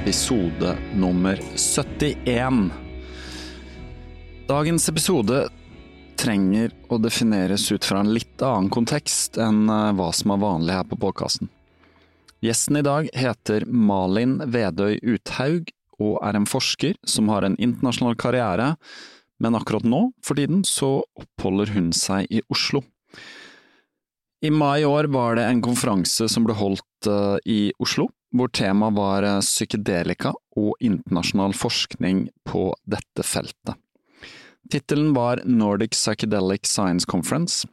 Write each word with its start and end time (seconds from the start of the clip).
episode 0.00 0.76
nummer 0.96 1.40
71. 1.56 2.70
Dagens 4.48 4.88
episode 4.88 5.40
trenger 6.16 6.72
å 6.88 6.96
defineres 6.96 7.66
ut 7.72 7.84
fra 7.84 8.00
en 8.00 8.12
litt 8.14 8.40
annen 8.40 8.70
kontekst 8.72 9.36
enn 9.40 9.68
eh, 9.68 9.90
hva 9.98 10.06
som 10.16 10.32
er 10.32 10.40
vanlig 10.40 10.76
her 10.78 10.86
på 10.88 10.96
podkasten. 11.02 11.50
Gjesten 12.40 12.80
i 12.80 12.84
dag 12.86 13.10
heter 13.12 13.66
Malin 13.68 14.38
Vedøy 14.48 15.02
Uthaug 15.04 15.68
og 16.00 16.16
er 16.24 16.38
en 16.38 16.48
forsker 16.48 16.96
som 17.04 17.28
har 17.28 17.44
en 17.44 17.58
internasjonal 17.60 18.16
karriere, 18.20 18.70
men 19.36 19.58
akkurat 19.58 19.84
nå, 19.84 20.06
for 20.24 20.40
tiden, 20.40 20.62
så 20.64 21.02
oppholder 21.20 21.74
hun 21.76 21.92
seg 21.96 22.24
i 22.32 22.40
Oslo. 22.48 22.80
I 24.40 24.48
mai 24.48 24.80
i 24.80 24.88
år 24.88 25.10
var 25.12 25.36
det 25.36 25.44
en 25.44 25.60
konferanse 25.60 26.24
som 26.32 26.48
ble 26.48 26.56
holdt 26.56 27.10
uh, 27.10 27.36
i 27.44 27.68
Oslo, 27.84 28.08
hvor 28.36 28.50
temaet 28.54 28.96
var 28.96 29.26
uh, 29.26 29.38
psykedelika 29.44 30.32
og 30.58 30.74
internasjonal 30.84 31.54
forskning 31.56 32.28
på 32.48 32.70
dette 32.90 33.26
feltet. 33.26 33.78
Tittelen 34.70 35.14
var 35.16 35.42
Nordic 35.44 35.96
Psychedelic 35.96 36.68
Science 36.68 37.08
Conference. 37.08 37.66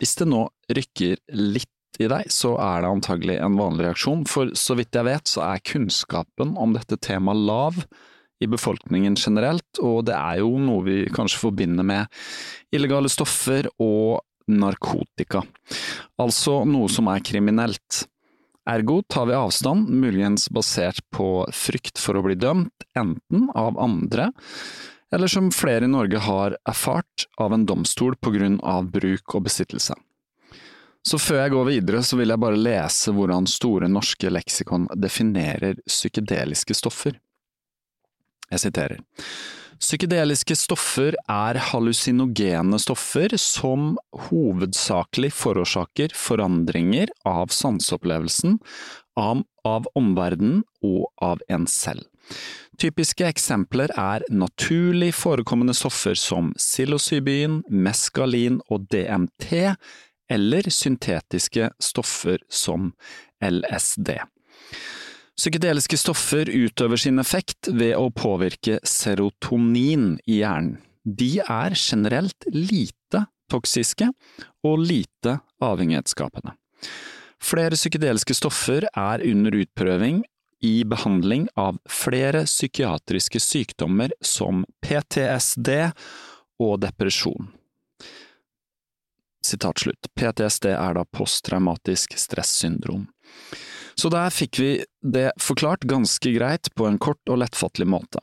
Hvis 0.00 0.16
det 0.18 0.26
nå 0.26 0.48
rykker 0.74 1.20
litt 1.30 1.70
i 2.02 2.08
deg, 2.10 2.26
så 2.32 2.56
er 2.58 2.82
det 2.82 2.90
antagelig 2.90 3.36
en 3.38 3.58
vanlig 3.58 3.86
reaksjon, 3.86 4.24
for 4.26 4.50
så 4.58 4.74
vidt 4.78 4.96
jeg 4.96 5.06
vet, 5.06 5.30
så 5.30 5.44
er 5.46 5.62
kunnskapen 5.62 6.56
om 6.58 6.74
dette 6.74 6.98
temaet 6.98 7.44
lav 7.46 7.78
i 8.42 8.48
befolkningen 8.50 9.14
generelt, 9.14 9.78
og 9.78 10.08
det 10.08 10.16
er 10.18 10.40
jo 10.42 10.56
noe 10.58 10.82
vi 10.86 10.96
kanskje 11.14 11.44
forbinder 11.44 11.86
med 11.86 12.74
illegale 12.74 13.10
stoffer 13.12 13.68
og 13.78 14.24
narkotika, 14.50 15.44
altså 16.20 16.64
noe 16.68 16.90
som 16.92 17.08
er 17.12 17.22
kriminelt. 17.24 18.02
Ergo 18.70 19.02
tar 19.02 19.26
vi 19.26 19.36
avstand, 19.36 19.90
muligens 19.90 20.48
basert 20.50 21.02
på 21.12 21.44
frykt 21.52 22.00
for 22.00 22.16
å 22.16 22.24
bli 22.24 22.36
dømt, 22.40 22.86
enten 22.96 23.50
av 23.54 23.76
andre, 23.80 24.30
eller 25.12 25.28
som 25.28 25.50
flere 25.52 25.84
i 25.84 25.90
Norge 25.92 26.22
har 26.24 26.56
erfart, 26.64 27.26
av 27.36 27.52
en 27.52 27.66
domstol 27.68 28.16
på 28.16 28.32
grunn 28.34 28.56
av 28.64 28.88
bruk 28.94 29.36
og 29.36 29.44
besittelse. 29.46 29.94
Så 31.04 31.20
før 31.20 31.42
jeg 31.42 31.52
går 31.52 31.66
videre, 31.68 32.00
så 32.00 32.16
vil 32.16 32.32
jeg 32.32 32.40
bare 32.40 32.56
lese 32.56 33.12
hvordan 33.12 33.44
Store 33.50 33.90
norske 33.92 34.30
leksikon 34.32 34.88
definerer 34.96 35.76
psykedeliske 35.84 36.76
stoffer. 36.78 37.18
Jeg 38.48 38.62
siterer. 38.62 39.02
Psykedeliske 39.82 40.56
stoffer 40.56 41.16
er 41.30 41.58
hallusinogene 41.70 42.78
stoffer 42.82 43.34
som 43.40 43.94
hovedsakelig 44.28 45.32
forårsaker 45.34 46.14
forandringer 46.16 47.12
av 47.28 47.52
sanseopplevelsen, 47.54 48.58
av, 49.18 49.44
av 49.66 49.88
omverdenen 49.98 50.62
og 50.84 51.08
av 51.22 51.42
en 51.48 51.66
selv. 51.70 52.06
Typiske 52.80 53.26
eksempler 53.28 53.92
er 54.00 54.24
naturlig 54.32 55.12
forekommende 55.14 55.74
stoffer 55.76 56.16
som 56.18 56.52
psilocybin, 56.58 57.60
meskalin 57.70 58.58
og 58.66 58.88
DMT, 58.90 59.74
eller 60.32 60.70
syntetiske 60.72 61.68
stoffer 61.82 62.40
som 62.50 62.92
LSD. 63.44 64.16
Psykedeliske 65.34 65.98
stoffer 65.98 66.46
utøver 66.46 67.00
sin 67.00 67.18
effekt 67.18 67.68
ved 67.72 67.96
å 67.98 68.10
påvirke 68.14 68.78
serotonin 68.86 70.14
i 70.30 70.40
hjernen. 70.42 70.78
De 71.04 71.40
er 71.42 71.74
generelt 71.76 72.46
lite 72.48 73.26
toksiske 73.52 74.08
og 74.64 74.78
lite 74.86 75.38
avhengighetsskapende. 75.60 76.54
Flere 77.44 77.76
psykedeliske 77.76 78.36
stoffer 78.38 78.86
er 78.88 79.24
under 79.26 79.58
utprøving 79.58 80.22
i 80.64 80.78
behandling 80.88 81.48
av 81.60 81.76
flere 81.90 82.46
psykiatriske 82.48 83.42
sykdommer 83.42 84.14
som 84.24 84.64
PTSD 84.80 85.74
og 86.62 86.78
depresjon. 86.86 87.50
PTSD 89.44 90.70
er 90.72 90.96
da 90.96 91.04
posttraumatisk 91.04 92.16
stressyndrom. 92.16 93.04
Så 93.94 94.10
der 94.10 94.32
fikk 94.34 94.58
vi 94.58 94.70
det 95.02 95.30
forklart 95.40 95.86
ganske 95.86 96.32
greit 96.34 96.70
på 96.74 96.88
en 96.88 96.98
kort 96.98 97.22
og 97.30 97.38
lettfattelig 97.44 97.86
måte. 97.88 98.22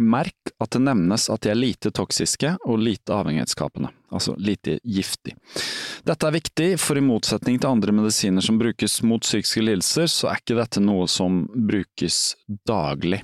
Merk 0.00 0.54
at 0.62 0.72
det 0.72 0.80
nevnes 0.86 1.26
at 1.32 1.42
de 1.44 1.50
er 1.52 1.58
lite 1.58 1.90
toksiske 1.92 2.54
og 2.64 2.80
lite 2.80 3.12
avhengighetsskapende, 3.12 3.90
altså 4.08 4.32
lite 4.40 4.78
giftig. 4.80 5.34
Dette 6.08 6.28
er 6.28 6.36
viktig, 6.38 6.68
for 6.80 6.96
i 6.96 7.04
motsetning 7.04 7.58
til 7.60 7.68
andre 7.68 7.92
medisiner 7.92 8.44
som 8.44 8.58
brukes 8.60 9.00
mot 9.04 9.24
psykiske 9.26 9.64
lidelser, 9.66 10.08
så 10.08 10.30
er 10.30 10.40
ikke 10.40 10.56
dette 10.56 10.80
noe 10.80 11.04
som 11.10 11.42
brukes 11.52 12.22
daglig. 12.68 13.20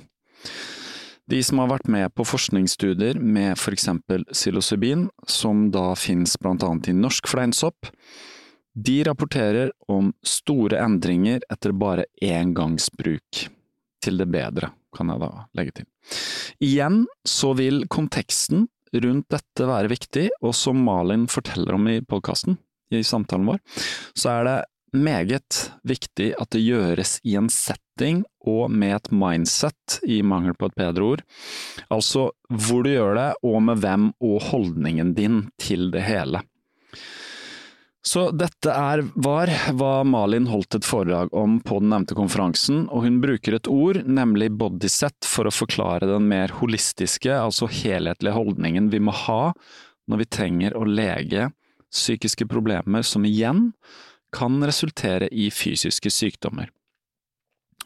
De 1.27 1.41
som 1.43 1.59
har 1.59 1.71
vært 1.73 1.89
med 1.91 2.13
på 2.15 2.23
forskningsstudier 2.27 3.17
med 3.19 3.57
for 3.59 3.75
eksempel 3.75 4.23
psilocybin, 4.29 5.09
som 5.27 5.67
da 5.73 5.89
finnes 5.99 6.37
blant 6.39 6.63
annet 6.63 6.91
i 6.93 6.95
norsk 6.95 7.27
fleinsopp, 7.27 7.89
de 8.77 9.03
rapporterer 9.03 9.71
om 9.87 10.11
store 10.21 10.77
endringer 10.85 11.41
etter 11.49 11.73
bare 11.73 12.05
én 12.21 12.53
gangs 12.53 12.91
bruk. 12.93 13.47
Til 14.03 14.19
det 14.21 14.27
bedre, 14.29 14.69
kan 14.93 15.09
jeg 15.09 15.21
da 15.23 15.29
legge 15.57 15.73
til. 15.79 15.87
Igjen 16.63 16.99
så 17.25 17.55
vil 17.57 17.87
konteksten 17.89 18.67
rundt 18.93 19.27
dette 19.33 19.67
være 19.67 19.89
viktig, 19.91 20.27
og 20.45 20.53
som 20.55 20.77
Malin 20.85 21.25
forteller 21.31 21.75
om 21.75 21.89
i 21.89 21.99
podkasten, 22.05 22.59
i 22.93 23.01
samtalen 23.03 23.49
vår, 23.49 23.63
så 24.15 24.35
er 24.37 24.47
det 24.47 24.57
meget 24.95 25.57
viktig 25.83 26.29
at 26.39 26.53
det 26.53 26.61
gjøres 26.63 27.17
i 27.27 27.33
en 27.39 27.49
setting 27.51 28.21
og 28.47 28.69
med 28.71 28.95
et 28.95 29.09
mindset, 29.11 29.97
i 30.07 30.21
mangel 30.21 30.55
på 30.55 30.69
et 30.69 30.77
bedre 30.77 31.09
ord. 31.09 31.25
Altså 31.89 32.29
hvor 32.47 32.85
du 32.85 32.93
gjør 32.93 33.17
det, 33.17 33.31
og 33.43 33.57
med 33.65 33.81
hvem, 33.81 34.11
og 34.21 34.37
holdningen 34.51 35.15
din 35.17 35.41
til 35.59 35.89
det 35.91 36.05
hele. 36.07 36.45
Så 38.07 38.29
dette 38.31 38.71
er, 38.71 39.01
var 39.19 39.49
hva 39.75 40.03
Malin 40.07 40.45
holdt 40.47 40.77
et 40.77 40.85
foredrag 40.87 41.33
om 41.35 41.57
på 41.59 41.81
den 41.81 41.89
nevnte 41.91 42.15
konferansen, 42.15 42.85
og 42.87 43.03
hun 43.03 43.17
bruker 43.19 43.57
et 43.57 43.67
ord, 43.67 43.99
nemlig 44.07 44.47
bodyset, 44.55 45.27
for 45.27 45.49
å 45.49 45.51
forklare 45.51 46.07
den 46.07 46.29
mer 46.29 46.53
holistiske, 46.61 47.33
altså 47.35 47.67
helhetlige 47.67 48.37
holdningen 48.37 48.87
vi 48.93 49.01
må 49.03 49.15
ha 49.25 49.51
når 50.07 50.23
vi 50.23 50.29
trenger 50.37 50.77
å 50.79 50.85
lege 50.87 51.49
psykiske 51.91 52.47
problemer 52.47 53.03
som 53.03 53.27
igjen 53.27 53.73
kan 54.31 54.55
resultere 54.63 55.27
i 55.27 55.49
fysiske 55.51 56.11
sykdommer. 56.13 56.71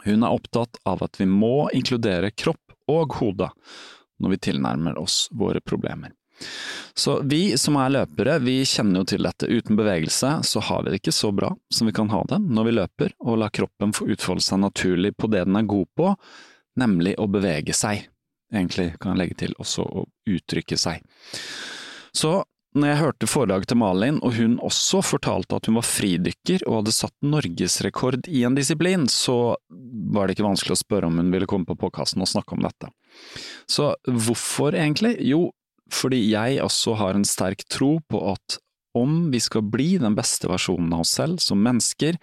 Hun 0.06 0.21
er 0.21 0.38
opptatt 0.38 0.77
av 0.85 1.01
at 1.06 1.17
vi 1.17 1.25
må 1.29 1.69
inkludere 1.74 2.29
kropp 2.29 2.77
og 2.91 3.17
hode 3.24 3.50
når 4.21 4.35
vi 4.35 4.44
tilnærmer 4.50 5.01
oss 5.01 5.24
våre 5.33 5.62
problemer. 5.65 6.13
Så 6.97 7.21
vi 7.23 7.57
som 7.57 7.77
er 7.79 7.93
løpere, 7.93 8.38
vi 8.43 8.59
kjenner 8.67 9.01
jo 9.01 9.09
til 9.13 9.27
dette. 9.27 9.47
Uten 9.47 9.79
bevegelse 9.79 10.33
så 10.47 10.63
har 10.67 10.83
vi 10.83 10.93
det 10.93 11.01
ikke 11.01 11.15
så 11.15 11.31
bra 11.35 11.51
som 11.73 11.89
vi 11.89 11.95
kan 11.95 12.11
ha 12.11 12.21
det 12.29 12.41
når 12.43 12.67
vi 12.67 12.77
løper, 12.77 13.15
og 13.23 13.41
lar 13.41 13.53
kroppen 13.55 13.95
få 13.95 14.09
utfolde 14.11 14.43
seg 14.45 14.63
naturlig 14.63 15.15
på 15.17 15.31
det 15.31 15.45
den 15.47 15.59
er 15.59 15.69
god 15.69 15.89
på, 15.97 16.13
nemlig 16.81 17.15
å 17.19 17.29
bevege 17.31 17.75
seg. 17.77 18.07
Egentlig 18.51 18.91
kan 18.99 19.13
jeg 19.13 19.21
legge 19.23 19.39
til 19.45 19.55
også 19.63 19.85
å 19.85 20.07
uttrykke 20.29 20.77
seg. 20.79 21.03
Så 22.11 22.41
når 22.71 22.88
jeg 22.88 22.99
hørte 23.01 23.27
foredraget 23.27 23.67
til 23.71 23.79
Malin, 23.81 24.17
og 24.23 24.35
hun 24.38 24.53
også 24.63 25.01
fortalte 25.03 25.57
at 25.57 25.67
hun 25.67 25.75
var 25.75 25.88
fridykker 25.88 26.63
og 26.69 26.77
hadde 26.77 26.93
satt 26.95 27.15
norgesrekord 27.25 28.29
i 28.31 28.45
en 28.47 28.55
disiplin, 28.55 29.09
så 29.11 29.57
var 30.15 30.27
det 30.27 30.38
ikke 30.38 30.47
vanskelig 30.47 30.77
å 30.77 30.79
spørre 30.79 31.09
om 31.09 31.19
hun 31.19 31.33
ville 31.33 31.49
komme 31.51 31.67
på 31.67 31.75
påkassen 31.81 32.23
og 32.23 32.31
snakke 32.31 32.55
om 32.55 32.63
dette. 32.63 32.91
Så 33.67 33.91
hvorfor 34.07 34.77
egentlig? 34.79 35.17
Jo, 35.27 35.49
fordi 35.91 36.23
jeg 36.31 36.61
også 36.63 36.97
har 36.99 37.17
en 37.17 37.27
sterk 37.27 37.65
tro 37.69 37.97
på 38.09 38.21
at 38.33 38.59
om 38.97 39.31
vi 39.31 39.39
skal 39.39 39.63
bli 39.71 39.95
den 40.01 40.15
beste 40.17 40.49
versjonen 40.51 40.91
av 40.93 41.05
oss 41.05 41.13
selv 41.15 41.39
som 41.43 41.61
mennesker, 41.63 42.17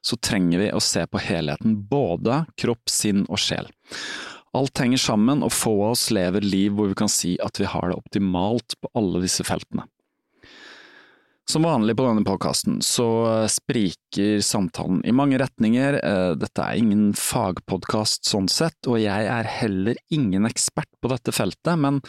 så 0.00 0.16
trenger 0.16 0.62
vi 0.62 0.70
å 0.72 0.80
se 0.80 1.02
på 1.04 1.20
helheten, 1.20 1.76
både 1.90 2.44
kropp, 2.56 2.88
sinn 2.88 3.26
og 3.28 3.40
sjel. 3.42 3.68
Alt 4.56 4.80
henger 4.80 5.02
sammen, 5.02 5.42
og 5.44 5.52
få 5.52 5.74
av 5.82 5.96
oss 5.96 6.06
lever 6.14 6.44
liv 6.44 6.72
hvor 6.72 6.88
vi 6.88 6.96
kan 6.96 7.12
si 7.12 7.34
at 7.44 7.60
vi 7.60 7.68
har 7.68 7.90
det 7.90 7.98
optimalt 7.98 8.78
på 8.80 8.92
alle 8.96 9.20
disse 9.26 9.44
feltene. 9.44 9.84
Som 11.48 11.62
vanlig 11.62 11.94
på 11.96 12.02
denne 12.02 12.24
podkasten 12.26 12.80
så 12.82 13.06
spriker 13.46 14.40
samtalen 14.42 15.04
i 15.06 15.12
mange 15.14 15.38
retninger, 15.38 15.94
eh, 16.02 16.30
dette 16.34 16.62
er 16.62 16.80
ingen 16.80 17.12
fagpodkast 17.14 18.26
sånn 18.26 18.48
sett, 18.50 18.80
og 18.90 18.98
jeg 18.98 19.28
er 19.30 19.46
heller 19.46 19.94
ingen 20.10 20.48
ekspert 20.48 20.90
på 20.98 21.12
dette 21.12 21.30
feltet, 21.30 21.78
men 21.78 22.00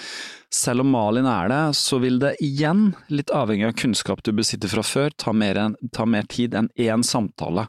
selv 0.50 0.82
om 0.82 0.90
Malin 0.90 1.30
er 1.30 1.52
det, 1.54 1.62
så 1.78 2.00
vil 2.02 2.18
det 2.24 2.34
igjen, 2.42 2.96
litt 3.14 3.30
avhengig 3.30 3.68
av 3.68 3.76
kunnskap 3.78 4.24
du 4.26 4.32
besitter 4.34 4.74
fra 4.74 4.82
før, 4.82 5.14
ta 5.14 5.36
mer, 5.38 5.62
en, 5.62 5.78
ta 5.94 6.08
mer 6.10 6.26
tid 6.26 6.58
enn 6.58 6.72
én 6.74 7.06
samtale 7.06 7.68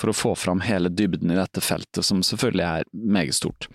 for 0.00 0.08
å 0.08 0.16
få 0.16 0.32
fram 0.40 0.64
hele 0.64 0.88
dybden 0.88 1.34
i 1.34 1.36
dette 1.36 1.60
feltet, 1.60 2.00
som 2.00 2.24
selvfølgelig 2.24 2.64
er 2.64 2.88
meget 2.96 3.36
stort. 3.36 3.68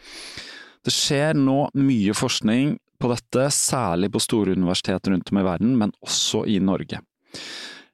Det 0.82 0.96
skjer 0.98 1.38
nå 1.38 1.68
mye 1.78 2.18
forskning 2.18 2.80
på 3.00 3.14
dette, 3.14 3.46
særlig 3.54 4.10
på 4.18 4.25
store 4.25 4.58
universiteter 4.58 5.14
rundt 5.14 5.30
om 5.30 5.44
i 5.44 5.46
verden, 5.46 5.78
men 5.78 5.94
også 6.02 6.48
i 6.50 6.58
Norge. 6.58 7.04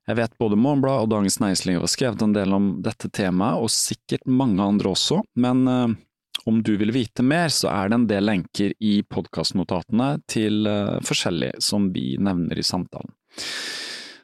Jeg 0.05 0.19
vet 0.19 0.35
både 0.37 0.57
Morgenbladet 0.59 1.07
og 1.07 1.13
Dagens 1.15 1.39
Næringsliv 1.41 1.79
har 1.81 1.89
skrevet 1.89 2.21
en 2.21 2.33
del 2.35 2.53
om 2.53 2.67
dette 2.85 3.09
temaet, 3.09 3.57
og 3.57 3.73
sikkert 3.73 4.27
mange 4.29 4.61
andre 4.61 4.91
også, 4.93 5.21
men 5.41 5.63
uh, 5.65 5.95
om 6.45 6.59
du 6.61 6.75
vil 6.77 6.93
vite 6.93 7.25
mer, 7.25 7.49
så 7.49 7.71
er 7.71 7.89
det 7.89 7.97
en 7.97 8.09
del 8.11 8.27
lenker 8.29 8.75
i 8.85 8.99
podkastnotatene 9.09 10.11
til 10.29 10.67
uh, 10.69 10.99
forskjellig 11.05 11.55
som 11.63 11.89
vi 11.95 12.13
nevner 12.21 12.61
i 12.61 12.65
samtalen. 12.65 13.15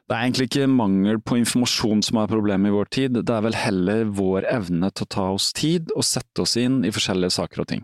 Det 0.06 0.18
er 0.18 0.26
egentlig 0.26 0.46
ikke 0.50 0.68
mangel 0.68 1.18
på 1.24 1.38
informasjon 1.40 2.02
som 2.04 2.18
er 2.20 2.30
problemet 2.30 2.70
i 2.70 2.74
vår 2.74 2.90
tid, 2.94 3.18
det 3.18 3.34
er 3.34 3.46
vel 3.46 3.56
heller 3.56 4.04
vår 4.12 4.46
evne 4.50 4.90
til 4.92 5.06
å 5.06 5.12
ta 5.16 5.26
oss 5.32 5.50
tid 5.56 5.90
og 5.96 6.06
sette 6.06 6.44
oss 6.44 6.54
inn 6.60 6.82
i 6.86 6.92
forskjellige 6.94 7.38
saker 7.38 7.62
og 7.64 7.68
ting. 7.72 7.82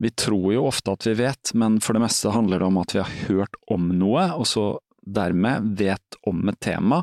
Vi 0.00 0.12
tror 0.16 0.46
jo 0.54 0.66
ofte 0.68 0.94
at 0.94 1.06
vi 1.08 1.16
vet, 1.18 1.52
men 1.58 1.78
for 1.82 1.96
det 1.96 2.04
meste 2.04 2.32
handler 2.32 2.62
det 2.62 2.68
om 2.70 2.78
at 2.80 2.94
vi 2.94 3.02
har 3.02 3.16
hørt 3.26 3.58
om 3.72 3.90
noe, 3.98 4.30
og 4.36 4.46
så 4.48 4.66
dermed 5.02 5.74
vet 5.78 6.18
om 6.26 6.48
et 6.48 6.60
tema, 6.60 7.02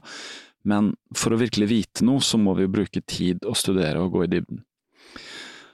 men 0.68 0.92
for 1.16 1.34
å 1.34 1.40
virkelig 1.40 1.70
vite 1.72 2.08
noe, 2.08 2.22
så 2.24 2.40
må 2.40 2.56
vi 2.58 2.66
jo 2.66 2.74
bruke 2.76 3.02
tid 3.08 3.46
å 3.48 3.56
studere 3.56 4.02
og 4.04 4.18
gå 4.18 4.26
i 4.26 4.32
dybden. 4.36 4.64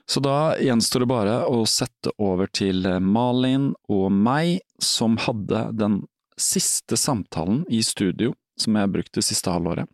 Så 0.06 0.20
da 0.20 0.54
gjenstår 0.60 1.04
det 1.04 1.10
bare 1.10 1.36
å 1.48 1.64
sette 1.66 2.12
over 2.20 2.50
til 2.52 2.84
Malin 3.00 3.72
og 3.88 4.10
meg, 4.12 4.60
som 4.78 5.16
hadde 5.24 5.70
den 5.72 6.02
siste 6.36 6.98
samtalen 7.00 7.62
i 7.72 7.80
studio 7.82 8.34
som 8.60 8.76
jeg 8.76 8.86
har 8.86 8.92
brukt 8.92 9.14
det 9.16 9.24
siste 9.26 9.50
halvåret. 9.50 9.88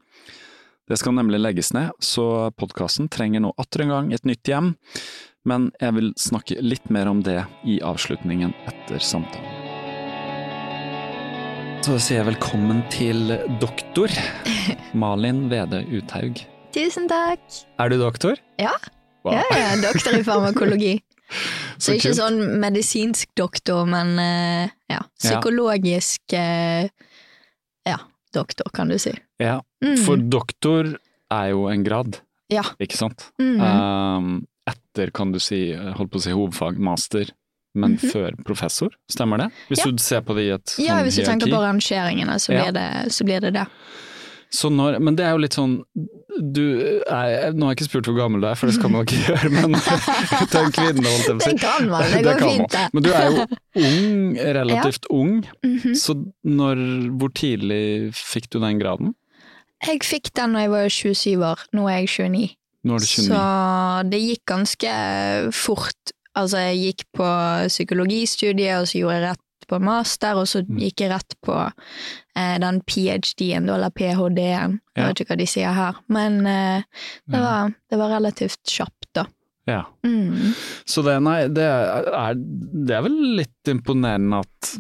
Det 0.91 0.99
skal 0.99 1.15
nemlig 1.15 1.39
legges 1.41 1.73
ned, 1.73 1.95
så 2.03 2.51
podkasten 2.59 3.09
trenger 3.09 3.45
nå 3.45 3.55
atter 3.63 3.85
en 3.85 3.95
gang 3.95 4.13
et 4.13 4.27
nytt 4.27 4.51
hjem, 4.51 4.75
men 5.47 5.71
jeg 5.81 5.97
vil 5.97 6.13
snakke 6.19 6.59
litt 6.65 6.91
mer 6.91 7.09
om 7.13 7.23
det 7.25 7.45
i 7.65 7.79
avslutningen 7.87 8.55
etter 8.67 8.99
samtalen. 8.99 9.60
Så 11.81 11.97
sier 12.03 12.21
jeg 12.21 12.27
velkommen 12.29 12.83
til 12.93 13.33
doktor 13.61 14.13
Malin 14.99 15.47
Vede 15.51 15.81
Uthaug. 15.97 16.43
Tusen 16.75 17.09
takk. 17.11 17.41
Er 17.81 17.91
du 17.93 17.97
doktor? 18.01 18.39
Ja. 18.61 18.75
Wow. 19.25 19.35
Ja, 19.37 19.45
ja, 19.57 19.71
doktor 19.83 20.17
i 20.19 20.23
farmakologi. 20.27 20.93
Så 21.81 21.93
Så 21.93 21.97
ikke 21.97 22.11
kult. 22.11 22.19
sånn 22.19 22.39
medisinsk 22.63 23.31
doktor, 23.39 23.85
men 23.89 24.13
eh, 24.21 24.73
ja, 24.91 25.01
psykologisk 25.23 26.35
eh, 26.37 26.89
ja, 27.89 27.99
doktor, 28.35 28.69
kan 28.77 28.91
du 28.93 28.99
si. 29.01 29.15
Ja, 29.41 29.61
Mm. 29.81 29.97
for 30.05 30.21
doktor 30.21 30.91
er 31.33 31.47
jo 31.55 31.63
en 31.73 31.81
grad, 31.87 32.19
Ja. 32.53 32.61
ikke 32.77 32.99
sant? 32.99 33.31
Mm. 33.41 33.61
Um, 33.65 34.27
etter, 34.69 35.09
kan 35.17 35.33
du 35.33 35.39
si, 35.41 35.71
holdt 35.73 36.11
på 36.13 36.21
å 36.21 36.25
si 36.27 36.35
hovedfag, 36.37 36.77
master, 36.77 37.31
men 37.75 37.93
Mhm. 37.97 38.11
før 38.13 38.31
professor, 38.45 38.91
stemmer 39.11 39.39
det? 39.39 39.51
Hvis 39.71 39.85
Ja. 39.85 39.91
du 39.91 39.99
ser 39.99 40.21
på 40.23 40.35
det 40.35 40.43
i 40.49 40.51
et 40.55 40.75
ja, 40.79 40.95
sånn 40.97 41.05
hvis 41.07 41.17
du 41.17 41.23
tenker 41.25 41.47
på 41.51 41.61
rangeringene, 41.63 42.35
så 42.41 42.53
Ja. 42.55 42.65
blir, 42.65 42.73
det, 42.73 43.13
så 43.13 43.25
blir 43.25 43.41
det 43.41 43.53
det. 43.55 43.67
Så 44.53 44.69
når, 44.69 44.99
men 45.01 45.15
det 45.15 45.25
er 45.27 45.31
jo 45.31 45.39
litt 45.39 45.53
sånn 45.55 45.85
du 46.41 47.01
nei, 47.11 47.51
Nå 47.53 47.67
har 47.67 47.75
jeg 47.75 47.77
ikke 47.77 47.89
spurt 47.91 48.05
hvor 48.07 48.17
gammel 48.17 48.41
du 48.41 48.47
er, 48.49 48.55
for 48.57 48.67
det 48.67 48.75
skal 48.75 48.91
man 48.91 49.05
ikke 49.05 49.23
gjøre, 49.29 49.51
men 49.51 49.75
er 50.55 50.65
en 50.65 50.73
kvinne, 50.73 51.07
holdt 51.07 51.27
jeg 51.27 51.37
på 51.37 51.39
å 51.39 51.43
si. 51.43 51.51
Det 51.53 51.61
kan 51.61 51.89
man, 51.89 52.03
det 52.11 52.23
går 52.27 52.41
fint, 52.41 52.71
det. 52.71 52.89
Men 52.95 53.03
du 53.03 53.11
er 53.13 53.31
jo 53.31 53.47
ung, 53.77 54.37
relativt 54.37 55.07
ung, 55.11 55.47
Mhm. 55.63 55.95
så 55.95 56.17
når, 56.45 56.77
hvor 57.19 57.29
tidlig 57.31 58.11
fikk 58.15 58.51
du 58.51 58.59
den 58.59 58.81
graden? 58.81 59.15
Jeg 59.87 60.01
fikk 60.03 60.33
den 60.35 60.53
når 60.53 60.61
jeg 60.61 60.71
var 60.71 60.89
27 60.89 61.45
år, 61.45 61.59
nå 61.73 61.87
er 61.89 62.01
jeg 62.01 62.09
29. 62.09 62.57
Nå 62.85 62.95
er 62.95 62.99
du 62.99 63.07
29. 63.07 63.29
Så 63.29 64.11
det 64.11 64.21
gikk 64.21 64.45
ganske 64.47 65.53
fort. 65.53 66.13
Altså, 66.39 66.59
jeg 66.71 66.79
gikk 66.85 67.05
på 67.19 67.27
psykologistudiet, 67.69 68.77
og 68.81 68.87
så 68.91 69.01
gjorde 69.01 69.17
jeg 69.19 69.27
rett 69.31 69.47
på 69.71 69.79
master, 69.83 70.35
og 70.41 70.47
så 70.51 70.63
Mm. 70.67 70.79
gikk 70.83 71.01
jeg 71.05 71.11
rett 71.13 71.35
på 71.47 71.57
eh, 72.37 72.57
den 72.59 72.81
ph.d.-en, 72.83 73.69
eller 73.69 73.91
ph.d.-en. 73.91 74.81
Jeg 74.97 75.03
Ja. 75.03 75.07
vet 75.09 75.21
ikke 75.21 75.35
hva 75.35 75.39
de 75.39 75.47
sier 75.47 75.73
her, 75.75 75.95
men 76.09 76.41
eh, 76.47 76.83
det, 77.29 77.41
var, 77.41 77.75
det 77.91 77.99
var 77.99 78.09
relativt 78.19 78.59
kjapt, 78.67 79.07
da. 79.15 79.27
Ja. 79.69 79.85
Mm. 80.03 80.55
Så 80.89 81.03
det, 81.07 81.13
nei, 81.23 81.47
det 81.47 81.63
er, 81.63 82.35
det 82.35 82.95
er 82.97 83.03
vel 83.05 83.19
litt 83.39 83.69
imponerende 83.71 84.41
at 84.41 84.71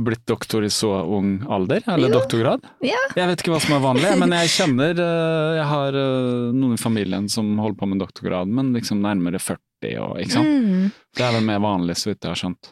blitt 0.00 0.24
doktor 0.30 0.64
i 0.64 0.70
så 0.72 1.02
ung 1.04 1.42
alder, 1.50 1.82
eller 1.86 2.08
Jo. 2.08 2.14
doktorgrad? 2.20 2.64
Ja. 2.80 2.96
Jeg 3.18 3.28
vet 3.28 3.42
ikke 3.42 3.52
hva 3.52 3.60
som 3.60 3.76
er 3.76 3.84
vanlig, 3.84 4.14
men 4.22 4.32
jeg 4.38 4.48
kjenner 4.56 4.94
eh, 5.04 5.56
Jeg 5.58 5.66
har 5.74 5.92
eh, 6.00 6.52
noen 6.56 6.78
i 6.78 6.80
familien 6.80 7.28
som 7.28 7.50
holder 7.58 7.76
på 7.82 7.88
med 7.90 8.00
doktorgrad, 8.00 8.48
men 8.48 8.72
liksom 8.72 9.02
nærmere 9.04 9.36
40 9.42 9.58
og 9.98 10.18
ikke 10.20 10.34
sant. 10.34 10.48
Mm. 10.48 10.90
Det 11.16 11.24
er 11.24 11.34
vel 11.36 11.46
mer 11.46 11.60
vanlig, 11.62 11.96
så 11.98 12.10
vidt 12.10 12.24
jeg 12.24 12.32
har 12.32 12.40
skjønt. 12.40 12.70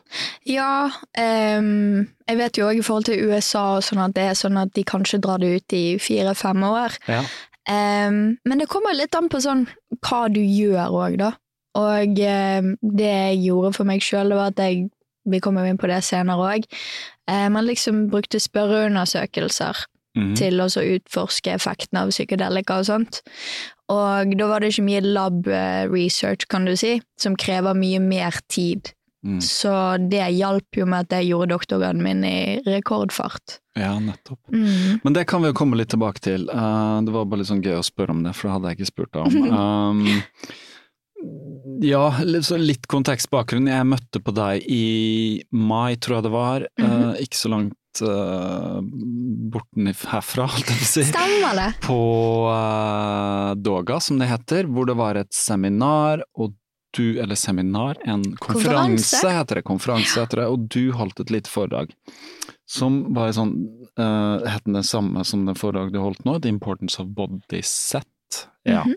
Ja, 0.49 0.71
um, 1.59 2.07
jeg 2.27 2.41
vet 2.41 2.59
jo 2.59 2.69
òg 2.69 2.81
i 2.81 2.85
forhold 2.87 3.09
til 3.09 3.31
USA 3.31 3.65
og 3.79 3.87
sånn 3.87 4.03
at 4.05 4.15
det 4.17 4.27
er 4.31 4.39
sånn 4.39 4.61
at 4.61 4.75
de 4.77 4.85
kanskje 4.87 5.23
drar 5.23 5.43
det 5.43 5.53
ut 5.57 5.77
i 5.77 5.85
fire-fem 6.03 6.67
år. 6.67 6.99
Ja. 7.11 7.23
Um, 7.67 8.37
men 8.47 8.63
det 8.63 8.69
kommer 8.71 8.95
litt 8.95 9.15
an 9.19 9.31
på 9.31 9.43
sånn 9.43 9.67
hva 9.99 10.27
du 10.31 10.43
gjør 10.43 10.95
òg, 10.95 11.19
da. 11.23 11.33
Og 11.79 12.23
um, 12.27 12.71
det 12.97 13.11
jeg 13.11 13.43
gjorde 13.49 13.75
for 13.77 13.89
meg 13.89 14.05
sjøl, 14.05 14.35
var 14.37 14.55
at 14.55 14.63
jeg 14.63 14.87
Vi 15.27 15.41
kommer 15.43 15.65
jo 15.65 15.73
inn 15.73 15.79
på 15.83 15.89
det 15.91 16.05
senere 16.07 16.39
òg. 16.39 16.67
man 17.27 17.65
liksom 17.67 18.05
brukte 18.13 18.39
spørreundersøkelser 18.39 19.81
Mhm. 20.17 20.35
til 20.39 20.61
å 20.61 20.67
utforske 20.67 21.53
effekten 21.53 22.01
av 22.01 22.11
psykedelika 22.11 22.81
og 22.81 22.89
sånt. 22.89 23.21
Og 23.93 24.33
da 24.39 24.49
var 24.51 24.61
det 24.61 24.73
ikke 24.73 24.89
mye 24.89 25.05
lab 25.05 25.47
eh, 25.47 25.87
research, 25.87 26.49
kan 26.49 26.65
du 26.67 26.75
si, 26.77 27.01
som 27.21 27.37
krever 27.37 27.77
mye 27.77 28.01
mer 28.03 28.41
tid. 28.49 28.93
Mm. 29.27 29.41
Så 29.43 29.71
det 30.11 30.23
hjalp 30.37 30.79
jo 30.79 30.87
med 30.87 31.07
at 31.07 31.17
jeg 31.19 31.33
gjorde 31.33 31.55
doktorgraden 31.55 32.03
min 32.03 32.23
i 32.27 32.61
rekordfart. 32.67 33.59
Ja, 33.77 33.97
nettopp. 34.01 34.39
Mm. 34.53 35.01
Men 35.03 35.17
det 35.17 35.27
kan 35.27 35.43
vi 35.43 35.51
jo 35.51 35.59
komme 35.59 35.79
litt 35.79 35.91
tilbake 35.93 36.23
til. 36.23 36.47
Uh, 36.49 37.03
det 37.05 37.15
var 37.15 37.27
bare 37.27 37.43
litt 37.43 37.51
sånn 37.51 37.65
gøy 37.65 37.81
å 37.81 37.87
spørre 37.87 38.15
om 38.15 38.23
det, 38.25 38.37
for 38.37 38.49
det 38.49 38.55
hadde 38.55 38.73
jeg 38.73 38.79
ikke 38.79 38.93
spurt 38.93 39.13
deg 39.17 39.27
om. 39.27 39.51
Um, 39.57 40.07
ja, 41.83 42.05
litt, 42.23 42.87
kontekstbakgrunn. 42.93 43.71
Jeg 43.71 43.89
møtte 43.89 44.21
på 44.23 44.35
deg 44.37 44.67
i 44.71 45.43
mai, 45.51 45.97
tror 45.97 46.19
jeg 46.19 46.27
det 46.27 46.35
var. 46.35 46.67
Mhm. 46.79 46.87
Eh, 46.87 47.23
ikke 47.27 47.41
så 47.41 47.53
langt 47.53 47.75
uh, 48.05 48.79
borten 49.53 49.89
herfra, 49.93 50.47
holdt 50.53 50.71
jeg 50.73 50.79
på 50.81 50.87
å 50.87 50.91
si. 50.91 51.05
Stemmer 51.09 51.59
det? 51.61 51.69
På 51.87 51.99
uh, 52.51 53.55
Doga, 53.59 54.01
som 54.05 54.21
det 54.21 54.29
heter, 54.31 54.69
hvor 54.71 54.89
det 54.89 54.97
var 54.99 55.19
et 55.21 55.33
seminar, 55.37 56.25
og 56.37 56.55
du, 56.97 57.19
eller 57.21 57.37
seminar, 57.37 57.99
en 58.09 58.23
konferanse, 58.41 59.19
Konferanse. 59.21 59.33
heter 59.37 59.59
det, 59.61 59.65
konferanse 59.69 60.21
heter 60.23 60.41
det, 60.41 60.47
og 60.49 60.69
du 60.73 60.93
holdt 60.97 61.21
et 61.21 61.33
lite 61.35 61.53
foredrag. 61.53 61.91
Som 62.67 63.03
var 63.15 63.35
sånn, 63.37 63.53
uh, 64.01 64.41
het 64.49 64.65
det 64.65 64.85
samme 64.89 65.23
som 65.29 65.45
det 65.47 65.59
foredraget 65.61 65.93
du 65.95 66.01
holdt 66.01 66.25
nå, 66.27 66.39
The 66.41 66.51
Importance 66.55 66.97
of 67.03 67.13
Body 67.15 67.61
Set. 67.63 68.09
Ja. 68.67 68.83
Mhm. 68.87 68.97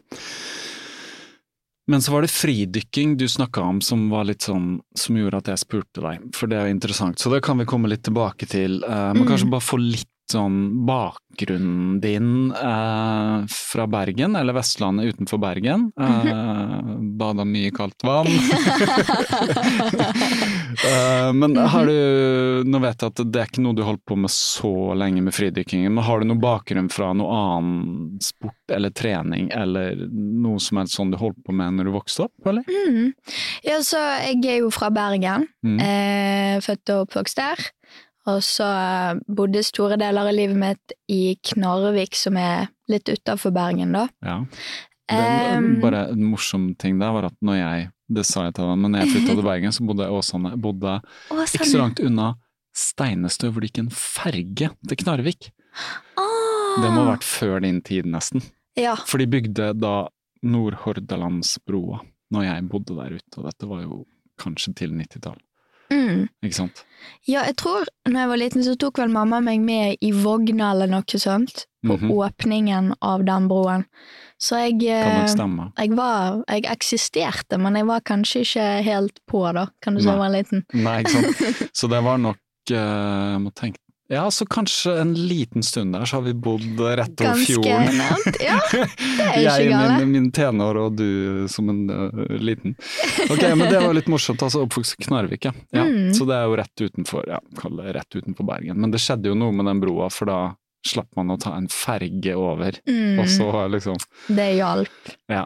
Men 1.89 2.03
så 2.05 2.13
var 2.13 2.21
det 2.21 2.29
fridykking 2.29 3.15
du 3.17 3.25
snakka 3.27 3.63
om 3.65 3.79
som 3.81 4.03
var 4.11 4.27
litt 4.29 4.45
sånn 4.45 4.75
som 4.97 5.17
gjorde 5.17 5.39
at 5.41 5.47
jeg 5.49 5.61
spurte 5.63 6.03
deg, 6.03 6.27
for 6.37 6.51
det 6.51 6.59
er 6.59 6.67
jo 6.69 6.75
interessant. 6.75 7.17
Så 7.17 7.31
det 7.33 7.41
kan 7.45 7.57
vi 7.57 7.65
komme 7.69 7.89
litt 7.89 8.03
tilbake 8.05 8.45
til. 8.49 8.83
Uh, 8.85 9.09
men 9.17 9.25
kanskje 9.25 9.49
bare 9.49 9.65
få 9.65 9.81
litt 9.81 10.09
sånn 10.31 10.85
bakgrunnen 10.87 11.99
din 12.03 12.51
eh, 12.55 13.45
fra 13.51 13.87
Bergen, 13.89 14.35
eller 14.35 14.53
Vestlandet 14.57 15.13
utenfor 15.13 15.41
Bergen. 15.41 15.91
Eh, 15.99 16.91
Bada 17.19 17.45
mye 17.47 17.69
i 17.69 17.73
kaldt 17.75 18.03
vann. 18.07 18.27
eh, 20.89 21.31
men 21.33 21.57
har 21.57 21.89
du 21.89 21.99
Nå 22.69 22.79
vet 22.83 23.01
jeg 23.01 23.13
at 23.13 23.21
det 23.23 23.39
er 23.39 23.47
ikke 23.49 23.63
noe 23.63 23.77
du 23.77 23.83
holdt 23.87 24.03
på 24.07 24.15
med 24.19 24.31
så 24.33 24.93
lenge 24.97 25.21
med 25.23 25.33
fridykkingen, 25.35 25.93
men 25.95 26.03
har 26.05 26.19
du 26.19 26.29
noe 26.29 26.41
bakgrunn 26.41 26.89
fra 26.91 27.11
noe 27.17 27.31
annen 27.33 28.19
sport 28.23 28.75
eller 28.75 28.93
trening, 28.93 29.49
eller 29.55 29.95
noe 30.09 30.59
som 30.61 30.81
helst 30.81 30.97
sånn 30.99 31.13
du 31.13 31.17
holdt 31.21 31.39
på 31.45 31.55
med 31.55 31.77
når 31.77 31.89
du 31.89 31.95
vokste 31.95 32.27
opp, 32.27 32.47
eller? 32.49 32.63
Mm. 32.67 33.13
Ja, 33.65 33.79
så 33.85 33.99
jeg 34.25 34.43
er 34.45 34.63
jo 34.63 34.71
fra 34.73 34.91
Bergen. 34.93 35.47
Mm. 35.65 35.79
Eh, 35.83 36.55
født 36.65 36.93
og 36.93 37.07
oppvokst 37.07 37.39
der. 37.39 37.69
Og 38.29 38.43
så 38.45 38.67
eh, 38.67 39.21
bodde 39.27 39.63
store 39.65 39.97
deler 39.99 40.27
av 40.27 40.35
livet 40.35 40.59
mitt 40.59 40.95
i 41.11 41.35
Knarvik, 41.51 42.17
som 42.17 42.37
er 42.39 42.69
litt 42.91 43.09
utafor 43.09 43.53
Bergen, 43.55 43.95
da. 43.95 44.07
Ja. 44.25 44.41
Den, 45.09 45.79
bare 45.81 46.03
en 46.11 46.27
morsom 46.29 46.75
ting 46.77 46.99
der 47.01 47.13
var 47.15 47.31
at 47.31 47.37
når 47.41 47.55
jeg 47.57 47.87
det 48.09 48.25
sa 48.25 48.47
jeg 48.47 48.55
til 48.57 48.65
deg, 48.65 48.77
men 48.81 48.93
når 48.93 49.03
jeg 49.03 49.13
flytta 49.13 49.33
til 49.37 49.47
Bergen, 49.51 49.73
så 49.73 49.85
bodde 49.85 50.05
jeg 50.05 50.13
i 50.13 50.19
Åsane. 50.19 50.51
Bodde 50.61 50.93
Åsane. 51.29 51.49
ikke 51.53 51.71
så 51.71 51.81
langt 51.81 52.01
unna 52.01 52.29
Steinestø, 52.77 53.49
hvor 53.49 53.61
det 53.61 53.71
gikk 53.71 53.83
en 53.83 53.91
ferge 53.93 54.69
til 54.89 54.99
Knarvik. 55.03 55.49
Ah. 56.17 56.79
Det 56.81 56.89
må 56.93 57.03
ha 57.03 57.11
vært 57.11 57.27
før 57.27 57.59
din 57.65 57.81
tid, 57.85 58.07
nesten. 58.09 58.45
Ja. 58.79 58.95
For 59.09 59.21
de 59.21 59.27
bygde 59.29 59.73
da 59.77 59.93
Nordhordalandsbroa 60.45 61.99
når 62.33 62.45
jeg 62.45 62.65
bodde 62.69 62.95
der 62.97 63.17
ute, 63.17 63.35
og 63.41 63.47
dette 63.49 63.69
var 63.69 63.83
jo 63.83 64.03
kanskje 64.39 64.73
til 64.77 64.93
90-tall, 64.95 65.39
Mm. 65.91 66.27
ikke 66.43 66.55
sant? 66.55 66.83
ja, 67.27 67.43
jeg 67.47 67.55
tror 67.57 67.85
når 68.07 68.19
jeg 68.19 68.29
var 68.29 68.37
liten, 68.37 68.63
så 68.63 68.75
tok 68.77 68.97
vel 69.01 69.09
mamma 69.09 69.39
meg 69.41 69.61
med 69.61 69.97
i 70.05 70.11
vogna 70.11 70.71
eller 70.73 70.87
noe 70.91 71.03
sånt. 71.17 71.65
På 71.85 71.95
Mhm. 71.95 72.09
åpningen 72.11 72.93
av 73.01 73.23
den 73.23 73.47
broen. 73.47 73.85
Så 74.37 74.57
jeg 74.59 74.79
Kan 74.81 75.23
eh. 75.23 75.71
Jeg 75.77 75.95
var 75.95 76.43
Jeg 76.49 76.63
eksisterte, 76.65 77.57
men 77.57 77.75
jeg 77.75 77.85
var 77.87 78.01
kanskje 78.01 78.41
ikke 78.43 78.83
helt 78.83 79.19
på, 79.31 79.53
da, 79.53 79.67
kan 79.81 79.95
du 79.95 80.01
si 80.01 80.07
jeg 80.09 80.17
var 80.19 80.29
liten. 80.29 80.65
Nei, 80.73 81.03
ikke 81.03 81.09
sant. 81.09 81.69
Så 81.73 81.87
det 81.89 82.03
var 82.03 82.17
nok 82.17 82.37
eh, 82.71 82.75
Jeg 82.75 83.39
må 83.41 83.51
tenke 83.55 83.79
Ja, 84.11 84.31
så 84.31 84.45
kanskje 84.45 84.95
en 85.01 85.13
liten 85.13 85.63
stund 85.63 85.93
der 85.93 86.05
så 86.05 86.17
har 86.17 86.23
vi 86.25 86.33
bodd 86.33 86.79
rett 86.79 87.21
over 87.21 87.27
Ganske 87.29 87.45
fjorden. 87.45 87.97
nært. 87.97 88.39
Ja, 88.41 88.55
er 88.73 88.87
ikke 88.87 89.43
jeg 89.43 89.67
i 89.67 89.75
min, 89.75 90.13
min 90.15 90.31
tenår 90.33 90.79
og 90.81 90.95
du 90.97 91.45
som 91.51 91.69
en 91.69 91.83
uh, 91.93 92.23
liten. 92.41 92.73
Ok, 93.29 93.43
men 93.53 93.67
det 93.69 93.83
var 93.83 93.93
litt 93.93 94.09
morsomt. 94.09 94.41
altså 94.41 94.63
Oppvokst 94.65 94.97
i 94.97 95.05
Knarvik, 95.05 95.45
ja. 95.45 95.53
ja. 95.77 95.85
Mm. 95.85 96.09
Så 96.17 96.25
det 96.25 96.39
er 96.39 96.49
jo 96.49 96.57
rett 96.57 96.85
utenfor 96.87 97.29
ja, 97.29 97.37
kall 97.61 97.77
det 97.77 97.93
rett 97.99 98.17
utenfor 98.17 98.49
Bergen. 98.49 98.81
Men 98.81 98.95
det 98.95 99.03
skjedde 99.03 99.29
jo 99.29 99.37
noe 99.37 99.53
med 99.53 99.69
den 99.69 99.85
broa, 99.85 100.09
for 100.09 100.31
da 100.31 100.39
slapp 100.89 101.13
man 101.19 101.29
å 101.29 101.37
ta 101.37 101.53
en 101.59 101.69
ferge 101.69 102.33
over. 102.33 102.81
Mm. 102.89 103.21
Og 103.21 103.29
så 103.29 103.51
liksom 103.75 104.01
Det 104.25 104.51
hjalp. 104.57 105.15
Ja. 105.29 105.45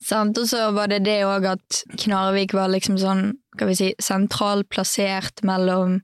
Sant, 0.00 0.38
og 0.38 0.48
så 0.48 0.70
var 0.72 0.88
det 0.88 1.02
det 1.04 1.20
òg 1.26 1.44
at 1.52 1.84
Knarvik 1.98 2.56
var 2.56 2.70
liksom 2.72 2.96
sånn, 3.02 3.32
skal 3.56 3.74
vi 3.74 3.80
si, 3.82 3.94
sentralt 4.00 4.70
plassert 4.72 5.42
mellom 5.44 6.00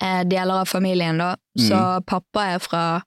deler 0.00 0.62
av 0.62 0.68
familien, 0.68 1.18
da. 1.18 1.34
Så 1.58 1.76
Mm. 1.76 2.04
pappa 2.06 2.44
er 2.54 2.58
fra 2.58 3.02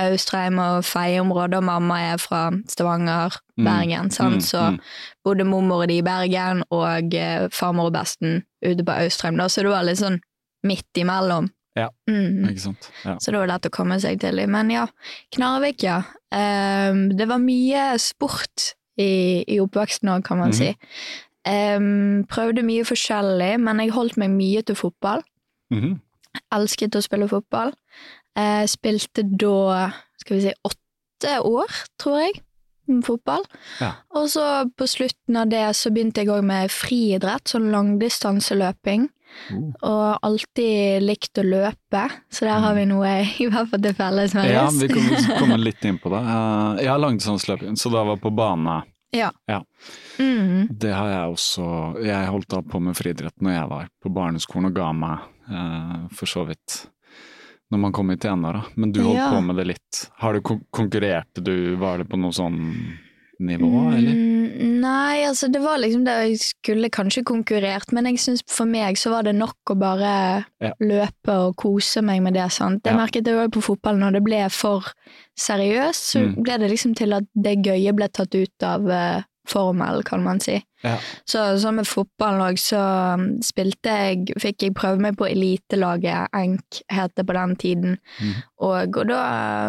Austrheim 0.00 0.58
og 0.58 0.82
Feie-området, 0.84 1.56
og 1.60 1.64
mamma 1.64 2.00
er 2.00 2.16
fra 2.18 2.50
Stavanger, 2.68 3.36
Mm. 3.58 3.64
Bergen. 3.64 4.10
Mm, 4.10 4.40
Så 4.40 4.70
mm. 4.70 4.78
bodde 5.24 5.44
mormor 5.44 5.86
di 5.86 5.98
i 5.98 6.02
Bergen, 6.02 6.64
og 6.70 7.14
eh, 7.14 7.48
farmor 7.52 7.86
og 7.86 7.92
besten 7.92 8.42
ute 8.64 8.84
på 8.84 8.92
Austrheim, 8.92 9.36
da, 9.36 9.44
så 9.48 9.62
det 9.62 9.70
var 9.70 9.84
litt 9.84 9.98
sånn 9.98 10.20
midt 10.64 10.96
imellom. 10.96 11.50
Ja. 11.76 11.88
Mm. 12.08 12.48
Ikke 12.48 12.60
sant. 12.60 12.90
Ja. 13.04 13.16
Så 13.18 13.30
det 13.30 13.38
var 13.38 13.46
lett 13.46 13.66
å 13.66 13.70
komme 13.70 14.00
seg 14.00 14.20
til. 14.20 14.46
Men 14.46 14.70
ja, 14.70 14.86
Knarvik, 15.32 15.82
ja. 15.82 16.02
Um, 16.32 17.10
det 17.16 17.28
var 17.28 17.38
mye 17.38 17.98
sport 17.98 18.74
i, 18.98 19.44
i 19.48 19.58
oppveksten 19.60 20.08
òg, 20.08 20.24
kan 20.24 20.38
man 20.38 20.50
mm. 20.50 20.54
si. 20.54 20.76
Um, 21.48 22.24
prøvde 22.28 22.62
mye 22.64 22.84
forskjellig, 22.84 23.58
men 23.60 23.80
jeg 23.82 23.94
holdt 23.96 24.16
meg 24.20 24.30
mye 24.30 24.62
til 24.62 24.74
fotball. 24.78 25.22
Mhm. 25.72 26.00
Elsket 26.54 26.96
å 26.96 27.02
spille 27.04 27.28
fotball. 27.30 27.74
Eh, 28.38 28.64
spilte 28.70 29.24
da, 29.24 29.90
skal 30.20 30.38
vi 30.38 30.46
si, 30.46 30.54
åtte 30.64 31.38
år, 31.46 31.80
tror 32.00 32.20
jeg, 32.22 32.42
med 32.88 33.04
fotball. 33.06 33.44
Ja. 33.80 33.92
Og 34.16 34.30
så 34.32 34.46
på 34.76 34.88
slutten 34.90 35.38
av 35.38 35.50
det 35.52 35.64
så 35.78 35.92
begynte 35.92 36.22
jeg 36.22 36.32
òg 36.32 36.46
med 36.46 36.72
friidrett, 36.72 37.52
sånn 37.52 37.70
langdistanseløping. 37.74 39.10
Oh. 39.52 39.68
Og 39.88 40.26
alltid 40.28 41.04
likt 41.06 41.40
å 41.40 41.44
løpe, 41.46 42.02
så 42.32 42.48
der 42.48 42.64
har 42.64 42.76
vi 42.76 42.84
noe 42.88 43.12
i 43.24 43.46
hvert 43.50 43.70
fall 43.70 43.84
til 43.84 43.96
felles. 43.96 44.36
Mm. 44.36 44.44
Ja, 44.50 44.66
vi 44.76 44.90
kommer 44.92 45.28
komme 45.38 45.60
litt 45.68 45.84
inn 45.88 46.00
på 46.02 46.12
det. 46.12 46.20
Uh, 46.26 46.80
jeg 46.82 46.92
har 46.92 47.00
langdistanseløping, 47.00 47.78
så 47.80 47.92
da 47.94 48.04
var 48.12 48.20
på 48.22 48.32
bane. 48.34 48.82
Ja. 49.12 49.30
Ja. 49.46 49.60
Mm. 50.18 50.68
Det 50.70 50.92
har 50.94 51.08
jeg 51.10 51.34
også. 51.34 51.66
Jeg 52.04 52.30
holdt 52.32 52.48
da 52.48 52.62
på 52.64 52.80
med 52.80 52.96
friidrett 52.96 53.42
når 53.44 53.52
jeg 53.58 53.68
var 53.72 53.88
på 54.02 54.12
barneskolen 54.14 54.70
og 54.70 54.74
ga 54.78 54.88
meg, 54.96 55.26
eh, 55.52 56.08
for 56.16 56.30
så 56.30 56.46
vidt, 56.48 56.78
når 57.72 57.78
man 57.86 57.92
kom 57.92 58.10
i 58.14 58.16
tenåra. 58.16 58.64
Men 58.74 58.92
du 58.92 59.02
holdt 59.02 59.18
Ja. 59.20 59.30
på 59.34 59.42
med 59.44 59.56
det 59.56 59.66
litt. 59.74 60.02
Har 60.16 60.32
du 60.32 60.40
konkurrert? 60.40 60.70
konkurrerte 60.72 61.44
du, 61.44 61.76
var 61.76 61.98
det 61.98 62.08
på 62.08 62.18
noe 62.18 62.32
sånn 62.32 62.98
nivå, 63.42 63.92
eller? 63.92 64.12
Mm, 64.14 64.80
nei, 64.80 65.24
altså 65.26 65.48
det 65.52 65.60
var 65.62 65.78
liksom 65.82 66.04
det 66.06 66.14
jeg 66.28 66.38
skulle 66.40 66.90
kanskje 66.90 67.24
konkurrert, 67.24 67.92
men 67.92 68.06
jeg 68.06 68.18
syns 68.22 68.42
for 68.50 68.64
meg 68.66 68.96
så 69.00 69.10
var 69.10 69.22
det 69.28 69.34
nok 69.34 69.56
å 69.70 69.78
bare 69.78 70.44
Ja. 70.60 70.72
løpe 70.80 71.28
og 71.48 71.56
kose 71.56 72.02
meg 72.02 72.22
med 72.22 72.34
det. 72.34 72.50
sant? 72.52 72.82
Jeg 72.84 72.94
Ja. 72.94 72.98
merket 72.98 73.24
det 73.24 73.34
òg 73.34 73.50
på 73.52 73.62
fotball, 73.62 73.96
når 73.98 74.12
det 74.12 74.24
ble 74.24 74.48
for 74.50 74.82
seriøst, 75.38 76.02
så 76.12 76.18
Mm. 76.22 76.42
ble 76.42 76.58
det 76.58 76.70
liksom 76.70 76.94
til 76.96 77.12
at 77.12 77.24
det 77.34 77.62
gøye 77.64 77.94
ble 77.94 78.08
tatt 78.08 78.34
ut 78.34 78.62
av 78.62 78.88
eh, 78.90 79.22
formel, 79.48 80.02
kan 80.06 80.22
man 80.24 80.40
si. 80.40 80.58
Ja. 80.82 80.96
Så 81.24 81.58
så 81.62 81.70
med 81.74 81.86
fotballen 81.86 82.42
òg, 82.42 82.58
så 82.58 82.78
um, 83.14 83.26
spilte 83.42 83.92
jeg 83.94 84.34
Fikk 84.42 84.64
jeg 84.66 84.74
prøve 84.74 84.98
meg 85.02 85.14
på 85.18 85.28
elitelaget, 85.30 86.32
ENK 86.34 86.80
het 86.90 87.14
det 87.18 87.24
på 87.28 87.36
den 87.36 87.54
tiden. 87.56 87.98
Mm. 88.18 88.32
Og, 88.66 88.96
og 88.98 89.06
da 89.10 89.20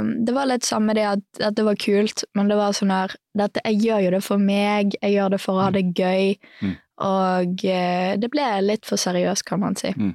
um, 0.01 0.13
Det 0.25 0.33
var 0.33 0.49
litt 0.49 0.65
samme 0.65 0.95
det 0.97 1.05
at, 1.11 1.43
det 1.57 1.65
var 1.65 1.77
kult, 1.81 2.25
men 2.33 2.49
det 2.49 2.57
var 2.57 2.73
sånn 2.77 2.93
her 2.93 3.13
dette, 3.37 3.61
Jeg 3.65 3.81
gjør 3.85 4.03
jo 4.07 4.15
det 4.17 4.23
for 4.25 4.41
meg, 4.41 4.97
jeg 5.01 5.15
gjør 5.17 5.35
det 5.35 5.41
for 5.41 5.57
å 5.57 5.67
ha 5.67 5.69
det 5.73 5.85
gøy. 5.97 6.33
Mm. 6.61 6.73
Og 7.03 7.63
eh, 7.65 8.11
det 8.21 8.29
ble 8.29 8.43
litt 8.61 8.85
for 8.85 9.01
seriøst, 9.01 9.43
kan 9.47 9.59
man 9.63 9.73
si. 9.75 9.89
Mm. 9.97 10.11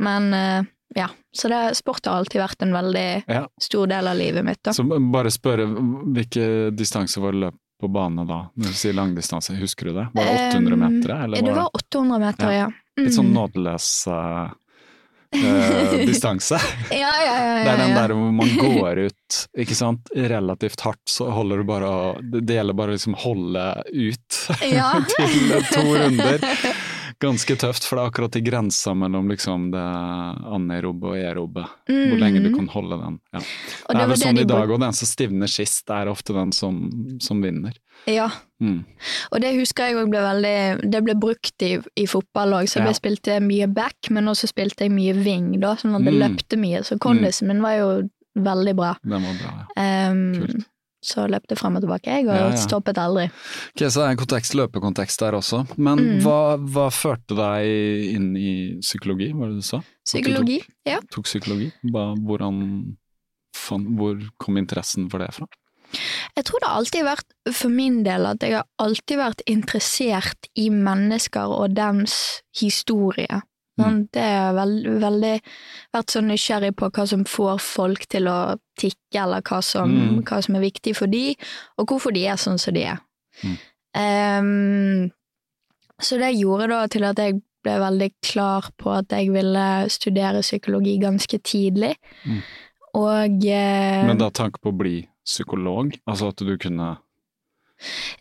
Men 0.00 0.30
eh, 0.34 0.70
ja. 0.96 1.08
Så 1.34 1.48
det, 1.50 1.74
sport 1.76 2.06
har 2.06 2.20
alltid 2.20 2.40
vært 2.40 2.62
en 2.62 2.72
veldig 2.72 3.24
Ja. 3.28 3.42
stor 3.60 3.86
del 3.90 4.08
av 4.08 4.16
livet 4.16 4.44
mitt. 4.46 4.62
da. 4.62 4.72
Så 4.72 4.84
bare 4.86 5.30
spørre, 5.34 5.66
hvilke 6.14 6.70
distanser 6.72 7.20
var 7.24 7.32
det 7.34 7.40
løp 7.44 7.60
på 7.84 7.92
bane 7.94 8.24
da? 8.28 8.40
Når 8.56 8.72
du 8.74 8.80
sier 8.80 8.96
langdistanse, 8.96 9.54
husker 9.60 9.90
du 9.92 9.94
det? 10.00 10.08
Var 10.16 10.28
det 10.28 10.34
800 10.50 10.76
meter, 10.84 11.14
eller 11.20 11.38
Ja, 11.40 11.46
det 11.46 11.54
var 11.54 11.62
var 11.68 11.80
800 11.80 12.20
meter, 12.26 12.52
ja. 12.56 12.68
det 12.96 13.08
litt 13.08 13.16
sånn 13.16 13.30
Mm. 13.30 13.36
nådeløs 13.38 13.88
uh, 14.08 14.52
uh, 15.34 15.94
distanse? 16.10 16.58
Ja, 16.90 16.98
ja, 16.98 17.10
ja, 17.24 17.36
ja, 17.58 17.64
Det 17.64 17.70
er 17.74 17.80
den 17.84 17.94
der 17.98 18.14
hvor 18.14 18.32
man 18.40 18.52
går 18.64 19.00
ut, 19.08 19.38
ikke 19.64 19.76
sant, 19.78 20.10
relativt 20.14 20.84
hardt, 20.86 21.02
så 21.10 21.28
holder 21.34 21.62
du 21.62 21.68
bare 21.68 21.90
å 21.90 22.00
det 22.22 22.58
gjelder 22.58 22.76
bare 22.78 22.94
å 22.94 22.98
liksom 22.98 23.16
holde 23.24 23.64
ut 23.92 24.40
til 25.14 25.54
to 25.72 25.86
runder. 25.94 26.48
Ganske 27.24 27.56
tøft, 27.56 27.86
for 27.88 27.96
det 27.96 28.02
er 28.04 28.10
akkurat 28.12 28.36
i 28.36 28.42
grensa 28.44 28.92
mellom 28.94 29.30
liksom 29.32 29.70
det 29.72 29.84
anerobe 30.54 31.12
og 31.12 31.16
aerobe. 31.16 31.64
Hvor 31.88 32.18
lenge 32.20 32.42
du 32.44 32.50
kan 32.54 32.68
holde 32.72 32.98
den. 33.00 33.16
Ja. 33.32 33.40
Mm. 33.40 33.46
Det 33.88 33.94
det 33.96 34.02
er 34.02 34.10
vel 34.12 34.20
sånn 34.22 34.40
i 34.42 34.44
dag, 34.50 34.70
og 34.74 34.80
den 34.84 34.92
som 34.98 35.08
stivner 35.08 35.50
sist, 35.50 35.88
er 35.90 36.10
ofte 36.12 36.34
den 36.36 36.52
som, 36.52 36.82
som 37.20 37.40
vinner. 37.44 37.72
Ja, 38.10 38.28
Mm. 38.64 38.84
og 39.32 39.40
det 39.42 39.50
husker 39.58 39.88
jeg 39.90 39.96
òg 39.98 40.08
ble 40.10 40.20
veldig 40.22 40.90
Det 40.90 41.00
ble 41.04 41.14
brukt 41.20 41.62
i, 41.66 41.72
i 42.00 42.04
fotball 42.06 42.54
òg, 42.60 42.68
så 42.70 42.78
Ja. 42.80 42.86
jeg 42.86 42.96
spilte 43.00 43.40
mye 43.42 43.66
back, 43.66 43.96
men 44.10 44.24
også 44.30 44.48
spilte 44.48 44.84
jeg 44.86 44.92
mye 44.94 45.12
wing, 45.24 45.60
da, 45.60 45.74
sånn 45.76 45.94
at 45.96 46.04
det 46.04 46.14
Mm. 46.14 46.20
løpte 46.22 46.56
mye. 46.58 46.82
Så 46.84 46.98
kondisen 46.98 47.48
min 47.48 47.60
var 47.62 47.76
jo 47.78 48.08
veldig 48.36 48.74
bra. 48.76 48.96
Den 49.04 49.22
var 49.22 49.34
bra, 49.40 49.52
ja. 49.76 50.10
Um, 50.10 50.34
Kult. 50.34 50.64
Så 51.04 51.26
løpte 51.30 51.56
frem 51.58 51.76
og 51.76 51.82
tilbake, 51.84 52.10
jeg, 52.10 52.26
og 52.28 52.34
Ja, 52.34 52.48
ja. 52.50 52.56
stoppet 52.56 52.98
aldri. 52.98 53.26
Ok, 53.28 53.84
Så 53.86 54.00
det 54.00 54.04
er 54.06 54.10
en 54.14 54.20
kontekst, 54.22 54.54
løpekontekst 54.58 55.20
der 55.20 55.32
også. 55.38 55.62
Men 55.78 55.98
Mm. 55.98 56.20
hva, 56.24 56.56
hva 56.58 56.86
førte 56.90 57.36
deg 57.36 58.14
inn 58.14 58.36
i 58.36 58.80
psykologi, 58.80 59.32
var 59.32 59.48
det 59.48 59.56
du 59.60 59.62
sa? 59.62 59.82
Psykologi, 60.04 60.60
ja. 60.86 61.00
Tok 61.10 61.24
psykologi? 61.24 61.72
Hva, 61.92 62.14
hvordan, 62.16 62.96
hvor 63.96 64.20
kom 64.38 64.56
interessen 64.58 65.08
for 65.10 65.18
det 65.18 65.32
fra? 65.34 65.46
Jeg 66.36 66.44
tror 66.48 66.58
det 66.60 66.68
har 66.68 66.78
alltid 66.80 67.04
vært, 67.06 67.26
for 67.54 67.68
min 67.70 68.02
del, 68.02 68.26
at 68.26 68.40
jeg 68.42 68.56
har 68.56 68.64
alltid 68.82 69.16
vært 69.20 69.42
interessert 69.46 70.48
i 70.58 70.68
mennesker 70.70 71.46
og 71.54 71.74
dems 71.76 72.40
historie. 72.58 73.42
Sånn, 73.80 74.08
Det 74.12 74.22
har 74.22 74.52
veld, 74.54 74.86
veldig 75.02 75.40
vært 75.94 76.12
så 76.14 76.20
nysgjerrig 76.22 76.76
på 76.78 76.90
hva 76.94 77.06
som 77.10 77.24
får 77.24 77.60
folk 77.60 78.06
til 78.06 78.28
å 78.30 78.56
tikke, 78.78 79.22
eller 79.22 79.42
hva 79.42 79.62
som, 79.62 79.90
Mm. 79.90 80.22
hva 80.24 80.42
som 80.42 80.54
er 80.54 80.60
viktig 80.60 80.94
for 80.96 81.06
de, 81.06 81.36
og 81.78 81.86
hvorfor 81.88 82.12
de 82.14 82.26
er 82.26 82.36
sånn 82.36 82.58
som 82.58 82.74
de 82.74 82.84
er. 82.84 83.00
Mm. 83.42 83.56
Um, 83.94 85.10
så 86.00 86.18
det 86.18 86.34
gjorde 86.38 86.68
da 86.68 86.86
til 86.86 87.04
at 87.04 87.16
jeg 87.16 87.40
ble 87.64 87.78
veldig 87.80 88.10
klar 88.22 88.70
på 88.78 88.92
at 88.98 89.08
jeg 89.08 89.32
ville 89.32 89.88
studere 89.88 90.42
psykologi 90.42 90.98
ganske 91.00 91.38
tidlig. 91.42 91.94
Mm. 92.26 92.42
Og 92.94 93.46
uh, 93.50 94.06
Men 94.06 94.18
da 94.18 94.30
tanke 94.30 94.60
på 94.62 94.70
å 94.70 94.78
bli 94.78 95.08
psykolog? 95.24 95.94
Altså 96.06 96.28
at 96.28 96.36
du 96.36 96.56
kunne 96.58 96.98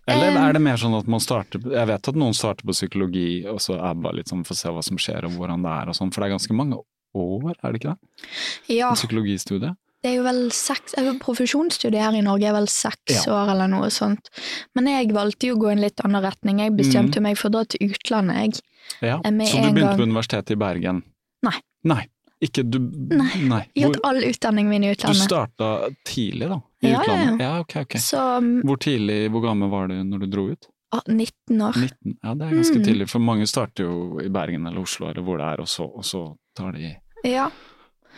Eller 0.07 0.36
er 0.50 0.53
det 0.57 0.62
mer 0.62 0.77
sånn 0.81 0.95
at 0.98 1.07
man 1.07 1.19
starter 1.24 1.62
Jeg 1.72 1.88
vet 1.88 2.07
at 2.10 2.15
noen 2.19 2.33
starter 2.36 2.65
på 2.67 2.74
psykologi, 2.75 3.45
og 3.48 3.60
så 3.63 3.77
er 3.77 3.93
det 3.93 4.03
bare 4.03 4.15
litt 4.19 4.27
sånn 4.31 4.43
for 4.45 4.53
å 4.55 4.57
se 4.60 4.69
hva 4.74 4.83
som 4.83 4.98
skjer 4.98 5.25
og 5.29 5.38
hvordan 5.38 5.63
det 5.63 5.72
er 5.72 5.88
og 5.93 5.95
sånn, 5.95 6.12
for 6.13 6.22
det 6.24 6.29
er 6.31 6.36
ganske 6.38 6.57
mange 6.57 6.79
år, 7.15 7.53
er 7.63 7.72
det 7.72 7.79
ikke 7.81 7.93
det? 7.93 8.27
ja, 8.75 8.91
Psykologistudie? 8.98 9.75
det 10.03 10.10
er 10.12 10.15
jo 10.17 10.24
vel 10.25 10.41
seks 10.51 10.98
eh, 11.00 11.13
Profesjonsstudiet 11.22 12.01
her 12.01 12.17
i 12.17 12.24
Norge 12.25 12.50
er 12.50 12.55
vel 12.57 12.67
seks 12.67 13.22
Ja. 13.25 13.38
år 13.38 13.51
eller 13.53 13.69
noe 13.72 13.88
sånt. 13.93 14.27
Men 14.75 14.89
jeg 14.91 15.13
valgte 15.15 15.48
jo 15.48 15.55
å 15.55 15.62
gå 15.62 15.69
i 15.69 15.75
en 15.77 15.83
litt 15.86 16.01
annen 16.03 16.22
retning. 16.25 16.60
Jeg 16.60 16.75
bestemte 16.75 17.22
Mm. 17.22 17.24
meg 17.24 17.38
for 17.38 17.48
å 17.48 17.51
dra 17.53 17.63
til 17.63 17.88
utlandet, 17.88 18.36
jeg. 18.36 18.60
Ja. 19.01 19.22
Eh, 19.24 19.31
med 19.31 19.48
Så 19.48 19.62
du 19.63 19.69
begynte 19.72 19.95
gang. 19.95 20.00
på 20.01 20.03
universitetet 20.10 20.51
i 20.51 20.55
Bergen? 20.60 21.03
Nei. 21.43 21.55
Nei. 21.86 22.07
Ikke 22.43 22.69
du 22.69 22.79
Nei. 22.79 23.29
Jeg 23.31 23.48
Hvor, 23.48 23.93
gjort 23.93 24.00
all 24.03 24.19
utdanningen 24.27 24.69
min 24.69 24.83
i 24.83 24.91
utlandet. 24.91 25.22
du 25.22 25.24
starta 25.24 25.95
tidlig, 26.03 26.50
da? 26.50 26.60
I 26.83 26.91
Ja, 26.91 26.97
ja, 26.97 27.01
utlandet? 27.01 27.39
ja. 27.39 27.45
Ja, 27.47 27.59
ok, 27.63 27.75
ok. 27.85 27.97
Så 28.03 28.21
mm, 28.43 28.61
Hvor 28.67 28.77
tidlig, 28.83 29.19
hvor 29.31 29.41
gammel 29.47 29.69
var 29.71 29.87
du 29.87 29.95
når 30.03 30.19
du 30.25 30.27
dro 30.35 30.47
ut? 30.51 30.67
ah, 30.93 31.01
19 31.07 31.61
år. 31.65 31.73
19? 31.79 32.17
Ja, 32.21 32.33
det 32.37 32.45
er 32.47 32.55
ganske 32.59 32.77
Mm. 32.77 32.83
tidlig, 32.85 33.09
for 33.09 33.19
mange 33.19 33.47
starter 33.49 33.83
jo 33.87 34.19
i 34.21 34.27
Bergen 34.29 34.67
eller 34.67 34.81
Oslo 34.83 35.07
eller 35.09 35.23
hvor 35.25 35.37
det 35.41 35.45
er, 35.55 35.61
og 35.63 35.67
så, 35.67 35.87
og 35.89 36.03
så 36.05 36.25
tar 36.55 36.71
de 36.75 36.95
Ja. 37.25 37.47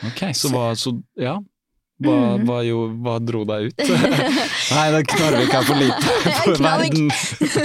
Ok, 0.04 0.26
så 0.36 0.50
hva, 0.52 0.72
så, 0.76 0.92
ja. 1.16 1.38
Hva, 2.04 2.12
Mm. 2.36 2.44
hva, 2.44 2.58
jo, 2.68 2.80
hva 3.00 3.14
dro 3.24 3.46
deg 3.48 3.70
ut? 3.70 3.78
Nei, 4.76 4.92
det 4.92 5.06
Knarvik 5.08 5.54
er 5.56 5.64
for 5.64 5.76
lite 5.80 6.02
for 6.44 6.60
verden. 6.60 7.08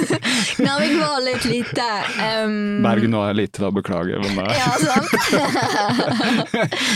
Knarvik 0.61 0.95
var 1.01 1.19
litt 1.25 1.45
lite. 1.51 1.89
Um, 2.45 2.83
Bergen 2.85 3.17
var 3.19 3.35
lite, 3.35 3.59
da, 3.65 3.71
beklager. 3.75 4.23
Men 4.23 4.47
Ja, 4.55 4.71
sant? 4.79 5.11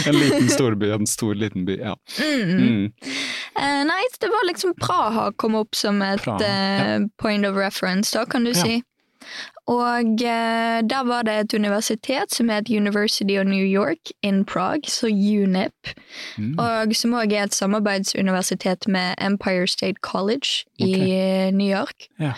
en 0.07 0.15
liten 0.15 0.49
storby, 0.49 0.91
en 0.95 1.07
stor 1.07 1.35
liten 1.35 1.65
by, 1.67 1.77
ja. 1.83 1.97
mm. 2.23 2.93
Eh, 3.57 3.85
nei, 3.85 4.03
det 4.21 4.29
var 4.29 4.47
liksom 4.49 4.75
Praha 4.81 5.33
kom 5.37 5.55
opp 5.55 5.75
som 5.75 6.03
et 6.03 6.21
Praha, 6.23 6.43
eh, 6.45 6.99
point 7.19 7.47
of 7.47 7.57
reference, 7.57 8.11
da, 8.13 8.25
kan 8.25 8.45
du 8.45 8.51
Ja. 8.51 8.63
si. 8.63 8.83
Og 9.67 10.05
uh, 10.21 10.81
der 10.85 11.05
var 11.05 11.23
det 11.23 11.33
et 11.33 11.55
universitet 11.55 12.31
som 12.35 12.49
het 12.51 12.69
University 12.69 13.39
of 13.39 13.47
New 13.47 13.65
York 13.65 14.11
in 14.23 14.45
Prague, 14.45 14.83
så 14.91 15.07
UNIP, 15.09 15.73
Mm. 16.37 16.59
og 16.59 16.95
som 16.95 17.13
òg 17.15 17.33
er 17.33 17.45
et 17.45 17.55
samarbeidsuniversitet 17.55 18.87
med 18.89 19.15
Empire 19.19 19.67
State 19.67 20.01
College 20.03 20.65
i 20.79 20.93
eh, 21.13 21.51
New 21.53 21.67
York. 21.79 22.09
Ja. 22.21 22.33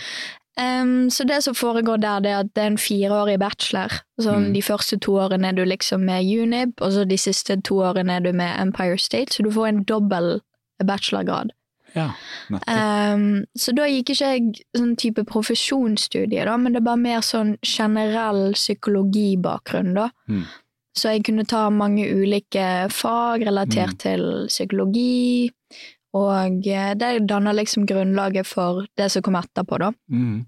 Um, 0.59 1.11
så 1.11 1.25
det 1.27 1.43
som 1.45 1.55
foregår 1.55 1.97
der, 2.01 2.21
det 2.21 2.31
er 2.31 2.39
at 2.39 2.55
det 2.55 2.63
er 2.63 2.67
en 2.67 2.79
fireårig 2.79 3.39
bachelor. 3.39 3.91
Sånn, 4.21 4.47
Mm. 4.47 4.53
De 4.55 4.63
første 4.63 4.97
to 5.01 5.13
årene 5.13 5.49
er 5.49 5.53
du 5.53 5.65
liksom 5.65 6.01
med 6.05 6.25
UNIB, 6.25 6.81
og 6.81 6.93
så 6.93 7.05
de 7.09 7.17
siste 7.19 7.61
to 7.63 7.75
årene 7.83 8.13
er 8.17 8.21
du 8.21 8.33
med 8.33 8.61
Empire 8.61 8.99
State, 8.99 9.35
så 9.35 9.43
du 9.43 9.51
får 9.51 9.67
en 9.69 9.83
dobbel 9.83 10.41
bachelorgrad. 10.85 11.53
ja, 11.95 12.11
um, 12.51 13.45
så 13.57 13.73
da 13.73 13.87
gikk 13.89 14.11
ikke 14.13 14.27
jeg 14.35 14.65
sånn 14.77 14.97
type 15.01 15.23
profesjonsstudie, 15.25 16.45
da, 16.45 16.57
men 16.61 16.75
det 16.75 16.83
er 16.83 16.89
bare 16.91 17.01
mer 17.01 17.21
sånn 17.25 17.55
generell 17.65 18.53
psykologibakgrunn, 18.53 19.95
da. 19.97 20.11
Mm. 20.29 20.45
Så 20.97 21.13
jeg 21.13 21.25
kunne 21.29 21.45
ta 21.49 21.67
mange 21.71 22.07
ulike 22.09 22.89
fag 22.93 23.45
relatert 23.47 23.97
Mm. 23.97 23.99
til 24.01 24.23
psykologi, 24.49 25.51
og 26.17 26.67
eh, 26.67 26.95
det 26.95 27.27
danner 27.29 27.53
liksom 27.53 27.85
grunnlaget 27.87 28.47
for 28.47 28.87
det 28.97 29.11
som 29.13 29.23
kom 29.23 29.37
etterpå, 29.37 29.79
da. 29.79 29.91
Mm. 30.11 30.47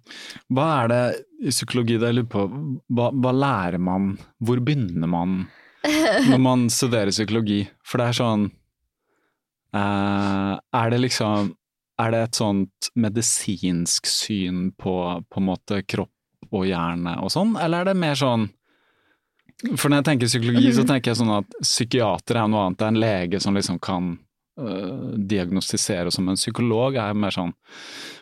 Hva 0.53 0.69
er 0.85 0.89
det 0.89 1.03
i 1.45 1.51
psykologi 1.53 1.99
da 2.01 2.07
jeg 2.09 2.17
lurer 2.23 2.33
på, 2.33 2.47
hva, 2.93 3.11
hva 3.13 3.33
lærer 3.33 3.79
man, 3.79 4.19
hvor 4.41 4.61
begynner 4.61 5.09
man 5.09 5.47
når 6.31 6.41
man 6.41 6.69
studerer 6.73 7.11
psykologi? 7.13 7.69
For 7.85 7.99
det 8.01 8.09
er 8.09 8.13
sånn 8.21 8.51
Er 9.75 10.91
det 10.91 10.99
liksom 11.03 11.55
Er 12.01 12.13
det 12.15 12.21
et 12.23 12.39
sånt 12.39 12.89
medisinsk 12.95 14.07
syn 14.07 14.71
på 14.73 14.95
på 15.29 15.41
en 15.41 15.49
måte 15.49 15.83
kropp 15.83 16.13
og 16.55 16.65
hjerne 16.65 17.19
og 17.21 17.29
sånn, 17.35 17.57
eller 17.61 17.83
er 17.83 17.91
det 17.91 17.99
mer 18.01 18.15
sånn 18.17 18.47
For 19.77 19.91
når 19.91 19.99
jeg 19.99 20.07
tenker 20.07 20.31
psykologi, 20.31 20.71
så 20.73 20.85
tenker 20.87 21.11
jeg 21.11 21.19
sånn 21.19 21.35
at 21.35 21.59
psykiater 21.61 22.39
er 22.39 22.49
noe 22.49 22.69
annet, 22.69 22.79
det 22.79 22.87
er 22.87 22.95
en 22.95 23.03
lege 23.03 23.41
som 23.43 23.59
liksom 23.59 23.81
kan 23.83 24.15
øh, 24.59 25.17
diagnostisere 25.31 26.11
som 26.13 26.29
en 26.29 26.35
psykolog. 26.37 26.93
psykolog 26.93 26.97
er 26.97 27.15
mer 27.15 27.31
sånn 27.31 27.53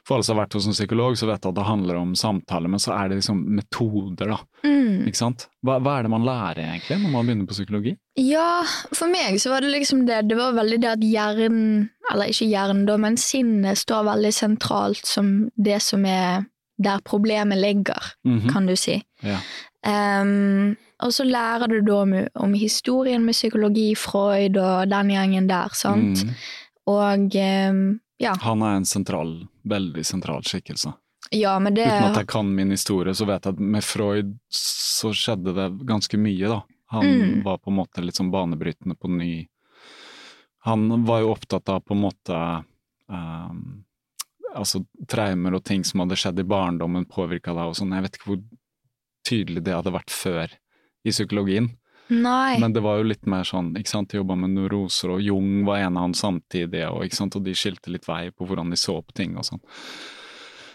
For 0.07 0.15
alle 0.15 0.25
som 0.25 0.37
har 0.37 0.45
vært 0.47 0.55
hos 0.55 0.67
en 0.67 0.73
psykolog, 0.77 1.17
så 1.19 1.27
vet 1.27 1.43
jeg 1.43 1.51
at 1.51 1.57
det 1.57 1.65
handler 1.67 1.97
om 1.99 2.13
samtale, 2.15 2.69
men 2.71 2.79
så 2.79 2.93
er 2.95 3.09
det 3.09 3.17
liksom 3.19 3.41
metoder, 3.57 4.27
da. 4.31 4.37
Mm. 4.63 5.07
Ikke 5.09 5.19
sant? 5.19 5.49
Hva, 5.67 5.81
hva 5.83 5.97
er 5.99 6.03
det 6.07 6.11
man 6.13 6.23
lærer 6.27 6.61
egentlig 6.63 6.99
når 7.03 7.11
man 7.11 7.27
begynner 7.27 7.49
på 7.49 7.57
psykologi? 7.57 7.97
Ja, 8.23 8.63
for 8.95 9.11
meg 9.11 9.41
så 9.43 9.51
var 9.51 9.61
det 9.67 9.73
liksom 9.75 10.05
det. 10.07 10.21
Det 10.29 10.37
var 10.39 10.55
veldig 10.55 10.79
det 10.85 10.93
at 10.93 11.03
hjernen, 11.03 11.89
eller 12.13 12.31
ikke 12.31 12.47
hjernen 12.53 12.85
da, 12.87 12.97
men 13.03 13.17
sinnet 13.19 13.79
står 13.83 14.07
veldig 14.13 14.33
sentralt 14.33 15.03
som 15.11 15.51
det 15.57 15.81
som 15.83 16.05
er 16.07 16.47
der 16.79 17.01
problemet 17.03 17.59
ligger, 17.59 18.13
Mhm. 18.25 18.51
kan 18.53 18.67
du 18.67 18.77
si. 18.77 19.03
Ja. 19.25 19.39
Em, 19.83 20.77
og 21.03 21.13
så 21.13 21.25
lærer 21.29 21.69
du 21.69 21.81
da 21.85 21.97
om, 22.03 22.13
om 22.35 22.55
historien 22.55 23.25
med 23.25 23.35
psykologi, 23.37 23.95
Freud 23.97 24.57
og 24.57 24.89
den 24.89 25.11
gjengen 25.13 25.49
der, 25.51 25.69
sant? 25.77 26.23
Mm. 26.25 26.31
Og 26.87 27.35
em, 27.37 27.81
ja, 28.23 28.35
Han 28.41 28.63
er 28.63 28.77
en 28.79 28.85
sentral, 28.89 29.35
veldig 29.69 30.05
sentral 30.07 30.43
skikkelse. 30.47 30.95
ja, 31.33 31.59
men 31.59 31.75
det 31.75 31.85
Uten 31.87 32.11
at 32.13 32.17
jeg 32.23 32.27
kan 32.31 32.55
min 32.55 32.71
historie, 32.71 33.13
så 33.15 33.27
vet 33.27 33.45
jeg 33.45 33.55
at 33.57 33.61
med 33.61 33.85
Freud 33.85 34.37
så 34.51 35.11
skjedde 35.13 35.53
det 35.57 35.69
ganske 35.87 36.17
mye, 36.19 36.49
da. 36.49 36.63
Han 36.95 37.05
Mm. 37.07 37.43
var 37.45 37.59
på 37.59 37.71
en 37.73 37.77
måte 37.81 38.01
litt 38.05 38.15
sånn 38.15 38.31
banebrytende 38.31 38.95
på 38.97 39.09
ny 39.11 39.49
Han 40.67 41.05
var 41.05 41.21
jo 41.21 41.33
opptatt 41.35 41.69
av 41.69 41.81
på 41.83 41.95
en 41.95 42.01
måte 42.01 42.37
um, 43.11 43.85
Altså 44.55 44.85
traumer 45.11 45.55
og 45.59 45.65
ting 45.65 45.83
som 45.85 46.01
hadde 46.01 46.17
skjedd 46.17 46.39
i 46.41 46.47
barndommen, 46.49 47.05
påvirka 47.11 47.53
deg 47.53 47.69
og 47.69 47.75
sånn. 47.77 47.91
Jeg 47.93 48.03
vet 48.07 48.15
ikke 48.17 48.31
hvor 48.31 48.41
tydelig 49.29 49.63
det 49.67 49.75
hadde 49.75 49.93
vært 49.93 50.11
før 50.15 50.55
i 51.07 51.15
psykologien. 51.15 51.71
Nei. 52.09 52.59
Men 52.63 52.73
det 52.73 52.83
var 52.85 53.01
jo 53.01 53.09
litt 53.09 53.27
mer 53.27 53.47
sånn, 53.47 53.73
ikke 53.79 53.91
sant, 53.91 54.13
de 54.13 54.21
jobba 54.21 54.37
med 54.39 54.53
neuroser, 54.55 55.17
og 55.17 55.25
Jung 55.25 55.65
var 55.67 55.83
en 55.83 55.97
av 55.97 56.07
dem 56.07 56.15
samtidig, 56.15 56.85
og, 56.87 57.03
ikke 57.07 57.19
sant? 57.19 57.39
og 57.39 57.43
de 57.47 57.55
skilte 57.59 57.91
litt 57.91 58.07
vei 58.07 58.29
på 58.31 58.47
hvordan 58.47 58.71
de 58.71 58.79
så 58.79 59.01
på 59.03 59.17
ting 59.17 59.35
og 59.39 59.49
sånn. 59.49 59.63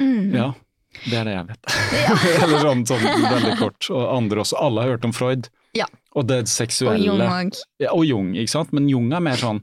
Mm. 0.01 0.35
Ja, 0.35 0.49
det 1.05 1.17
er 1.21 1.29
det 1.29 1.37
jeg 1.37 1.47
vet. 1.53 1.71
Eller 2.43 2.67
sånn, 2.67 2.83
sånn 2.89 3.07
veldig 3.07 3.55
kort. 3.61 3.89
Og 3.93 4.05
andre 4.11 4.43
også. 4.43 4.59
Alle 4.59 4.83
har 4.83 4.95
hørt 4.95 5.07
om 5.07 5.15
Freud. 5.15 5.47
Ja. 5.77 5.87
Og 6.19 6.27
det 6.27 6.41
Og 6.43 6.51
seksuelle. 6.51 7.05
Jung 7.05 7.23
òg. 7.23 7.59
Ja, 7.79 7.93
og 7.93 8.03
Jung, 8.07 8.33
ikke 8.35 8.57
sant. 8.57 8.73
Men 8.75 8.89
Jung 8.91 9.11
er 9.15 9.23
mer 9.23 9.39
sånn 9.39 9.61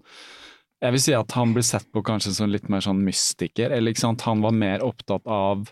Jeg 0.80 0.94
vil 0.94 1.02
si 1.02 1.12
at 1.18 1.34
han 1.34 1.52
blir 1.56 1.66
sett 1.66 1.88
på 1.92 2.04
kanskje 2.06 2.32
som 2.36 2.52
litt 2.52 2.68
mer 2.70 2.84
sånn 2.84 3.02
mystiker, 3.02 3.72
eller 3.74 3.92
ikke 3.92 4.06
sant. 4.06 4.24
Han 4.28 4.44
var 4.44 4.54
mer 4.54 4.84
opptatt 4.86 5.26
av 5.26 5.66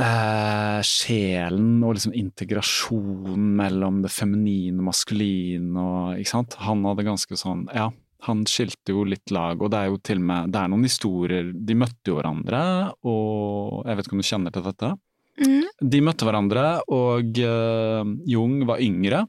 eh, 0.00 0.80
sjelen 0.86 1.82
og 1.84 1.96
liksom 1.96 2.14
integrasjonen 2.16 3.46
mellom 3.58 4.02
det 4.04 4.12
feminine 4.14 4.80
og 4.80 4.90
maskuline 4.90 5.82
og 5.82 6.20
Ikke 6.20 6.34
sant. 6.34 6.58
Han 6.66 6.84
hadde 6.88 7.08
ganske 7.08 7.38
sånn 7.40 7.66
Ja. 7.74 7.90
Han 8.26 8.46
skilte 8.48 8.94
jo 8.94 9.04
litt 9.06 9.30
lag, 9.30 9.60
og 9.60 9.70
det 9.70 9.78
er 9.78 9.90
jo 9.90 9.98
til 10.02 10.18
og 10.22 10.24
med 10.30 10.50
Det 10.50 10.58
er 10.58 10.70
noen 10.72 10.86
historier 10.88 11.50
De 11.52 11.74
møtte 11.78 12.10
jo 12.10 12.16
hverandre, 12.16 12.62
og 13.04 13.84
Jeg 13.86 13.96
vet 13.96 14.08
ikke 14.08 14.16
om 14.16 14.24
du 14.24 14.30
kjenner 14.30 14.54
til 14.54 14.66
dette? 14.66 14.92
Mm. 15.36 15.64
De 15.92 16.00
møtte 16.00 16.24
hverandre, 16.24 16.66
og 16.88 17.38
eh, 17.44 18.12
Jung 18.24 18.62
var 18.64 18.80
yngre. 18.80 19.26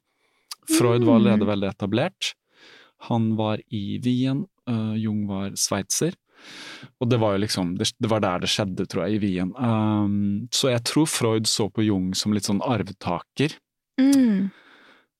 Freud 0.72 1.04
var 1.04 1.20
allerede 1.20 1.48
veldig 1.48 1.68
etablert. 1.68 2.32
Han 3.10 3.34
var 3.40 3.60
i 3.72 4.00
Wien, 4.04 4.46
uh, 4.70 4.96
Jung 4.98 5.26
var 5.30 5.52
sveitser. 5.60 6.16
Og 7.02 7.10
det 7.10 7.20
var 7.22 7.34
jo 7.36 7.42
liksom, 7.46 7.76
det, 7.78 7.90
det 8.02 8.10
var 8.12 8.22
der 8.24 8.40
det 8.46 8.50
skjedde, 8.54 8.86
tror 8.90 9.06
jeg, 9.08 9.18
i 9.18 9.24
Wien. 9.26 9.52
Um, 9.58 10.48
så 10.54 10.72
jeg 10.74 10.84
tror 10.90 11.06
Freud 11.10 11.48
så 11.50 11.70
på 11.74 11.86
Jung 11.86 12.14
som 12.18 12.34
litt 12.34 12.46
sånn 12.50 12.62
arvtaker 12.66 13.58
Mm. 14.00 14.52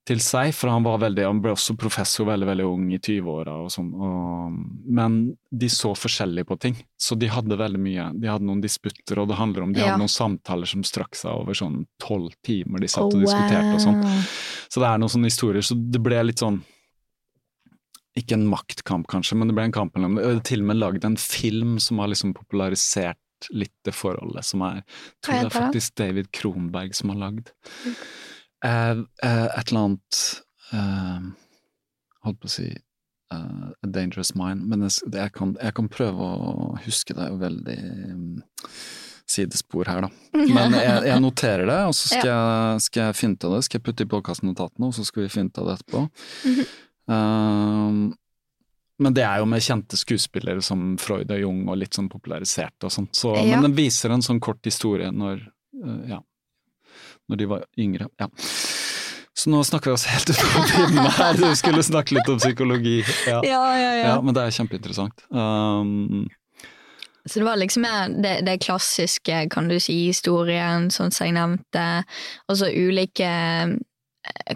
til 0.06 0.20
seg, 0.22 0.54
for 0.56 0.70
han 0.70 0.84
var 0.86 1.00
veldig, 1.02 1.24
han 1.26 1.40
ble 1.42 1.52
også 1.52 1.74
professor 1.82 2.28
veldig, 2.30 2.46
veldig 2.48 2.66
ung 2.70 2.84
i 2.94 3.00
20-åra 3.02 3.56
og 3.66 3.72
sånn. 3.74 3.90
Og, 3.98 4.60
men 4.94 5.16
de 5.52 5.68
så 5.74 5.92
forskjellig 5.98 6.46
på 6.48 6.56
ting, 6.62 6.78
så 7.02 7.18
de 7.20 7.28
hadde 7.28 7.58
veldig 7.60 7.82
mye, 7.82 8.06
de 8.22 8.30
hadde 8.30 8.46
noen 8.48 8.62
disputter, 8.62 9.18
og 9.20 9.28
det 9.32 9.40
handler 9.42 9.66
om, 9.66 9.74
de 9.74 9.82
Ja. 9.82 9.88
hadde 9.90 10.04
noen 10.06 10.14
samtaler 10.14 10.70
som 10.70 10.86
strakk 10.86 11.18
seg 11.18 11.34
over 11.34 11.58
sånn 11.58 11.88
tolv 12.00 12.32
timer, 12.46 12.80
de 12.80 12.88
satt 12.88 13.04
Oh, 13.10 13.18
og 13.18 13.26
diskuterte 13.26 13.74
og 13.74 13.82
sånn. 13.84 14.00
Så 14.70 14.80
det 14.80 14.88
er 14.94 14.98
noen 15.02 15.10
sånne 15.18 15.32
historier, 15.34 15.62
så 15.66 15.76
det 15.76 16.02
ble 16.06 16.22
litt 16.30 16.40
sånn 16.46 16.62
Ikke 18.18 18.38
en 18.38 18.48
maktkamp, 18.50 19.08
kanskje, 19.12 19.38
men 19.38 19.50
det 19.50 19.56
ble 19.58 19.68
en 19.70 19.76
kamp 19.76 19.96
mellom 19.98 20.18
er 20.22 20.42
til 20.48 20.64
og 20.64 20.72
med 20.72 20.80
lagd 20.82 21.08
en 21.08 21.18
film 21.22 21.78
som 21.84 22.02
har 22.02 22.12
liksom 22.12 22.34
popularisert 22.38 23.20
litt 23.54 23.76
det 23.86 23.94
forholdet, 23.94 24.46
som 24.46 24.64
er 24.66 24.80
Jeg 24.82 25.22
tror 25.22 25.36
det 25.36 25.46
er 25.46 25.54
faktisk 25.54 25.98
David 26.00 26.32
Kronberg 26.34 26.96
som 26.98 27.14
har 27.14 27.20
lagd. 27.28 27.52
Uh, 28.66 29.06
uh, 29.22 29.48
et 29.54 29.70
eller 29.70 29.84
annet 29.84 30.22
uh, 30.74 31.28
Holdt 32.26 32.40
på 32.42 32.50
å 32.50 32.54
si 32.56 32.72
A 33.30 33.88
Dangerous 33.88 34.34
Mind, 34.40 34.64
men 34.72 34.86
jeg, 34.88 35.12
jeg, 35.14 35.34
kan, 35.36 35.52
jeg 35.62 35.76
kan 35.76 35.90
prøve 35.92 36.24
å 36.24 36.72
huske 36.86 37.14
det. 37.14 37.26
er 37.26 37.34
jo 37.34 37.42
veldig 37.42 37.78
um, 38.16 38.40
sidespor 39.28 39.90
her, 39.92 40.08
da. 40.08 40.10
Men 40.56 40.76
jeg, 40.78 41.02
jeg 41.10 41.24
noterer 41.24 41.68
det, 41.68 41.80
og 41.90 41.96
så 41.98 42.14
skal, 42.14 42.30
jeg, 42.32 42.84
skal 42.88 43.10
jeg 43.10 43.34
av 43.36 43.56
det. 43.58 43.62
Skal 43.68 43.80
jeg 43.82 43.86
putte 43.90 44.08
i 44.08 44.12
podkastnotatene, 44.14 44.88
og 44.88 44.96
så 44.96 45.04
skal 45.08 45.26
vi 45.26 45.34
fynte 45.34 45.60
det 45.60 45.66
av 45.66 45.68
det 45.68 45.76
etterpå. 45.82 46.68
Um, 47.08 48.16
men 49.00 49.14
det 49.14 49.22
er 49.28 49.44
jo 49.44 49.46
med 49.46 49.62
kjente 49.62 49.98
skuespillere 50.00 50.62
som 50.66 50.96
Freud 50.98 51.30
og 51.30 51.38
Jung, 51.40 51.60
og 51.70 51.78
litt 51.78 51.94
sånn 51.94 52.10
popularisert 52.10 52.88
og 52.88 52.92
sånn. 52.94 53.10
Så, 53.14 53.36
Ja. 53.38 53.56
Men 53.56 53.70
den 53.70 53.76
viser 53.78 54.10
en 54.10 54.26
sånn 54.26 54.40
kort 54.42 54.66
historie 54.66 55.12
når, 55.14 55.44
uh, 55.84 56.02
ja, 56.10 56.18
når 57.30 57.38
de 57.38 57.46
var 57.52 57.66
yngre. 57.78 58.08
Ja. 58.18 58.28
Så 59.38 59.52
nå 59.54 59.60
snakker 59.64 59.92
vi 59.92 59.94
oss 60.00 60.08
helt 60.10 60.32
ut 60.32 60.40
på 60.42 60.64
pinnen 60.72 61.12
her, 61.14 61.38
du 61.38 61.46
skulle 61.56 61.84
snakke 61.86 62.16
litt 62.18 62.30
om 62.34 62.40
psykologi. 62.42 63.04
Ja. 63.28 63.42
Ja, 63.46 63.66
ja, 63.78 63.92
ja. 64.02 64.16
Men 64.26 64.34
det 64.34 64.48
er 64.48 64.56
kjempeinteressant. 64.56 65.22
Um, 65.30 66.26
Så 67.28 67.40
det 67.42 67.46
var 67.46 67.60
liksom 67.60 67.86
det, 68.24 68.40
det 68.48 68.58
klassiske, 68.64 69.44
kan 69.52 69.68
du 69.68 69.78
si, 69.84 70.08
historien, 70.08 70.88
sånn 70.90 71.12
som 71.12 71.28
jeg 71.28 71.36
nevnte. 71.36 71.86
Og 72.48 72.58
så 72.58 72.72
ulike 72.72 73.30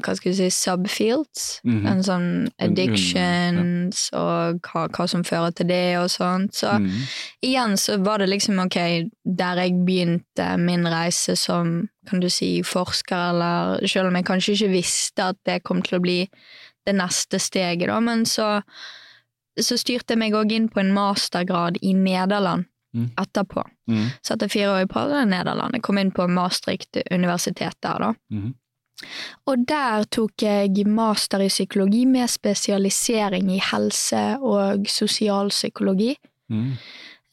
hva 0.02 0.16
skal 0.16 0.32
du 0.32 0.38
si, 0.38 0.50
subfields. 0.54 1.60
Mhm. 1.68 1.88
En 1.88 2.04
sånn 2.06 2.28
addictions 2.62 4.10
og 4.18 4.62
hva, 4.68 4.88
hva 4.90 5.08
som 5.10 5.24
fører 5.28 5.54
til 5.56 5.68
det 5.72 5.98
og 6.00 6.10
sånt. 6.14 6.56
Så 6.56 6.72
mm, 6.80 6.90
igjen 7.48 7.78
så 7.80 7.98
var 8.04 8.22
det 8.22 8.30
liksom 8.32 8.60
ok, 8.66 8.78
der 9.26 9.62
jeg 9.64 9.78
begynte 9.86 10.58
min 10.62 10.88
reise 10.88 11.36
som, 11.40 11.90
kan 12.10 12.20
du 12.24 12.30
si, 12.30 12.62
forsker, 12.64 13.30
eller 13.34 13.88
selv 13.88 14.08
om 14.12 14.16
jeg 14.20 14.26
kanskje 14.26 14.58
ikke 14.58 14.74
visste 14.76 15.30
at 15.34 15.40
det 15.46 15.62
kom 15.64 15.82
til 15.86 16.00
å 16.00 16.04
bli 16.04 16.20
det 16.86 16.96
neste 16.98 17.38
steget, 17.40 17.88
da, 17.92 18.00
men 18.02 18.26
så, 18.26 18.62
så 19.60 19.78
styrte 19.78 20.16
jeg 20.16 20.24
meg 20.24 20.34
òg 20.34 20.52
inn 20.56 20.70
på 20.72 20.82
en 20.82 20.94
mastergrad 20.96 21.78
i 21.82 21.94
Nederland 21.94 22.66
Mm. 22.94 23.10
etterpå. 23.16 23.64
mm, 23.88 24.08
Satt 24.22 24.42
jeg 24.42 24.52
fire 24.52 24.68
år 24.68 24.82
i 24.84 25.26
Nederland. 25.26 25.72
Jeg 25.74 25.82
kom 25.82 25.98
inn 25.98 26.12
på 26.12 26.28
Maastricht 26.28 26.98
universitet 27.10 27.78
der, 27.82 28.00
da. 28.00 28.14
Mm, 29.02 29.08
Og 29.48 29.58
der 29.68 30.04
tok 30.12 30.32
jeg 30.42 30.88
master 30.88 31.40
i 31.42 31.48
psykologi 31.48 32.06
med 32.06 32.28
spesialisering 32.30 33.52
i 33.52 33.60
helse- 33.72 34.38
og 34.42 34.86
sosialpsykologi. 34.88 36.16
mm. 36.50 36.72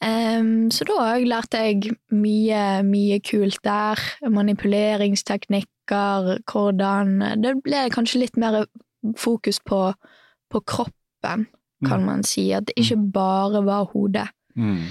Um, 0.01 0.71
så 0.71 0.85
da 0.87 1.17
lærte 1.19 1.57
jeg 1.57 1.81
mye, 2.11 2.83
mye 2.87 3.19
kult 3.19 3.57
der. 3.65 3.99
Manipuleringsteknikker, 4.29 6.37
hvordan 6.51 7.19
Det 7.43 7.51
ble 7.63 7.89
kanskje 7.91 8.19
litt 8.21 8.37
mer 8.37 8.65
fokus 9.17 9.59
på, 9.59 9.93
på 10.51 10.59
kroppen, 10.65 11.47
kan 11.85 11.99
Mm. 11.99 12.05
man 12.05 12.23
si. 12.23 12.51
At 12.51 12.65
det 12.67 12.73
ikke 12.77 13.11
bare 13.13 13.65
var 13.65 13.83
hodet. 13.91 14.27
Mm. 14.55 14.83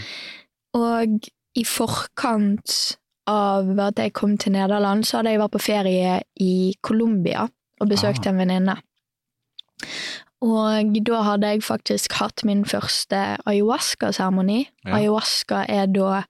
Og 0.75 1.09
i 1.57 1.65
forkant 1.65 2.99
av 3.29 3.71
at 3.85 4.01
jeg 4.01 4.13
kom 4.17 4.37
til 4.41 4.53
Nederland, 4.57 5.05
så 5.07 5.19
hadde 5.21 5.35
jeg 5.35 5.41
vært 5.43 5.55
på 5.57 5.61
ferie 5.63 6.17
i 6.41 6.75
Colombia 6.83 7.45
og 7.81 7.89
besøkt 7.91 8.27
Ah. 8.27 8.31
en 8.33 8.39
venninne. 8.41 8.77
Og 10.41 10.93
da 11.03 11.23
hadde 11.27 11.49
jeg 11.51 11.65
faktisk 11.67 12.13
hatt 12.21 12.45
min 12.47 12.61
første 12.65 13.19
ayahuasca-seremoni. 13.51 14.69
Ja. 14.87 14.95
Ayahuasca 15.01 15.65
er 15.69 15.89
da 15.91 16.21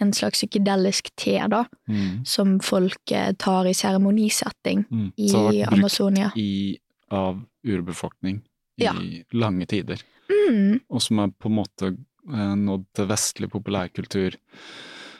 en 0.00 0.12
slags 0.16 0.40
psykedelisk 0.40 1.10
te, 1.20 1.36
da, 1.52 1.64
Mm. 1.88 2.24
som 2.24 2.58
folk 2.60 3.12
eh, 3.12 3.32
tar 3.38 3.66
i 3.66 3.72
seremonisetting 3.74 4.86
Mm. 4.90 5.12
i 5.18 5.28
Så 5.28 5.32
det 5.32 5.42
har 5.42 5.52
vært 5.52 5.68
brukt 5.68 5.78
Amazonia. 5.78 6.32
i, 6.36 6.78
av 7.10 7.42
urbefolkning 7.66 8.40
i 8.78 8.84
Ja. 8.84 8.92
lange 9.34 9.66
tider, 9.66 9.98
Mm, 10.30 10.80
og 10.90 11.00
som 11.02 11.18
er 11.20 11.28
på 11.28 11.46
en 11.46 11.56
måte 11.56 11.96
eh, 12.30 12.54
nådd 12.56 12.84
til 12.94 13.06
vestlig 13.06 13.50
populærkultur 13.50 14.34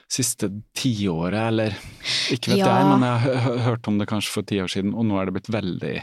siste 0.08 0.48
tiåret, 0.78 1.48
eller 1.50 1.74
ikke 2.32 2.54
vet 2.54 2.62
Ja. 2.62 2.78
jeg, 2.78 2.86
men 2.94 3.02
jeg 3.04 3.18
har 3.18 3.20
hø- 3.26 3.40
hø- 3.44 3.58
hørt 3.70 3.88
om 3.90 3.98
det 4.00 4.08
kanskje 4.08 4.32
for 4.32 4.42
ti 4.48 4.56
år 4.62 4.70
siden, 4.72 4.94
og 4.96 5.04
nå 5.04 5.18
er 5.20 5.26
det 5.28 5.34
blitt 5.38 5.52
veldig 5.52 5.96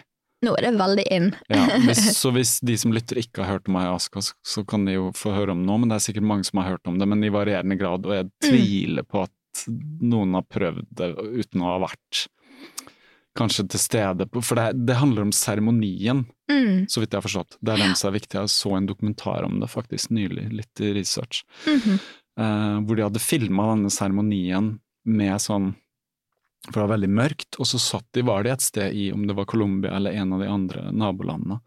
nå 0.45 0.51
er 0.59 0.61
det 0.61 0.73
veldig 0.77 1.03
in. 1.09 1.31
ja, 1.49 1.63
hvis, 1.87 2.03
Så 2.21 2.29
hvis 2.35 2.59
de 2.61 2.75
som 2.77 2.91
lytter 2.93 3.17
ikke 3.17 3.41
har 3.41 3.55
hørt 3.55 3.67
om 3.71 3.77
ayahuasca, 3.79 4.21
så, 4.21 4.33
så 4.45 4.61
kan 4.67 4.85
de 4.85 4.93
jo 4.93 5.07
få 5.17 5.33
høre 5.33 5.55
om 5.55 5.63
det 5.63 5.65
nå, 5.71 5.77
men 5.79 5.89
det 5.89 5.95
er 5.97 6.05
sikkert 6.05 6.27
mange 6.27 6.45
som 6.45 6.59
har 6.61 6.75
hørt 6.75 6.85
om 6.91 6.99
det, 6.99 7.07
men 7.07 7.23
i 7.25 7.31
varierende 7.33 7.77
grad, 7.79 8.05
og 8.05 8.13
jeg 8.13 8.29
tviler 8.45 9.07
på 9.09 9.23
at 9.25 9.65
noen 10.05 10.35
har 10.37 10.43
prøvd 10.45 10.85
det 10.99 11.07
uten 11.17 11.63
å 11.63 11.71
ha 11.71 11.79
vært 11.87 12.27
kanskje 13.35 13.65
til 13.73 13.79
stede 13.81 14.27
på 14.31 14.41
For 14.43 14.55
det, 14.59 14.85
det 14.85 14.95
handler 15.01 15.25
om 15.27 15.33
seremonien, 15.35 16.25
Mm, 16.45 16.85
så 16.87 17.01
vidt 17.01 17.09
jeg 17.15 17.17
har 17.17 17.25
forstått. 17.25 17.55
Det 17.57 17.71
er 17.73 17.79
den 17.81 17.95
som 17.97 18.11
er 18.13 18.19
viktig. 18.19 18.37
Jeg 18.37 18.51
så 18.53 18.75
en 18.77 18.85
dokumentar 18.85 19.41
om 19.47 19.55
det 19.59 19.65
faktisk 19.71 20.11
nylig, 20.13 20.43
litt 20.53 20.81
i 20.85 20.91
research, 20.93 21.39
mhm. 21.65 21.95
Eh, 22.37 22.77
hvor 22.85 22.95
de 22.95 23.03
hadde 23.05 23.21
filma 23.23 23.75
denne 23.75 23.91
seremonien 23.93 24.79
med 25.05 25.35
sånn 25.41 25.75
For 26.65 26.79
det 26.81 26.87
var 26.89 26.97
veldig 26.97 27.09
mørkt, 27.13 27.59
og 27.61 27.67
så 27.69 27.77
satt 27.77 28.07
de, 28.17 28.23
var 28.25 28.41
de 28.43 28.49
et 28.49 28.61
sted 28.65 28.93
i, 28.97 29.11
om 29.13 29.27
det 29.27 29.35
var 29.37 29.45
Colombia 29.45 29.91
eller 29.95 30.15
en 30.17 30.33
av 30.33 30.39
de 30.41 30.47
andre 30.49 30.91
nabolandene, 30.91 31.59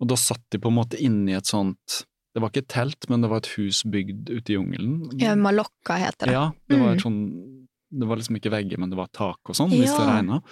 og 0.00 0.08
da 0.08 0.14
satt 0.20 0.42
de 0.52 0.58
på 0.60 0.68
en 0.68 0.76
måte 0.76 1.00
inne 1.00 1.30
i 1.32 1.36
et 1.38 1.46
sånt 1.48 2.02
Det 2.34 2.40
var 2.42 2.50
ikke 2.52 2.62
et 2.62 2.68
telt, 2.68 3.08
men 3.08 3.22
det 3.22 3.30
var 3.30 3.38
et 3.40 3.48
hus 3.56 3.82
bygd 3.82 4.28
ute 4.30 4.52
i 4.52 4.54
jungelen. 4.54 5.10
Ja, 5.18 5.32
Malokka 5.34 5.96
heter 5.98 6.26
det. 6.28 6.32
Ja, 6.36 6.52
det 6.68 6.78
var 6.78 6.92
Mm. 6.92 6.94
et 6.96 7.02
sånn 7.02 7.66
Det 7.92 8.06
var 8.06 8.16
liksom 8.20 8.36
ikke 8.38 8.52
vegger, 8.52 8.78
men 8.78 8.90
det 8.90 8.96
var 9.00 9.08
tak 9.12 9.38
og 9.48 9.56
sånn, 9.56 9.70
hvis 9.70 9.96
det 9.96 10.04
Ja. 10.06 10.14
regna. 10.20 10.42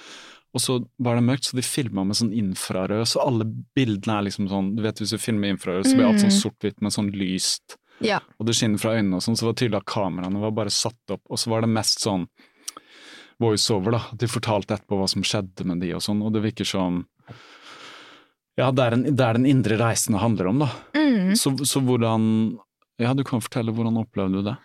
Og 0.54 0.60
så 0.60 0.80
var 0.98 1.14
det 1.14 1.22
mørkt, 1.22 1.44
så 1.46 1.54
de 1.54 1.62
filma 1.62 2.04
med 2.04 2.16
sånn 2.16 2.32
infrarød, 2.34 3.06
så 3.06 3.20
alle 3.24 3.44
bildene 3.76 4.18
er 4.18 4.24
liksom 4.26 4.48
sånn 4.48 4.74
Du 4.74 4.82
vet 4.82 4.96
hvis 4.98 5.10
du 5.10 5.18
filmer 5.18 5.52
infrarød, 5.54 5.84
så 5.86 5.94
blir 5.94 6.06
alt 6.08 6.18
sånn 6.18 6.32
Mm. 6.34 6.42
sort-hvitt 6.42 6.80
med 6.82 6.90
sånn 6.92 7.12
lyst, 7.14 7.76
Ja. 8.04 8.20
og 8.38 8.46
det 8.46 8.54
skinner 8.54 8.78
fra 8.78 8.92
øynene 8.94 9.16
og 9.18 9.22
sånn, 9.24 9.36
så 9.36 9.46
var 9.48 9.52
det 9.56 9.62
tydelig 9.64 9.80
at 9.80 9.88
kameraene 9.90 10.38
var 10.42 10.52
bare 10.54 10.70
satt 10.70 11.10
opp, 11.16 11.22
og 11.28 11.38
så 11.40 11.50
var 11.50 11.64
det 11.64 11.70
mest 11.72 12.00
sånn 12.04 12.28
voiceover, 13.42 13.94
da. 13.94 14.00
De 14.18 14.26
fortalte 14.30 14.74
etterpå 14.74 14.98
hva 14.98 15.08
som 15.10 15.22
skjedde 15.26 15.64
med 15.68 15.80
de 15.82 15.92
og 15.94 16.02
sånn, 16.02 16.22
og 16.26 16.32
det 16.34 16.42
virker 16.46 16.66
som 16.68 17.04
Ja, 18.58 18.72
det 18.74 18.82
er, 18.88 18.96
en, 18.96 19.04
det 19.14 19.22
er 19.22 19.36
den 19.38 19.46
indre 19.46 19.76
reisen 19.78 20.16
det 20.16 20.22
handler 20.22 20.48
om, 20.50 20.64
da. 20.64 20.70
Mm. 20.98 21.36
Så, 21.38 21.52
så 21.68 21.82
hvordan 21.84 22.24
Ja, 22.98 23.12
du 23.14 23.22
kan 23.22 23.38
fortelle 23.44 23.70
hvordan 23.70 24.00
opplevde 24.00 24.40
du 24.40 24.48
det? 24.48 24.56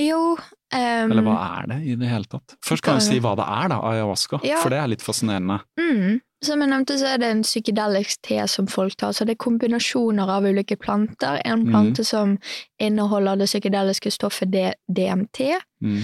Jo 0.00 0.20
um, 0.32 0.38
Eller 0.72 1.20
hva 1.26 1.34
er 1.60 1.66
det 1.68 1.80
i 1.84 1.96
det 2.00 2.08
hele 2.08 2.24
tatt? 2.24 2.54
Først 2.64 2.80
kan 2.86 2.96
vi 2.96 3.04
si 3.04 3.18
hva 3.20 3.34
det 3.36 3.44
er, 3.44 3.68
da, 3.74 3.80
ayahuasca, 3.90 4.40
Ja. 4.48 4.62
for 4.64 4.72
det 4.72 4.78
er 4.80 4.88
litt 4.94 5.04
fascinerende. 5.04 5.60
mm, 5.76 6.20
Som 6.42 6.60
jeg 6.60 6.70
nevnte, 6.72 6.96
så 6.98 7.06
er 7.14 7.18
det 7.22 7.28
en 7.30 7.42
psykedelisk 7.42 8.22
te 8.26 8.40
som 8.50 8.66
folk 8.66 8.96
tar. 8.98 9.12
Så 9.14 9.24
det 9.24 9.36
er 9.36 9.44
kombinasjoner 9.44 10.28
av 10.28 10.42
ulike 10.44 10.76
planter. 10.76 11.40
En 11.44 11.62
plante 11.68 11.70
plante 11.70 12.04
som 12.04 12.38
inneholder 12.80 13.36
det 13.38 13.46
psykedeliske 13.46 14.10
stoffet 14.10 14.50
DMT, 14.90 15.54
Mm. 15.82 16.02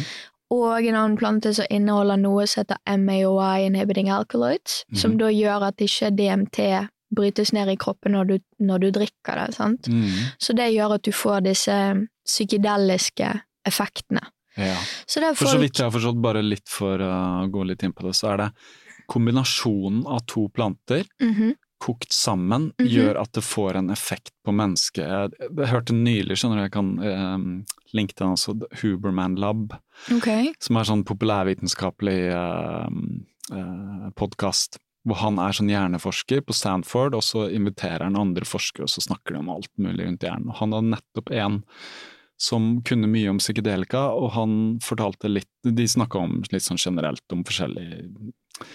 og 0.51 0.87
en 0.87 0.95
annen 0.95 1.17
plante 1.19 1.53
som 1.55 1.67
inneholder 1.71 2.17
noe 2.19 2.47
som 2.47 2.63
heter 2.65 2.77
MAOI 2.87 3.67
inhibiting 3.67 4.09
alkaloids, 4.11 4.85
som 4.95 5.13
Mhm. 5.13 5.19
da 5.19 5.27
gjør 5.27 5.63
at 5.69 5.77
ikke 5.77 6.15
DMT 6.17 6.89
brytes 7.15 7.53
ned 7.53 7.69
i 7.69 7.77
kroppen 7.77 8.13
når 8.13 8.27
du, 8.29 8.39
når 8.61 8.79
du 8.81 8.91
drikker 8.93 9.35
det. 9.47 9.55
sant? 9.55 9.83
Mm. 9.89 10.11
Så 10.39 10.55
det 10.55 10.73
gjør 10.75 10.95
at 10.95 11.03
du 11.03 11.11
får 11.11 11.43
disse 11.43 12.07
psykedeliske 12.27 13.41
effektene. 13.67 14.23
Ja. 14.57 14.77
Så 15.07 15.21
er 15.23 15.35
For 15.35 15.47
så 15.47 15.59
vidt 15.61 15.79
jeg 15.79 15.85
har 15.91 15.95
forstått, 15.95 16.21
bare 16.23 16.43
litt 16.43 16.69
for 16.69 16.99
å 16.99 17.49
gå 17.51 17.67
litt 17.67 17.83
inn 17.83 17.93
på 17.93 18.03
det, 18.03 18.15
så 18.19 18.33
er 18.33 18.37
det 18.37 18.53
kombinasjonen 19.09 20.05
av 20.07 20.21
to 20.29 20.49
planter 20.53 21.07
Mhm, 21.23 21.55
kokt 21.81 22.13
sammen 22.13 22.73
Mhm. 22.79 22.89
gjør 22.91 23.21
at 23.21 23.33
det 23.33 23.45
får 23.47 23.77
en 23.77 23.91
effekt 23.91 24.33
på 24.45 24.53
mennesket. 24.53 25.05
Jeg, 25.07 25.51
jeg 25.57 25.69
hørte 25.71 25.95
nylig, 25.95 26.37
skjønner 26.37 26.57
du, 26.59 26.63
jeg 26.67 26.73
kan 26.75 26.91
um, 26.99 27.65
linke 27.95 28.15
til 28.15 28.27
den 28.27 28.35
også, 28.35 28.57
Huberman 28.83 29.37
Lab, 29.39 29.77
okay. 30.13 30.53
som 30.61 30.77
er 30.77 30.85
sånn 30.85 31.05
populærvitenskapelig 31.07 32.19
uh, 32.35 34.11
podkast. 34.19 34.79
Hvor 35.07 35.17
han 35.23 35.39
er 35.41 35.55
sånn 35.57 35.71
hjerneforsker 35.71 36.43
på 36.45 36.53
Stanford, 36.53 37.15
og 37.17 37.23
så 37.25 37.47
inviterer 37.55 38.05
han 38.05 38.19
andre 38.19 38.45
forskere, 38.45 38.85
og 38.85 38.93
så 38.93 39.01
snakker 39.07 39.33
de 39.33 39.41
om 39.41 39.49
alt 39.55 39.71
mulig 39.81 40.05
rundt 40.05 40.27
hjernen. 40.27 40.51
Og 40.51 40.59
han 40.59 40.75
hadde 40.75 40.91
nettopp 40.99 41.31
en 41.33 41.63
som 42.39 42.83
kunne 42.87 43.09
mye 43.11 43.31
om 43.33 43.39
psykedelika, 43.41 44.03
og 44.15 44.33
han 44.37 44.53
fortalte 44.85 45.31
litt 45.31 45.49
De 45.65 45.87
snakka 45.91 46.21
om 46.21 46.37
litt 46.53 46.63
sånn 46.63 46.79
generelt 46.79 47.25
om 47.35 47.43
forskjellig 47.45 47.87
eh, 47.99 48.69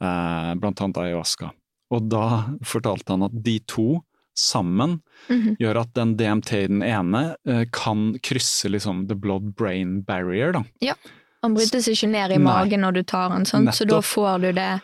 Blant 0.00 0.80
annet 0.80 0.96
ayahuasca. 0.96 1.50
Og 1.94 2.08
da 2.10 2.44
fortalte 2.66 3.14
han 3.14 3.22
at 3.22 3.42
de 3.42 3.58
to 3.60 4.02
sammen 4.36 4.98
Mhm. 5.30 5.56
gjør 5.58 5.80
at 5.80 5.94
den 5.94 6.16
DMT 6.16 6.52
i 6.52 6.66
den 6.66 6.82
ene 6.82 7.36
eh, 7.46 7.64
kan 7.72 8.18
krysse 8.22 8.68
liksom 8.68 9.06
the 9.08 9.14
blood-brain 9.16 10.02
barrier, 10.04 10.52
da. 10.52 10.62
Han 11.42 11.54
brytes 11.54 11.86
ikke 11.88 12.08
ned 12.10 12.32
i 12.32 12.36
Nei. 12.36 12.44
magen 12.44 12.80
når 12.82 12.92
du 12.94 13.02
tar 13.02 13.28
den, 13.30 13.44
sant? 13.46 13.68
så 13.70 13.86
da 13.88 14.00
får 14.00 14.40
du 14.42 14.52
det 14.52 14.82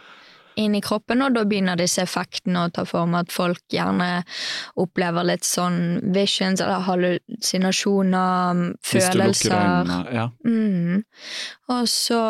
inn 0.60 0.74
i 0.76 0.82
kroppen, 0.84 1.22
og 1.24 1.36
da 1.36 1.44
begynner 1.48 1.78
disse 1.78 2.02
effektene 2.04 2.66
å 2.66 2.72
ta 2.74 2.84
form. 2.88 3.14
At 3.18 3.32
folk 3.32 3.62
gjerne 3.72 4.24
opplever 4.80 5.26
litt 5.28 5.46
sånn 5.46 6.00
visions 6.14 6.60
eller 6.60 6.84
hallusinasjoner, 6.88 8.64
følelser. 8.86 9.54
øynene. 9.54 10.00
Ja. 10.12 10.26
Mm. 10.44 11.04
Og 11.72 11.88
så 11.88 12.22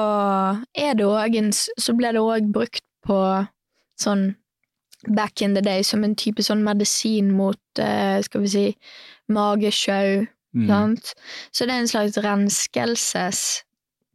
en 0.75 1.53
Så 1.53 1.97
ble 1.97 2.13
det 2.13 2.21
òg 2.21 2.53
brukt 2.53 2.85
på 3.07 3.19
sånn 3.99 4.37
back 5.09 5.43
in 5.43 5.55
the 5.55 5.63
day 5.63 5.83
som 5.83 6.05
en 6.05 6.15
type 6.15 6.43
sånn 6.43 6.63
medisin 6.63 7.33
mot, 7.33 7.59
eh, 7.79 8.23
skal 8.23 8.41
vi 8.41 8.49
si, 8.49 8.77
magesjau. 9.29 10.29
Mm. 10.55 10.97
Så 11.51 11.67
det 11.67 11.75
er 11.75 11.81
en 11.81 11.89
slags 11.89 12.17
renskelsesting 12.23 13.67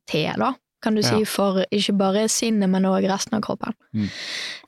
te, 0.08 0.24
da, 0.40 0.54
kan 0.82 0.96
du 0.96 1.02
si, 1.04 1.16
Ja. 1.20 1.26
for 1.26 1.66
ikke 1.74 1.98
bare 1.98 2.28
sinnet, 2.30 2.70
men 2.70 2.84
òg 2.86 3.08
resten 3.10 3.34
av 3.38 3.42
kroppen. 3.42 3.74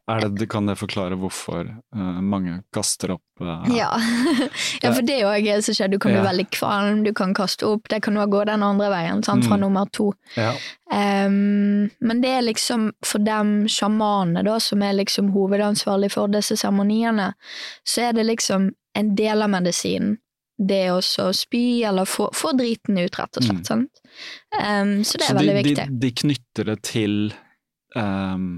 Er 0.10 0.24
det, 0.30 0.48
kan 0.50 0.66
det 0.66 0.76
forklare 0.80 1.14
hvorfor 1.22 1.68
uh, 1.96 2.22
mange 2.22 2.64
kaster 2.74 3.12
opp 3.14 3.22
uh, 3.42 3.62
Ja. 3.70 3.92
ja, 4.82 4.92
for 4.92 5.02
det 5.06 5.20
er 5.22 5.28
òg 5.30 5.50
som 5.62 5.76
skjer. 5.78 5.92
Du 5.92 6.00
kan 6.00 6.12
bli 6.12 6.22
Ja. 6.22 6.26
veldig 6.32 6.48
kvalm, 6.50 7.04
du 7.06 7.14
kan 7.14 7.34
kaste 7.38 7.68
opp. 7.68 7.88
Det 7.90 8.02
kan 8.02 8.18
òg 8.18 8.32
gå 8.34 8.44
den 8.50 8.64
andre 8.64 8.90
veien, 8.90 9.22
sant, 9.24 9.46
fra 9.46 9.56
Mm. 9.58 9.62
nummer 9.62 9.86
to. 9.92 10.14
ja. 10.36 10.54
Ehm, 10.92 11.90
men 12.02 12.22
det 12.22 12.30
er 12.30 12.42
liksom 12.42 12.92
for 13.06 13.20
dem 13.20 13.68
sjamanene, 13.68 14.44
da, 14.44 14.58
som 14.60 14.82
er 14.82 14.94
liksom 14.98 15.32
hovedansvarlig 15.36 16.12
for 16.12 16.28
disse 16.28 16.58
seremoniene, 16.58 17.34
så 17.86 18.10
er 18.10 18.14
det 18.14 18.26
liksom 18.26 18.72
en 18.96 19.16
del 19.16 19.42
av 19.46 19.50
medisinen. 19.50 20.18
Det 20.60 20.90
å 20.92 21.00
spy 21.34 21.84
eller 21.88 22.04
få, 22.06 22.32
få 22.36 22.52
driten 22.58 22.98
ut, 23.00 23.16
rett 23.16 23.38
og 23.38 23.44
slett. 23.44 23.62
Mm. 23.62 23.66
Sant? 23.70 23.99
Ehm, 24.60 25.04
så 25.04 25.18
det 25.18 25.28
er 25.28 25.34
så 25.34 25.38
veldig 25.40 25.54
de, 25.56 25.70
viktig. 25.70 26.00
de 26.00 26.12
knytter 26.24 26.64
det 26.72 26.82
til 26.90 27.16
um, 27.96 28.50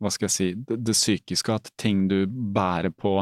hva 0.00 0.10
skal 0.14 0.26
jeg 0.28 0.36
si, 0.36 0.48
det, 0.54 0.78
det 0.86 0.94
psykiske, 0.96 1.52
at 1.60 1.70
ting 1.80 2.08
du 2.08 2.24
bærer 2.26 2.90
på 2.94 3.20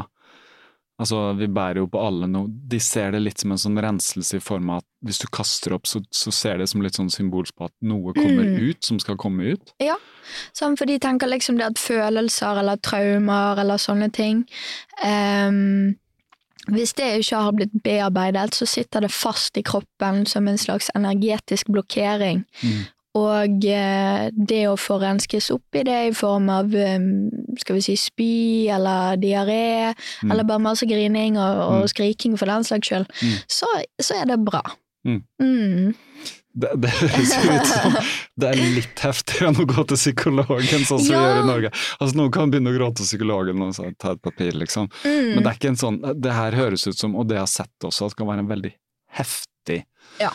Altså, 0.99 1.31
vi 1.39 1.47
bærer 1.47 1.77
jo 1.79 1.85
på 1.87 1.99
alle 2.03 2.27
noe 2.27 2.49
De 2.51 2.75
ser 2.83 3.13
det 3.15 3.21
litt 3.23 3.39
som 3.39 3.53
en 3.55 3.61
sånn 3.61 3.79
renselse 3.79 4.35
i 4.35 4.41
form 4.43 4.67
av 4.73 4.81
at 4.81 4.87
hvis 5.07 5.21
du 5.21 5.29
kaster 5.31 5.71
opp, 5.77 5.87
så, 5.87 6.01
så 6.11 6.27
ser 6.35 6.57
det 6.59 6.65
som 6.67 6.81
litt 6.83 6.97
sånn 6.99 7.07
symbolsk 7.13 7.55
på 7.55 7.69
at 7.69 7.73
noe 7.87 8.11
kommer 8.17 8.43
Mm. 8.43 8.57
ut 8.67 8.83
som 8.83 8.99
skal 8.99 9.15
komme 9.15 9.53
ut. 9.53 9.71
Sånn, 10.51 10.75
for 10.75 10.83
de 10.91 10.97
tenker 10.99 11.31
liksom 11.31 11.55
det 11.55 11.69
at 11.69 11.79
følelser 11.79 12.59
eller 12.59 12.75
traumer 12.83 13.61
eller 13.63 13.79
sånne 13.79 14.11
ting 14.11 14.43
ehm, 15.01 15.95
Hvis 16.67 16.93
det 16.93 17.19
ikke 17.23 17.35
har 17.35 17.51
blitt 17.55 17.71
bearbeidet, 17.83 18.53
så 18.55 18.65
sitter 18.67 18.99
det 18.99 19.11
fast 19.11 19.57
i 19.57 19.61
kroppen 19.61 20.25
som 20.25 20.47
en 20.47 20.57
slags 20.57 20.89
energetisk 20.95 21.67
blokkering. 21.71 22.43
Mm. 22.63 22.81
Og 23.15 23.65
eh, 23.65 24.29
det 24.47 24.67
å 24.69 24.75
få 24.77 24.99
renskes 25.01 25.49
opp 25.51 25.75
i 25.75 25.81
det 25.83 26.07
i 26.09 26.13
form 26.13 26.49
av 26.53 26.75
eh, 26.75 26.99
skal 27.57 27.75
vi 27.75 27.81
si 27.81 27.95
spy 27.97 28.67
eller 28.69 29.15
diaré, 29.17 29.95
Mm. 30.23 30.31
eller 30.31 30.43
bare 30.43 30.59
masse 30.59 30.85
grining 30.85 31.37
og, 31.39 31.57
og 31.57 31.81
Mm. 31.81 31.87
skriking 31.87 32.37
for 32.37 32.45
den 32.45 32.63
slags 32.63 32.87
skyld, 32.87 33.07
Mm. 33.23 33.33
så, 33.47 33.65
så 34.01 34.13
er 34.21 34.25
det 34.25 34.45
bra. 34.45 34.61
Mm. 35.05 35.95
Det, 36.51 36.69
det 36.81 36.89
høres 36.89 37.33
ut 37.37 37.67
som 37.69 37.93
det 38.41 38.47
er 38.49 38.61
litt 38.75 38.99
heftigere 39.05 39.51
enn 39.51 39.59
å 39.61 39.65
gå 39.69 39.83
til 39.91 39.99
psykologen, 39.99 40.85
sånn 40.87 40.99
som 41.03 41.05
vi 41.05 41.13
gjør 41.13 41.41
i 41.43 41.47
Norge. 41.47 41.69
Altså 41.99 42.17
Noen 42.17 42.31
kan 42.33 42.49
begynne 42.51 42.71
å 42.73 42.77
gråte 42.77 43.03
hos 43.03 43.11
psykologen 43.13 43.61
og 43.61 43.75
så 43.77 43.85
ta 44.01 44.15
et 44.15 44.21
papir, 44.25 44.51
liksom. 44.57 44.89
Mm. 45.05 45.35
Men 45.35 45.43
det 45.45 45.51
er 45.51 45.59
ikke 45.59 45.69
en 45.75 45.77
sånn 45.83 45.99
Det 46.17 46.33
her 46.33 46.57
høres 46.57 46.87
ut 46.89 46.97
som, 46.97 47.13
og 47.15 47.27
det 47.29 47.37
jeg 47.37 47.45
har 47.45 47.53
sett 47.53 47.85
også, 47.85 48.05
at 48.09 48.15
det 48.15 48.21
kan 48.23 48.31
være 48.31 48.43
en 48.47 48.49
veldig 48.55 48.73
heftig 49.19 49.83
Ja. 50.19 50.31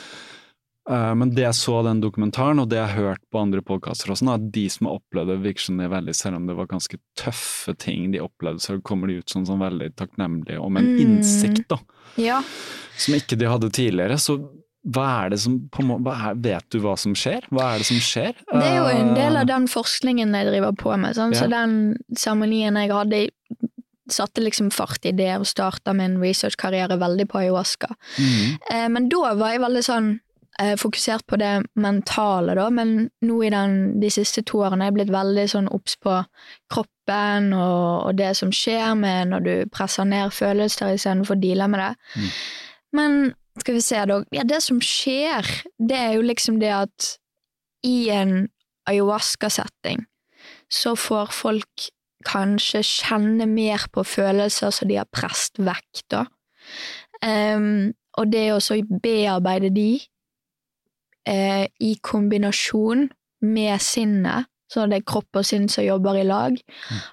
Eh, 0.91 1.15
men 1.17 1.31
det 1.35 1.47
jeg 1.47 1.57
så 1.57 1.79
den 1.87 2.01
dokumentaren, 2.05 2.59
og 2.61 2.69
det 2.69 2.77
jeg 2.77 2.91
har 2.93 3.09
hørt 3.11 3.23
på 3.33 3.41
andre 3.41 3.63
podkaster 3.65 4.11
også, 4.13 4.27
er 4.29 4.35
at 4.39 4.51
de 4.53 4.65
som 4.71 4.87
har 4.91 4.99
opplevd 5.01 5.31
det, 5.33 5.39
virker 5.49 5.67
som 5.67 5.79
er 5.81 5.89
veldig 5.99 6.15
Selv 6.19 6.37
om 6.39 6.47
det 6.47 6.57
var 6.59 6.67
ganske 6.71 6.99
tøffe 7.19 7.75
ting 7.81 8.11
de 8.13 8.21
opplevde, 8.23 8.61
så 8.61 8.77
kommer 8.85 9.09
de 9.11 9.19
ut 9.23 9.33
som 9.33 9.47
sånn 9.49 9.63
veldig 9.65 9.95
takknemlige 9.99 10.61
og 10.61 10.71
med 10.77 10.85
en 10.85 10.95
Mm. 10.95 11.01
innsikt, 11.19 11.67
da, 11.73 11.79
Ja. 12.21 12.43
som 12.97 13.15
ikke 13.19 13.37
de 13.41 13.47
hadde 13.51 13.71
tidligere. 13.75 14.15
Så 14.21 14.39
hva 14.85 15.05
er 15.25 15.33
det 15.33 15.39
som 15.41 15.57
er, 15.73 16.35
Vet 16.45 16.67
du 16.75 16.81
hva 16.85 16.93
som 17.01 17.15
skjer? 17.17 17.47
Hva 17.55 17.71
er 17.73 17.81
det 17.81 17.89
som 17.89 18.01
skjer? 18.05 18.35
Det 18.51 18.65
er 18.65 18.75
jo 18.77 18.89
en 18.93 19.15
del 19.17 19.35
Eh, 19.35 19.41
av 19.41 19.47
den 19.49 19.69
forskningen 19.71 20.35
jeg 20.37 20.51
driver 20.51 20.75
på 20.77 20.97
med. 21.01 21.17
Sånn. 21.17 21.35
Så 21.37 21.49
den 21.51 21.97
seremonien 22.17 22.77
jeg 22.77 22.93
hadde, 22.93 23.23
satte 24.13 24.45
liksom 24.45 24.71
fart 24.75 25.07
i 25.09 25.15
det 25.17 25.33
og 25.39 25.49
starta 25.49 25.95
min 25.97 26.19
researchkarriere 26.21 26.99
veldig 27.01 27.27
på 27.31 27.41
ayahuasca. 27.41 27.95
Mm. 28.19 28.59
Eh, 28.71 28.89
men 28.93 29.09
da 29.09 29.33
var 29.35 29.55
jeg 29.55 29.63
veldig 29.65 29.85
sånn 29.87 30.11
eh, 30.61 30.75
fokusert 30.77 31.25
på 31.27 31.39
det 31.41 31.55
mentale, 31.81 32.55
da. 32.59 32.69
Men 32.71 33.09
nå 33.25 33.39
i 33.43 33.53
den, 33.55 33.79
de 34.03 34.11
siste 34.13 34.45
to 34.45 34.61
årene 34.67 34.85
er 34.85 34.93
jeg 34.93 34.99
blitt 34.99 35.15
veldig 35.15 35.47
sånn 35.55 35.71
obs 35.73 35.97
på 35.97 36.19
kroppen 36.73 37.55
og, 37.57 38.11
og 38.11 38.21
det 38.21 38.35
som 38.37 38.53
skjer 38.53 38.93
med 39.01 39.33
når 39.33 39.49
du 39.49 39.55
presser 39.73 40.05
ned 40.09 40.33
følelser 40.37 40.93
istedenfor 40.99 41.39
å 41.39 41.41
deale 41.41 41.71
med 41.73 41.81
det. 41.81 42.21
Mm. 42.21 42.29
Men 42.95 43.19
skal 43.61 43.77
vi 43.77 43.83
se, 43.85 44.01
da. 44.11 44.21
Ja, 44.35 44.45
det 44.49 44.61
som 44.65 44.81
skjer, 44.83 45.47
det 45.79 45.99
er 45.99 46.17
jo 46.17 46.25
liksom 46.27 46.59
det 46.63 46.73
at 46.75 47.11
i 47.87 48.09
en 48.15 48.49
ayahuasca-setting 48.91 50.05
så 50.73 50.95
får 50.99 51.33
folk 51.33 51.89
kanskje 52.25 52.81
kjenne 52.87 53.47
mer 53.49 53.85
på 53.93 54.05
følelser 54.09 54.73
som 54.75 54.89
de 54.89 54.99
har 54.99 55.09
presset 55.13 55.61
vekk, 55.65 56.03
da. 56.13 56.25
Um, 57.25 57.93
og 58.19 58.31
det 58.33 58.49
å 58.55 58.61
bearbeide 59.03 59.71
de 59.75 59.89
eh, 61.29 61.67
i 61.83 61.95
kombinasjon 62.05 63.09
med 63.45 63.83
sinnet, 63.83 64.51
så 64.71 64.87
det 64.91 65.01
er 65.01 65.07
kropp 65.07 65.39
og 65.39 65.47
sinn 65.47 65.67
som 65.71 65.87
jobber 65.87 66.19
i 66.19 66.27
lag, 66.27 66.57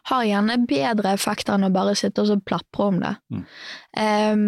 har 0.09 0.27
gjerne 0.27 0.61
bedre 0.69 1.15
effekter 1.17 1.57
enn 1.57 1.67
å 1.67 1.73
bare 1.73 1.97
sitte 1.99 2.23
og 2.23 2.29
så 2.29 2.37
plapre 2.39 2.87
om 2.87 3.01
det. 3.01 3.13
Mm. 3.33 3.43
Em, 4.01 4.45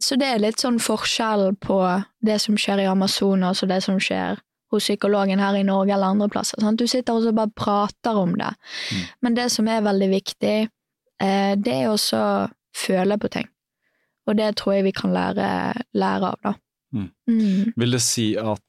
så 0.00 0.16
det 0.16 0.28
er 0.28 0.42
litt 0.42 0.62
sånn 0.62 0.78
forskjell 0.80 1.50
på 1.60 1.80
det 2.24 2.38
som 2.40 2.56
skjer 2.58 2.84
i 2.84 2.88
Amazonas 2.88 3.62
og 3.64 3.70
det 3.72 3.82
som 3.84 3.98
skjer 4.00 4.40
hos 4.70 4.86
psykologen 4.86 5.42
her 5.42 5.58
i 5.58 5.66
Norge 5.66 5.94
eller 5.94 6.14
andre 6.14 6.28
plasser. 6.30 6.60
Sant? 6.62 6.80
Du 6.80 6.88
sitter 6.88 7.18
og 7.18 7.26
så 7.26 7.34
bare 7.36 7.52
prater 7.56 8.16
om 8.16 8.36
det. 8.38 8.52
Mm. 8.94 9.02
Men 9.26 9.36
det 9.38 9.48
som 9.52 9.68
er 9.68 9.84
veldig 9.84 10.10
viktig, 10.12 10.56
eh, 11.20 11.52
det 11.58 11.74
er 11.74 11.90
også 11.90 12.22
føle 12.76 13.18
på 13.18 13.32
ting. 13.34 13.48
Og 14.30 14.38
det 14.38 14.54
tror 14.60 14.78
jeg 14.78 14.86
vi 14.86 14.94
kan 14.94 15.12
lære, 15.12 15.48
lære 15.92 16.32
av, 16.32 16.38
da. 16.44 16.54
Mm. 16.94 17.08
Mm. 17.28 17.72
Vil 17.76 17.98
det 17.98 18.02
si 18.06 18.32
at 18.38 18.62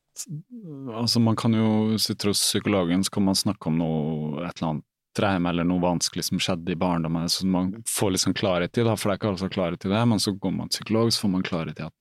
Altså, 0.92 1.22
man 1.24 1.38
kan 1.40 1.54
jo 1.56 1.98
sitte 1.98 2.28
hos 2.28 2.42
psykologen, 2.44 3.02
så 3.04 3.14
kan 3.16 3.24
man 3.26 3.36
snakke 3.36 3.72
om 3.72 3.78
noe, 3.80 4.44
et 4.44 4.60
eller 4.60 4.68
annet 4.68 4.86
traume 5.18 5.50
eller 5.50 5.64
noe 5.68 5.82
vanskelig 5.84 6.24
som 6.30 6.40
skjedde 6.40 6.72
i 6.72 6.80
barndommen, 6.80 7.28
så 7.30 7.46
man 7.46 7.74
får 7.90 8.12
litt 8.16 8.22
sånn 8.26 8.38
klarhet 8.38 8.78
i 8.78 8.84
det, 8.88 8.98
for 8.98 9.10
det 9.10 9.14
er 9.16 9.20
ikke 9.22 9.28
alle 9.32 9.38
som 9.42 9.50
har 9.50 9.56
klarhet 9.58 9.86
i 9.86 9.90
det, 9.92 10.04
men 10.08 10.20
så 10.24 10.32
går 10.40 10.54
man 10.56 10.70
til 10.70 10.80
psykolog, 10.82 11.12
så 11.12 11.26
får 11.26 11.34
man 11.38 11.44
klarhet 11.44 11.80
i 11.80 11.88
at 11.90 11.94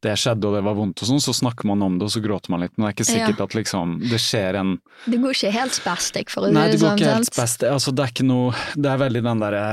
det 0.00 0.12
skjedde 0.14 0.46
og 0.46 0.52
det 0.54 0.60
var 0.62 0.76
vondt 0.78 1.00
og 1.02 1.08
sånn, 1.08 1.20
så 1.20 1.32
snakker 1.34 1.66
man 1.66 1.82
om 1.82 1.96
det 1.98 2.06
og 2.06 2.12
så 2.14 2.20
gråter 2.22 2.52
man 2.54 2.60
litt, 2.62 2.70
men 2.78 2.84
det 2.86 2.90
er 2.92 2.96
ikke 2.96 3.06
sikkert 3.08 3.40
Ja. 3.40 3.44
at 3.48 3.54
liksom 3.58 3.94
det 4.08 4.20
skjer 4.22 4.54
en 4.60 4.70
Det 5.10 5.18
går 5.18 5.34
ikke 5.34 5.50
helt 5.56 5.74
spastic, 5.74 6.30
for 6.30 6.42
å 6.42 6.46
si 6.46 6.54
Nei, 6.54 6.66
det 6.68 6.76
det 6.76 6.80
går 6.84 6.88
sånn. 6.92 6.98
ikke 7.00 7.14
helt 7.16 7.30
spastic. 7.32 7.68
Altså, 7.72 7.94
det 7.94 8.04
er 8.04 8.12
ikke 8.12 8.26
noe 8.28 8.52
Det 8.76 8.86
er 8.92 8.98
veldig 9.02 9.22
den 9.26 9.40
derre 9.42 9.64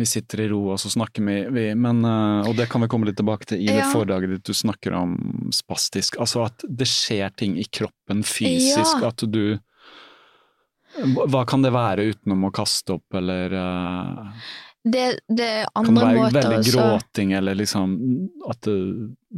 Vi 0.00 0.04
sitter 0.08 0.40
i 0.40 0.48
ro, 0.48 0.62
og 0.72 0.78
så 0.80 0.88
snakker 0.94 1.20
vi, 1.28 1.36
vi 1.52 1.74
men, 1.74 2.00
eh, 2.04 2.48
Og 2.48 2.56
det 2.56 2.68
kan 2.70 2.80
vi 2.80 2.88
komme 2.88 3.04
litt 3.06 3.16
tilbake 3.20 3.44
til 3.44 3.60
i 3.60 3.66
det 3.66 3.84
foredraget 3.92 4.30
ditt. 4.30 4.44
Du 4.44 4.52
snakker 4.54 4.94
om 4.96 5.50
spastisk. 5.52 6.16
Altså 6.18 6.46
at 6.46 6.64
det 6.66 6.86
skjer 6.88 7.28
ting 7.36 7.58
i 7.58 7.64
kroppen 7.68 8.24
fysisk. 8.24 9.02
Ja. 9.02 9.08
At 9.12 9.20
du 9.30 9.58
Hva 11.02 11.42
kan 11.48 11.64
det 11.64 11.72
være 11.74 12.06
utenom 12.12 12.46
å 12.48 12.52
kaste 12.54 12.98
opp, 12.98 13.16
eller 13.18 13.54
uh, 13.56 14.46
Det, 14.84 15.18
det 15.28 15.50
Kan 15.74 15.96
det 15.96 16.04
være 16.04 16.30
veldig 16.34 16.58
også. 16.60 16.74
gråting, 16.76 17.32
eller 17.34 17.58
liksom 17.58 17.96
at 18.50 18.60
det 18.68 18.76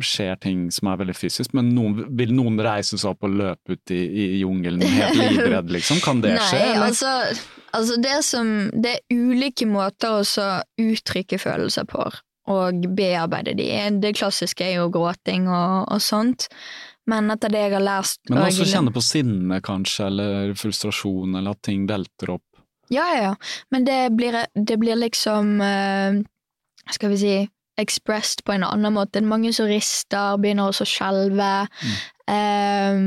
skjer 0.05 0.37
ting 0.43 0.67
som 0.75 0.91
er 0.93 1.01
veldig 1.05 1.17
fysisk? 1.17 1.55
Men 1.57 1.71
noen, 1.77 2.03
vil 2.19 2.35
noen 2.37 2.61
reise 2.61 2.99
seg 2.99 3.15
opp 3.15 3.29
og 3.29 3.37
løpe 3.41 3.77
ut 3.77 3.95
i, 3.95 4.03
i 4.03 4.27
jungelen 4.43 4.85
helt 4.85 5.21
livredd, 5.33 5.73
liksom? 5.79 6.03
Kan 6.05 6.21
det 6.25 6.37
skje? 6.41 6.61
Nei, 6.61 6.73
eller? 6.75 6.91
altså, 6.91 7.49
altså 7.73 8.01
det 8.03 8.19
som 8.27 8.55
Det 8.75 8.99
er 8.99 9.17
ulike 9.17 9.69
måter 9.71 10.19
å 10.21 10.51
uttrykke 10.83 11.41
følelser 11.41 11.89
på, 11.89 12.11
og 12.53 12.91
bearbeide 12.99 13.57
de. 13.59 13.71
Det 14.03 14.17
klassiske 14.19 14.67
er 14.67 14.81
jo 14.81 14.91
gråting 14.95 15.49
og, 15.49 15.89
og 15.95 16.03
sånt, 16.03 16.51
men 17.07 17.31
etter 17.31 17.49
det 17.53 17.61
jeg 17.65 17.73
har 17.77 17.85
lest 17.87 18.21
Men 18.31 18.39
og- 18.39 18.49
også 18.49 18.67
kjenne 18.67 18.93
på 18.95 19.03
sinne, 19.03 19.61
kanskje, 19.63 20.07
eller 20.07 20.55
frustrasjon, 20.55 21.37
eller 21.39 21.51
at 21.57 21.63
ting 21.63 21.87
velter 21.87 22.31
opp. 22.35 22.43
Ja, 22.91 23.05
ja, 23.15 23.23
ja. 23.23 23.35
Men 23.71 23.85
det 23.85 24.13
blir, 24.17 24.45
det 24.55 24.77
blir 24.79 24.95
liksom 24.97 25.57
uh, 25.61 26.23
Skal 26.91 27.11
vi 27.11 27.17
si 27.19 27.33
expressed 27.79 28.45
på 28.47 28.55
en 28.55 28.63
annen 28.65 28.95
måte. 28.95 29.21
Mange 29.21 29.51
som 29.53 29.67
rister, 29.67 30.39
begynner 30.41 30.71
også 30.71 30.87
å 30.87 30.89
skjelve. 30.89 31.49
Eh, 32.31 33.01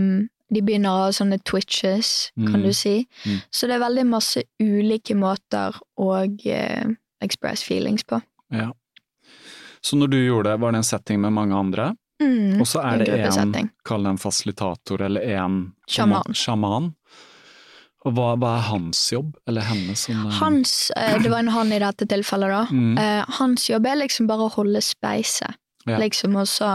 de 0.50 0.62
begynner 0.66 0.90
å 0.90 1.06
ha 1.06 1.10
sånne 1.16 1.40
twitches, 1.46 2.32
kan 2.36 2.60
Mm. 2.62 2.64
du 2.68 2.74
si. 2.74 3.08
Mm. 3.26 3.42
Så 3.52 3.68
det 3.68 3.76
er 3.78 3.86
veldig 3.88 4.06
masse 4.06 4.44
ulike 4.60 5.16
måter 5.16 5.74
å 5.98 6.10
uh, 6.26 6.94
express 7.22 7.64
feelings 7.64 8.04
på. 8.04 8.22
Ja. 8.52 8.72
Så 9.82 9.96
når 9.98 10.10
du 10.12 10.18
gjorde 10.26 10.52
det, 10.52 10.60
var 10.60 10.72
det 10.72 10.78
en 10.78 10.84
setting 10.84 11.22
med 11.22 11.32
mange 11.34 11.56
andre? 11.56 11.96
Mm, 12.20 12.60
Og 12.60 12.68
så 12.68 12.82
er 12.84 13.00
det 13.00 13.14
en, 13.32 13.70
kall 13.88 14.04
det 14.04 14.10
en 14.10 14.18
fasilitator, 14.20 15.02
eller 15.08 15.22
en 15.40 15.60
Sjaman. 15.88 16.36
sjaman. 16.36 16.90
Og 18.08 18.14
hva, 18.16 18.34
hva 18.40 18.54
er 18.58 18.68
hans 18.70 19.00
jobb, 19.12 19.34
eller 19.48 19.66
hennes? 19.68 20.06
Som, 20.08 20.26
eh, 20.28 20.36
Hans, 20.40 20.92
eh, 20.96 21.18
det 21.20 21.32
var 21.32 21.40
en 21.44 21.52
han 21.52 21.72
i 21.76 21.80
dette 21.84 22.08
tilfellet, 22.08 22.52
da. 22.54 22.62
Mm. 22.72 22.94
Eh, 22.98 23.26
hans 23.40 23.70
jobb 23.70 23.88
er 23.88 24.00
liksom 24.06 24.28
bare 24.30 24.48
å 24.48 24.54
holde 24.54 24.82
speiset. 24.84 25.58
Ja. 25.88 25.98
Liksom 25.98 26.36
også 26.36 26.70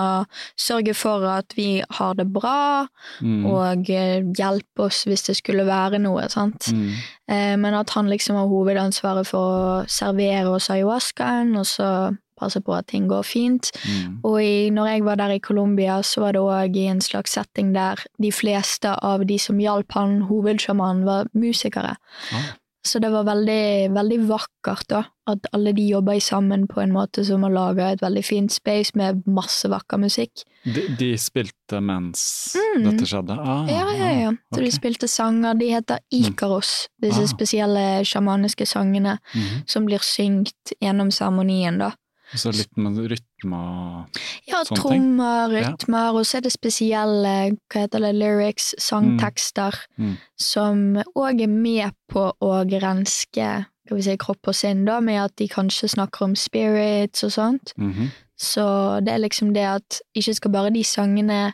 sørge 0.58 0.94
for 0.96 1.22
at 1.28 1.52
vi 1.56 1.82
har 1.98 2.14
det 2.18 2.24
bra, 2.32 2.86
mm, 3.20 3.44
og 3.46 3.84
hjelpe 3.86 4.86
oss 4.86 5.04
hvis 5.06 5.26
det 5.28 5.36
skulle 5.38 5.66
være 5.68 6.00
noe. 6.02 6.24
sant? 6.32 6.70
mm, 6.72 7.60
men 7.60 7.74
at 7.74 7.90
han 7.94 8.08
liksom 8.10 8.36
har 8.40 8.48
hovedansvaret 8.48 9.28
for 9.28 9.84
å 9.84 9.86
servere 9.86 10.48
oss 10.56 10.70
ayahuascaen, 10.72 11.52
og 11.60 11.68
så 11.68 11.88
passe 12.36 12.60
på 12.60 12.74
at 12.76 12.86
ting 12.86 13.06
går 13.08 13.22
fint. 13.24 13.70
Mm. 13.84 14.18
Og 14.24 14.40
i, 14.42 14.70
når 14.70 14.86
jeg 14.92 15.04
var 15.04 15.16
der 15.16 15.36
i 15.36 15.38
Colombia, 15.40 16.00
så 16.02 16.20
var 16.20 16.32
det 16.32 16.40
òg 16.42 16.76
i 16.76 16.86
en 16.90 17.00
slags 17.00 17.32
setting 17.32 17.72
der 17.74 17.96
de 18.20 18.30
fleste 18.32 18.96
av 19.02 19.24
de 19.26 19.38
som 19.38 19.58
hjalp 19.58 19.92
han, 19.92 20.22
hovedsjamanen, 20.28 21.04
var 21.04 21.26
musikere. 21.34 21.96
Ah. 22.32 22.52
Så 22.86 23.00
det 23.00 23.08
var 23.14 23.24
veldig, 23.24 23.94
veldig 23.96 24.18
vakkert, 24.28 24.84
da. 24.92 24.98
At 25.26 25.46
alle 25.56 25.72
de 25.72 25.86
jobba 25.88 26.18
sammen 26.20 26.66
på 26.68 26.82
en 26.82 26.92
måte 26.92 27.22
som 27.24 27.40
å 27.40 27.48
lage 27.48 27.80
et 27.94 28.02
veldig 28.04 28.22
fint 28.26 28.52
space 28.52 28.92
med 28.94 29.22
masse 29.24 29.64
vakker 29.72 29.96
musikk. 30.02 30.42
De, 30.68 30.82
de 31.00 31.14
spilte 31.16 31.80
mens 31.80 32.54
Mm. 32.54 32.84
dette 32.90 33.06
skjedde? 33.08 33.38
Ah, 33.40 33.64
Ja, 33.66 33.88
ja, 33.96 34.10
ja. 34.20 34.32
Så 34.52 34.60
de 34.60 34.70
spilte 34.70 35.08
sanger. 35.08 35.54
De 35.58 35.70
heter 35.72 35.98
Ikaros, 36.12 36.88
disse 37.00 37.22
Ah. 37.22 37.26
spesielle 37.26 38.04
sjamaniske 38.04 38.66
sangene 38.68 39.18
Mhm. 39.34 39.62
som 39.66 39.86
blir 39.86 40.00
syngt 40.04 40.74
gjennom 40.82 41.10
seremonien, 41.10 41.78
da. 41.78 41.92
Så 42.36 42.52
litt 42.52 42.76
med 42.76 42.96
rytme 42.98 43.54
og 43.58 44.18
Ja, 44.48 44.62
Sånne 44.64 44.66
ting. 44.66 44.78
trommer, 44.80 45.52
Ja. 45.52 45.70
rytmer, 45.70 46.14
og 46.14 46.24
så 46.26 46.36
er 46.38 46.40
det 46.42 46.52
spesielle 46.52 47.34
hva 47.70 47.80
heter 47.86 48.00
det, 48.00 48.14
lyrics, 48.14 48.74
sangtekster, 48.78 49.74
Mm. 49.98 50.16
som 50.36 50.96
òg 51.16 51.42
er 51.42 51.46
med 51.48 51.92
på 52.10 52.32
å 52.42 52.64
grenske 52.68 53.66
skal 53.86 53.96
vi 53.98 54.02
si, 54.02 54.16
kropp 54.16 54.48
og 54.48 54.54
sinn, 54.54 54.84
da, 54.86 54.98
med 55.00 55.20
at 55.22 55.36
de 55.36 55.46
kanskje 55.46 55.90
snakker 55.90 56.22
om 56.24 56.34
spirits 56.34 57.22
og 57.22 57.30
sånt. 57.30 57.72
Mhm. 57.78 58.10
Så 58.40 59.04
det 59.04 59.12
er 59.12 59.18
liksom 59.28 59.52
det 59.52 59.62
at 59.64 60.00
ikke 60.16 60.34
skal 60.34 60.50
bare 60.50 60.70
de 60.72 60.82
sangene 60.82 61.52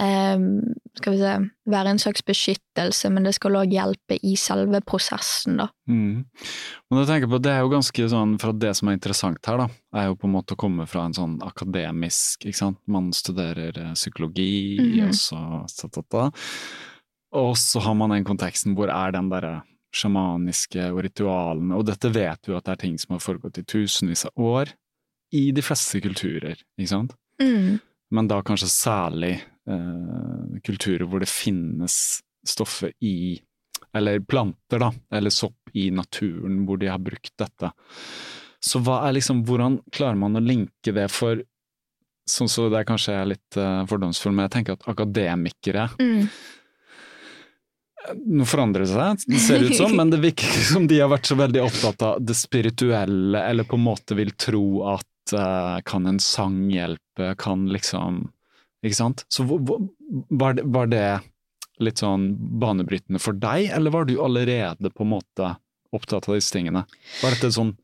skal 0.00 1.12
vi 1.14 1.18
se, 1.20 1.32
være 1.70 1.92
en 1.94 1.98
slags 2.00 2.22
beskyttelse, 2.26 3.10
men 3.12 3.26
det 3.26 3.34
skal 3.36 3.58
òg 3.60 3.72
hjelpe 3.74 4.16
i 4.26 4.32
selve 4.40 4.80
prosessen, 4.86 5.58
da. 5.60 5.66
Mm. 5.90 6.24
Men 6.90 7.00
jeg 7.02 7.08
tenker 7.10 7.30
på, 7.32 7.40
det 7.44 7.52
er 7.52 7.60
jo 7.64 7.72
ganske 7.72 8.06
sånn, 8.12 8.36
for 8.40 8.56
det 8.56 8.72
som 8.78 8.88
er 8.90 8.96
interessant 8.96 9.44
her, 9.50 9.60
da, 9.64 9.68
er 10.00 10.08
jo 10.10 10.16
på 10.22 10.28
en 10.30 10.34
måte 10.38 10.56
å 10.56 10.60
komme 10.60 10.86
fra 10.90 11.04
en 11.08 11.16
sånn 11.16 11.36
akademisk, 11.46 12.46
ikke 12.48 12.60
sant, 12.62 12.80
man 12.90 13.10
studerer 13.16 13.76
eh, 13.76 13.92
psykologi, 13.98 14.78
Mhm. 14.80 15.08
og 15.08 15.14
så 15.20 15.42
ta, 15.68 15.88
ta, 15.88 16.02
ta. 16.10 16.24
Og 17.32 17.52
så 17.60 17.80
har 17.84 17.94
man 17.94 18.10
den 18.10 18.24
konteksten 18.26 18.74
hvor 18.74 18.90
er 18.90 19.12
den 19.14 19.28
derre 19.30 19.60
sjamaniske 19.94 20.88
og 20.92 21.02
ritualene, 21.04 21.74
og 21.76 21.86
dette 21.86 22.10
vet 22.14 22.46
vi 22.46 22.54
at 22.56 22.64
det 22.66 22.72
er 22.76 22.82
ting 22.86 22.98
som 22.98 23.14
har 23.16 23.22
foregått 23.24 23.58
i 23.58 23.66
tusenvis 23.66 24.24
av 24.30 24.32
år, 24.42 24.72
i 25.34 25.50
de 25.54 25.62
fleste 25.62 26.00
kulturer, 26.02 26.56
ikke 26.78 26.88
sant? 26.90 27.12
Mm. 27.40 27.78
men 28.12 28.26
da 28.28 28.40
kanskje 28.42 28.66
særlig 28.68 29.36
eh, 29.38 29.49
kulturer 30.66 31.06
hvor 31.08 31.22
det 31.22 31.30
finnes 31.30 31.94
stoffer 32.46 32.92
i 33.00 33.40
Eller 33.96 34.20
planter, 34.20 34.78
da, 34.78 34.92
eller 35.12 35.30
sopp 35.34 35.72
i 35.74 35.90
naturen 35.90 36.64
hvor 36.66 36.78
de 36.78 36.88
har 36.90 37.00
brukt 37.02 37.32
dette. 37.38 37.72
Så 38.60 38.82
hva 38.84 39.00
er 39.08 39.16
liksom 39.16 39.42
Hvordan 39.48 39.80
klarer 39.92 40.18
man 40.20 40.36
å 40.36 40.44
linke 40.44 40.94
det 40.94 41.08
for 41.12 41.42
Sånn 42.30 42.50
så 42.52 42.68
det 42.70 42.82
er 42.82 42.86
kanskje 42.86 43.14
jeg 43.14 43.24
er 43.24 43.30
litt 43.32 43.56
uh, 43.58 43.82
fordomsfull, 43.90 44.34
men 44.36 44.44
jeg 44.46 44.52
tenker 44.54 44.76
at 44.76 44.88
akademikere 44.92 45.88
Mm. 45.98 46.28
Nå 48.32 48.46
forandrer 48.48 48.86
det 48.86 48.92
seg, 48.94 49.24
det 49.28 49.40
ser 49.44 49.64
ut 49.66 49.74
som, 49.76 49.92
men 49.98 50.12
det 50.12 50.22
virker 50.22 50.62
som 50.70 50.86
de 50.88 51.00
har 51.02 51.10
vært 51.12 51.28
så 51.28 51.36
veldig 51.36 51.60
opptatt 51.66 52.04
av 52.06 52.22
det 52.24 52.36
spirituelle, 52.38 53.42
eller 53.42 53.66
på 53.68 53.76
en 53.76 53.84
måte 53.84 54.16
vil 54.16 54.30
tro 54.40 54.62
at 54.94 55.34
uh, 55.34 55.82
kan 55.84 56.08
en 56.08 56.20
sang 56.22 56.62
hjelpe, 56.72 57.34
kan 57.38 57.66
liksom 57.68 58.22
Ikke 58.84 58.96
sant? 58.96 59.24
Så 59.28 59.44
var 59.46 60.54
det, 60.54 60.64
var 60.64 60.86
det 60.90 61.20
litt 61.80 62.00
sånn 62.02 62.34
banebrytende 62.60 63.20
for 63.20 63.32
deg, 63.32 63.70
eller 63.76 63.90
var 63.94 64.04
du 64.08 64.14
allerede 64.20 64.90
på 64.92 65.04
en 65.06 65.12
måte 65.14 65.54
opptatt 65.96 66.28
av 66.28 66.36
disse 66.36 66.52
tingene? 66.54 66.84
Var 67.22 67.30
dette 67.36 67.50
sånn 67.56 67.74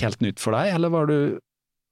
helt 0.00 0.20
nytt 0.24 0.40
for 0.42 0.52
deg, 0.56 0.74
eller 0.76 0.92
var 0.92 1.06
du, 1.10 1.18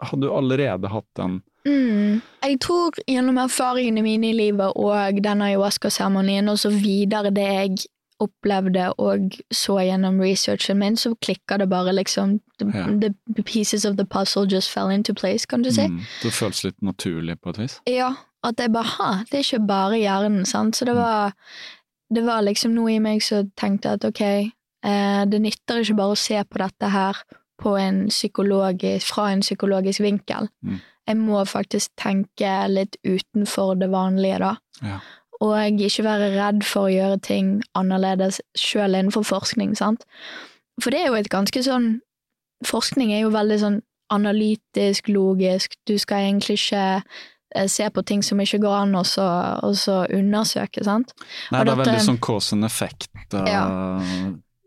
hadde 0.04 0.26
du 0.26 0.32
allerede 0.32 0.88
hatt 0.92 1.08
den 1.20 1.42
Mm. 1.64 2.18
Jeg 2.44 2.58
tror 2.60 2.92
gjennom 3.08 3.38
erfaringene 3.40 4.02
mine 4.04 4.26
i 4.28 4.34
livet 4.36 4.74
og 4.76 5.20
denne 5.24 5.46
ayahuasca-seremonien 5.48 6.50
og 6.52 6.58
så 6.60 6.68
videre 6.68 7.30
det 7.32 7.46
jeg 7.48 7.86
opplevde 8.20 8.90
og 9.00 9.38
så 9.48 9.78
gjennom 9.86 10.20
researchen 10.20 10.76
min, 10.78 10.98
så 11.00 11.14
klikka 11.24 11.56
det 11.58 11.70
bare 11.72 11.94
liksom 11.96 12.36
the, 12.60 12.66
Ja. 12.68 12.84
the 13.00 13.42
pieces 13.42 13.86
of 13.88 13.96
the 13.96 14.04
puzzle 14.04 14.44
just 14.46 14.68
fell 14.70 14.90
into 14.92 15.14
place, 15.14 15.46
kan 15.46 15.62
du 15.62 15.70
si. 15.72 15.88
mm, 15.88 16.00
Det 16.22 16.32
føles 16.32 16.64
litt 16.64 16.82
naturlig 16.82 17.40
på 17.40 17.50
et 17.54 17.58
vis? 17.58 17.80
Ja, 17.88 18.12
at 18.44 18.60
jeg 18.60 18.72
bare 18.74 18.92
ha, 18.98 19.10
det 19.30 19.38
er 19.38 19.46
ikke 19.46 19.66
bare 19.68 20.00
hjernen, 20.00 20.44
sant. 20.48 20.76
Så 20.76 20.86
det 20.88 20.94
var, 20.96 21.34
det 22.12 22.24
var 22.26 22.44
liksom 22.44 22.74
noe 22.76 22.92
i 22.94 23.00
meg 23.02 23.22
som 23.24 23.48
tenkte 23.58 23.96
at 23.96 24.04
ok, 24.06 24.22
eh, 24.24 25.22
det 25.30 25.40
nytter 25.40 25.82
ikke 25.82 25.98
bare 26.00 26.16
å 26.16 26.20
se 26.20 26.40
på 26.44 26.60
dette 26.62 26.92
her 26.92 27.22
på 27.62 27.76
en 27.78 28.06
fra 28.10 29.30
en 29.32 29.44
psykologisk 29.44 30.00
vinkel. 30.00 30.48
Mm. 30.62 30.80
Jeg 31.06 31.16
må 31.20 31.44
faktisk 31.44 31.92
tenke 32.00 32.52
litt 32.68 32.96
utenfor 33.04 33.76
det 33.80 33.90
vanlige, 33.92 34.38
da. 34.40 34.54
Ja. 34.82 34.98
Og 35.40 35.80
ikke 35.82 36.06
være 36.06 36.32
redd 36.36 36.64
for 36.64 36.88
å 36.88 36.92
gjøre 36.92 37.20
ting 37.20 37.62
annerledes 37.74 38.40
sjøl 38.56 38.94
innenfor 38.94 39.26
forskning, 39.28 39.74
sant. 39.76 40.04
For 40.80 40.90
det 40.90 41.02
er 41.02 41.12
jo 41.12 41.20
et 41.20 41.32
ganske 41.32 41.62
sånn 41.62 42.00
Forskning 42.64 43.10
er 43.12 43.26
jo 43.26 43.32
veldig 43.34 43.56
sånn 43.60 43.74
analytisk, 44.14 45.10
logisk. 45.12 45.74
Du 45.84 45.98
skal 46.00 46.30
egentlig 46.30 46.54
ikke 46.62 47.02
se 47.70 47.86
på 47.90 48.02
ting 48.04 48.22
som 48.22 48.38
ikke 48.42 48.58
går 48.60 48.74
an, 48.82 48.94
og 48.98 49.06
så, 49.06 49.24
og 49.62 49.74
så 49.78 50.06
undersøke, 50.12 50.82
sant. 50.84 51.12
Nei, 51.52 51.60
Og 51.60 51.66
det 51.66 51.72
er 51.72 51.76
dette- 51.76 51.90
veldig 51.92 52.06
sånn 52.08 52.20
cause 52.20 52.52
and 52.56 52.64
effect, 52.64 53.08
uh, 53.34 53.44
Ja. 53.46 53.64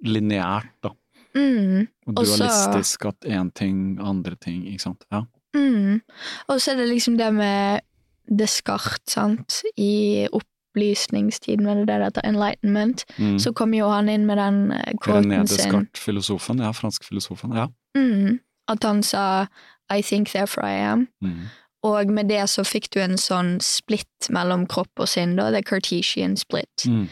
lineært, 0.05 0.69
da. 0.83 0.89
Mm, 1.35 1.87
Og 2.07 2.15
dualistisk, 2.15 3.05
også, 3.05 3.07
at 3.09 3.29
én 3.29 3.51
ting, 3.53 3.99
andre 4.01 4.35
ting, 4.41 4.63
ikke 4.65 4.81
sant. 4.81 5.03
Ja. 5.11 5.23
mm. 5.55 6.01
Og 6.49 6.59
så 6.61 6.71
er 6.71 6.75
det 6.77 6.89
liksom 6.89 7.17
det 7.17 7.33
med 7.33 7.81
Descartes, 8.29 9.13
sant, 9.13 9.61
i 9.77 10.27
opplysningstiden, 10.31 11.67
eller 11.67 11.85
det 11.85 11.99
det 11.99 12.03
heter 12.13 12.21
enlightenment, 12.29 13.05
Mm. 13.17 13.37
så 13.39 13.53
kom 13.53 13.73
jo 13.73 13.89
han 13.89 14.09
inn 14.09 14.25
med 14.25 14.37
den 14.37 14.71
eh, 14.71 14.77
René 14.93 14.97
quoten 15.01 15.47
sin. 15.47 15.57
Descartes, 15.57 16.01
filosofen, 16.01 16.59
ja, 16.59 16.71
fransk 16.71 17.03
filosofen, 17.03 17.53
ja. 17.55 17.67
Mm, 17.97 18.39
at 18.67 18.83
han 18.83 19.03
sa 19.03 19.47
I 19.89 20.01
think 20.01 20.27
therefore 20.29 20.65
I 20.67 20.73
am. 20.91 21.07
Mm. 21.23 21.45
Og 21.87 22.11
med 22.11 22.27
det 22.31 22.43
så 22.51 22.65
fikk 22.67 22.89
du 22.95 22.99
en 23.03 23.17
sånn 23.21 23.55
splitt 23.63 24.27
mellom 24.33 24.65
kropp 24.69 25.03
og 25.05 25.09
sinn, 25.11 25.35
da, 25.39 25.49
the 25.55 25.61
Cartesian 25.65 26.35
split. 26.39 26.85
Mm. 26.89 27.05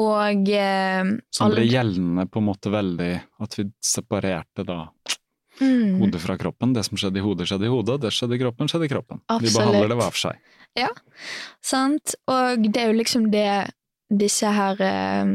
Og 0.00 0.48
eh, 0.50 1.10
Som 1.34 1.52
ble 1.54 1.64
gjeldende 1.70 2.24
på 2.30 2.40
en 2.42 2.48
måte 2.48 2.70
veldig 2.74 3.12
At 3.44 3.54
vi 3.60 3.68
separerte 3.86 4.64
da 4.66 4.78
mm, 5.60 6.00
hodet 6.00 6.20
fra 6.24 6.34
kroppen. 6.40 6.72
Det 6.74 6.82
som 6.88 6.98
skjedde 6.98 7.20
i 7.20 7.24
hodet, 7.24 7.46
skjedde 7.50 7.68
i 7.68 7.72
hodet, 7.72 8.00
det 8.02 8.10
skjedde 8.16 8.34
i 8.34 8.42
kroppen, 8.42 8.70
skjedde 8.70 8.88
i 8.88 8.92
kroppen. 8.92 9.22
Vi 9.22 9.36
Absolutt. 9.36 9.58
behandler 9.60 9.92
det 9.94 9.98
hver 10.02 10.10
for 10.16 10.22
seg. 10.28 10.40
Ja, 10.74 10.88
Sant? 11.62 12.16
Og 12.26 12.64
det 12.66 12.80
er 12.82 12.90
jo 12.90 12.98
liksom 12.98 13.28
det 13.30 13.48
disse 14.10 14.50
her 14.50 14.80
eh, 14.82 15.30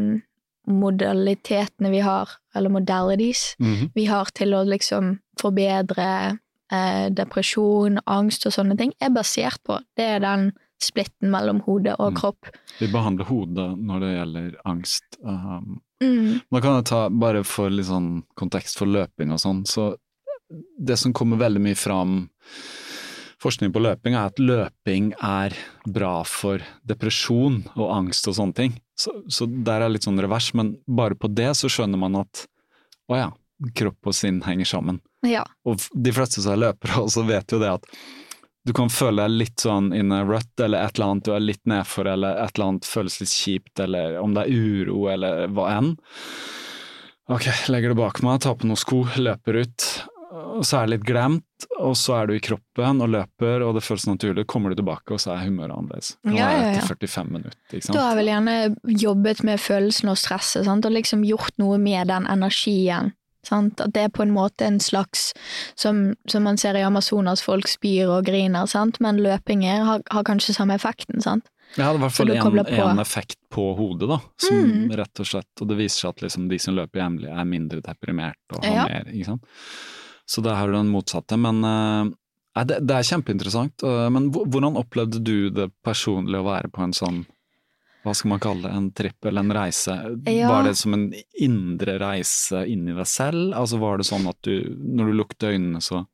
modalitetene 0.70 1.90
vi 1.94 2.02
har, 2.06 2.30
eller 2.56 2.70
modalities, 2.70 3.56
Mhm. 3.60 3.92
vi 3.96 4.06
har 4.06 4.26
til 4.36 4.54
å 4.54 4.64
liksom 4.68 5.20
forbedre 5.40 6.38
eh, 6.72 7.10
depresjon, 7.10 8.00
angst 8.08 8.46
og 8.46 8.54
sånne 8.54 8.78
ting, 8.78 8.94
er 9.02 9.10
basert 9.10 9.62
på. 9.66 9.80
Det 9.98 10.06
er 10.16 10.20
den 10.24 10.52
splitten 10.80 11.30
mellom 11.34 11.60
hode 11.66 11.96
og 12.00 12.14
Mm. 12.14 12.18
kropp. 12.22 12.50
Vi 12.80 12.88
behandler 12.88 13.26
hodet 13.26 13.78
når 13.78 14.00
det 14.00 14.12
gjelder 14.18 14.56
angst. 14.66 15.04
Um, 15.24 15.82
Mm. 16.02 16.40
Da 16.50 16.62
kan 16.62 16.84
ta, 16.84 17.10
bare 17.10 17.44
for 17.44 17.70
litt 17.70 17.88
sånn 17.90 18.24
kontekst 18.40 18.78
for 18.78 18.88
løping 18.88 19.34
og 19.34 19.40
sånn, 19.40 19.66
så 19.68 19.98
det 20.80 20.98
som 20.98 21.12
kommer 21.12 21.36
veldig 21.38 21.60
mye 21.60 21.76
fram 21.76 22.30
forskning 23.40 23.72
på 23.76 23.82
løping, 23.84 24.16
er 24.16 24.30
at 24.30 24.40
løping 24.40 25.14
er 25.22 25.56
bra 25.88 26.24
for 26.24 26.60
depresjon 26.88 27.62
og 27.76 27.92
angst 27.92 28.28
og 28.28 28.36
sånne 28.36 28.56
ting. 28.56 28.78
Så, 29.00 29.12
så 29.32 29.46
der 29.48 29.82
er 29.82 29.90
litt 29.90 30.04
sånn 30.08 30.20
revers, 30.20 30.54
men 30.54 30.78
bare 30.88 31.16
på 31.16 31.28
det 31.34 31.52
så 31.60 31.68
skjønner 31.72 32.00
man 32.00 32.16
at 32.20 32.46
å 33.10 33.16
ja, 33.20 33.30
kropp 33.76 34.12
og 34.12 34.16
sinn 34.16 34.42
henger 34.46 34.66
sammen. 34.66 35.02
Ja. 35.28 35.44
Og 35.68 35.82
de 35.94 36.14
fleste 36.16 36.44
som 36.44 36.56
er 36.56 36.64
løpere 36.70 37.02
også 37.06 37.26
vet 37.28 37.56
jo 37.56 37.62
det 37.62 37.76
at 37.80 37.88
du 38.68 38.74
kan 38.76 38.92
føle 38.92 39.24
deg 39.24 39.38
litt 39.40 39.64
sånn 39.64 39.94
in 39.96 40.12
a 40.14 40.20
rut, 40.28 40.52
eller 40.62 40.84
et 40.84 40.98
eller 40.98 41.14
annet 41.14 41.26
du 41.26 41.32
er 41.34 41.42
litt 41.42 41.62
nedfor, 41.70 42.10
eller 42.12 42.42
et 42.44 42.58
eller 42.58 42.74
annet 42.74 42.88
føles 42.88 43.16
litt 43.22 43.32
kjipt, 43.32 43.80
eller 43.82 44.20
om 44.20 44.36
det 44.36 44.46
er 44.46 44.52
uro, 44.52 45.06
eller 45.10 45.48
hva 45.56 45.70
enn. 45.78 45.94
Ok, 47.30 47.48
legger 47.72 47.94
det 47.94 48.00
bak 48.00 48.22
meg, 48.26 48.42
tar 48.44 48.58
på 48.60 48.68
noen 48.70 48.80
sko, 48.80 49.04
løper 49.22 49.62
ut, 49.64 49.88
og 50.30 50.66
så 50.68 50.80
er 50.80 50.88
det 50.88 50.98
litt 50.98 51.06
glemt, 51.08 51.68
og 51.80 51.96
så 51.98 52.20
er 52.20 52.30
du 52.30 52.36
i 52.36 52.42
kroppen 52.44 53.02
og 53.06 53.12
løper, 53.14 53.64
og 53.66 53.78
det 53.78 53.84
føles 53.86 54.06
naturlig, 54.10 54.46
kommer 54.50 54.74
du 54.74 54.80
tilbake, 54.82 55.16
og 55.16 55.22
så 55.24 55.34
er 55.36 55.46
humøret 55.48 55.74
annerledes. 55.76 56.12
Nå 56.28 56.36
Ja, 56.36 56.50
ja, 56.52 56.66
ja. 56.68 56.74
etter 56.82 56.98
45 57.08 57.32
minutter, 57.32 57.62
ikke 57.72 57.88
sant? 57.88 57.98
har 58.02 58.12
jeg 58.12 58.20
vel 58.20 58.32
gjerne 58.34 58.58
jobbet 59.06 59.44
med 59.48 59.62
følelsen 59.64 60.12
og 60.12 60.20
stresset, 60.22 60.68
sant? 60.68 60.86
og 60.86 60.96
liksom 60.98 61.24
gjort 61.28 61.56
noe 61.62 61.80
med 61.82 62.12
den 62.12 62.28
energien. 62.30 63.14
Sant? 63.48 63.80
At 63.82 63.94
det 63.96 64.02
er 64.04 64.10
på 64.14 64.24
en 64.26 64.34
måte 64.36 64.66
en 64.68 64.80
slags 64.84 65.34
Som, 65.80 66.16
som 66.28 66.44
man 66.44 66.58
ser 66.58 66.76
i 66.76 66.82
Amazonas, 66.84 67.42
folk 67.42 67.68
spyr 67.68 68.10
og 68.10 68.26
griner, 68.26 68.66
sant? 68.68 69.00
men 69.00 69.22
løping 69.24 69.64
er, 69.66 69.84
har, 69.88 70.02
har 70.12 70.24
kanskje 70.28 70.54
samme 70.58 70.76
effekten. 70.76 71.22
Sant? 71.24 71.48
Jeg 71.78 71.86
hadde 71.86 72.00
i 72.00 72.02
hvert 72.02 72.16
fall 72.18 72.28
du 72.28 72.34
en, 72.34 72.90
en 72.90 73.00
effekt 73.00 73.38
på 73.54 73.68
hodet, 73.78 74.10
da, 74.10 74.20
som 74.42 74.58
Mm. 74.66 74.92
rett 74.98 75.20
og 75.22 75.28
slett 75.30 75.62
Og 75.62 75.68
det 75.70 75.78
viser 75.78 76.00
seg 76.00 76.10
at 76.10 76.22
liksom 76.26 76.48
de 76.50 76.58
som 76.60 76.76
løper 76.76 77.00
jevnlig, 77.04 77.30
er 77.30 77.46
mindre 77.46 77.82
deprimert 77.86 78.56
og 78.56 78.64
har 78.66 78.74
Ja. 78.76 78.86
mer, 78.90 79.12
ikke 79.14 79.26
sant. 79.26 79.46
Så 80.28 80.42
det 80.44 80.52
er 80.52 80.66
jo 80.68 80.74
den 80.78 80.90
motsatte. 80.94 81.38
Men 81.38 81.64
uh, 81.64 82.64
det, 82.66 82.80
det 82.86 82.96
er 82.96 83.08
kjempeinteressant. 83.08 83.82
Uh, 83.84 84.10
Men 84.10 84.32
hvordan 84.34 84.78
opplevde 84.78 85.22
du 85.24 85.50
det 85.50 85.70
personlig 85.86 86.38
å 86.42 86.46
være 86.50 86.70
på 86.74 86.84
en 86.84 86.94
sånn 86.94 87.26
hva 88.04 88.14
skal 88.16 88.30
man 88.30 88.40
kalle 88.40 88.64
det, 88.64 88.72
en 88.78 88.92
tripp 88.96 89.26
eller 89.26 89.42
en 89.44 89.52
reise? 89.54 89.96
Ja. 90.26 90.50
Var 90.50 90.64
det 90.70 90.76
som 90.78 90.94
en 90.96 91.14
indre 91.40 91.98
reise 92.00 92.66
inni 92.72 92.94
deg 92.96 93.08
selv? 93.08 93.54
Altså 93.54 93.80
Var 93.82 93.98
det 93.98 94.06
sånn 94.08 94.28
at 94.30 94.38
du, 94.42 94.54
når 94.80 95.12
du 95.12 95.18
lukket 95.20 95.50
øynene, 95.54 95.82
så 95.84 96.06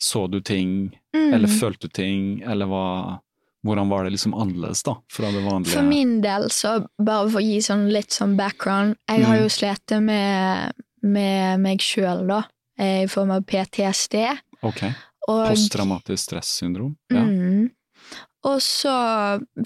så 0.00 0.26
du 0.30 0.40
ting, 0.40 0.96
Mm. 1.12 1.34
eller 1.34 1.48
følte 1.48 1.88
du 1.88 1.88
ting, 1.88 2.42
eller 2.42 2.66
hva 2.66 3.20
Hvordan 3.62 3.90
var 3.90 4.04
det 4.04 4.12
liksom 4.14 4.32
annerledes, 4.32 4.82
da, 4.82 4.94
fra 5.12 5.28
det 5.30 5.42
vanlige? 5.44 5.74
For 5.74 5.82
min 5.84 6.22
del, 6.22 6.46
så 6.48 6.86
bare 6.98 7.28
for 7.28 7.40
å 7.40 7.44
gi 7.44 7.58
sånn 7.60 7.90
litt 7.92 8.08
sånn 8.08 8.34
background 8.38 8.96
Jeg 9.06 9.24
har 9.26 9.36
Mm. 9.36 9.42
jo 9.42 9.48
slitt 9.48 10.00
med, 10.02 10.72
med 11.02 11.60
meg 11.60 11.78
sjøl, 11.80 12.26
da, 12.26 12.44
eh, 12.78 13.02
i 13.02 13.06
form 13.06 13.30
av 13.32 13.42
PTSD. 13.44 14.38
Ok. 14.62 14.82
Og, 15.28 15.48
Posttraumatisk 15.50 16.30
stressyndrom? 16.30 16.96
Ja. 17.12 17.20
mm, 17.20 17.70
og 18.48 18.58
så 18.64 18.96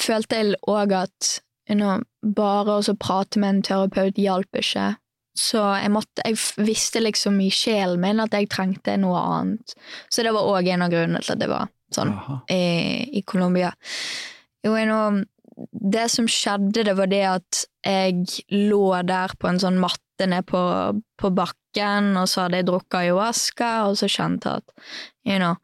følte 0.03 0.41
jeg 0.41 0.61
òg 0.71 0.95
at 1.05 1.39
you 1.71 1.77
know, 1.79 2.03
bare 2.23 2.79
å 2.81 2.97
prate 3.01 3.41
med 3.41 3.57
en 3.57 3.65
terapeut 3.67 4.19
hjalp 4.21 4.61
ikke. 4.61 4.95
Så 5.35 5.59
jeg, 5.81 5.91
måtte, 5.91 6.23
jeg 6.23 6.39
visste 6.63 7.03
liksom 7.03 7.41
i 7.43 7.51
sjelen 7.51 8.03
min 8.03 8.23
at 8.23 8.35
jeg 8.37 8.51
trengte 8.53 8.95
noe 9.03 9.19
annet. 9.19 9.75
Så 10.13 10.23
det 10.23 10.35
var 10.35 10.47
òg 10.47 10.69
en 10.71 10.85
av 10.87 10.93
grunnene 10.93 11.23
til 11.25 11.35
at 11.35 11.43
det 11.43 11.51
var 11.51 11.71
sånn 11.95 12.13
Aha. 12.15 12.41
i, 12.51 12.65
i 13.19 13.23
Colombia. 13.27 13.73
Jo, 14.65 14.77
you 14.79 14.87
know, 14.87 15.23
det 15.71 16.09
som 16.11 16.29
skjedde, 16.31 16.87
det 16.87 16.95
var 16.99 17.11
det 17.11 17.25
at 17.29 17.65
jeg 17.85 18.45
lå 18.71 18.87
der 19.07 19.35
på 19.39 19.51
en 19.51 19.61
sånn 19.63 19.81
matte 19.83 20.29
ned 20.31 20.47
på, 20.51 20.61
på 21.21 21.31
bakken, 21.35 22.15
og 22.19 22.31
så 22.31 22.45
hadde 22.45 22.63
jeg 22.63 22.69
drukket 22.71 23.01
ayahuasca, 23.03 23.73
og 23.91 23.99
så 23.99 24.11
kjente 24.11 24.51
jeg 24.51 24.63
at 24.63 24.87
you 25.27 25.41
know, 25.41 25.59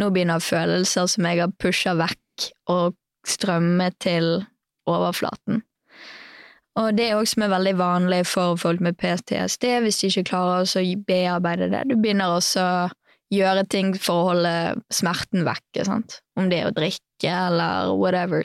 nå 0.00 0.10
begynner 0.10 0.42
følelser 0.42 1.08
som 1.10 1.30
jeg 1.30 1.42
har 1.42 1.54
pusha 1.62 1.94
vekk, 1.98 2.21
å 2.70 2.78
strømme 3.28 3.90
til 4.02 4.42
overflaten. 4.90 5.62
Og 6.80 6.96
det 6.96 7.10
er 7.10 7.18
også 7.18 7.36
som 7.36 7.44
er 7.44 7.52
veldig 7.52 7.74
vanlig 7.76 8.22
for 8.30 8.56
folk 8.60 8.80
med 8.80 8.96
PTSD, 9.00 9.66
hvis 9.84 10.00
de 10.00 10.08
ikke 10.08 10.30
klarer 10.30 10.64
å 10.64 10.84
bearbeide 11.06 11.68
det. 11.72 11.82
Du 11.90 11.98
begynner 12.00 12.32
også 12.32 12.64
å 12.64 12.88
gjøre 13.32 13.66
ting 13.72 13.92
for 13.96 14.14
å 14.22 14.30
holde 14.32 14.54
smerten 14.92 15.44
vekke, 15.48 15.84
sant? 15.88 16.20
om 16.38 16.48
det 16.48 16.62
er 16.62 16.70
å 16.70 16.76
drikke 16.76 17.28
eller 17.28 17.92
whatever. 17.96 18.44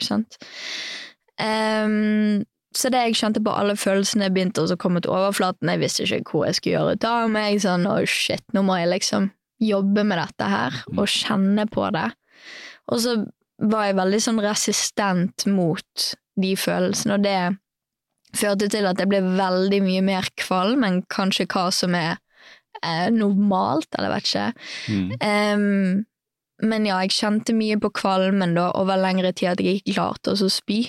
Ehm, 1.40 2.44
så 2.76 2.92
det 2.92 3.00
jeg 3.06 3.18
kjente 3.22 3.42
på 3.44 3.54
alle 3.54 3.78
følelsene 3.80 4.28
begynte 4.32 4.64
å 4.64 4.78
komme 4.80 5.00
til 5.04 5.14
overflaten. 5.16 5.72
Jeg 5.72 5.82
visste 5.82 6.04
ikke 6.04 6.36
hvor 6.36 6.46
jeg 6.48 6.58
skulle 6.58 6.76
gjøre 6.76 6.98
ut 6.98 7.08
av 7.08 7.32
meg. 7.32 7.60
Sånn, 7.64 7.88
oh 7.88 8.04
shit, 8.04 8.44
nå 8.52 8.64
må 8.66 8.76
jeg 8.80 8.92
liksom 8.92 9.30
jobbe 9.58 10.04
med 10.06 10.20
dette 10.20 10.46
her, 10.46 10.76
og 10.94 11.08
kjenne 11.10 11.64
på 11.72 11.88
det. 11.96 12.06
Og 12.92 13.00
så 13.02 13.16
var 13.58 13.88
jeg 13.88 13.98
veldig 13.98 14.20
sånn 14.22 14.42
resistent 14.42 15.46
mot 15.50 16.08
de 16.38 16.52
følelsene, 16.58 17.18
og 17.18 17.26
det 17.26 18.38
førte 18.38 18.68
til 18.70 18.86
at 18.86 19.00
jeg 19.00 19.10
ble 19.10 19.22
veldig 19.24 19.80
mye 19.82 20.04
mer 20.04 20.28
kvalm 20.38 20.84
enn 20.86 21.00
kanskje 21.10 21.48
hva 21.50 21.68
som 21.74 21.96
er 21.98 22.18
eh, 22.82 23.08
normalt, 23.14 23.88
eller 23.96 24.14
vet 24.14 24.28
ikke. 24.28 24.46
Mm. 24.92 25.08
Um, 25.24 26.04
men 26.68 26.86
ja, 26.88 26.98
jeg 27.04 27.14
kjente 27.14 27.54
mye 27.54 27.78
på 27.80 27.90
kvalmen 27.94 28.56
da, 28.58 28.68
over 28.78 28.98
lengre 29.00 29.32
tid 29.32 29.54
at 29.54 29.62
jeg 29.62 29.80
ikke 29.80 29.96
klarte 29.96 30.34
å 30.34 30.40
så 30.40 30.50
spy. 30.52 30.82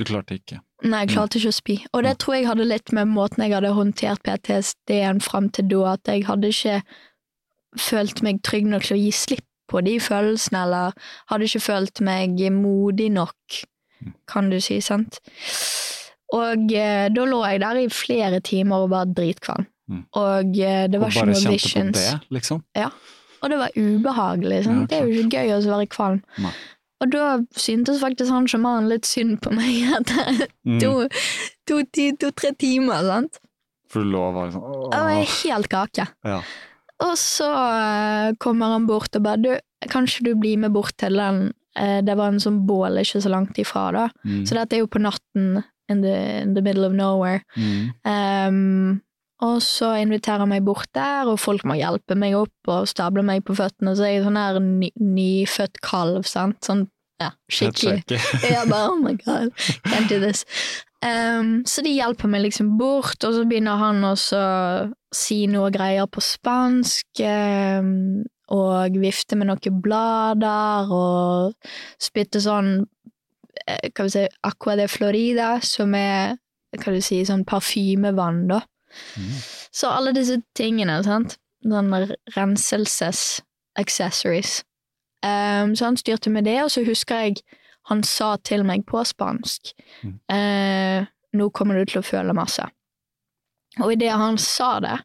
Du 0.00 0.06
klarte 0.08 0.38
ikke. 0.38 0.62
Nei, 0.80 1.02
jeg 1.04 1.12
klarte 1.12 1.36
ikke 1.36 1.52
å 1.52 1.58
spy. 1.58 1.76
Og 1.92 2.04
det 2.06 2.14
tror 2.22 2.38
jeg 2.38 2.48
hadde 2.48 2.68
litt 2.68 2.92
med 2.96 3.10
måten 3.12 3.44
jeg 3.44 3.52
hadde 3.52 3.74
håndtert 3.76 4.22
PTSD-en 4.24 5.20
fram 5.24 5.50
til 5.52 5.68
da, 5.68 5.96
at 5.98 6.08
jeg 6.08 6.24
hadde 6.28 6.52
ikke 6.54 6.78
følt 7.78 8.22
meg 8.24 8.40
trygg 8.46 8.70
nok 8.70 8.88
til 8.88 8.96
å 8.96 9.02
gi 9.02 9.10
slipp 9.14 9.46
på 9.70 9.80
de 9.86 9.96
følelsene, 10.02 10.64
eller 10.66 10.96
hadde 11.30 11.46
ikke 11.46 11.62
følt 11.62 12.00
meg 12.06 12.40
modig 12.54 13.10
nok, 13.14 13.60
kan 14.30 14.48
du 14.50 14.58
si, 14.64 14.80
sant? 14.82 15.20
Og 16.34 16.72
eh, 16.74 17.08
da 17.10 17.24
lå 17.26 17.40
jeg 17.46 17.60
der 17.62 17.78
i 17.80 17.88
flere 17.90 18.38
timer 18.46 18.84
og 18.84 18.90
var 18.92 19.08
dritkvalm. 19.10 19.64
Mm. 19.90 20.04
Og 20.20 20.58
eh, 20.62 20.84
det 20.90 20.98
Og 21.00 21.02
var 21.02 21.10
ikke 21.10 21.24
bare 21.24 21.32
noe 21.32 21.40
kjente 21.40 21.54
visions. 21.56 21.96
på 21.98 22.04
det, 22.04 22.34
liksom? 22.36 22.60
Ja. 22.78 22.90
Og 23.42 23.50
det 23.50 23.58
var 23.58 23.72
ubehagelig. 23.74 24.60
Ja, 24.66 24.76
det 24.86 24.98
er 25.00 25.08
jo 25.08 25.22
ikke 25.24 25.40
gøy 25.42 25.54
å 25.56 25.60
være 25.72 25.88
kvalm. 25.90 26.20
Nei. 26.44 26.52
Og 27.00 27.08
da 27.14 27.26
syntes 27.56 28.02
faktisk 28.02 28.30
han 28.30 28.46
sjamanen 28.52 28.90
litt 28.92 29.08
synd 29.08 29.38
på 29.42 29.50
meg 29.56 29.86
etter 29.98 30.46
Mm. 30.68 30.78
to-tre 30.78 31.08
to, 31.66 31.78
to, 31.96 32.08
to-tre 32.20 32.50
timer. 32.60 33.00
sant? 33.08 33.38
For 33.90 34.04
du 34.04 34.12
lå 34.12 34.20
og 34.28 34.34
var 34.36 34.50
sånn 34.54 34.66
Og 34.68 34.92
jeg 34.92 35.00
åh. 35.00 35.22
er 35.24 35.30
helt 35.40 35.68
kake. 35.72 36.04
Ja. 36.28 36.42
Og 37.06 37.16
så 37.18 37.48
eh, 37.48 38.36
kommer 38.42 38.74
han 38.74 38.86
bort 38.88 39.16
og 39.16 39.24
bare 39.24 39.40
du, 39.40 39.50
kan 39.88 40.08
ikke 40.08 40.26
du 40.28 40.32
bli 40.40 40.54
med 40.60 40.74
bort 40.74 40.96
til 41.00 41.16
den 41.16 41.46
eh, 41.78 42.00
Det 42.04 42.16
var 42.18 42.32
en 42.32 42.42
sånn 42.42 42.62
bål 42.68 43.00
ikke 43.00 43.22
så 43.24 43.32
langt 43.32 43.60
ifra, 43.60 43.88
da. 43.96 44.08
Mm. 44.24 44.42
Så 44.48 44.58
dette 44.58 44.76
er 44.76 44.84
jo 44.84 44.90
på 44.90 45.02
natten 45.02 45.62
in 45.90 46.02
the, 46.04 46.16
in 46.42 46.54
the 46.54 46.62
middle 46.62 46.86
of 46.86 46.92
nowhere. 46.92 47.42
Mm. 47.56 47.90
Um, 48.04 49.00
og 49.40 49.62
så 49.64 49.94
inviterer 49.96 50.44
han 50.44 50.52
meg 50.52 50.64
bort 50.66 50.90
der, 50.94 51.28
og 51.30 51.40
folk 51.40 51.64
må 51.66 51.78
hjelpe 51.78 52.14
meg 52.18 52.36
opp 52.36 52.70
og 52.70 52.88
stable 52.90 53.24
meg 53.26 53.42
på 53.48 53.56
føttene. 53.56 53.96
Så 53.96 54.06
jeg 54.06 54.20
er 54.20 54.26
sånn 54.26 54.38
her 54.38 54.60
ny, 54.62 54.90
nyfødt 55.00 55.80
kalv, 55.84 56.28
sant. 56.28 56.60
Sånn 56.66 56.84
ja, 57.20 57.32
skikkelig. 57.52 58.04
Jeg 58.48 58.68
bare 58.70 58.92
oh 58.92 59.00
my 59.00 59.12
god, 59.20 59.50
can't 59.88 60.08
do 60.08 60.20
this. 60.22 60.46
Ehm, 61.06 61.62
så 61.64 61.80
de 61.84 61.94
hjelper 61.94 62.28
meg 62.28 62.42
liksom 62.44 62.74
bort, 62.80 63.24
og 63.24 63.34
så 63.34 63.44
begynner 63.48 63.76
han 63.80 64.04
også 64.04 64.40
å 64.40 64.88
si 65.14 65.46
noe 65.50 65.70
greier 65.72 66.06
på 66.10 66.20
spansk. 66.24 67.06
Um, 67.24 68.24
og 68.50 68.96
vifte 68.98 69.36
med 69.38 69.46
noen 69.46 69.82
blader, 69.82 70.90
og 70.90 71.52
spytte 72.02 72.40
sånn 72.42 72.86
eh, 73.62 73.90
Hva 73.94 74.04
vi 74.08 74.10
si, 74.10 74.24
Aqua 74.46 74.74
de 74.80 74.88
Florida, 74.90 75.60
som 75.62 75.94
er 75.94 76.36
hva 76.74 76.92
du 76.94 77.00
si, 77.02 77.24
sånn 77.26 77.44
parfymevann, 77.46 78.48
da. 78.50 78.60
Mm. 79.18 79.34
Så 79.74 79.88
alle 79.90 80.12
disse 80.14 80.40
tingene, 80.58 81.02
sant. 81.06 81.38
Sånn 81.62 81.94
renselses-accessories. 82.34 84.64
Um, 85.22 85.76
så 85.76 85.84
han 85.90 85.96
styrte 86.00 86.30
med 86.32 86.44
det, 86.48 86.62
og 86.64 86.70
så 86.74 86.80
husker 86.86 87.16
jeg 87.26 87.34
han 87.90 88.02
sa 88.06 88.36
til 88.46 88.64
meg 88.66 88.86
på 88.88 89.02
spansk 89.06 89.72
Mm. 90.04 90.14
eh, 90.32 91.06
Nå 91.36 91.50
kommer 91.54 91.76
du 91.78 91.84
til 91.86 92.00
å 92.00 92.06
føle 92.06 92.32
masse. 92.34 92.64
Og 93.78 93.92
idet 93.92 94.10
han 94.18 94.38
sa 94.38 94.80
det, 94.82 94.96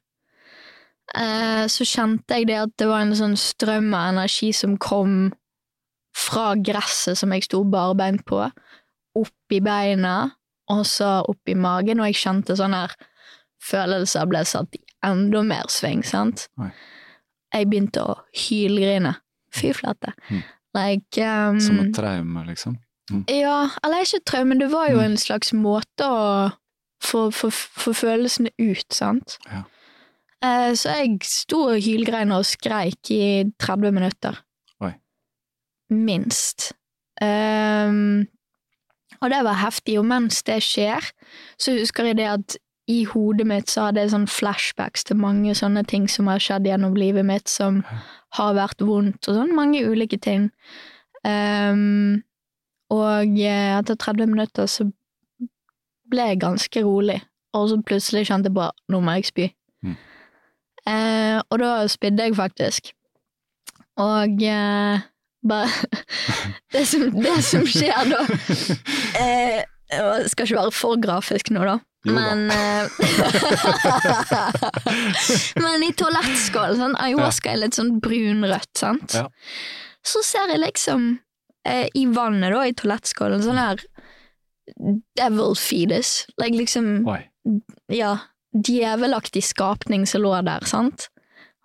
eh, 1.13 1.65
så 1.69 1.85
kjente 1.85 2.39
jeg 2.39 2.47
det 2.49 2.55
at 2.63 2.71
det 2.81 2.87
var 2.89 3.03
en 3.03 3.13
sånn 3.13 3.35
strøm 3.37 3.91
av 3.93 4.13
energi 4.15 4.51
som 4.55 4.77
kom 4.81 5.33
fra 6.15 6.55
gresset 6.55 7.19
som 7.19 7.29
jeg 7.35 7.43
sto 7.45 7.63
barbeint 7.63 8.23
på, 8.25 8.39
opp 9.15 9.51
i 9.53 9.59
beina, 9.59 10.31
og 10.71 10.81
så 10.89 11.19
opp 11.29 11.51
i 11.51 11.53
magen, 11.53 11.99
og 11.99 12.07
jeg 12.09 12.15
kjente 12.23 12.55
sånn 12.57 12.73
her 12.73 12.95
følelser 13.61 14.25
ble 14.31 14.41
satt 14.47 14.73
i 14.75 14.81
enda 15.05 15.43
mer 15.45 15.69
sving, 15.69 16.01
sant? 16.03 16.47
Oi. 16.59 16.71
Jeg 17.53 17.69
begynte 17.69 18.01
å 18.01 18.15
hylgrine. 18.33 19.13
Fy 19.53 19.69
flate. 19.77 20.11
Mm. 20.31 20.41
Like, 20.75 21.21
um, 21.23 21.59
Som 21.63 21.79
et 21.79 21.93
traume, 21.95 22.43
liksom? 22.49 22.77
ja, 23.29 23.69
eller 23.85 24.01
ikke 24.03 24.19
traume, 24.25 24.57
det 24.59 24.71
var 24.71 24.89
jo 24.89 24.97
Mm. 24.97 25.05
en 25.11 25.17
slags 25.17 25.53
måte 25.53 26.03
å 26.03 26.51
få, 27.03 27.29
få, 27.31 27.49
få 27.53 27.93
følelsene 27.93 28.49
ut, 28.59 28.85
sant? 28.91 29.37
Ja. 29.47 29.61
Uh, 30.43 30.73
så 30.75 30.89
jeg 30.97 31.19
sto 31.23 31.61
og 31.71 31.79
hylgrein 31.85 32.31
og 32.35 32.43
skreik 32.45 33.11
i 33.13 33.45
30 33.61 33.91
minutter. 33.93 34.41
Oi. 34.81 34.91
Minst. 35.89 36.73
Um, 37.21 38.27
og 39.21 39.29
det 39.31 39.43
var 39.47 39.61
heftig, 39.61 39.97
og 39.99 40.05
mens 40.09 40.41
det 40.43 40.59
skjer, 40.65 41.05
så 41.61 41.77
husker 41.79 42.09
jeg 42.11 42.17
det 42.19 42.27
at 42.29 42.57
i 42.91 43.03
hodet 43.09 43.47
mitt 43.49 43.71
så 43.71 43.87
hadde 43.87 44.01
jeg 44.03 44.11
sånn 44.13 44.27
flashbacks 44.29 45.05
til 45.07 45.17
mange 45.17 45.55
sånne 45.57 45.85
ting 45.89 46.05
som 46.11 46.27
har 46.29 46.37
skjedd 46.43 46.67
gjennom 46.69 46.93
livet 46.99 47.25
mitt, 47.25 47.49
som 47.49 47.79
har 48.35 48.55
vært 48.57 48.83
vondt, 48.85 49.27
og 49.27 49.37
sånn 49.37 49.55
mange 49.55 49.83
ulike 49.87 50.19
ting. 50.21 50.49
Um, 51.25 52.21
og 52.93 53.39
eh, 53.41 53.71
etter 53.79 53.97
30 53.97 54.29
minutter 54.29 54.69
så 54.69 54.85
ble 56.11 56.27
jeg 56.29 56.43
ganske 56.43 56.83
rolig, 56.85 57.17
og 57.57 57.71
så 57.71 57.79
plutselig 57.81 58.27
kjente 58.29 58.51
jeg 58.51 58.57
på 58.57 58.67
nå 58.93 59.01
må 59.01 59.17
jeg 59.17 59.29
spy. 59.31 59.47
Mm. 59.85 59.97
Uh, 60.85 61.39
og 61.49 61.59
da 61.63 61.71
spydde 61.89 62.29
jeg 62.29 62.37
faktisk. 62.37 62.91
Og 63.97 64.43
uh, 64.45 65.05
bare 65.47 65.69
det, 66.73 66.83
som, 66.87 67.07
det 67.15 67.37
som 67.45 67.65
skjer 67.69 68.11
da 68.11 68.21
eh, 69.21 69.63
Jeg 69.95 70.31
skal 70.31 70.47
ikke 70.47 70.61
være 70.61 70.73
for 70.75 71.01
grafisk 71.01 71.51
nå, 71.55 71.65
da. 71.67 71.77
Jo. 72.05 72.13
Men 72.13 72.51
eh, 72.53 72.85
Men 75.63 75.85
i 75.87 75.91
toalettskål, 75.97 76.75
sånn, 76.77 76.97
ayahuasca 77.01 77.53
er 77.53 77.63
litt 77.63 77.77
sånn 77.77 77.95
brunrødt, 78.03 78.71
sant? 78.77 79.17
Ja. 79.17 79.25
Så 80.05 80.21
ser 80.25 80.53
jeg 80.53 80.61
liksom 80.61 81.07
eh, 81.65 81.87
i 81.97 82.05
vannet, 82.13 82.53
da, 82.53 82.61
i 82.69 82.75
toalettskålen, 82.77 83.41
sånn 83.45 83.61
her 83.61 83.81
devil 85.17 85.55
fetus. 85.57 86.25
Like 86.41 86.57
liksom 86.57 87.07
Oi. 87.09 87.23
ja, 87.93 88.15
djevelaktig 88.53 89.43
skapning 89.45 90.05
som 90.09 90.25
lå 90.25 90.33
der, 90.45 90.65
sant? 90.69 91.09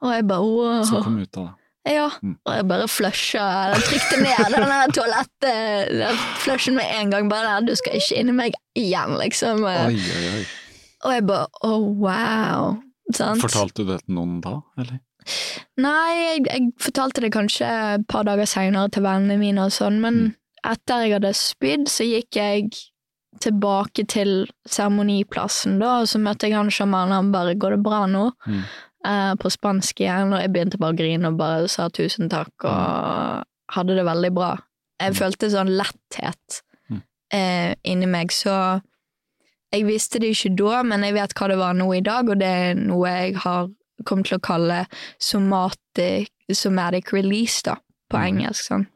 Og 0.01 0.15
jeg 0.15 0.29
bare 0.29 0.45
wow. 0.49 0.85
Som 0.89 1.05
kom 1.05 1.21
ut 1.21 1.37
av 1.37 1.51
det. 1.51 1.57
Ja, 1.89 2.11
Mm. 2.23 2.37
og 2.45 2.55
jeg 2.55 2.67
bare 2.69 2.87
flusha, 2.89 3.45
eller 3.65 3.81
trykte 3.81 4.17
ned 4.21 4.53
den 4.53 4.93
toalettflushen 4.93 6.75
med 6.77 6.85
en 7.01 7.11
gang. 7.11 7.29
Bare 7.31 7.61
der, 7.61 7.67
du 7.67 7.75
skal 7.79 7.97
ikke 7.97 8.19
inn 8.21 8.29
i 8.29 8.33
meg 8.37 8.53
igjen, 8.77 9.17
liksom. 9.19 9.63
Oi, 9.65 9.95
oi, 9.97 10.27
oi. 10.37 10.43
Og 11.05 11.15
jeg 11.17 11.25
bare 11.27 11.47
å, 11.65 11.79
wow. 12.03 12.75
Sant? 13.17 13.41
Fortalte 13.41 13.83
du 13.85 13.93
det 13.95 14.03
til 14.05 14.15
noen 14.19 14.41
da, 14.45 14.59
eller? 14.79 15.01
Nei, 15.81 16.13
jeg, 16.21 16.45
jeg 16.51 16.69
fortalte 16.81 17.21
det 17.25 17.33
kanskje 17.35 17.67
et 17.97 18.07
par 18.09 18.25
dager 18.29 18.47
seinere 18.49 18.91
til 18.93 19.03
vennene 19.05 19.39
mine 19.41 19.65
og 19.65 19.73
sånn, 19.75 19.99
men 20.05 20.21
Mm. 20.21 20.35
etter 20.75 21.03
jeg 21.07 21.13
hadde 21.17 21.33
spydd, 21.35 21.89
så 21.89 22.05
gikk 22.05 22.37
jeg 22.37 22.71
tilbake 23.41 24.05
til 24.11 24.47
seremoniplassen, 24.69 25.79
da, 25.81 26.01
og 26.03 26.07
så 26.11 26.19
møtte 26.21 26.49
jeg 26.49 26.57
han 26.59 26.69
sjamanen, 26.69 27.13
han 27.15 27.33
bare 27.33 27.55
'går 27.55 27.71
det 27.77 27.83
bra 27.83 28.05
nå?' 28.07 28.33
Mm. 28.47 28.65
Eh, 29.05 29.35
på 29.41 29.51
spansk 29.51 30.01
igjen, 30.01 30.33
og 30.35 30.41
jeg 30.41 30.53
begynte 30.53 30.79
bare 30.79 30.93
å 30.93 30.97
grine 30.99 31.29
og 31.29 31.37
bare 31.39 31.69
sa 31.69 31.89
tusen 31.89 32.29
takk, 32.29 32.53
og 32.65 33.45
hadde 33.75 33.95
det 33.97 34.05
veldig 34.05 34.33
bra. 34.35 34.57
Jeg 35.01 35.13
Mm. 35.15 35.19
følte 35.19 35.51
sånn 35.51 35.71
letthet 35.77 36.63
Mm. 36.91 37.03
eh, 37.33 37.75
inni 37.85 38.07
meg, 38.07 38.29
så 38.33 38.83
jeg 39.73 39.85
visste 39.87 40.19
det 40.21 40.31
ikke 40.35 40.57
da, 40.57 40.83
men 40.83 41.03
jeg 41.03 41.15
vet 41.15 41.33
hva 41.35 41.49
det 41.49 41.59
var 41.59 41.73
nå 41.75 41.97
i 41.97 42.01
dag, 42.01 42.29
og 42.29 42.39
det 42.39 42.47
er 42.49 42.75
noe 42.75 43.07
jeg 43.09 43.35
har 43.37 43.69
kommet 44.05 44.27
til 44.27 44.39
å 44.39 44.43
kalle 44.43 44.87
somatic, 45.19 46.31
somatic 46.53 47.13
release, 47.13 47.63
da, 47.63 47.77
på 48.11 48.19
Mm. 48.19 48.27
engelsk. 48.29 48.69
sånn. 48.69 48.87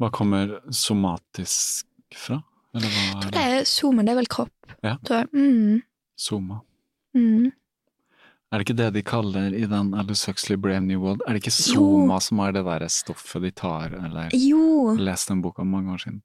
Hva 0.00 0.10
kommer 0.10 0.60
somatisk 0.70 1.84
fra? 2.12 2.42
Eller 2.74 2.88
hva 2.88 3.02
Jeg 3.04 3.14
tror 3.14 3.26
er 3.26 3.30
det 3.30 3.32
det? 3.32 3.60
er 3.60 3.64
soma, 3.64 4.02
det 4.04 4.08
er 4.10 4.14
vel 4.16 4.26
kropp. 4.26 4.50
Ja. 4.82 4.96
Tror 5.04 5.16
jeg. 5.20 5.28
Mm, 5.32 5.82
Soma. 6.16 6.60
mm. 7.16 7.52
Er 8.54 8.60
det 8.62 8.68
ikke 8.68 8.76
det 8.78 8.88
de 8.94 9.02
kaller 9.02 9.54
i 9.58 9.64
den 9.66 9.88
Alice 9.98 10.28
Huxley 10.30 10.54
Brave 10.56 10.80
New 10.86 11.00
World? 11.02 11.22
Er 11.26 11.34
det 11.34 11.40
ikke 11.42 11.50
Jo. 11.74 11.74
Soma 11.74 12.20
som 12.22 12.38
er 12.44 12.52
det 12.54 12.62
derre 12.64 12.86
stoffet 12.92 13.42
de 13.42 13.50
tar, 13.50 13.90
eller 13.98 14.30
Jo, 14.32 14.94
lest 14.94 15.28
den 15.32 15.40
boka 15.42 15.64
mange 15.66 15.90
år 15.92 15.98
siden. 16.04 16.20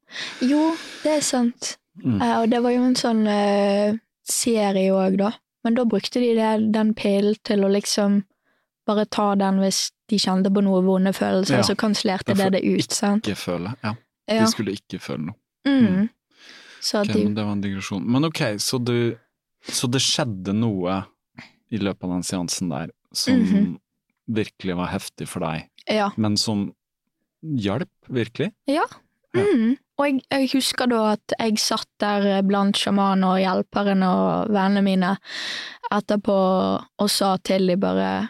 jo, 0.45 0.75
det 1.03 1.15
er 1.17 1.21
sant. 1.25 1.77
Mm. 2.03 2.21
Uh, 2.21 2.35
og 2.43 2.49
det 2.51 2.61
var 2.63 2.71
jo 2.75 2.83
en 2.85 2.95
sånn 2.95 3.23
uh, 3.27 3.97
serie 4.29 4.91
òg, 4.93 5.17
da. 5.17 5.31
Men 5.65 5.73
da 5.75 5.83
brukte 5.89 6.21
de 6.21 6.35
det, 6.37 6.71
den 6.71 6.93
pillen 6.93 7.35
til 7.43 7.65
å 7.65 7.71
liksom 7.73 8.21
bare 8.87 9.05
ta 9.09 9.33
den 9.35 9.57
hvis 9.59 9.89
de 10.09 10.17
kjente 10.21 10.53
på 10.53 10.61
noe 10.63 10.81
vonde 10.85 11.11
følelser, 11.13 11.57
Ja. 11.59 11.63
så 11.65 11.75
kansellerte 11.75 12.37
det 12.37 12.51
det 12.53 12.61
ut, 12.63 12.91
sant? 12.93 13.25
Ikke 13.27 13.35
føle. 13.41 13.73
Ja, 13.83 13.95
Ja. 14.29 14.45
de 14.45 14.51
skulle 14.51 14.77
ikke 14.77 14.99
føle 15.01 15.25
noe. 15.31 15.35
Mm. 15.67 16.09
Så 16.81 17.01
Okay, 17.01 17.13
de 17.13 17.23
men 17.25 17.33
det 17.35 17.43
var 17.43 17.51
en 17.57 17.61
digresjon. 17.61 18.05
Men 18.05 18.23
ok, 18.25 18.39
så, 18.57 18.77
du, 18.83 19.17
så 19.67 19.89
det 19.91 19.99
skjedde 20.01 20.53
noe 20.55 21.03
i 21.71 21.77
løpet 21.77 22.03
av 22.03 22.09
den 22.17 22.23
seansen 22.23 22.69
der 22.69 22.89
som 23.13 23.39
Mhm. 23.43 23.79
virkelig 24.29 24.75
var 24.77 24.87
heftig 24.87 25.27
for 25.27 25.39
deg, 25.39 25.69
Ja. 25.89 26.11
men 26.17 26.37
som 26.37 26.73
hjalp, 27.43 27.89
virkelig? 28.09 28.51
Ja. 28.67 28.85
Mm. 29.35 29.77
Og 29.99 30.05
jeg, 30.05 30.21
jeg 30.31 30.49
husker 30.53 30.87
da 30.87 31.11
at 31.13 31.33
jeg 31.39 31.57
satt 31.59 31.87
der 31.99 32.41
blant 32.41 32.75
sjamanen 32.77 33.23
og 33.23 33.37
hjelperen 33.39 34.01
og 34.03 34.49
vennene 34.49 34.81
mine 34.83 35.17
etterpå 35.91 36.35
og 36.99 37.09
sa 37.09 37.37
til 37.37 37.67
de 37.67 37.75
bare 37.77 38.29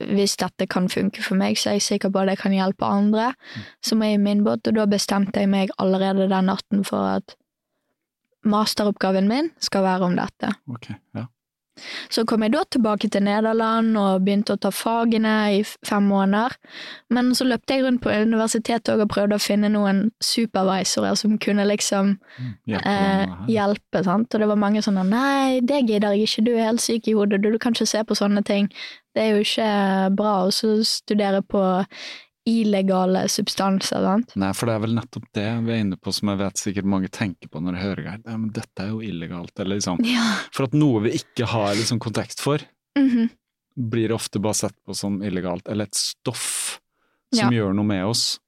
hvis 0.00 0.36
dette 0.36 0.66
kan 0.68 0.88
funke 0.88 1.22
for 1.22 1.36
meg, 1.36 1.54
så 1.56 1.70
er 1.70 1.72
jeg 1.78 1.82
sikker 1.82 2.10
på 2.10 2.18
at 2.22 2.28
jeg 2.28 2.38
kan 2.38 2.52
hjelpe 2.52 2.82
andre 2.84 3.34
som 3.82 4.02
er 4.02 4.14
i 4.14 4.16
min 4.18 4.42
båt, 4.42 4.66
og 4.66 4.74
da 4.74 4.86
bestemte 4.86 5.38
jeg 5.38 5.48
meg 5.48 5.70
allerede 5.78 6.28
den 6.28 6.46
natten 6.46 6.84
for 6.84 6.98
at 7.16 7.36
masteroppgaven 8.44 9.28
min 9.28 9.50
skal 9.60 9.82
være 9.84 10.06
om 10.08 10.16
dette. 10.16 10.50
Ok, 10.72 10.88
ja. 11.14 11.26
Så 12.12 12.24
kom 12.28 12.44
jeg 12.44 12.54
da 12.54 12.62
tilbake 12.70 13.10
til 13.12 13.24
Nederland 13.26 13.96
og 13.98 14.24
begynte 14.26 14.56
å 14.56 14.60
ta 14.60 14.72
fagene 14.74 15.34
i 15.58 15.62
fem 15.86 16.08
måneder. 16.10 16.56
Men 17.14 17.32
så 17.36 17.46
løpte 17.48 17.76
jeg 17.76 17.86
rundt 17.86 18.02
på 18.04 18.12
universitetet 18.12 18.94
og 18.94 19.10
prøvde 19.12 19.38
å 19.38 19.42
finne 19.42 19.72
noen 19.72 20.08
supervisorer 20.24 21.18
som 21.18 21.38
kunne 21.42 21.66
liksom 21.68 22.16
eh, 22.16 22.56
med 22.66 22.80
det 22.80 22.94
her. 22.94 23.36
hjelpe. 23.56 24.04
sant? 24.06 24.34
Og 24.34 24.40
det 24.40 24.48
var 24.48 24.60
mange 24.60 24.82
sånne 24.84 25.04
'nei, 25.10 25.60
det 25.60 25.84
gidder 25.86 26.16
jeg 26.16 26.28
ikke, 26.28 26.46
du 26.46 26.52
er 26.56 26.66
helt 26.70 26.84
syk 26.84 27.08
i 27.08 27.14
hodet, 27.16 27.42
du, 27.42 27.50
du 27.50 27.58
kan 27.58 27.72
ikke 27.74 27.86
se 27.86 28.04
på 28.04 28.18
sånne 28.18 28.42
ting'. 28.42 28.70
Det 29.14 29.22
er 29.22 29.30
jo 29.34 29.42
ikke 29.42 29.70
bra 30.16 30.34
å 30.46 30.50
studere 30.54 31.42
på 31.42 31.62
illegale 32.50 33.22
substanser, 33.30 34.02
sant? 34.04 34.34
Nei, 34.40 34.50
for 34.56 34.66
det 34.70 34.74
er 34.76 34.82
vel 34.84 34.94
nettopp 34.98 35.26
det 35.36 35.46
vi 35.66 35.72
er 35.74 35.82
inne 35.84 35.96
på 36.00 36.12
som 36.16 36.28
jeg 36.32 36.40
vet 36.42 36.62
sikkert 36.62 36.88
mange 36.92 37.08
tenker 37.14 37.48
på 37.52 37.62
når 37.62 37.76
de 37.78 37.82
hører 37.84 38.02
det. 38.10 38.18
Men 38.34 38.50
dette 38.56 38.84
er 38.84 38.90
jo 38.94 39.00
illegalt, 39.06 39.52
eller 39.62 39.78
liksom. 39.80 40.02
Ja. 40.16 40.26
For 40.52 40.66
at 40.68 40.74
noe 40.76 41.00
vi 41.06 41.14
ikke 41.20 41.46
har 41.54 41.74
liksom 41.78 42.00
kontekst 42.02 42.40
for, 42.44 42.58
Mhm. 42.98 43.30
blir 43.90 44.10
ofte 44.12 44.40
bare 44.42 44.54
sett 44.58 44.74
på 44.84 44.94
som 44.98 45.20
illegalt, 45.22 45.68
eller 45.70 45.84
et 45.86 45.94
stoff 45.94 46.80
som 47.32 47.52
Ja. 47.52 47.60
gjør 47.62 47.74
noe 47.74 47.84
med 47.86 48.04
oss, 48.04 48.38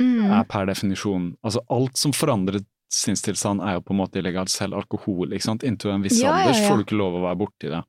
Mm. 0.00 0.32
er 0.32 0.44
per 0.48 0.64
definisjon 0.66 1.36
Altså 1.44 1.60
alt 1.70 1.96
som 2.00 2.10
forandrer 2.12 2.64
sinnstilstand 2.90 3.60
er 3.62 3.74
jo 3.76 3.82
på 3.82 3.92
en 3.94 3.98
måte 4.00 4.18
illegalt, 4.18 4.48
selv 4.50 4.74
alkohol, 4.74 5.28
ikke 5.32 5.42
sant. 5.46 5.62
Inntil 5.62 5.92
en 5.94 6.02
viss 6.02 6.20
Ja, 6.20 6.32
alder 6.32 6.58
får 6.66 6.76
du 6.80 6.84
ikke 6.84 6.98
lov 6.98 7.14
å 7.14 7.22
være 7.22 7.38
borti 7.38 7.70
det. 7.70 7.82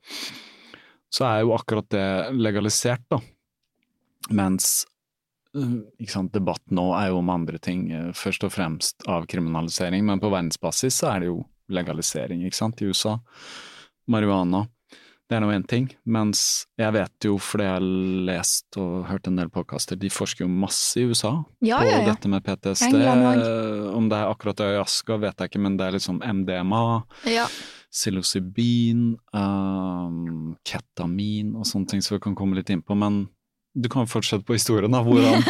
Så 1.11 1.25
er 1.25 1.41
jo 1.41 1.55
akkurat 1.57 1.87
det 1.89 2.35
legalisert, 2.37 3.01
da. 3.09 3.19
Mens 4.31 4.85
sant, 6.09 6.33
debatt 6.33 6.63
nå 6.73 6.89
er 6.97 7.11
jo 7.11 7.19
om 7.21 7.31
andre 7.33 7.59
ting, 7.61 7.87
øh, 7.93 8.11
først 8.17 8.45
og 8.47 8.53
fremst 8.55 9.05
avkriminalisering, 9.09 10.05
men 10.05 10.21
på 10.21 10.31
verdensbasis 10.33 11.01
så 11.01 11.13
er 11.13 11.23
det 11.23 11.31
jo 11.31 11.41
legalisering, 11.73 12.43
ikke 12.45 12.59
sant, 12.59 12.81
i 12.81 12.89
USA. 12.89 13.17
Marihuana. 14.09 14.65
Det 15.29 15.37
er 15.37 15.41
nå 15.41 15.53
én 15.55 15.63
ting, 15.65 15.85
mens 16.05 16.65
jeg 16.77 16.93
vet 16.93 17.25
jo, 17.25 17.37
fordi 17.41 17.63
jeg 17.65 17.73
har 17.77 17.85
lest 18.27 18.77
og 18.77 19.05
hørt 19.07 19.29
en 19.29 19.37
del 19.39 19.49
påkaster, 19.53 19.97
de 19.97 20.11
forsker 20.11 20.43
jo 20.43 20.49
masse 20.51 20.99
i 20.99 21.05
USA 21.07 21.31
Ja, 21.63 21.79
på 21.79 21.87
ja, 21.87 22.01
ja. 22.01 22.09
dette 22.09 22.29
med 22.29 22.43
PTSD. 22.43 22.99
Om 23.95 24.09
det 24.11 24.19
er 24.19 24.27
akkurat 24.27 24.65
ayahuasca, 24.65 25.17
vet 25.23 25.39
jeg 25.39 25.53
ikke, 25.53 25.63
men 25.63 25.79
det 25.79 25.87
er 25.87 25.95
liksom 25.95 26.19
MDMA, 26.19 26.83
ja. 27.31 27.47
psilocybin, 27.93 29.13
um, 29.31 30.53
ketamin 30.67 31.55
og 31.55 31.65
sånne 31.71 31.93
ting 31.93 32.03
som 32.03 32.17
vi 32.17 32.25
kan 32.27 32.35
komme 32.37 32.59
litt 32.59 32.69
inn 32.73 32.83
på. 32.83 32.97
Men 32.99 33.23
du 33.73 33.89
kan 33.89 34.07
fortsette 34.07 34.45
på 34.45 34.53
historien, 34.53 34.91
da. 34.93 35.01
Hvordan? 35.01 35.41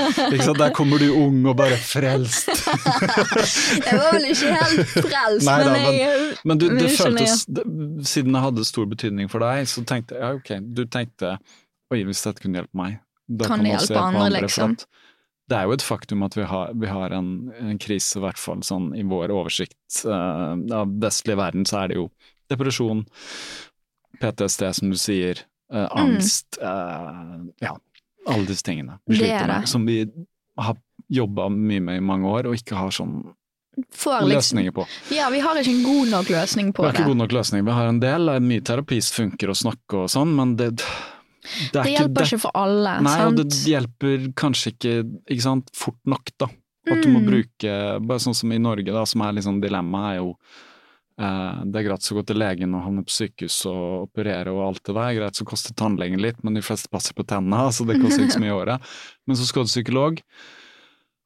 Der 0.60 0.72
kommer 0.76 1.00
du 1.02 1.10
ung 1.12 1.42
og 1.50 1.58
bare 1.60 1.76
frelst. 1.78 2.48
Jeg 3.88 4.00
var 4.00 4.16
vel 4.16 4.30
ikke 4.32 4.54
helt 4.56 4.94
frelst, 4.96 5.48
Nei 5.48 5.58
da, 5.60 5.72
men 5.74 5.98
jeg 5.98 6.38
Men 6.48 6.62
du, 6.62 6.68
det 6.70 6.78
Men 6.78 6.96
føltes, 6.98 7.46
det, 7.46 7.66
siden 8.08 8.36
det 8.36 8.44
hadde 8.46 8.66
stor 8.68 8.88
betydning 8.90 9.32
for 9.32 9.44
deg, 9.44 9.68
så 9.68 9.84
tenkte 9.88 10.16
jeg 10.16 10.24
ja, 10.24 10.40
ok, 10.40 10.52
du 10.76 10.86
tenkte 10.88 11.36
oi, 11.92 12.04
hvis 12.08 12.24
dette 12.24 12.44
kunne 12.44 12.62
hjelpe 12.62 12.80
meg, 12.80 13.00
da 13.28 13.50
Kan 13.50 13.60
kan, 13.60 13.68
det 13.68 13.76
også 13.78 13.92
hjelpe 13.94 14.06
andre, 14.08 14.26
andre 14.30 14.44
liksom? 14.46 14.78
det 15.52 15.60
er 15.60 15.68
jo 15.68 15.76
et 15.76 15.86
faktum 15.86 16.24
at 16.26 16.38
vi 16.38 16.48
har, 16.48 16.74
vi 16.80 16.90
har 16.90 17.16
en, 17.16 17.30
en 17.60 17.80
krise, 17.82 18.18
i 18.18 18.24
hvert 18.24 18.40
fall 18.40 18.64
sånn 18.66 18.92
i 18.96 19.04
vår 19.08 19.34
oversikt 19.36 20.04
uh, 20.08 20.56
av 20.80 20.94
vestlig 21.04 21.36
verden, 21.40 21.68
så 21.68 21.84
er 21.84 21.92
det 21.92 22.00
jo 22.00 22.08
depresjon, 22.52 23.04
PTSD 24.22 24.70
som 24.80 24.94
du 24.94 25.00
sier, 25.00 25.44
uh, 25.74 25.90
angst, 26.00 26.60
eh, 26.62 27.34
ja, 27.66 27.74
alle 28.28 28.46
disse 28.48 28.64
tingene 28.64 29.00
vi 29.08 29.16
Mm. 29.16 29.20
Det 29.20 29.30
er 29.30 29.40
sliter 29.40 29.48
med, 29.60 29.68
som 29.70 29.86
vi 29.86 29.98
har 30.58 30.78
jobba 31.10 31.50
mye 31.50 31.82
med 31.82 31.98
i 31.98 32.00
mange 32.06 32.26
år 32.30 32.48
og 32.48 32.56
ikke 32.56 32.76
har 32.78 32.90
sånn 32.92 33.24
liksom 33.74 34.28
løsninger 34.30 34.72
på. 34.76 34.86
Ja, 35.12 35.30
vi 35.34 35.40
har 35.42 35.56
ikke 35.58 35.72
en 35.74 35.84
god 35.84 36.08
nok 36.12 36.28
løsning 36.30 36.74
på 36.74 36.84
Vi 36.84 36.84
på 36.84 36.86
har 36.86 36.94
ikke 36.94 37.04
det. 37.04 37.08
god 37.10 37.18
nok 37.18 37.32
løsning. 37.34 37.66
Vi 37.66 37.72
har 37.72 37.88
en 37.90 38.00
del, 38.00 38.30
er 38.30 38.40
mye 38.40 38.62
terapi 38.62 39.00
funker 39.02 39.50
å 39.50 39.56
snakke 39.58 40.04
og 40.04 40.10
sånn, 40.14 40.36
men 40.36 40.56
det, 40.60 40.76
det, 40.78 40.86
Det 41.74 41.86
hjelper 41.96 42.28
ikke 42.28 42.40
for 42.46 42.52
alle, 42.56 43.00
Nei, 43.02 43.16
og 43.26 43.36
det 43.40 43.48
hjelper 43.66 44.28
kanskje 44.38 44.76
ikke, 44.76 44.94
ikke 45.28 45.42
sant, 45.42 45.70
fort 45.76 45.98
nok, 46.06 46.30
da. 46.38 46.48
At 46.92 47.02
du 47.02 47.10
må 47.10 47.22
Mm. 47.24 47.28
bruke 47.32 47.74
Bare 48.06 48.20
sånn 48.20 48.36
som 48.36 48.52
i 48.52 48.58
Norge, 48.60 48.92
da, 48.92 49.06
som 49.06 49.22
er 49.22 49.34
liksom 49.34 49.62
dilemmaet, 49.62 50.14
er 50.14 50.18
jo 50.20 50.36
eh, 50.36 50.72
Det 51.14 51.78
er 51.78 51.86
greit 51.86 52.08
å 52.10 52.16
gå 52.18 52.24
til 52.26 52.40
legen 52.42 52.74
og 52.74 52.82
havne 52.88 53.04
på 53.06 53.14
sykehus 53.14 53.60
og 53.70 54.08
operere 54.08 54.50
og 54.50 54.64
alt 54.66 54.82
det 54.88 54.96
der. 54.98 55.12
Greit, 55.20 55.38
så 55.38 55.46
koster 55.46 55.76
tannlegen 55.78 56.22
litt, 56.24 56.40
men 56.44 56.58
de 56.58 56.64
fleste 56.66 56.90
passer 56.90 57.14
på 57.14 57.26
tennene, 57.30 57.68
så 57.70 57.86
det 57.86 58.00
koster 58.02 58.26
ikke 58.26 58.38
så 58.40 58.42
mye 58.42 58.50
i 58.50 58.56
året. 58.58 58.88
Men 59.30 59.38
så 59.38 59.46
skal 59.46 59.68
du 59.68 59.70
psykolog, 59.72 60.18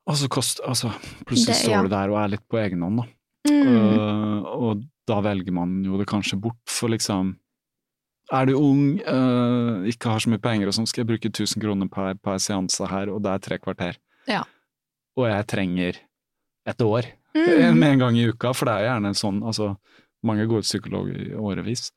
og 0.08 0.20
så 0.20 0.28
koster 0.32 0.68
Altså, 0.68 0.92
plutselig 1.26 1.56
Det- 1.56 1.62
står 1.64 1.72
ja. 1.74 1.82
du 1.84 1.90
der 1.96 2.12
og 2.12 2.20
er 2.20 2.34
litt 2.36 2.44
på 2.52 2.60
egen 2.60 2.84
hånd, 2.84 3.00
da. 3.00 3.08
Mm. 3.48 3.64
Uh, 3.72 4.42
og 4.58 4.84
da 5.08 5.22
velger 5.24 5.56
man 5.56 5.78
jo 5.88 5.98
det 5.98 6.08
kanskje 6.12 6.40
bort, 6.40 6.60
for 6.68 6.92
liksom 6.92 7.38
Er 8.34 8.46
du 8.46 8.58
ung, 8.60 9.00
uh, 9.08 9.88
ikke 9.88 10.12
har 10.12 10.20
så 10.20 10.28
mye 10.34 10.42
penger, 10.44 10.68
og 10.68 10.76
sånn 10.76 10.88
skal 10.90 11.06
jeg 11.06 11.12
bruke 11.14 11.32
1000 11.32 11.64
kroner 11.64 11.88
per, 11.88 12.18
per 12.20 12.42
seanse 12.44 12.84
her, 12.92 13.08
og 13.08 13.22
det 13.24 13.32
er 13.32 13.40
tre 13.46 13.58
kvarter. 13.64 13.96
Ja. 14.28 14.42
Og 15.16 15.30
jeg 15.30 15.48
trenger 15.48 16.02
et 16.68 16.84
år 16.84 17.08
Mm. 17.46 17.78
med 17.80 17.92
en 17.92 18.06
gang 18.06 18.18
i 18.18 18.28
uka, 18.32 18.54
for 18.58 18.70
det 18.70 18.78
er 18.78 18.90
gjerne 18.92 19.14
sånn 19.18 19.44
altså, 19.46 19.76
Mange 20.26 20.48
går 20.50 20.64
til 20.64 20.72
psykolog 20.72 21.12
i 21.14 21.28
årevis. 21.38 21.92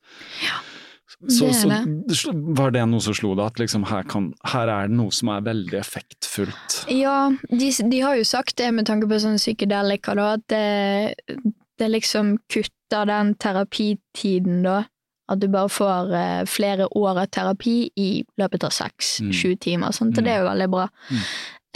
Så, 1.27 1.47
det 1.47 1.73
er 1.75 2.15
så 2.15 2.31
det. 2.31 2.41
var 2.57 2.71
det 2.73 2.83
noe 2.87 3.03
som 3.03 3.15
slo 3.17 3.33
deg, 3.35 3.49
at 3.49 3.59
liksom 3.59 3.83
her, 3.89 4.05
kan, 4.09 4.29
her 4.53 4.69
er 4.71 4.87
det 4.89 4.97
noe 4.97 5.13
som 5.13 5.31
er 5.33 5.43
veldig 5.45 5.77
effektfullt? 5.79 6.77
Ja, 6.93 7.31
de, 7.49 7.71
de 7.91 7.99
har 8.01 8.15
jo 8.17 8.27
sagt 8.27 8.55
det 8.61 8.69
med 8.77 8.87
tanke 8.87 9.09
på 9.09 9.19
sånn 9.21 9.41
psykedelika, 9.41 10.15
da, 10.17 10.27
at 10.37 10.45
det, 10.53 11.43
det 11.81 11.89
liksom 11.91 12.35
kutter 12.51 13.09
den 13.09 13.35
terapitiden, 13.41 14.61
da. 14.65 14.83
at 15.31 15.41
du 15.41 15.49
bare 15.51 15.71
får 15.71 16.13
eh, 16.17 16.43
flere 16.49 16.87
år 16.97 17.23
av 17.25 17.31
terapi 17.33 17.77
i 17.99 18.11
løpet 18.41 18.69
av 18.69 18.75
seks-sju 18.75 19.55
timer. 19.61 19.93
Sant? 19.97 20.17
Og 20.17 20.25
det 20.25 20.33
er 20.33 20.45
jo 20.45 20.49
veldig 20.49 20.69
bra. 20.71 20.87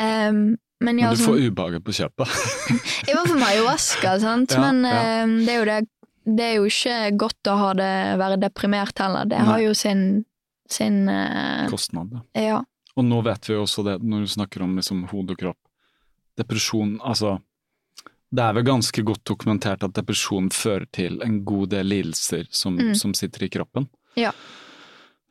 Um, 0.01 0.55
men 0.83 0.99
ja, 0.99 1.09
Men 1.09 1.15
du 1.15 1.21
sånn- 1.23 1.27
får 1.33 1.43
ubehaget 1.49 1.83
på 1.85 1.93
kjøpet. 1.95 2.27
i 3.09 3.13
hvert 3.15 3.27
fall 3.31 3.43
ayahuasca, 3.47 4.15
sant? 4.19 4.51
Ja, 4.51 4.59
men 4.65 4.83
ja. 4.83 5.01
eh, 5.23 5.35
det 5.45 5.55
er 5.61 5.65
det 5.71 5.77
Det 6.25 6.43
er 6.43 6.55
jo 6.57 6.65
ikke 6.65 7.17
godt 7.21 7.47
å 7.51 7.55
ha 7.59 7.73
det, 7.77 7.91
være 8.17 8.39
deprimert 8.41 8.97
heller. 8.97 9.25
Det 9.29 9.37
har 9.45 9.59
jo 9.61 9.73
sin, 9.77 10.25
sin 10.67 11.03
uh, 11.07 11.67
Kostnad. 11.69 12.15
Ja. 12.33 12.63
Og 12.97 13.05
nå 13.05 13.19
vet 13.27 13.45
vi 13.45 13.53
jo 13.53 13.61
også 13.67 13.83
det, 13.85 13.99
når 14.01 14.25
du 14.25 14.31
snakker 14.33 14.63
om 14.65 14.73
liksom 14.79 15.03
hode 15.11 15.35
og 15.35 15.37
kropp. 15.37 15.59
Depresjon, 16.37 16.95
altså 17.05 17.37
Det 18.35 18.41
er 18.43 18.53
vel 18.57 18.65
ganske 18.67 19.03
godt 19.05 19.21
dokumentert 19.23 19.83
at 19.85 19.93
depresjon 19.95 20.49
fører 20.51 20.87
til 20.91 21.21
en 21.23 21.37
god 21.45 21.69
del 21.75 21.85
lidelser 21.93 22.47
som, 22.49 22.75
Mm. 22.75 22.95
som 22.97 23.13
sitter 23.13 23.43
i 23.45 23.49
kroppen. 23.49 23.85
Ja. 24.17 24.31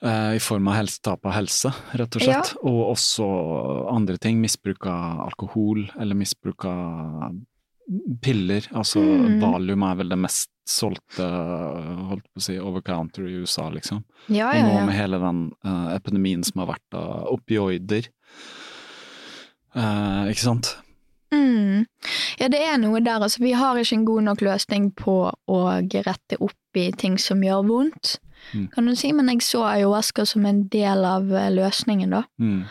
Eh, 0.02 0.34
I 0.36 0.38
form 0.42 0.68
av 0.68 0.74
helse, 0.74 1.00
tap 1.02 1.24
av 1.26 1.32
helse, 1.32 1.72
rett 1.92 2.16
og 2.16 2.22
Ja. 2.22 2.42
slett. 2.42 2.56
Og 2.62 2.96
også 2.96 3.88
andre 3.94 4.16
ting. 4.18 4.40
Misbruk 4.40 4.86
av 4.86 5.20
alkohol, 5.28 5.90
eller 5.98 6.14
misbruk 6.14 6.64
av 6.64 7.32
piller. 8.20 8.60
Altså 8.72 9.00
Mm. 9.00 9.40
valium 9.40 9.82
er 9.82 9.94
vel 9.96 10.08
det 10.08 10.18
mest 10.18 10.48
solgte 10.66 11.18
holdt 12.08 12.24
på 12.32 12.38
å 12.38 12.42
si, 12.42 12.58
over 12.58 12.80
counter 12.80 13.22
i 13.26 13.34
USA, 13.44 13.68
liksom. 13.70 14.02
Ja, 14.28 14.48
Og 14.48 14.54
ja, 14.56 14.62
nå 14.62 14.86
med 14.86 14.94
hele 14.94 15.18
den 15.20 15.52
uh, 15.64 15.94
epidemien 15.94 16.42
som 16.44 16.60
har 16.66 16.74
vært 16.74 16.94
av 16.94 17.26
opioider. 17.32 18.08
Uh, 19.76 20.30
ikke 20.30 20.44
sant? 20.44 20.76
Mm. 21.34 21.86
Ja, 22.38 22.48
det 22.48 22.60
er 22.62 22.76
noe 22.78 23.00
der. 23.02 23.18
Altså, 23.20 23.40
vi 23.42 23.52
har 23.52 23.74
ikke 23.80 23.96
en 23.98 24.04
god 24.06 24.22
nok 24.28 24.38
løsning 24.46 24.92
på 24.94 25.16
å 25.50 25.58
rette 26.06 26.38
opp 26.40 26.78
i 26.78 26.90
ting 26.92 27.18
som 27.18 27.40
gjør 27.42 27.66
vondt, 27.66 28.18
Mm. 28.52 28.68
kan 28.74 28.86
du 28.86 28.94
si, 28.96 29.12
men 29.12 29.28
jeg 29.28 29.40
så 29.42 29.62
ayahuasca 29.64 30.26
som 30.26 30.44
en 30.46 30.66
del 30.68 31.04
av 31.04 31.30
eh, 31.32 31.50
løsningen, 31.50 32.10
da. 32.10 32.22
Mm. 32.40 32.64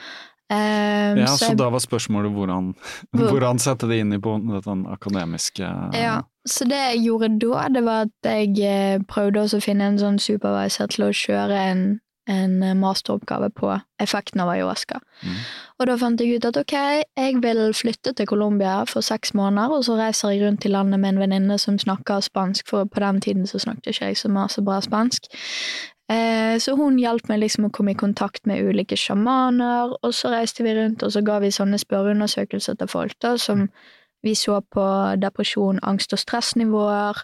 Um, 0.52 1.18
Ja, 1.18 1.26
så 1.26 1.48
jeg- 1.50 1.58
da 1.58 1.70
var 1.70 1.80
spørsmålet 1.80 2.32
hvordan, 2.36 2.74
Hvor- 3.16 3.30
hvordan 3.32 3.58
sette 3.60 3.88
det 3.88 4.00
inn 4.04 4.14
i 4.14 4.20
på 4.20 4.36
den 4.64 4.86
akademiske 4.86 5.64
Ja, 5.96 6.22
så 6.48 6.68
det 6.68 6.76
jeg 6.78 7.06
gjorde 7.08 7.40
da, 7.40 7.68
det 7.70 7.84
var 7.84 8.02
at 8.06 8.12
jeg 8.24 8.60
eh, 8.60 9.00
prøvde 9.08 9.42
å 9.48 9.62
finne 9.64 9.82
en 9.88 9.98
sånn 9.98 10.20
supervisor 10.20 10.88
til 10.88 11.06
å 11.06 11.10
kjøre 11.16 11.58
en, 11.72 12.00
en 12.30 12.64
eh, 12.64 12.76
masteroppgave 12.76 13.50
på 13.50 13.72
effekten 14.00 14.42
av 14.44 14.50
ayahuasca. 14.54 15.00
Mm. 15.24 15.40
Og 15.80 15.88
da 15.88 15.96
fant 16.00 16.22
jeg 16.22 16.38
ut 16.38 16.46
at 16.48 16.60
ok, 16.60 16.76
jeg 17.18 17.40
vil 17.44 17.64
flytte 17.76 18.14
til 18.14 18.28
Colombia 18.28 18.84
for 18.90 19.06
seks 19.06 19.34
måneder, 19.34 19.76
og 19.78 19.86
så 19.88 19.98
reiser 20.00 20.34
jeg 20.34 20.44
rundt 20.46 20.66
i 20.66 20.72
landet 20.72 21.00
med 21.00 21.14
en 21.14 21.24
venninne 21.24 21.58
som 21.60 21.80
snakker 21.80 22.24
spansk, 22.24 22.68
for 22.70 22.86
på 22.86 23.04
den 23.04 23.22
tiden 23.22 23.48
så 23.48 23.60
snakket 23.60 23.94
ikke 23.94 24.12
jeg 24.12 24.22
så 24.22 24.32
masse 24.32 24.62
bra 24.62 24.80
spansk. 24.82 25.28
Eh, 26.12 26.60
så 26.60 26.76
hun 26.76 27.00
hjalp 27.00 27.30
meg 27.32 27.42
liksom 27.44 27.68
å 27.68 27.74
komme 27.74 27.94
i 27.94 28.00
kontakt 28.00 28.46
med 28.50 28.64
ulike 28.64 28.98
sjamaner, 29.00 29.96
og 30.04 30.16
så 30.16 30.34
reiste 30.34 30.64
vi 30.66 30.76
rundt, 30.78 31.04
og 31.04 31.12
så 31.16 31.24
ga 31.26 31.40
vi 31.44 31.52
sånne 31.52 31.80
spørreundersøkelser 31.82 32.80
til 32.80 32.92
folk 32.92 33.16
da, 33.24 33.38
som 33.38 33.68
vi 34.24 34.36
så 34.40 34.62
på 34.72 34.86
depresjon, 35.20 35.82
angst 35.84 36.16
og 36.16 36.22
stressnivåer. 36.22 37.20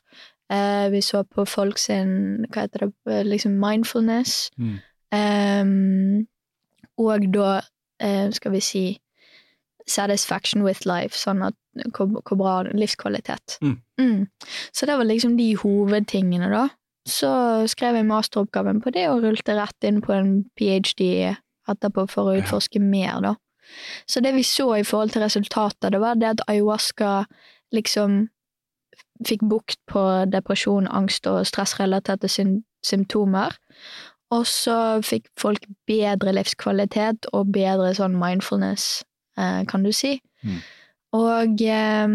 Eh, 0.51 0.91
vi 0.91 1.01
så 1.05 1.23
på 1.23 1.45
folk 1.45 1.77
sin, 1.77 2.45
hva 2.49 2.65
heter 2.65 2.87
det, 2.87 2.93
eh, 3.07 3.23
liksom 3.23 3.59
mindfulness. 3.61 4.49
Mm. 4.57 4.79
Ehm, 5.15 6.27
og 6.99 7.25
da, 7.33 7.59
uh, 8.03 8.27
skal 8.35 8.51
vi 8.51 8.59
si, 8.63 8.83
satisfaction 9.89 10.63
with 10.63 10.85
life, 10.85 11.17
sånn 11.17 11.41
at 11.47 11.55
hvor, 11.95 12.11
hvor 12.21 12.37
bra 12.37 12.55
livskvalitet. 12.77 13.57
Mm. 13.63 14.27
Så 14.75 14.85
det 14.85 14.97
var 14.99 15.07
liksom 15.07 15.37
de 15.37 15.55
hovedtingene, 15.57 16.49
da. 16.51 16.67
Så 17.09 17.29
skrev 17.71 17.97
jeg 17.97 18.05
masteroppgaven 18.05 18.81
på 18.83 18.93
det, 18.93 19.07
og 19.09 19.23
rullte 19.23 19.55
rett 19.57 19.87
inn 19.87 20.01
på 20.05 20.13
en 20.13 20.33
ph.d. 20.59 21.35
etterpå 21.69 22.05
for 22.11 22.29
å 22.29 22.37
utforske 22.41 22.81
mer, 22.83 23.21
da. 23.25 23.35
Så 24.09 24.21
det 24.25 24.33
vi 24.35 24.43
så 24.43 24.71
i 24.79 24.85
forhold 24.85 25.13
til 25.13 25.23
resultater, 25.25 25.93
det 25.93 26.01
var 26.01 26.17
det 26.17 26.33
at 26.33 26.45
ayahuasca 26.49 27.23
liksom 27.73 28.27
fikk 29.25 29.43
bukt 29.51 29.79
på 29.89 30.01
depresjon, 30.31 30.87
angst 30.87 31.27
og 31.29 31.45
stressrelaterte 31.47 32.29
sym 32.31 32.59
symptomer. 32.85 33.57
Og 34.31 34.45
så 34.45 35.01
fikk 35.01 35.25
folk 35.41 35.63
bedre 35.89 36.33
livskvalitet 36.37 37.25
og 37.33 37.51
bedre 37.51 37.93
sånn 37.97 38.13
mindfulness, 38.19 39.03
eh, 39.37 39.63
kan 39.65 39.83
du 39.83 39.91
si. 39.91 40.19
Mm. 40.45 40.59
Og 41.17 41.61
eh, 41.65 42.07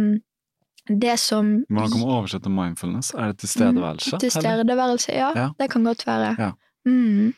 det 0.87 1.19
som 1.19 1.65
Hvordan 1.71 1.91
kan 1.91 2.01
man 2.05 2.13
oversette 2.21 2.51
mindfulness? 2.53 3.15
Er 3.15 3.33
det 3.33 3.39
tilstedeværelse? 3.43 4.19
Tilstedeværelse, 4.23 5.13
ja, 5.17 5.33
Ja. 5.35 5.49
Det 5.59 5.71
kan 5.71 5.85
godt 5.85 6.05
være. 6.07 6.37
Ja. 6.39 6.53
Mm. 6.87 7.33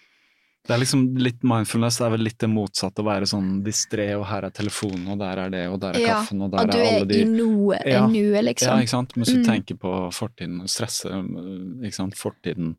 Det 0.66 0.74
er 0.74 0.80
liksom 0.82 1.02
litt 1.22 1.44
mindfulness 1.46 2.00
er 2.02 2.10
vel 2.10 2.24
litt 2.26 2.38
det 2.42 2.48
motsatte, 2.50 2.98
å 2.98 3.06
være 3.06 3.22
sånn 3.30 3.62
distré, 3.62 4.08
og 4.18 4.24
her 4.26 4.42
er 4.48 4.50
telefonen, 4.50 5.06
og 5.12 5.20
der 5.20 5.38
er 5.44 5.48
det, 5.54 5.68
og 5.70 5.78
der 5.80 5.94
er 5.94 6.00
Ja, 6.02 6.14
kaffen, 6.18 6.42
og 6.42 6.50
der 6.50 6.58
er 6.66 6.74
er 6.76 6.96
alle 6.96 7.06
de 7.06 7.20
i 7.22 7.24
noe, 7.24 7.78
Ja. 7.86 8.04
i 8.04 8.10
nuet, 8.10 8.34
Ja, 8.34 8.42
liksom. 8.42 8.80
ikke 8.82 8.88
sant. 8.90 9.16
Mens 9.16 9.28
du 9.28 9.38
Mm. 9.38 9.44
tenker 9.44 9.76
på 9.78 10.10
fortiden, 10.12 10.60
og 10.60 10.66
stresser, 10.68 11.10
ikke 11.86 11.94
sant. 11.94 12.14
Fortiden 12.16 12.76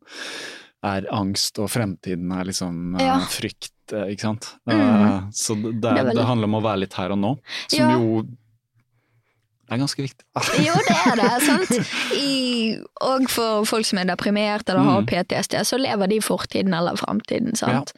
er 0.84 1.06
angst, 1.10 1.58
og 1.58 1.70
fremtiden 1.72 2.30
er 2.32 2.44
liksom 2.46 2.94
eh, 2.98 3.06
Ja. 3.06 3.18
frykt, 3.26 3.72
eh, 3.92 4.12
ikke 4.14 4.20
sant. 4.28 4.50
Mm. 4.70 5.32
Så 5.34 5.56
det, 5.62 5.80
det, 5.82 5.94
er 5.98 6.12
det 6.14 6.26
handler 6.28 6.46
om 6.46 6.54
å 6.60 6.62
være 6.62 6.84
litt 6.84 6.94
her 6.94 7.10
og 7.10 7.18
nå, 7.18 7.32
som 7.68 7.78
Ja. 7.90 7.96
jo 7.98 8.22
er 9.70 9.76
ganske 9.82 10.00
viktig. 10.02 10.24
Jo, 10.66 10.72
det 10.86 10.96
er 10.96 11.16
det, 11.20 11.42
sant. 11.44 11.90
I, 12.16 12.78
og 13.04 13.26
for 13.28 13.66
folk 13.68 13.84
som 13.84 13.98
er 14.00 14.08
deprimert 14.08 14.68
eller 14.70 14.80
har 14.86 15.02
Mm. 15.02 15.06
PTSD, 15.10 15.58
så 15.66 15.76
lever 15.78 16.08
de 16.08 16.16
i 16.16 16.24
fortiden 16.24 16.72
eller 16.74 16.96
fremtiden, 16.96 17.54
sant. 17.58 17.92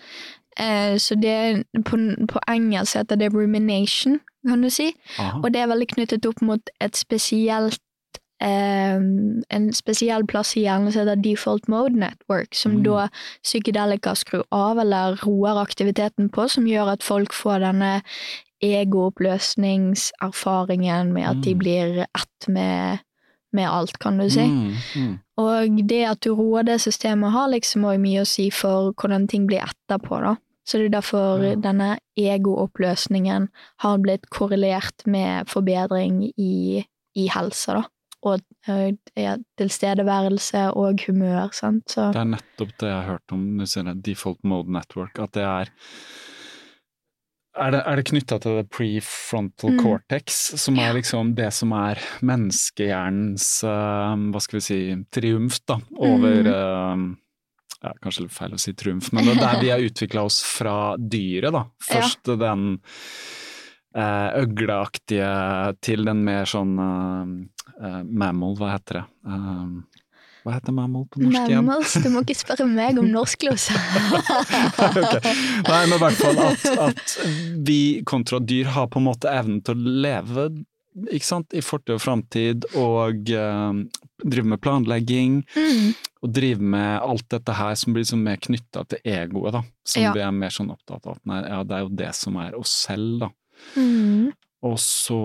Eh, 0.59 0.97
så 0.99 1.15
det 1.21 1.65
på, 1.87 1.97
på 2.29 2.41
engelsk 2.51 2.97
heter 2.99 3.17
det 3.21 3.31
rumination, 3.33 4.19
kan 4.49 4.61
du 4.63 4.71
si. 4.71 4.91
Aha. 5.19 5.39
Og 5.45 5.53
det 5.53 5.61
er 5.63 5.69
veldig 5.71 5.87
knyttet 5.95 6.27
opp 6.27 6.41
mot 6.43 6.61
et 6.81 6.97
spesielt 6.97 7.79
eh, 8.41 8.95
en 9.51 9.73
spesiell 9.73 10.27
plass 10.27 10.57
i 10.57 10.63
hjernen 10.65 10.93
som 10.93 11.07
heter 11.07 11.23
default 11.23 11.69
mode 11.69 11.95
network, 11.97 12.55
som 12.55 12.73
Mm. 12.79 12.83
da 12.85 13.09
psykedelika 13.43 14.15
skrur 14.17 14.45
av 14.51 14.79
eller 14.79 15.17
roer 15.25 15.57
aktiviteten 15.63 16.29
på, 16.31 16.49
som 16.49 16.65
gjør 16.67 16.93
at 16.93 17.03
folk 17.03 17.33
får 17.33 17.61
denne 17.61 18.03
egooppløsningserfaringen 18.63 21.13
med 21.13 21.29
at 21.29 21.43
de 21.45 21.53
Mm. 21.55 21.59
blir 21.59 22.07
ett 22.15 22.49
med, 22.49 22.99
med 23.53 23.69
alt, 23.71 23.99
kan 23.99 24.19
du 24.19 24.31
si. 24.31 24.41
Mm, 24.47 24.75
mm. 24.97 25.19
Og 25.39 25.89
det 25.89 26.05
at 26.05 26.21
du 26.21 26.35
roer 26.35 26.63
det 26.63 26.81
systemet 26.81 27.33
har 27.33 27.49
liksom 27.49 27.83
også 27.85 27.99
mye 28.01 28.21
å 28.21 28.27
si 28.27 28.51
for 28.51 28.93
hvordan 28.93 29.29
ting 29.29 29.47
blir 29.47 29.61
etterpå, 29.65 30.21
da. 30.23 30.37
Så 30.67 30.79
det 30.79 30.85
er 30.95 31.01
derfor 31.01 31.43
Ja. 31.43 31.55
denne 31.57 31.99
egooppløsningen 32.19 33.49
har 33.79 33.99
blitt 33.99 34.29
korrelert 34.31 35.07
med 35.07 35.47
forbedring 35.49 36.31
i, 36.39 36.85
i 37.17 37.27
helse, 37.29 37.67
da. 37.73 37.83
Eh, 38.69 38.91
ja, 39.17 39.37
tilstedeværelse 39.57 40.67
og 40.77 41.01
humør, 41.07 41.49
sant. 41.57 41.87
Så 41.89 42.11
Det 42.13 42.21
er 42.21 42.33
nettopp 42.37 42.75
det 42.79 42.89
jeg 42.91 42.97
har 42.97 43.09
hørt 43.15 43.33
om 43.33 44.03
default 44.03 44.43
mode 44.45 44.69
network, 44.73 45.19
at 45.19 45.33
det 45.33 45.43
er 45.45 45.71
er 47.61 47.71
det, 47.73 47.81
er 47.85 47.97
det 47.97 48.05
knytta 48.07 48.39
til 48.41 48.57
det 48.61 48.71
prefrontal 48.71 49.73
Mm. 49.73 49.81
cortex, 49.83 50.37
som 50.57 50.79
er 50.79 50.93
liksom 50.95 51.35
det 51.35 51.53
som 51.53 51.73
er 51.73 51.99
menneskehjernens 52.23 53.65
uh, 53.65 54.15
hva 54.31 54.41
skal 54.41 54.61
vi 54.61 54.61
si, 54.61 54.79
triumf 55.11 55.59
da, 55.67 55.81
over 55.99 56.43
Mm. 56.45 57.11
uh, 57.13 57.17
ja, 57.83 57.93
Kanskje 58.03 58.23
litt 58.23 58.33
feil 58.37 58.53
å 58.55 58.61
si 58.61 58.73
triumf, 58.73 59.11
men 59.13 59.25
det 59.25 59.37
er 59.37 59.41
der 59.41 59.61
vi 59.61 59.71
har 59.71 59.81
utvikla 59.81 60.23
oss 60.25 60.43
fra 60.45 60.97
dyret, 60.97 61.53
da. 61.53 61.65
Ja. 61.91 61.95
Først 61.97 62.39
den 62.39 62.79
eh, 63.97 64.29
øgleaktige 64.45 65.77
til 65.83 66.05
den 66.05 66.23
mer 66.25 66.45
sånn 66.45 66.77
eh, 67.81 68.03
mammal, 68.05 68.55
hva 68.61 68.75
heter 68.77 69.01
det? 69.01 69.05
Um, 69.25 69.85
hva 70.45 70.55
heter 70.57 70.73
mammal 70.73 71.05
på 71.13 71.21
norsk 71.21 71.51
igjen? 71.51 71.65
Mammals, 71.67 71.95
du 72.01 72.09
må 72.15 72.23
ikke 72.25 72.39
spørre 72.39 72.65
meg 72.69 72.99
om 73.01 73.09
norsklos. 73.13 73.69
okay. 74.81 75.35
Nei, 75.67 75.81
men 75.91 75.97
i 75.97 76.01
hvert 76.01 76.21
fall 76.21 76.41
at, 76.47 76.67
at 76.89 77.17
vi 77.69 77.81
kontra 78.09 78.41
dyr 78.41 78.71
har 78.75 78.89
på 78.93 79.01
en 79.03 79.09
måte 79.11 79.29
evnen 79.33 79.61
til 79.67 79.77
å 79.77 79.95
leve 80.07 80.49
ikke 81.15 81.25
sant, 81.29 81.55
i 81.55 81.61
fortid 81.63 81.95
og 81.95 82.01
framtid, 82.03 82.65
og 82.77 83.29
eh, 83.31 83.77
drive 84.27 84.49
med 84.53 84.61
planlegging, 84.65 85.37
Mm. 85.55 85.93
og 86.21 86.33
drive 86.37 86.61
med 86.73 86.97
alt 87.07 87.29
dette 87.33 87.55
her 87.57 87.77
som 87.79 87.95
blir 87.95 88.03
liksom 88.03 88.25
mer 88.27 88.41
knytta 88.43 88.83
til 88.91 88.99
egoet, 89.09 89.55
da. 89.55 89.63
Som 89.87 90.03
Ja. 90.03 90.11
vi 90.13 90.21
er 90.25 90.33
mer 90.35 90.51
sånn 90.53 90.73
opptatt 90.75 91.07
av 91.07 91.21
nei, 91.25 91.39
ja, 91.47 91.63
det 91.65 91.77
er 91.79 91.85
jo 91.87 91.93
det 92.03 92.11
som 92.19 92.37
er 92.43 92.59
oss 92.59 92.75
selv, 92.89 93.21
da. 93.23 93.31
Mm. 93.77 94.33
Og 94.67 94.77
så 94.83 95.21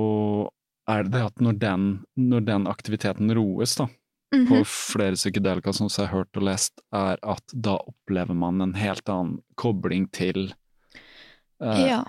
er 0.87 1.03
det 1.03 1.21
at 1.25 1.41
når 1.41 1.59
den, 1.59 1.85
når 2.17 2.45
den 2.45 2.67
aktiviteten 2.67 3.33
roes, 3.35 3.75
da, 3.75 3.87
Mhm. 4.33 4.47
på 4.49 4.65
flere 4.65 5.13
psykedelika 5.15 5.71
som 5.73 5.87
jeg 5.87 6.07
har 6.07 6.17
hørt 6.17 6.35
og 6.37 6.43
lest, 6.43 6.81
er 6.93 7.17
at 7.23 7.43
da 7.53 7.77
opplever 7.77 8.35
man 8.35 8.59
en 8.61 8.73
helt 8.73 9.05
annen 9.07 9.37
kobling 9.55 10.11
til 10.11 10.53
eh, 11.61 11.87
Ja. 11.87 12.03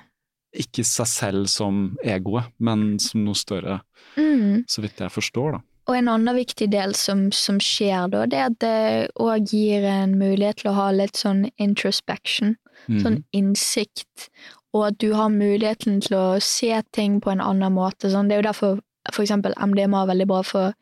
ikke 0.55 0.83
seg 0.85 1.07
selv 1.07 1.47
som 1.49 1.97
egoet, 2.05 2.51
men 2.59 2.99
som 2.99 3.25
noe 3.25 3.35
større, 3.35 3.81
Mm. 4.17 4.65
så 4.67 4.81
vidt 4.83 4.97
jeg 4.99 5.11
forstår, 5.13 5.53
da. 5.53 5.61
og 5.89 5.95
en 5.95 6.09
annen 6.09 6.35
viktig 6.35 6.69
del 6.71 6.95
som, 6.95 7.31
som 7.31 7.59
skjer 7.61 8.11
da, 8.11 8.27
det 8.27 8.39
er 8.39 8.47
at 8.47 8.59
det 8.59 9.11
òg 9.21 9.47
gir 9.53 9.85
en 9.85 10.19
mulighet 10.19 10.57
til 10.57 10.71
å 10.73 10.75
ha 10.75 10.91
litt 10.91 11.13
sånn 11.15 11.51
introspection, 11.59 12.57
Mm. 12.89 13.01
sånn 13.03 13.25
innsikt, 13.33 14.29
og 14.77 14.83
at 14.91 14.99
du 15.01 15.13
har 15.17 15.33
muligheten 15.33 16.03
til 16.05 16.19
å 16.19 16.27
se 16.45 16.75
ting 16.97 17.21
på 17.25 17.33
en 17.33 17.43
annen 17.45 17.73
måte. 17.77 18.11
Sånn. 18.13 18.29
Det 18.29 18.37
er 18.37 18.43
jo 18.43 18.49
derfor 18.51 18.77
for 19.13 19.23
eksempel 19.23 19.55
MDMA 19.63 20.03
er 20.03 20.11
veldig 20.11 20.27
bra 20.29 20.43
for 20.47 20.75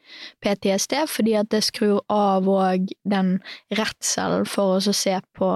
PTSD, 0.45 0.97
fordi 1.11 1.35
at 1.39 1.51
det 1.53 1.65
skrur 1.67 2.01
av 2.13 2.49
òg 2.49 2.93
den 3.11 3.37
redselen 3.77 4.47
for 4.49 4.79
å 4.79 4.95
se 4.97 5.19
på 5.37 5.51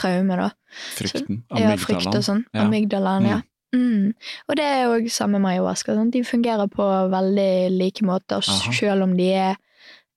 traume, 0.00 0.38
da. 0.40 0.50
Frykten. 0.96 1.42
Ja, 1.54 1.74
frykt 1.78 2.10
og 2.10 2.24
sånn. 2.24 2.46
Ja. 2.54 2.64
Amygdalaen, 2.64 3.28
ja. 3.28 3.42
Mm. 3.74 4.14
Og 4.48 4.56
det 4.58 4.64
er 4.64 4.88
òg 4.92 5.10
samme 5.10 5.40
med 5.42 5.56
ayahuasca. 5.56 5.96
Sånn. 5.98 6.12
De 6.14 6.22
fungerer 6.26 6.70
på 6.70 6.86
veldig 7.12 7.52
like 7.74 8.06
måter, 8.06 8.42
Aha. 8.42 8.72
selv 8.74 9.06
om 9.06 9.14
de 9.18 9.28
er, 9.34 9.60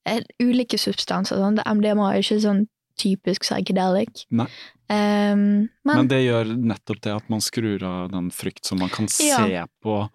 er 0.08 0.26
ulike 0.42 0.80
substanser. 0.82 1.42
Sånn. 1.42 1.62
MDMA 1.62 2.12
er 2.14 2.26
ikke 2.26 2.40
sånn 2.46 2.66
typisk 2.98 3.46
psychedelic. 3.46 4.26
Nei. 4.34 4.48
Um, 4.90 5.68
men, 5.84 5.96
Men 5.98 6.08
det 6.08 6.22
gjør 6.24 6.54
nettopp 6.56 7.02
det 7.04 7.12
at 7.18 7.30
man 7.30 7.42
skrur 7.44 7.84
av 7.84 8.12
den 8.14 8.30
frykt, 8.32 8.64
så 8.66 8.78
man 8.80 8.90
kan 8.90 9.08
se 9.12 9.28
Ja. 9.52 9.66
på 9.84 10.10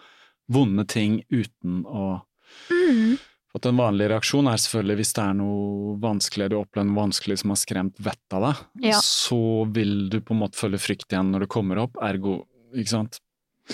vonde 0.48 0.86
ting 0.88 1.22
uten 1.30 1.84
å 1.84 2.22
mm, 2.70 3.18
at 3.54 3.66
En 3.68 3.76
vanlig 3.76 4.06
reaksjon 4.08 4.48
er 4.48 4.56
selvfølgelig 4.56 4.96
hvis 4.96 5.12
det 5.12 5.22
er 5.26 5.34
noe 5.36 5.98
vanskelig, 6.00 6.48
du 6.48 6.56
opplever 6.56 6.88
noe 6.88 7.02
vanskelig 7.02 7.36
som 7.42 7.52
har 7.52 7.60
skremt 7.60 7.98
vettet 8.00 8.32
av 8.38 8.46
deg, 8.46 8.62
Ja. 8.88 9.00
så 9.04 9.66
vil 9.70 10.08
du 10.08 10.20
på 10.24 10.32
en 10.32 10.40
måte 10.40 10.56
følge 10.56 10.80
frykt 10.80 11.12
igjen 11.12 11.30
når 11.34 11.40
det 11.44 11.48
kommer 11.52 11.76
opp, 11.84 12.00
ergo, 12.00 12.46
ikke 12.72 12.88
sant. 12.94 13.20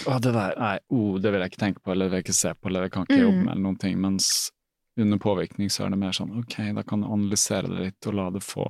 Å, 0.04 0.18
det 0.20 0.32
der, 0.34 0.56
nei, 0.58 0.78
oh, 0.90 1.14
det 1.22 1.30
vil 1.32 1.40
jeg 1.40 1.50
ikke 1.52 1.62
tenke 1.62 1.80
på, 1.80 1.92
eller 1.94 2.06
det 2.06 2.10
vil 2.10 2.18
jeg 2.18 2.26
ikke 2.26 2.40
se 2.42 2.54
på, 2.58 2.68
eller 2.68 2.82
det 2.82 2.90
kan 2.92 3.06
ikke 3.06 3.16
Mm. 3.16 3.22
jobbe 3.22 3.44
med, 3.44 3.52
eller 3.54 3.62
noen 3.62 3.78
ting. 3.78 4.00
Mens 4.02 4.50
under 4.98 5.18
påvirkning 5.22 5.70
så 5.70 5.86
er 5.86 5.90
det 5.94 5.98
mer 6.02 6.10
sånn 6.12 6.34
ok, 6.42 6.58
da 6.74 6.82
kan 6.82 7.02
jeg 7.06 7.10
analysere 7.14 7.68
det 7.70 7.78
litt 7.86 8.06
og 8.10 8.14
la 8.18 8.30
det 8.34 8.42
få 8.42 8.66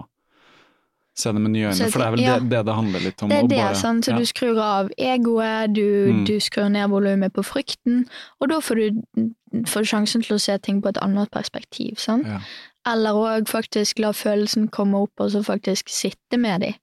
Se 1.19 1.33
det 1.35 1.41
med 1.43 1.51
nye 1.51 1.67
øyne, 1.73 1.89
for 1.91 1.99
det 1.99 2.07
er 2.07 2.11
vel 2.15 2.21
ja. 2.23 2.35
det, 2.39 2.49
det 2.53 2.61
det 2.69 2.75
handler 2.79 3.01
litt 3.03 3.23
om. 3.27 3.29
det 3.33 3.39
er 3.41 3.49
det, 3.51 3.57
bare- 3.59 3.75
sant? 3.81 4.05
så 4.07 4.13
ja. 4.15 4.19
du 4.23 4.27
skrur 4.31 4.59
av 4.63 4.91
egoet, 4.97 5.73
du, 5.75 5.83
Mm. 6.13 6.25
du 6.29 6.37
skrur 6.41 6.69
ned 6.71 6.89
volumet 6.93 7.33
på 7.35 7.43
frykten, 7.43 8.05
og 8.41 8.49
da 8.53 8.61
får 8.63 8.75
du 8.77 9.25
får 9.67 9.81
du 9.83 9.89
sjansen 9.91 10.23
til 10.23 10.37
å 10.37 10.41
se 10.41 10.59
ting 10.63 10.79
på 10.85 10.89
et 10.93 10.99
annet 11.03 11.31
perspektiv. 11.35 11.99
Sant? 11.99 12.27
Ja. 12.29 12.39
Eller 12.87 13.17
òg 13.19 13.49
faktisk 13.51 13.99
la 13.99 14.13
følelsen 14.13 14.69
komme 14.71 14.95
opp, 15.03 15.13
og 15.19 15.31
så 15.33 15.43
faktisk 15.43 15.89
sitte 15.91 16.39
med 16.39 16.61
de. 16.61 16.75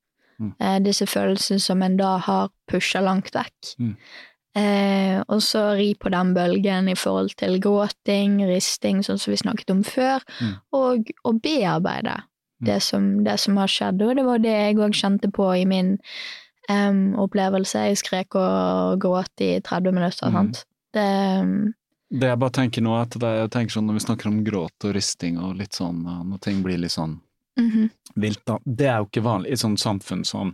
Mm. 0.41 0.53
Eh, 0.59 0.79
disse 0.83 1.05
følelsene 1.07 1.61
som 1.61 1.81
en 1.85 1.95
da 1.97 2.17
har 2.17 2.49
pusha 2.67 2.99
langt 3.01 3.31
vekk. 3.31 3.75
Mm. 3.79 3.95
Eh, 4.55 5.23
og 5.27 5.41
så 5.43 5.75
ri 5.77 5.93
på 5.99 6.09
den 6.11 6.33
bølgen 6.35 6.87
i 6.91 6.95
forhold 6.95 7.33
til 7.39 7.57
gråting, 7.63 8.37
risting, 8.47 9.01
sånn 9.03 9.19
som 9.19 9.31
vi 9.33 9.37
snakket 9.41 9.69
om 9.71 9.83
før, 9.83 10.19
Mm. 10.41 10.53
og, 10.73 11.09
og 11.25 11.41
bearbeide. 11.41 12.23
Det, 12.65 12.79
som, 12.83 13.23
det 13.25 13.37
som 13.41 13.57
har 13.61 13.71
skjedd. 13.71 14.01
Og 14.01 14.15
det 14.17 14.25
var 14.27 14.41
det 14.43 14.53
jeg 14.53 14.79
òg 14.81 14.97
kjente 14.97 15.31
på 15.33 15.47
i 15.55 15.65
min 15.69 15.95
um, 16.69 17.15
opplevelse. 17.25 17.87
Jeg 17.89 18.01
skrek 18.01 18.37
og 18.39 18.99
gråt 19.03 19.45
i 19.45 19.55
30 19.61 19.95
minutter, 19.95 20.29
Mm. 20.29 20.37
sant. 20.39 20.65
Det 20.93 21.41
um, 21.41 21.73
Det 22.09 22.27
jeg 22.29 22.39
bare 22.39 22.53
tenker 22.53 22.81
nå, 22.85 22.93
at 23.01 23.15
jeg 23.19 23.49
tenker 23.51 23.73
sånn 23.73 23.87
når 23.89 23.97
vi 23.97 24.05
snakker 24.05 24.27
om 24.29 24.43
gråt 24.45 24.85
og 24.85 24.93
risting 24.95 25.39
og 25.41 25.57
litt 25.57 25.73
sånn, 25.73 26.03
når 26.05 26.39
ting 26.39 26.61
blir 26.63 26.77
litt 26.77 26.93
sånn 26.93 27.19
mhm. 27.59 27.89
vilt, 28.15 28.43
da. 28.45 28.59
Det 28.63 28.85
er 28.87 29.01
jo 29.01 29.09
ikke 29.09 29.25
vanlig. 29.25 29.49
I 29.49 29.53
et 29.57 29.63
sånt 29.63 29.81
samfunn 29.81 30.23
som 30.23 30.53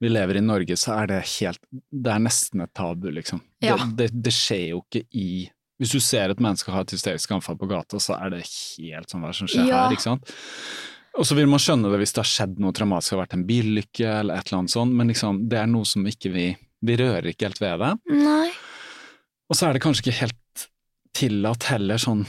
vi 0.00 0.08
lever 0.08 0.36
i 0.36 0.40
Norge, 0.44 0.76
så 0.76 0.98
er 0.98 1.06
det 1.06 1.20
helt 1.38 1.60
Det 1.70 2.10
er 2.12 2.22
nesten 2.22 2.60
et 2.64 2.74
tabu, 2.74 3.10
liksom. 3.14 3.40
Ja. 3.64 3.76
Det, 3.76 3.94
det, 3.96 4.22
det 4.26 4.32
skjer 4.34 4.66
jo 4.74 4.82
ikke 4.82 5.06
i 5.16 5.28
Hvis 5.80 5.94
du 5.94 6.00
ser 6.00 6.30
et 6.30 6.42
menneske 6.42 6.74
ha 6.74 6.82
et 6.84 6.92
hysterisk 6.94 7.30
anfall 7.34 7.56
på 7.58 7.70
gata, 7.70 7.98
så 8.02 8.18
er 8.18 8.34
det 8.34 8.42
helt 8.44 9.10
sånn 9.10 9.24
hva 9.24 9.32
som 9.34 9.48
skjer 9.48 9.70
Ja. 9.70 9.84
her, 9.84 9.94
ikke 9.96 10.06
sant. 10.06 10.34
Og 11.18 11.26
så 11.28 11.36
vil 11.38 11.46
man 11.46 11.60
skjønne 11.62 11.90
det 11.92 11.98
hvis 12.02 12.12
det 12.16 12.22
har 12.24 12.30
skjedd 12.30 12.56
noe 12.62 12.74
traumatisk, 12.74 13.12
det 13.12 13.16
har 13.16 13.22
vært 13.24 13.36
en 13.38 13.44
bilulykke 13.46 14.08
eller 14.20 14.34
et 14.40 14.48
eller 14.48 14.58
annet 14.62 14.72
sånt, 14.74 14.94
men 14.98 15.12
liksom, 15.12 15.44
det 15.50 15.60
er 15.60 15.68
noe 15.70 15.86
som 15.86 16.06
ikke 16.10 16.32
vi 16.34 16.46
Vi 16.84 16.96
rører 17.00 17.30
ikke 17.30 17.46
helt 17.48 17.60
ved 17.62 17.78
det. 17.80 17.92
Nei. 18.12 18.50
Og 19.48 19.56
så 19.56 19.68
er 19.68 19.72
det 19.76 19.80
kanskje 19.84 20.02
ikke 20.04 20.18
helt 20.18 20.64
tillatt 21.16 21.64
heller 21.70 21.96
sånn 22.02 22.26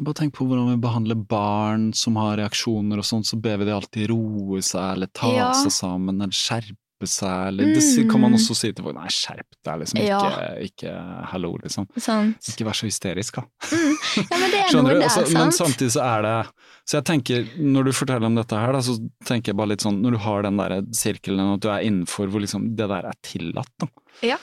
Bare 0.00 0.14
tenk 0.16 0.32
på 0.38 0.46
hvordan 0.48 0.70
vi 0.70 0.78
behandler 0.80 1.18
barn 1.28 1.90
som 1.92 2.16
har 2.16 2.38
reaksjoner 2.40 3.02
og 3.02 3.04
sånn, 3.04 3.26
så 3.28 3.36
ber 3.36 3.58
vi 3.60 3.66
de 3.68 3.74
alltid 3.76 4.06
roe 4.08 4.62
seg, 4.64 4.94
eller 4.94 5.10
ta 5.12 5.28
Ja. 5.34 5.50
seg 5.52 5.68
sammen, 5.74 6.16
eller 6.22 6.32
skjerpe 6.32 6.78
seg, 7.10 7.48
eller 7.48 7.64
Det 7.74 8.08
kan 8.10 8.20
man 8.20 8.30
Mm. 8.32 8.36
også 8.38 8.54
si 8.56 8.72
til 8.72 8.84
folk, 8.84 8.94
nei, 8.94 9.06
skjerp 9.08 9.56
deg, 9.64 9.78
liksom, 9.80 9.98
ikke, 9.98 10.06
Ja. 10.06 10.54
ikke 10.66 11.26
hallo, 11.32 11.56
liksom. 11.62 11.86
Sant. 11.98 12.36
Ikke 12.48 12.64
vær 12.66 12.72
så 12.78 12.86
hysterisk, 12.86 13.34
da. 13.34 13.42
Mm. 13.72 13.96
Ja, 14.30 14.36
men 14.38 14.50
det 14.50 14.60
er 14.60 14.72
noe 14.82 14.94
der, 14.94 15.02
Altså, 15.02 15.32
men 15.32 15.50
samtidig 15.52 15.92
så 15.96 16.02
er 16.04 16.22
det 16.22 16.50
Så 16.84 16.96
jeg 16.98 17.04
tenker, 17.04 17.44
når 17.58 17.84
du 17.84 17.92
forteller 17.92 18.26
om 18.26 18.34
dette 18.34 18.50
her, 18.58 18.72
da, 18.72 18.78
så 18.80 18.98
tenker 19.24 19.52
jeg 19.52 19.56
bare 19.56 19.68
litt 19.68 19.80
sånn, 19.80 20.00
når 20.02 20.10
du 20.12 20.18
har 20.18 20.42
den 20.42 20.56
der 20.56 20.82
sirkelen, 20.92 21.54
at 21.54 21.60
du 21.60 21.68
er 21.70 21.80
innenfor 21.86 22.26
hvor 22.28 22.40
liksom 22.42 22.74
det 22.76 22.88
der 22.88 23.06
er 23.06 23.12
tillatt, 23.22 23.70
da. 23.78 23.86
Ja. 24.22 24.36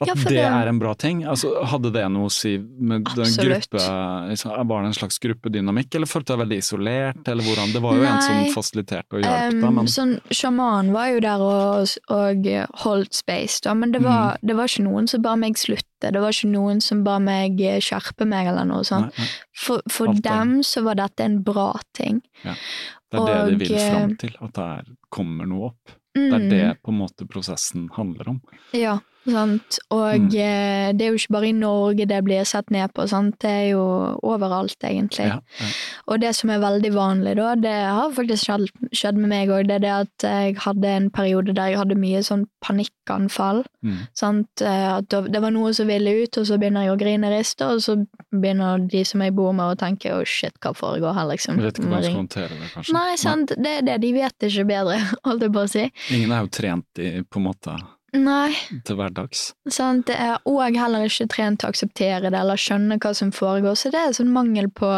At 0.00 0.08
Ja, 0.08 0.14
det, 0.14 0.24
det- 0.28 0.44
er 0.44 0.68
en 0.68 0.78
bra 0.78 0.94
ting? 0.94 1.22
Altså, 1.24 1.50
hadde 1.64 1.92
det 1.92 2.04
noe 2.12 2.26
å 2.28 2.32
si 2.32 2.58
med 2.58 3.04
den 3.16 3.32
gruppe 3.38 3.82
liksom, 4.30 4.50
Var 4.68 4.82
det 4.82 4.86
en 4.90 4.98
slags 4.98 5.18
gruppedynamikk, 5.22 5.94
eller 5.94 6.06
følte 6.10 6.32
du 6.32 6.32
deg 6.36 6.42
veldig 6.46 6.58
isolert, 6.62 7.28
eller 7.28 7.42
hvordan? 7.44 7.72
Det 7.72 7.82
var 7.82 7.94
jo 7.96 8.02
en 8.08 8.20
som 8.22 8.42
fasiliterte 8.54 9.12
og 9.18 9.22
hjalp 9.22 9.52
Um, 9.54 9.60
deg, 9.60 9.72
men 9.78 9.86
sånn, 9.86 10.12
Sjamanen 10.30 10.92
var 10.92 11.06
jo 11.12 11.20
der 11.20 11.40
og, 11.40 11.88
og 12.10 12.46
holdt 12.84 13.14
space, 13.14 13.60
da, 13.64 13.74
men 13.74 13.92
det 13.92 14.02
var, 14.02 14.36
Mm. 14.36 14.46
det 14.48 14.56
var 14.56 14.64
ikke 14.70 14.84
noen 14.84 15.08
som 15.08 15.22
ba 15.22 15.36
meg 15.36 15.54
slutte. 15.56 16.10
Det 16.12 16.20
var 16.20 16.30
ikke 16.34 16.50
noen 16.50 16.80
som 16.82 17.04
ba 17.04 17.18
meg 17.18 17.56
skjerpe 17.82 18.26
meg 18.26 18.46
eller 18.50 18.64
noe 18.66 18.82
sånt. 18.84 19.12
nei, 19.16 19.24
nei, 19.24 19.28
For, 19.54 19.80
for 19.88 20.08
Alt 20.08 20.22
dem 20.22 20.62
så 20.66 20.82
var 20.82 20.94
dette 20.98 21.20
en 21.24 21.42
bra 21.42 21.72
ting. 21.94 22.22
det 22.42 23.20
er 23.20 23.26
det 23.26 23.58
de 23.58 23.64
vil 23.64 23.78
fram 23.78 24.10
eh, 24.10 24.16
til, 24.16 24.34
at 24.40 24.52
det 24.56 24.64
er, 24.64 24.84
kommer 25.10 25.46
noe 25.46 25.66
opp. 25.72 25.92
Det 26.14 26.28
er 26.32 26.38
Mm, 26.42 26.50
det 26.50 26.82
på 26.84 26.90
en 26.92 26.98
måte 26.98 27.24
prosessen 27.26 27.88
handler 27.96 28.28
om. 28.28 28.40
Ja, 28.76 28.98
sant. 29.26 29.78
Og 29.90 30.18
Mm. 30.20 30.26
eh, 30.34 30.92
det 30.92 31.00
er 31.06 31.10
jo 31.12 31.18
ikke 31.18 31.32
bare 31.36 31.48
i 31.48 31.52
Norge 31.52 32.06
det 32.08 32.24
blir 32.24 32.44
sett 32.44 32.70
ned 32.70 32.92
på, 32.94 33.08
sant. 33.08 33.38
Det 33.38 33.50
er 33.50 33.68
jo 33.72 34.18
overalt, 34.22 34.76
egentlig. 34.82 35.26
Ja, 35.28 35.38
ja. 35.60 35.66
Og 36.08 36.20
det 36.20 36.34
som 36.34 36.50
er 36.50 36.58
veldig 36.58 36.92
vanlig 36.92 37.36
da, 37.36 37.54
det 37.54 37.72
har 37.72 38.10
faktisk 38.10 38.44
skjedd, 38.48 38.66
skjedd 38.92 39.16
med 39.16 39.28
meg 39.30 39.48
òg, 39.48 39.66
det 39.68 39.76
er 39.76 39.78
det 39.86 39.92
at 39.92 40.26
jeg 40.26 40.56
hadde 40.56 40.84
en 40.84 41.10
periode 41.10 41.54
der 41.54 41.70
jeg 41.70 41.78
hadde 41.78 41.94
mye 41.98 42.22
sånn 42.22 42.46
panikkanfall. 42.62 43.64
Mm. 43.84 43.98
Sant? 44.14 44.62
Eh, 44.62 44.92
At 44.92 45.08
det 45.08 45.40
var 45.40 45.50
noe 45.50 45.72
som 45.74 45.86
ville 45.86 46.10
ut, 46.24 46.36
og 46.38 46.44
så 46.46 46.58
begynner 46.58 46.84
jeg 46.86 46.92
å 46.92 46.98
grine 47.00 47.30
riste, 47.32 47.62
og 47.64 47.80
så 47.80 47.96
begynner 48.32 48.86
de 48.88 49.04
som 49.04 49.20
jeg 49.22 49.34
bor 49.34 49.52
med 49.52 49.64
å 49.72 49.78
tenke 49.78 50.12
å 50.12 50.24
shit, 50.26 50.52
hva 50.60 50.74
foregår 50.74 51.14
her, 51.14 51.26
liksom. 51.30 51.56
Jeg 51.58 51.64
vet 51.70 51.78
ikke 51.78 51.88
hvordan 51.88 52.02
jeg 52.02 52.10
skal 52.10 52.20
håndtere 52.22 52.48
det, 52.60 52.70
kanskje. 52.74 52.92
Nei, 52.92 53.16
sant, 53.16 53.52
det 53.56 53.72
er 53.78 53.82
det, 53.82 54.00
de 54.02 54.12
vet 54.12 54.38
ikke 54.48 54.66
bedre, 54.68 54.98
holdt 55.26 55.42
jeg 55.46 55.52
på 55.52 55.62
å 55.64 55.68
si. 55.70 55.86
Ingen 56.10 56.32
er 56.32 56.40
jo 56.46 56.48
trent 56.48 56.98
i, 57.02 57.10
på 57.22 57.40
en 57.40 57.46
måte, 57.48 57.76
Nei, 58.12 58.52
til 58.84 58.96
hverdags. 58.98 59.54
sant, 59.72 60.06
det 60.06 60.16
er 60.20 60.36
òg 60.44 60.76
heller 60.76 61.06
ikke 61.08 61.28
trent 61.32 61.60
til 61.62 61.68
å 61.68 61.72
akseptere 61.72 62.28
det, 62.30 62.34
eller 62.38 62.60
skjønne 62.60 62.98
hva 63.00 63.14
som 63.16 63.30
foregår, 63.32 63.72
så 63.78 63.90
det 63.90 64.02
er 64.02 64.12
sånn 64.12 64.28
mangel 64.34 64.68
på, 64.68 64.90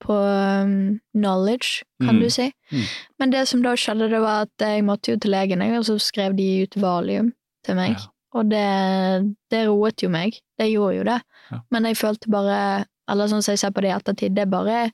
på 0.00 0.16
um, 0.16 0.98
knowledge, 1.12 1.82
kan 2.00 2.16
Mm. 2.16 2.20
du 2.22 2.30
si. 2.30 2.46
Mm. 2.72 2.86
Men 3.20 3.30
det 3.30 3.44
som 3.48 3.62
da 3.62 3.74
skjedde, 3.76 4.08
det 4.10 4.20
var 4.24 4.46
at 4.48 4.64
jeg 4.64 4.84
måtte 4.88 5.12
jo 5.12 5.18
til 5.20 5.30
legen, 5.36 5.60
og 5.76 5.84
så 5.84 5.98
skrev 6.00 6.34
de 6.36 6.62
ut 6.64 6.76
valium 6.80 7.32
til 7.64 7.74
meg. 7.76 7.90
Ja. 7.98 8.08
Og 8.36 8.48
det, 8.50 9.36
det 9.50 9.66
roet 9.68 10.02
jo 10.02 10.08
meg. 10.12 10.40
Det 10.58 10.70
gjorde 10.72 10.96
jo 10.96 11.04
det. 11.04 11.20
Ja. 11.52 11.60
Men 11.70 11.84
jeg 11.84 11.96
følte 11.96 12.28
bare 12.32 12.84
Eller 13.08 13.28
sånn 13.30 13.40
som 13.42 13.52
jeg 13.52 13.60
ser 13.60 13.70
på 13.70 13.80
det 13.84 13.88
i 13.92 13.94
ettertid, 13.94 14.34
det 14.34 14.48
bare 14.50 14.90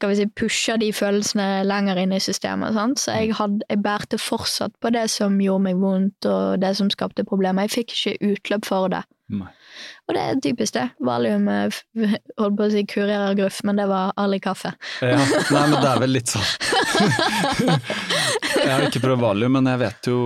kan 0.00 0.10
vi 0.12 0.16
si, 0.20 0.26
pusha 0.26 0.76
de 0.80 0.92
følelsene 0.92 1.64
lenger 1.66 1.98
inn 2.02 2.12
i 2.16 2.20
systemet. 2.22 2.74
Sant? 2.74 2.98
Så 3.02 3.12
Mm. 3.12 3.18
jeg, 3.20 3.34
hadde, 3.40 3.60
jeg 3.70 3.82
bærte 3.82 4.18
fortsatt 4.18 4.72
på 4.80 4.90
det 4.92 5.08
som 5.10 5.38
gjorde 5.40 5.62
meg 5.68 5.76
vondt, 5.82 6.26
og 6.26 6.60
det 6.60 6.74
som 6.76 6.90
skapte 6.90 7.24
problemer. 7.24 7.66
Jeg 7.68 7.86
fikk 7.86 7.94
ikke 7.96 8.32
utløp 8.34 8.64
for 8.68 8.88
det. 8.88 9.02
Nei. 9.28 9.48
Og 10.06 10.14
det 10.14 10.20
er 10.22 10.36
typisk 10.40 10.74
det. 10.76 10.84
Valium 11.02 11.48
eh, 11.50 11.68
holdt 12.38 12.56
på 12.56 12.66
å 12.66 12.70
si 12.70 12.84
kurerer 12.86 13.34
gruff, 13.34 13.58
men 13.66 13.76
det 13.80 13.88
var 13.90 14.12
all 14.16 14.36
i 14.36 14.38
kaffe. 14.38 14.70
Ja, 15.02 15.16
nei, 15.54 15.64
men 15.66 15.80
det 15.82 15.88
er 15.90 15.98
vel 16.04 16.14
litt 16.14 16.30
sånn. 16.30 16.46
jeg 18.56 18.70
har 18.70 18.86
ikke 18.86 19.02
prøvd 19.02 19.22
valium, 19.24 19.56
men 19.58 19.68
jeg 19.72 19.80
vet 19.82 20.08
jo, 20.10 20.18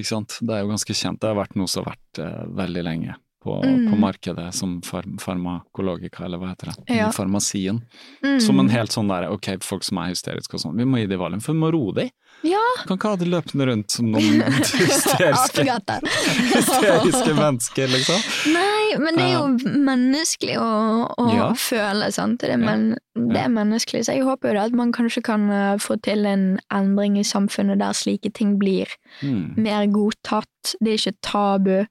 ikke 0.00 0.10
sant. 0.10 0.38
Det 0.42 0.56
er 0.58 0.64
jo 0.64 0.72
ganske 0.74 0.96
kjent. 0.98 1.20
Det 1.22 1.30
har 1.30 1.38
vært 1.38 1.56
noe 1.58 1.70
som 1.70 1.84
har 1.86 1.94
vært 1.94 2.22
eh, 2.24 2.42
veldig 2.64 2.84
lenge 2.86 3.16
på, 3.42 3.62
Mm. 3.64 3.90
på 3.92 3.96
markedet 4.00 4.52
som 4.54 4.80
farm 4.82 5.18
farmakologika, 5.22 6.24
eller 6.24 6.38
hva 6.38 6.48
heter 6.54 6.66
det, 6.72 6.96
Ja. 6.96 7.08
i 7.08 7.12
farmasien. 7.12 7.82
Mm. 8.24 8.40
Som 8.40 8.58
en 8.60 8.68
helt 8.68 8.90
sånn 8.90 9.08
derre, 9.08 9.30
ok, 9.30 9.62
folk 9.62 9.84
som 9.84 9.98
er 9.98 10.08
hysteriske 10.10 10.54
og 10.54 10.60
sånn, 10.60 10.76
vi 10.76 10.84
må 10.84 10.98
gi 10.98 11.06
dem 11.06 11.20
valium, 11.20 11.40
for 11.40 11.52
vi 11.52 11.58
må 11.60 11.70
roe 11.72 11.92
dem. 11.94 12.10
Ja! 12.42 12.58
Kan 12.86 12.98
ikke 12.98 13.08
ha 13.08 13.16
det 13.16 13.28
løpende 13.28 13.66
rundt 13.66 13.90
som 13.90 14.10
noen 14.12 14.42
hysteriske, 14.52 15.64
hysteriske 16.54 17.34
mennesker, 17.36 17.88
liksom. 17.88 18.20
Nei, 18.52 18.96
men 19.00 19.16
det 19.18 19.24
er 19.24 19.32
jo 19.36 19.78
menneskelig 19.86 20.56
å, 20.60 20.70
å 21.16 21.26
Ja. 21.34 21.48
føle, 21.54 22.10
sant. 22.12 22.40
Det 22.40 22.56
men, 22.58 22.96
det 23.16 23.36
er 23.40 23.48
menneskelig, 23.52 24.04
så 24.06 24.14
jeg 24.16 24.24
håper 24.26 24.48
jo 24.50 24.54
det 24.58 24.64
at 24.66 24.72
man 24.78 24.92
kanskje 24.92 25.22
kan 25.26 25.48
eh, 25.50 25.76
få 25.82 25.98
til 26.02 26.26
en 26.26 26.58
endring 26.72 27.18
i 27.18 27.22
samfunnet 27.26 27.78
der 27.78 27.92
slike 27.96 28.32
ting 28.32 28.58
blir 28.58 28.86
Mm. 29.22 29.56
mer 29.56 29.86
godtatt. 29.86 30.74
Det 30.82 30.88
er 30.92 30.98
ikke 30.98 31.16
tabu. 31.22 31.86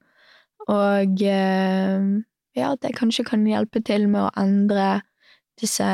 Og 0.72 1.22
eh, 1.22 2.06
ja, 2.58 2.70
det 2.82 2.94
kanskje 2.98 3.24
kan 3.28 3.44
hjelpe 3.46 3.82
til 3.86 4.08
med 4.10 4.26
å 4.26 4.32
endre 4.40 5.02
disse 5.60 5.86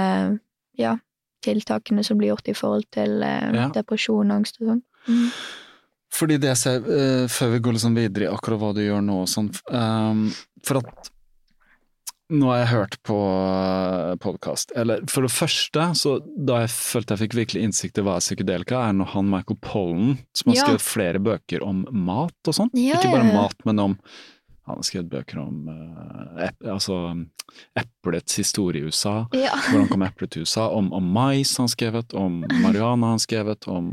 ja, 0.79 0.95
tiltakene 1.45 2.05
som 2.07 2.19
blir 2.19 2.33
gjort 2.33 2.49
i 2.49 2.55
forhold 2.57 2.87
til 2.95 3.23
eh, 3.23 3.51
Ja. 3.55 3.69
depresjon 3.75 4.31
angst 4.33 4.61
og 4.63 4.69
sånn. 4.73 4.83
Mm. 5.09 5.29
Fordi 6.13 6.37
det 6.39 6.51
jeg 6.53 6.61
ser, 6.61 6.79
eh, 6.93 7.27
før 7.33 7.53
vi 7.55 7.59
går 7.65 7.73
liksom 7.79 7.95
videre 7.97 8.29
i 8.29 8.33
akkurat 8.33 8.61
hva 8.61 8.73
du 8.77 8.83
gjør 8.85 9.01
nå 9.05 9.23
og 9.23 9.29
sånn, 9.33 9.49
ehm, 9.73 10.27
for 10.65 10.83
at 10.83 11.11
nå 12.33 12.49
har 12.49 12.59
jeg 12.63 12.69
hørt 12.73 12.95
på 13.05 13.17
podkast, 14.23 14.73
eller 14.79 15.03
for 15.11 15.27
det 15.27 15.33
første, 15.35 15.87
så 15.99 16.15
da 16.47 16.63
jeg 16.63 16.71
følte 16.73 17.17
jeg 17.17 17.23
fikk 17.27 17.37
virkelig 17.37 17.65
innsikt 17.67 17.99
i 18.01 18.05
hva 18.07 18.15
psykedelika, 18.23 18.79
er 18.89 18.95
når 18.97 19.11
han 19.13 19.29
Michael 19.29 19.59
Pollen, 19.61 20.15
som 20.37 20.53
har 20.53 20.57
Ja. 20.57 20.65
skrevet 20.65 20.81
flere 20.87 21.19
bøker 21.21 21.63
om 21.67 21.85
mat 21.93 22.33
og 22.47 22.55
sånn, 22.57 22.71
Ja, 22.73 22.97
ikke 22.97 23.13
bare 23.13 23.33
mat, 23.33 23.55
men 23.67 23.79
om 23.79 23.99
han 24.73 24.81
har 24.81 24.87
skrevet 24.89 25.11
bøker 25.13 25.41
om 25.43 25.69
eh, 25.73 26.47
ep 26.49 26.69
altså, 26.75 26.99
eplets 27.79 28.39
historie 28.41 28.83
i 28.83 28.89
USA, 28.91 29.15
Ja. 29.37 29.55
hvordan 29.71 29.89
kom 29.93 30.05
eplet 30.07 30.33
til 30.35 30.47
USA, 30.47 30.69
om, 30.73 30.91
om 30.97 31.11
mais 31.15 31.53
han 31.61 31.71
skrevet, 31.71 32.15
om 32.19 32.41
marihuana 32.65 33.13
han 33.15 33.23
skrevet, 33.23 33.69
om 33.71 33.91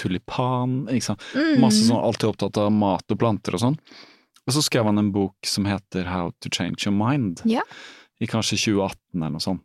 tulipan, 0.00 0.84
ikke 0.92 1.10
sant. 1.12 1.26
Mm. 1.34 1.60
Masse 1.62 1.84
sånn, 1.86 2.00
alltid 2.00 2.32
opptatt 2.32 2.58
av 2.64 2.72
mat 2.74 3.14
og 3.14 3.20
planter 3.20 3.56
og 3.58 3.62
sånn. 3.68 3.78
Og 4.44 4.52
så 4.56 4.60
skrev 4.66 4.84
han 4.90 5.00
en 5.00 5.12
bok 5.14 5.48
som 5.48 5.64
heter 5.68 6.10
How 6.10 6.32
to 6.44 6.50
Change 6.52 6.84
Your 6.84 6.96
Mind, 6.96 7.40
Ja. 7.48 7.62
i 8.20 8.26
kanskje 8.30 8.58
2018 8.60 8.98
eller 9.22 9.38
noe 9.38 9.44
sånt. 9.44 9.64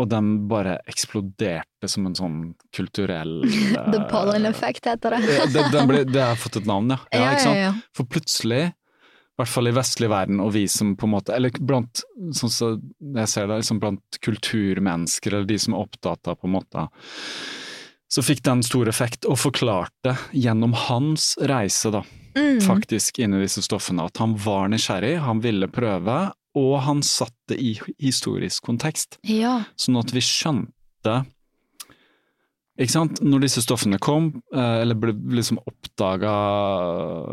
Og 0.00 0.06
den 0.08 0.46
bare 0.48 0.78
eksploderte 0.88 1.88
som 1.90 2.06
en 2.08 2.14
sånn 2.16 2.36
kulturell 2.72 3.42
The 3.74 3.98
eh, 3.98 4.06
pollen 4.08 4.46
effect 4.48 4.86
heter 4.88 5.12
det. 5.18 5.34
det, 5.52 5.64
den 5.74 5.90
ble, 5.90 6.04
det 6.08 6.22
har 6.24 6.38
fått 6.40 6.56
et 6.62 6.68
navn, 6.70 6.94
ja. 6.94 7.00
ja, 7.12 7.34
ja, 7.36 7.52
ja. 7.66 7.72
For 7.96 8.08
plutselig, 8.08 8.70
i 9.40 9.44
hvert 9.44 9.54
fall 9.54 9.70
i 9.70 9.74
vestlig 9.74 10.10
verden, 10.12 10.40
og 10.44 10.52
vi 10.54 10.66
som 10.68 10.94
på 10.96 11.08
en 11.08 11.14
måte 11.16 11.34
Eller 11.34 11.50
blant 11.58 12.02
sånn 12.36 12.52
som 12.52 12.80
jeg 13.16 13.28
ser 13.32 13.48
det, 13.48 13.60
liksom 13.62 13.80
blant 13.80 14.20
kulturmennesker, 14.20 15.32
eller 15.34 15.48
de 15.48 15.58
som 15.58 15.74
er 15.74 15.84
opptatt 15.86 16.28
av 16.28 16.36
på 16.40 16.48
en 16.48 16.56
måte 16.58 16.86
Så 18.10 18.24
fikk 18.26 18.42
den 18.46 18.62
stor 18.66 18.88
effekt, 18.90 19.24
og 19.24 19.38
forklarte 19.38 20.16
gjennom 20.34 20.74
hans 20.88 21.36
reise, 21.40 21.92
da, 21.94 22.02
Mm. 22.36 22.60
faktisk 22.62 23.18
inn 23.18 23.34
i 23.34 23.40
disse 23.42 23.62
stoffene, 23.62 24.04
at 24.06 24.16
han 24.18 24.36
var 24.36 24.68
nysgjerrig, 24.68 25.16
han 25.18 25.40
ville 25.42 25.66
prøve, 25.66 26.32
og 26.54 26.80
han 26.86 27.00
satte 27.02 27.34
det 27.48 27.58
i 27.58 27.72
historisk 27.98 28.62
kontekst. 28.66 29.18
Ja. 29.26 29.64
Sånn 29.76 29.98
at 29.98 30.12
vi 30.14 30.20
skjønte 30.20 31.26
ikke 32.80 32.92
sant? 32.94 33.20
Når 33.20 33.42
disse 33.44 33.62
stoffene 33.64 33.98
kom, 34.00 34.30
eh, 34.54 34.80
eller 34.82 34.96
ble 34.98 35.12
liksom 35.36 35.58
oppdaga 35.68 36.32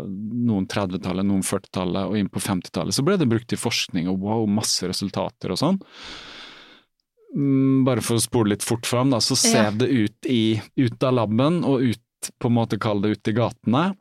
noen 0.06 0.68
30-tallet, 0.68 1.28
noen 1.28 1.46
40-tallet 1.46 2.10
og 2.10 2.18
inn 2.20 2.32
på 2.32 2.42
50-tallet, 2.44 2.96
så 2.96 3.06
ble 3.08 3.16
det 3.20 3.30
brukt 3.32 3.54
i 3.56 3.60
forskning, 3.60 4.10
og 4.12 4.20
wow, 4.26 4.44
masse 4.50 4.88
resultater 4.90 5.54
og 5.54 5.62
sånn. 5.62 5.80
Mm, 7.38 7.86
Bare 7.88 8.04
for 8.04 8.18
å 8.20 8.24
spole 8.24 8.56
litt 8.56 8.66
fort 8.66 8.88
fram, 8.90 9.12
da, 9.14 9.22
så 9.24 9.38
Ja. 9.48 9.70
det 9.72 9.88
ut, 9.88 10.26
i, 10.26 10.60
ut 10.76 11.04
av 11.04 11.14
laben 11.14 11.64
og 11.64 11.82
ut, 11.82 12.32
på 12.42 12.50
en 12.50 12.58
måte 12.58 12.80
kall 12.82 13.02
det 13.02 13.16
ut 13.16 13.28
i 13.28 13.36
gatene 13.38 13.96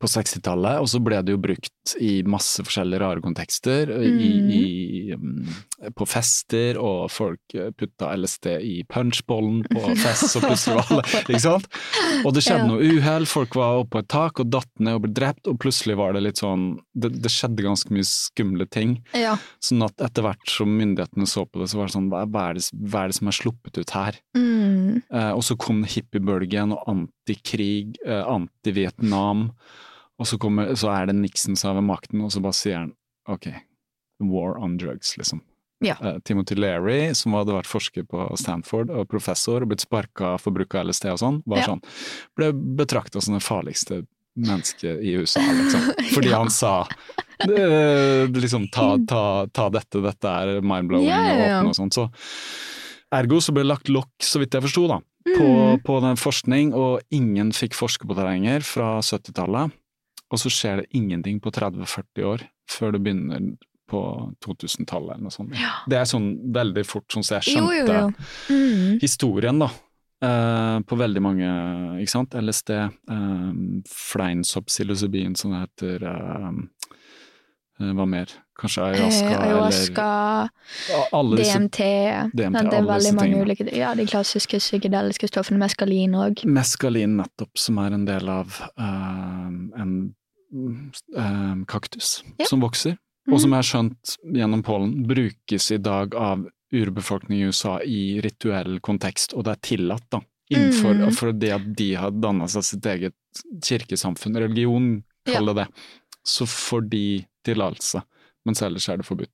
på 0.00 0.08
60-tallet, 0.08 0.78
og 0.80 0.86
så 0.88 1.00
ble 1.02 1.18
det 1.26 1.34
jo 1.34 1.40
brukt 1.42 1.94
i 2.00 2.20
masse 2.28 2.62
forskjellige 2.64 3.00
rare 3.02 3.20
kontekster, 3.24 3.90
i, 4.00 4.28
i, 4.60 5.16
mm, 5.16 5.90
på 5.96 6.06
fester, 6.08 6.78
og 6.80 7.08
folk 7.12 7.56
eh, 7.56 7.72
putta 7.76 8.12
LSD 8.16 8.46
i 8.64 8.76
punchbollen 8.88 9.64
på 9.68 9.82
fest, 10.04 10.36
og 10.38 10.46
plutselig 10.46 11.02
Ikke 11.24 11.42
sant? 11.42 11.66
Og 12.24 12.32
det 12.36 12.44
skjedde 12.46 12.60
Ja. 12.60 12.68
noe 12.70 12.84
uhell, 13.00 13.26
folk 13.28 13.54
var 13.58 13.80
oppe 13.82 13.90
på 13.96 14.02
et 14.04 14.10
tak 14.12 14.40
og 14.44 14.50
datt 14.52 14.70
ned 14.78 14.98
og 15.00 15.04
ble 15.06 15.12
drept, 15.16 15.48
og 15.50 15.58
plutselig 15.62 15.96
var 15.98 16.12
det 16.16 16.22
litt 16.26 16.40
sånn 16.42 16.68
Det, 16.94 17.10
det 17.24 17.30
skjedde 17.32 17.64
ganske 17.64 17.90
mye 17.94 18.06
skumle 18.06 18.66
ting. 18.70 18.98
ja. 19.16 19.34
Sånn 19.64 19.82
at 19.86 20.00
etter 20.04 20.24
hvert 20.24 20.48
som 20.50 20.70
myndighetene 20.76 21.26
så 21.28 21.44
på 21.48 21.60
det, 21.62 21.68
så 21.72 21.78
var 21.80 21.88
det 21.90 21.94
sånn 21.96 22.08
hva, 22.12 22.24
er, 22.48 22.56
det, 22.58 22.64
hva 22.92 23.04
er 23.04 23.12
det 23.12 23.16
som 23.18 23.28
er 23.30 23.36
sluppet 23.36 23.80
ut 23.80 23.92
her? 23.96 24.16
Mm. 24.36 25.02
Eh, 25.12 25.30
og 25.36 25.42
så 25.46 25.56
kom 25.60 25.82
hippiebølgen 25.88 26.72
og 26.76 26.84
antikrig, 26.90 27.96
eh, 28.06 28.24
anti-Vietnam, 28.24 29.50
og 30.20 30.28
så, 30.28 30.36
kommer, 30.38 30.74
så 30.76 30.90
er 30.92 31.06
det 31.08 31.16
Nixon 31.16 31.56
som 31.56 31.74
har 31.78 31.82
makten, 31.86 32.20
og 32.26 32.30
så 32.34 32.42
bare 32.44 32.56
sier 32.58 32.76
han 32.82 32.92
ok, 33.30 33.48
war 34.30 34.58
on 34.60 34.76
drugs, 34.80 35.14
liksom. 35.16 35.40
Ja. 35.80 35.94
Uh, 36.04 36.18
Timothy 36.28 36.58
Leary, 36.60 37.14
som 37.16 37.32
hadde 37.38 37.54
vært 37.56 37.68
forsker 37.70 38.04
på 38.04 38.26
Stanford 38.36 38.90
og 38.92 39.06
professor 39.08 39.62
og 39.64 39.70
blitt 39.72 39.80
sparka 39.86 40.34
for 40.42 40.52
bruk 40.52 40.74
av 40.76 40.90
LSD 40.90 41.06
og 41.14 41.20
sånn, 41.22 41.38
var 41.48 41.62
Ja. 41.62 41.68
sånn, 41.70 41.80
ble 42.36 42.50
betrakta 42.52 43.22
som 43.24 43.32
det 43.38 43.40
farligste 43.46 44.02
mennesket 44.36 45.00
i 45.02 45.14
USA, 45.16 45.40
liksom. 45.40 45.88
Fordi 46.14 46.34
han 46.36 46.52
sa 46.52 46.74
liksom 47.48 48.68
ta, 48.68 48.98
ta, 49.08 49.46
ta 49.52 49.68
dette, 49.72 50.02
dette 50.04 50.28
er 50.28 50.60
mind-blowing 50.60 51.08
Ja, 51.08 51.20
ja, 51.24 51.32
ja. 51.32 51.58
og 51.60 51.70
åpne 51.70 51.72
og 51.72 51.78
sånt. 51.80 51.96
Så 51.96 52.04
ergo 53.16 53.40
så 53.42 53.54
ble 53.56 53.64
det 53.64 53.70
lagt 53.72 53.88
lokk, 53.92 54.12
så 54.22 54.40
vidt 54.42 54.54
jeg 54.54 54.66
forsto, 54.68 54.86
da, 54.90 55.00
på, 55.30 55.48
Mm. 55.48 55.80
på 55.84 56.00
den 56.04 56.16
forskning, 56.20 56.74
og 56.74 57.00
ingen 57.10 57.50
fikk 57.52 57.74
forske 57.74 58.06
på 58.08 58.14
det 58.16 58.24
lenger 58.28 58.60
fra 58.64 58.98
70-tallet. 59.00 59.72
Og 60.30 60.38
så 60.38 60.52
skjer 60.52 60.82
det 60.82 60.90
ingenting 60.96 61.40
på 61.42 61.52
30-40 61.54 62.26
år 62.30 62.46
før 62.70 62.94
det 62.94 63.02
begynner 63.02 63.50
på 63.90 64.00
2000-tallet 64.46 65.16
eller 65.16 65.26
noe 65.26 65.34
sånt. 65.34 65.54
Det 65.90 65.98
er 65.98 66.06
sånn 66.06 66.28
veldig 66.54 66.84
fort, 66.86 67.08
sånn 67.10 67.26
som 67.26 67.40
jeg 67.40 67.56
skjønte 67.56 67.78
jo, 67.80 67.94
jo. 67.96 68.54
Mm. 68.54 68.98
historien, 69.02 69.64
da. 69.64 69.70
Uh, 70.20 70.78
på 70.84 70.98
veldig 71.00 71.22
mange, 71.24 71.48
ikke 72.02 72.12
sant. 72.12 72.36
LSD, 72.36 72.74
uh, 73.10 73.50
fleinsopp, 73.88 74.68
psilocybin, 74.68 75.34
som 75.38 75.56
det 75.56 75.64
heter. 75.64 76.04
uh, 76.06 76.52
uh, 77.80 77.92
hva 77.96 78.06
mer? 78.06 78.36
Kanskje 78.60 78.84
ayahuasca, 78.84 79.30
Eh, 79.30 79.40
ayahuasca, 79.40 80.08
eller 80.90 81.14
alle 81.16 81.36
disse 81.40 81.58
DMT, 81.58 81.78
DMT, 82.36 82.62
det 82.68 82.76
er 82.76 82.88
veldig 82.90 83.12
mange 83.16 83.40
ulike 83.40 83.68
Ja, 83.72 83.94
de 83.96 84.04
klassiske 84.06 84.60
psykedeliske 84.60 85.30
stoffene, 85.32 85.58
meskalin 85.62 86.14
òg. 86.20 86.44
Meskalin 86.44 87.16
nettopp, 87.22 87.56
som 87.56 87.80
er 87.80 87.96
en 87.96 88.04
del 88.04 88.28
av 88.28 88.60
eh, 88.76 89.48
en 89.80 89.94
eh, 91.16 91.64
kaktus 91.66 92.22
Ja. 92.38 92.46
som 92.46 92.60
vokser, 92.60 92.96
Mhm. 93.26 93.34
og 93.34 93.40
som 93.40 93.50
jeg 93.50 93.56
har 93.56 93.62
skjønt 93.62 94.16
gjennom 94.34 94.62
pollen 94.64 95.06
brukes 95.06 95.70
i 95.70 95.78
dag 95.78 96.14
av 96.14 96.48
urbefolkningen 96.72 97.42
i 97.44 97.46
USA 97.50 97.78
i 97.82 98.20
rituell 98.22 98.80
kontekst, 98.80 99.34
og 99.34 99.44
det 99.44 99.52
er 99.52 99.60
tillatt, 99.76 100.10
da. 100.10 100.20
Innenfor 100.50 100.94
mm. 100.94 101.14
for 101.14 101.32
det 101.32 101.50
at 101.52 101.66
de 101.76 101.94
har 101.94 102.10
danna 102.10 102.46
seg 102.48 102.62
sitt 102.66 102.82
eget 102.86 103.14
kirkesamfunn, 103.62 104.36
religion, 104.36 105.04
kall 105.24 105.46
det 105.46 105.54
det, 105.54 105.66
så 106.26 106.46
får 106.46 106.88
de 106.90 107.24
tillatelse, 107.46 108.02
mens 108.44 108.62
ellers 108.62 108.88
er 108.88 108.96
det 108.98 109.06
forbudt. 109.06 109.30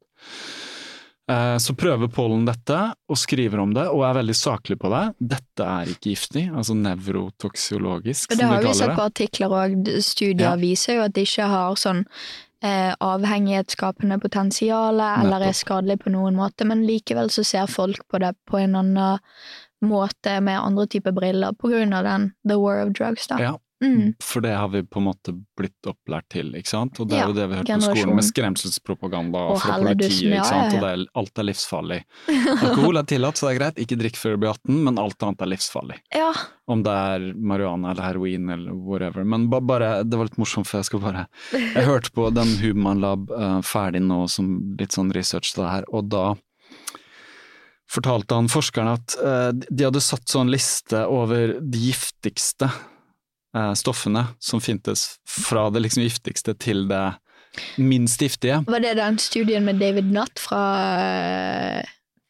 Eh, 1.28 1.56
Så 1.58 1.74
prøver 1.74 2.08
Pollen 2.12 2.44
dette, 2.46 2.76
og 3.10 3.18
skriver 3.18 3.58
om 3.58 3.72
det, 3.74 3.88
og 3.90 4.04
er 4.06 4.14
veldig 4.22 4.36
saklig 4.38 4.78
på 4.78 4.90
det. 4.92 5.04
Dette 5.34 5.66
er 5.66 5.90
ikke 5.90 6.12
giftig, 6.14 6.44
altså 6.54 6.76
nevrotoksiologisk, 6.78 8.30
Det 8.30 8.38
som 8.38 8.48
har 8.52 8.62
vi 8.62 8.74
sett 8.74 8.94
på 8.94 9.06
artikler 9.10 9.48
òg. 9.50 9.88
Studier 10.02 10.50
Ja. 10.52 10.56
viser 10.56 10.94
jo 10.96 11.02
at 11.02 11.12
det 11.14 11.26
ikke 11.26 11.48
har 11.48 11.74
sånn 11.74 12.06
eh, 12.62 12.94
avhengighetsskapende 13.00 14.18
potensial, 14.20 14.94
eller 14.98 15.42
er 15.42 15.52
skadelig 15.52 15.98
på 16.00 16.10
noen 16.10 16.34
måte, 16.34 16.64
men 16.64 16.86
likevel 16.86 17.28
så 17.28 17.44
ser 17.44 17.66
folk 17.66 18.00
på 18.08 18.18
det 18.18 18.34
på 18.48 18.58
en 18.58 18.74
annen 18.74 19.18
måte 19.84 20.40
med 20.42 20.58
andre 20.58 20.86
typer 20.86 21.12
briller, 21.12 21.52
på 21.52 21.68
grunn 21.68 21.92
av 21.92 22.04
den 22.04 22.32
The 22.48 22.56
War 22.58 22.80
of 22.80 22.92
Drugs, 22.94 23.26
da. 23.26 23.36
Ja, 23.38 23.56
Mm. 23.84 24.14
for 24.22 24.40
det 24.40 24.54
har 24.56 24.68
vi 24.72 24.80
på 24.82 24.98
en 24.98 25.04
måte 25.04 25.32
blitt 25.58 25.88
opplært 25.88 26.30
til, 26.32 26.54
ikke 26.56 26.70
sant. 26.70 27.00
Og 27.00 27.10
det 27.10 27.18
er 27.18 27.26
jo 27.28 27.34
det 27.36 27.44
vi 27.50 27.58
har 27.58 27.60
hørt 27.60 27.68
på 27.68 27.90
skolen, 27.90 28.14
med 28.16 28.24
skremselspropaganda 28.24 29.42
Og 29.52 29.58
fra 29.60 29.76
politiet, 29.82 30.30
ikke 30.32 30.46
sant. 30.48 30.76
Og 30.78 30.80
det 30.80 30.92
er, 30.94 31.02
alt 31.20 31.42
er 31.42 31.48
livsfarlig. 31.50 31.98
Alkohol 32.54 33.02
er 33.02 33.10
tillatt, 33.12 33.36
så 33.36 33.48
det 33.48 33.52
er 33.52 33.58
greit, 33.60 33.82
ikke 33.84 34.00
drikk 34.00 34.16
før 34.20 34.36
du 34.36 34.44
blir 34.44 34.54
18, 34.54 34.80
men 34.88 35.02
alt 35.02 35.28
annet 35.28 35.44
er 35.44 35.52
livsfarlig. 35.52 36.00
Ja. 36.16 36.30
Om 36.72 36.86
det 36.86 36.96
er 37.12 37.28
marihuana 37.36 37.92
eller 37.92 38.08
heroin 38.08 38.48
eller 38.56 38.80
whatever. 38.88 39.28
Men 39.28 39.46
bare, 39.52 39.92
det 40.08 40.22
var 40.22 40.30
litt 40.30 40.40
morsomt, 40.40 40.70
for 40.70 40.80
jeg 40.80 40.90
skal 40.90 41.04
bare 41.04 41.28
Jeg 41.52 41.86
hørte 41.90 42.16
på 42.16 42.30
den 42.32 42.56
Human 42.64 43.04
Lab 43.04 43.30
eh, 43.30 43.60
ferdig 43.66 44.00
nå, 44.08 44.24
som 44.32 44.56
litt 44.80 44.96
sånn 44.96 45.12
research 45.14 45.52
det 45.58 45.68
her, 45.68 45.88
og 45.92 46.08
da 46.16 46.26
fortalte 47.92 48.34
han 48.34 48.48
forskerne 48.50 48.96
at 48.96 49.14
uh, 49.22 49.50
de 49.54 49.84
hadde 49.86 50.02
satt 50.02 50.26
sånn 50.26 50.50
liste 50.50 51.04
over 51.06 51.54
de 51.62 51.84
giftigste 51.86 52.66
stoffene 53.74 54.26
som 54.42 54.60
fintes, 54.60 55.16
fra 55.26 55.68
det 55.70 55.82
liksom 55.86 56.02
giftigste 56.06 56.54
til 56.58 56.86
det 56.90 57.04
minst 57.80 58.20
giftige. 58.20 58.58
Var 58.68 58.80
det 58.84 58.96
den 58.98 59.16
studien 59.22 59.64
med 59.64 59.78
David 59.80 60.10
Nutt 60.12 60.38
fra, 60.42 60.62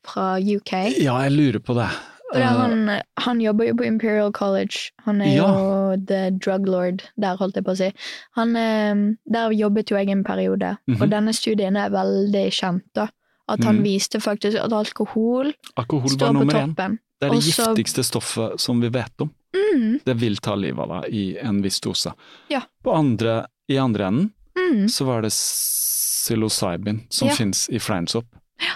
fra 0.06 0.26
UK? 0.38 0.72
Ja, 1.02 1.16
jeg 1.26 1.32
lurer 1.34 1.62
på 1.64 1.74
det. 1.78 1.88
Eh, 2.34 2.42
han, 2.42 2.90
han 3.22 3.40
jobber 3.40 3.68
jo 3.68 3.74
på 3.78 3.86
Imperial 3.86 4.32
College. 4.34 4.90
Han 5.06 5.20
er 5.22 5.34
Ja. 5.36 5.46
jo 5.46 5.96
the 6.06 6.30
drug 6.30 6.66
lord 6.66 7.02
der, 7.16 7.36
holdt 7.38 7.54
jeg 7.58 7.64
på 7.66 7.74
å 7.74 7.78
si. 7.78 7.90
Han, 8.38 8.56
eh, 8.56 8.94
der 9.30 9.54
jobbet 9.54 9.90
jo 9.90 9.96
jeg 9.96 10.10
en 10.10 10.24
periode, 10.24 10.76
Mhm. 10.88 11.02
og 11.02 11.10
denne 11.10 11.32
studien 11.34 11.76
er 11.76 11.90
veldig 11.90 12.50
kjent. 12.52 12.82
da. 12.94 13.08
At 13.48 13.62
han 13.62 13.76
mm. 13.78 13.82
viste 13.84 14.18
faktisk 14.18 14.58
at 14.58 14.72
alkohol 14.72 15.52
alkohol 15.78 16.10
står 16.10 16.26
på 16.26 16.32
nummer 16.34 16.52
én. 16.52 16.74
toppen. 16.74 16.98
Det 17.20 17.28
er 17.28 17.30
det 17.30 17.38
Også- 17.38 17.74
giftigste 17.74 18.02
stoffet 18.04 18.60
som 18.60 18.80
vi 18.80 18.88
vet 18.88 19.20
om. 19.20 19.30
Mm, 19.56 20.00
Det 20.04 20.14
vil 20.20 20.36
ta 20.44 20.54
livet 20.54 20.78
av 20.84 20.90
deg 21.02 21.14
i 21.14 21.24
en 21.40 21.62
viss 21.64 21.80
dose. 21.80 22.12
Ja. 22.52 22.62
På 22.84 22.92
andre, 22.96 23.46
I 23.68 23.78
andre 23.82 24.06
enden 24.06 24.30
mm. 24.58 24.88
så 24.92 25.04
var 25.08 25.22
det 25.24 25.30
psilocybin 25.32 27.00
som 27.08 27.28
Ja. 27.28 27.34
finnes 27.34 27.68
i 27.68 27.78
fleinsopp. 27.78 28.26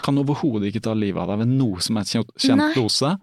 Kan 0.02 0.18
overhodet 0.18 0.68
ikke 0.74 0.82
ta 0.82 0.94
livet 0.94 1.20
av 1.22 1.28
deg 1.32 1.38
ved 1.44 1.48
noe 1.56 1.80
som 1.80 1.96
er 1.96 2.04
kjent, 2.04 2.30
kjent 2.38 2.58
Nei. 2.60 2.72
dose. 2.74 3.14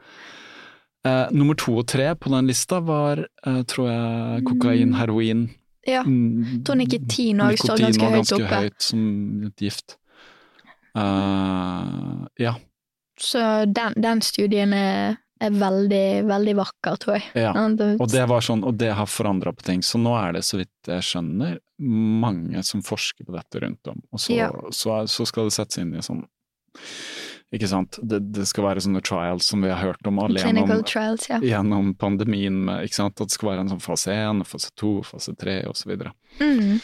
Eh, 1.06 1.28
nummer 1.32 1.56
to 1.56 1.78
og 1.78 1.86
tre 1.88 2.16
på 2.16 2.30
den 2.34 2.48
lista 2.50 2.80
var, 2.82 3.20
eh, 3.46 3.62
tror 3.64 3.88
jeg, 3.90 4.44
kokain, 4.48 4.94
heroin 4.98 5.50
Ja. 5.88 6.02
mm, 6.04 6.64
tror 6.66 6.76
nikotin 6.76 7.40
også 7.40 7.64
står 7.64 7.78
nikotin 7.78 7.86
ganske 7.86 8.02
var 8.02 8.10
høyt 8.12 8.18
ganske 8.18 8.44
oppe. 8.44 8.56
høyt 8.64 8.82
som 8.82 9.44
et 9.46 9.56
gift. 9.58 9.98
Uh, 10.98 12.26
ja. 12.40 12.56
Så 13.20 13.66
den, 13.72 13.94
den 14.02 14.22
studien 14.22 14.74
er, 14.74 15.18
er 15.40 15.54
veldig, 15.54 16.04
veldig 16.28 16.54
vakker, 16.58 16.98
tror 17.02 17.18
jeg. 17.18 17.26
Ja. 17.44 17.52
Og 17.98 18.10
det 18.12 18.24
var 18.30 18.44
sånn, 18.46 18.64
og 18.68 18.78
det 18.80 18.92
har 18.98 19.10
forandra 19.10 19.54
på 19.54 19.66
ting. 19.68 19.84
Så 19.86 20.00
nå 20.02 20.16
er 20.18 20.38
det, 20.38 20.44
så 20.48 20.60
vidt 20.62 20.90
jeg 20.90 21.06
skjønner, 21.06 21.58
mange 21.78 22.64
som 22.66 22.82
forsker 22.86 23.28
på 23.28 23.36
dette 23.36 23.62
rundt 23.62 23.92
om. 23.92 24.02
Og 24.12 24.22
så, 24.24 24.34
Ja. 24.38 24.50
så, 24.74 25.04
så 25.08 25.28
skal 25.30 25.50
det 25.50 25.58
settes 25.60 25.78
inn 25.84 25.94
i 25.94 26.02
sånn 26.02 26.26
Ikke 27.54 27.70
sant. 27.72 27.96
Det, 28.04 28.20
det 28.36 28.44
skal 28.50 28.66
være 28.66 28.82
sånne 28.84 29.00
trials 29.08 29.46
som 29.48 29.62
vi 29.64 29.70
har 29.72 29.80
hørt 29.80 30.10
om 30.10 30.18
alle 30.20 30.42
gjennom, 30.42 30.82
trials, 30.84 31.30
ja. 31.30 31.38
gjennom 31.40 31.94
pandemien. 31.96 32.58
Med, 32.68 32.84
ikke 32.90 33.00
sant? 33.00 33.22
At 33.22 33.30
det 33.32 33.38
skal 33.38 33.54
være 33.54 33.64
en 33.64 33.72
sånn 33.72 33.84
fase 33.86 34.12
én, 34.12 34.44
fase 34.44 34.74
to, 34.76 34.98
fase 35.08 35.32
tre 35.40 35.62
osv. 35.70 35.94
Mm. 36.42 36.82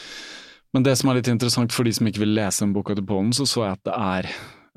Men 0.73 0.85
det 0.87 0.95
som 1.01 1.11
er 1.11 1.19
litt 1.19 1.27
interessant 1.33 1.75
for 1.75 1.83
de 1.83 1.91
som 1.93 2.07
ikke 2.07 2.23
vil 2.23 2.31
lese 2.37 2.63
en 2.63 2.71
bok 2.73 2.93
til 2.95 3.03
Pollen, 3.05 3.33
så 3.35 3.43
så 3.49 3.65
jeg 3.67 3.75
at 3.75 3.83
det 3.89 3.97
er 3.97 4.29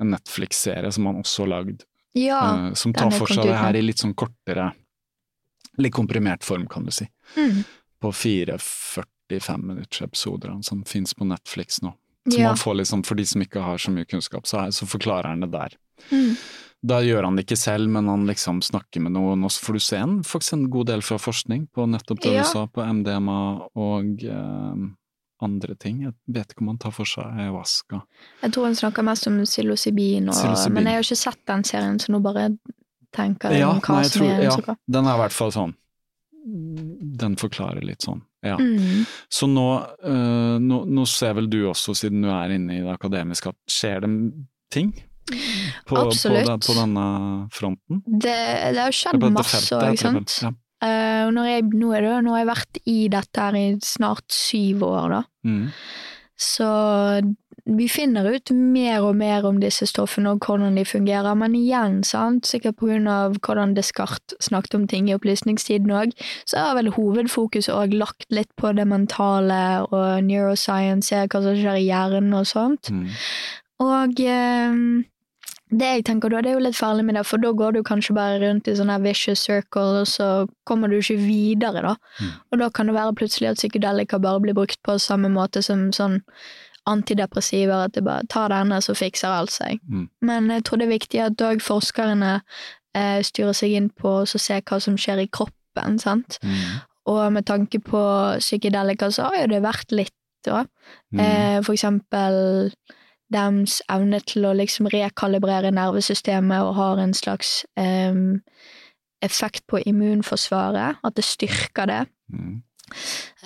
en 0.03 0.11
Netflix-serie 0.13 0.91
som 0.93 1.07
man 1.07 1.21
også 1.23 1.45
har 1.47 1.53
lagd 1.55 1.86
Ja. 2.13 2.67
eh, 2.67 2.73
som 2.73 2.93
tar 2.93 3.11
for 3.11 3.27
seg 3.27 3.43
det 3.45 3.57
her 3.57 3.75
i 3.75 3.81
litt 3.81 3.97
sånn 4.03 4.13
kortere, 4.15 4.71
litt 5.77 5.93
komprimert 5.93 6.43
form, 6.43 6.67
kan 6.67 6.85
du 6.85 6.91
si. 6.91 7.07
Mm. 7.35 7.63
På 8.01 8.11
4-45 8.11 9.57
minutters 9.63 10.01
episoder 10.01 10.55
som 10.63 10.83
fins 10.83 11.13
på 11.13 11.25
Netflix 11.27 11.81
nå. 11.81 11.93
Så 12.29 12.37
Ja. 12.39 12.47
man 12.49 12.57
får 12.57 12.75
liksom, 12.75 13.03
For 13.05 13.15
de 13.15 13.25
som 13.25 13.41
ikke 13.41 13.61
har 13.63 13.77
så 13.77 13.91
mye 13.91 14.05
kunnskap, 14.05 14.43
så, 14.47 14.67
så 14.71 14.85
forklarer 14.85 15.27
han 15.29 15.39
det 15.41 15.51
der. 15.51 15.75
Mm. 16.11 16.35
Da 16.85 16.99
gjør 17.01 17.23
han 17.23 17.35
det 17.35 17.45
ikke 17.47 17.57
selv, 17.57 17.89
men 17.89 18.07
han 18.07 18.27
liksom 18.27 18.61
snakker 18.61 19.01
med 19.01 19.13
noen, 19.13 19.43
og 19.43 19.49
så 19.51 19.63
får 19.65 19.73
du 19.73 19.79
se 19.79 19.97
en, 19.97 20.23
faktisk 20.23 20.53
en 20.53 20.69
god 20.69 20.85
del 20.87 21.01
fra 21.01 21.17
forskning 21.17 21.67
på 21.73 21.87
nettopp 21.89 22.19
det 22.21 22.33
Ja. 22.33 22.43
du 22.43 22.47
sa, 22.49 22.65
på 22.67 22.83
MDMA 22.85 23.69
og 23.75 24.23
eh, 24.23 24.75
andre 25.41 25.75
ting. 25.75 26.01
Jeg 26.03 26.13
vet 26.33 26.51
ikke 26.53 26.61
om 26.65 26.67
han 26.73 26.77
tar 26.81 26.91
for 26.95 27.05
seg 27.05 27.25
ayahuasca. 27.25 28.01
Jeg 28.41 28.51
tror 28.55 28.65
han 28.69 28.75
snakker 28.79 29.03
mest 29.05 29.27
om 29.27 29.39
psilocybin, 29.45 30.29
men 30.73 30.85
jeg 30.89 30.93
har 30.97 31.03
ikke 31.05 31.17
sett 31.19 31.41
den 31.45 31.63
serien, 31.63 31.99
så 31.99 32.11
nå 32.15 32.21
bare 32.25 32.47
tenker 33.15 33.51
jeg 33.53 33.61
Ja, 33.61 33.69
om 33.71 33.79
hva 33.81 33.95
nei, 33.99 34.03
jeg 34.03 34.11
som 34.11 34.21
tror- 34.21 34.31
er 34.31 34.43
ja. 34.43 34.75
Den 34.87 35.05
er 35.05 35.13
i 35.15 35.21
hvert 35.23 35.31
fall 35.35 35.51
sånn 35.51 35.75
Den 37.19 37.35
forklarer 37.35 37.83
litt 37.83 38.01
sånn, 38.05 38.21
ja. 38.45 38.55
Mm. 38.57 39.05
Så 39.29 39.47
nå, 39.51 39.65
øh, 40.03 40.57
nå, 40.63 40.85
nå 40.87 41.05
ser 41.07 41.33
vel 41.33 41.49
du 41.51 41.65
også, 41.67 41.93
siden 41.95 42.21
du 42.23 42.29
er 42.31 42.53
inne 42.55 42.77
i 42.77 42.83
det 42.85 42.93
akademiske, 42.93 43.49
at 43.51 43.55
skjer 43.67 44.01
det 44.05 44.11
ting? 44.71 44.93
På, 45.85 45.95
på, 45.95 46.05
Absolutt. 46.07 46.45
det, 46.47 46.55
på 46.63 46.73
denne 46.77 47.49
fronten? 47.51 47.99
Det, 48.07 48.37
det 48.75 48.79
har 48.79 48.95
skjedd 48.95 49.19
På 49.19 49.29
masse 49.35 49.59
òg, 49.75 49.89
heter 49.89 49.97
sant. 50.15 50.37
Ja. 50.45 50.51
Når 50.81 51.49
jeg, 51.49 51.63
nå, 51.73 51.87
det, 51.95 52.13
nå 52.21 52.35
har 52.35 52.43
jeg 52.43 52.51
vært 52.51 52.79
i 52.85 52.99
dette 53.09 53.41
her 53.47 53.57
i 53.57 53.65
snart 53.81 54.27
syv 54.33 54.83
år, 54.85 55.15
da. 55.15 55.21
Mm. 55.47 55.63
Så 56.37 56.67
vi 57.67 57.87
finner 57.91 58.27
ut 58.31 58.51
mer 58.55 59.03
og 59.03 59.17
mer 59.19 59.45
om 59.47 59.57
disse 59.59 59.87
stoffene 59.89 60.31
og 60.31 60.45
hvordan 60.45 60.77
de 60.77 60.85
fungerer, 60.87 61.35
men 61.35 61.55
igjen, 61.57 61.99
sant, 62.07 62.47
sikkert 62.47 62.79
av 63.11 63.35
hvordan 63.43 63.73
Descartes 63.75 64.47
snakket 64.47 64.77
om 64.77 64.85
ting 64.87 65.09
i 65.09 65.15
opplysningstiden 65.17 65.91
òg, 65.91 66.13
så 66.47 66.69
har 66.69 66.77
vel 66.77 66.93
hovedfokuset 66.95 67.73
òg 67.73 67.97
lagt 67.97 68.29
litt 68.31 68.53
på 68.55 68.71
det 68.77 68.87
mentale 68.87 69.83
og 69.89 70.23
neuroscience, 70.23 71.25
hva 71.27 71.43
som 71.43 71.57
skjer 71.57 71.81
i 71.81 71.87
hjernen 71.89 72.37
og 72.37 72.47
sånt. 72.47 72.91
Mm. 72.93 73.09
Og 73.83 74.23
eh, 74.23 74.79
det 75.69 75.87
jeg 75.87 76.03
tenker 76.07 76.31
da, 76.31 76.39
det 76.43 76.53
er 76.53 76.55
jo 76.55 76.63
litt 76.63 76.77
farlig 76.77 77.03
med 77.03 77.17
det, 77.17 77.25
for 77.27 77.43
da 77.43 77.49
går 77.51 77.75
du 77.75 77.81
kanskje 77.83 78.15
bare 78.15 78.39
rundt 78.39 78.69
i 78.71 78.75
sånn 78.77 78.91
her 78.91 79.01
vicious 79.03 79.41
circle, 79.43 80.03
og 80.03 80.07
så 80.07 80.27
kommer 80.69 80.87
du 80.87 80.95
ikke 81.01 81.17
videre, 81.19 81.83
da. 81.83 81.95
Mm. 82.21 82.31
Og 82.51 82.61
da 82.61 82.69
kan 82.71 82.87
det 82.87 82.95
være 82.95 83.17
plutselig 83.19 83.49
at 83.51 83.59
psykedelika 83.59 84.21
bare 84.23 84.39
blir 84.45 84.55
brukt 84.55 84.79
på 84.87 84.95
samme 85.03 85.31
måte 85.33 85.63
som 85.65 85.89
sånn 85.95 86.21
antidepressiver, 86.87 87.89
at 87.89 87.97
det 87.97 88.05
bare 88.07 88.23
tar 88.31 88.53
denne, 88.53 88.79
så 88.79 88.95
fikser 88.95 89.33
alt 89.33 89.51
seg. 89.51 89.81
Mm. 89.91 90.05
Men 90.29 90.51
jeg 90.55 90.63
tror 90.63 90.79
det 90.79 90.87
er 90.87 90.95
viktig 90.95 91.23
at 91.25 91.43
òg 91.43 91.63
forskerne 91.65 92.37
eh, 92.95 93.19
styrer 93.27 93.57
seg 93.57 93.75
inn 93.75 93.89
på 93.91 94.21
å 94.21 94.27
se 94.29 94.61
hva 94.61 94.79
som 94.83 94.95
skjer 94.95 95.25
i 95.25 95.27
kroppen, 95.27 95.99
sant. 95.99 96.39
Mm. 96.47 96.79
Og 97.11 97.25
med 97.35 97.47
tanke 97.47 97.83
på 97.83 98.03
psykedelika, 98.39 99.11
så 99.11 99.27
har 99.27 99.41
jo 99.43 99.51
det 99.51 99.65
vært 99.67 99.91
litt, 99.91 100.15
da. 100.47 100.63
Mm. 101.11 101.19
Eh, 101.19 101.59
for 101.65 101.75
eksempel 101.75 102.71
deres 103.33 103.81
evne 103.89 104.19
til 104.19 104.45
å 104.45 104.53
liksom 104.55 104.87
rekalibrere 104.93 105.71
nervesystemet 105.71 106.61
og 106.63 106.75
har 106.75 106.97
en 107.03 107.13
slags 107.13 107.65
um, 107.77 108.41
effekt 109.21 109.65
på 109.67 109.81
immunforsvaret, 109.85 110.95
at 111.03 111.15
det 111.15 111.23
styrker 111.25 111.85
det. 111.85 112.05
Mm. 112.31 112.61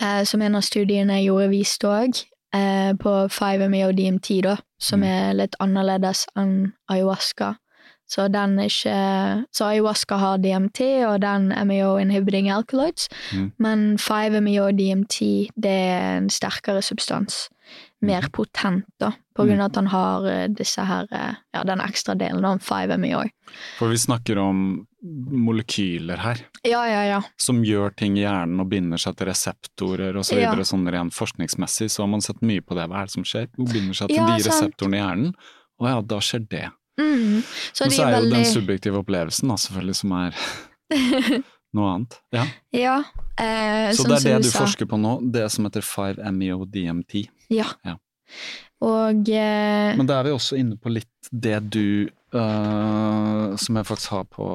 Uh, 0.02 0.24
som 0.24 0.42
en 0.42 0.56
av 0.56 0.62
studiene 0.62 1.14
jeg 1.20 1.30
gjorde 1.32 1.50
viste 1.50 1.88
òg, 1.90 2.22
eh, 2.54 2.94
på 3.00 3.14
5-MeO-DMT, 3.32 4.42
da, 4.44 4.58
som 4.80 5.00
Mm. 5.00 5.08
er 5.08 5.34
litt 5.34 5.56
annerledes 5.60 6.26
enn 6.36 6.74
ayahuasca. 6.90 7.56
Så 8.10 8.28
den 8.28 8.58
ikke 8.60 9.46
Så 9.54 9.66
ayahuasca 9.66 10.18
har 10.18 10.38
DMT, 10.38 11.06
og 11.06 11.22
den 11.22 11.48
MEO 11.68 11.98
inhibiting 11.98 12.50
alkaloids, 12.52 13.08
Mm. 13.34 13.52
men 13.58 13.98
5-MeO-DMT 13.98 15.50
det 15.56 15.72
er 15.72 16.18
en 16.18 16.30
sterkere 16.30 16.82
substans. 16.82 17.50
Mer 18.02 18.26
potent, 18.34 18.86
da, 19.00 19.12
på 19.38 19.44
grunn 19.46 19.60
av 19.62 19.70
at 19.70 19.76
han 19.78 19.88
har 19.92 20.26
eh, 20.26 20.48
disse 20.50 20.82
her 20.82 21.06
eh, 21.14 21.36
Ja, 21.54 21.62
den 21.64 21.80
ekstra 21.84 22.16
delen 22.18 22.44
av 22.46 22.60
5-MeO. 22.66 23.28
For 23.78 23.92
vi 23.94 23.98
snakker 24.02 24.40
om 24.42 24.88
molekyler 25.32 26.18
her, 26.22 26.42
Ja, 26.64 26.82
ja, 26.90 27.04
ja. 27.06 27.22
som 27.38 27.62
gjør 27.66 27.94
ting 27.98 28.18
i 28.18 28.24
hjernen 28.24 28.60
og 28.64 28.70
binder 28.72 28.98
seg 29.02 29.16
til 29.18 29.28
reseptorer 29.30 30.18
og 30.18 30.26
så 30.26 30.40
Ja. 30.40 30.50
videre. 30.52 30.66
Sånn 30.66 30.86
rent 30.92 31.14
forskningsmessig 31.14 31.90
så 31.94 32.04
har 32.04 32.08
man 32.10 32.22
sett 32.22 32.42
mye 32.42 32.62
på 32.62 32.76
det. 32.78 32.88
Hva 32.90 33.02
er 33.02 33.06
det 33.10 33.16
som 33.16 33.24
skjer? 33.24 33.48
Hun 33.58 33.66
binder 33.70 33.94
seg 33.98 34.08
til 34.10 34.18
Ja, 34.18 34.28
de 34.38 34.44
reseptorene 34.50 34.98
i 34.98 35.02
hjernen. 35.02 35.34
og 35.82 35.88
ja, 35.90 36.02
da 36.02 36.18
skjer 36.20 36.48
det. 36.50 36.66
Mm. 37.00 37.42
Så 37.74 37.86
Men 37.86 37.92
så 37.92 38.04
er 38.06 38.14
er 38.14 38.22
jo 38.24 38.30
den 38.30 38.46
subjektive 38.46 38.98
opplevelsen 39.02 39.48
da, 39.50 39.56
selvfølgelig 39.58 39.96
som 39.96 40.12
er 40.12 40.36
noe 41.78 41.90
annet. 41.96 42.18
Ja. 42.36 42.46
Ja. 42.76 42.96
Eh, 43.40 43.92
Så 43.96 44.04
det 44.08 44.18
er 44.20 44.26
det 44.40 44.44
du 44.44 44.50
sa. 44.50 44.66
forsker 44.66 44.86
på 44.92 45.00
nå, 45.00 45.18
det 45.32 45.46
som 45.52 45.66
heter 45.66 45.82
5-MeO-DMT. 45.82 47.28
Ja. 47.54 47.66
Ja. 47.88 47.98
Og 48.82 49.30
eh, 49.30 49.92
Men 49.98 50.08
da 50.10 50.20
er 50.20 50.24
vi 50.30 50.34
også 50.36 50.58
inne 50.60 50.78
på 50.82 50.90
litt 50.92 51.08
det 51.32 51.60
du 51.72 52.10
øh, 52.34 53.58
Som 53.58 53.76
jeg 53.80 53.86
faktisk 53.86 54.10
har 54.16 54.24
på, 54.32 54.46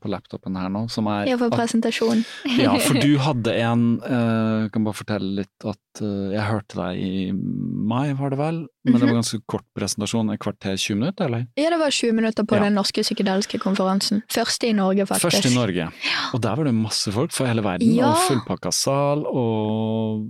på 0.00 0.10
laptopen 0.12 0.56
her 0.58 0.68
nå, 0.72 0.84
som 0.92 1.06
er 1.12 1.26
ja, 1.30 1.36
for 1.36 1.46
at- 1.52 2.24
Ja, 2.58 2.76
for 2.78 2.94
du 3.00 3.18
hadde 3.26 3.54
en 3.62 3.84
Jeg 4.02 4.72
kan 4.72 4.84
bare 4.84 4.94
fortelle 4.98 5.42
litt 5.42 5.64
at 5.68 6.02
uh, 6.02 6.32
jeg 6.32 6.42
hørte 6.48 6.78
deg 6.78 6.98
i 7.02 7.32
mai, 7.32 8.12
var 8.16 8.32
det 8.32 8.38
vel? 8.38 8.60
Men 8.84 8.98
det 8.98 9.06
var 9.08 9.18
ganske 9.20 9.40
kort 9.46 9.64
presentasjon, 9.76 10.32
et 10.32 10.40
kvarter, 10.42 10.76
20 10.76 10.96
minutter, 10.98 11.28
eller? 11.28 11.46
Ja, 11.58 11.70
det 11.70 11.78
var 11.82 11.90
20 11.92 12.12
minutter 12.16 12.46
på 12.48 12.56
Ja. 12.56 12.64
den 12.64 12.74
norske 12.74 13.04
psykedeliske 13.04 13.60
konferansen. 13.62 14.22
Første 14.32 14.68
i 14.70 14.72
Norge, 14.72 15.06
faktisk. 15.06 15.28
Første 15.28 15.52
i 15.52 15.54
Norge. 15.54 15.88
Og 16.32 16.42
der 16.42 16.56
var 16.56 16.64
det 16.64 16.74
masse 16.74 17.12
folk 17.12 17.32
fra 17.32 17.46
hele 17.50 17.62
verden, 17.64 17.94
Ja. 17.94 18.10
og 18.10 18.16
fullpakka 18.28 18.72
sal, 18.72 19.24
og 19.28 20.26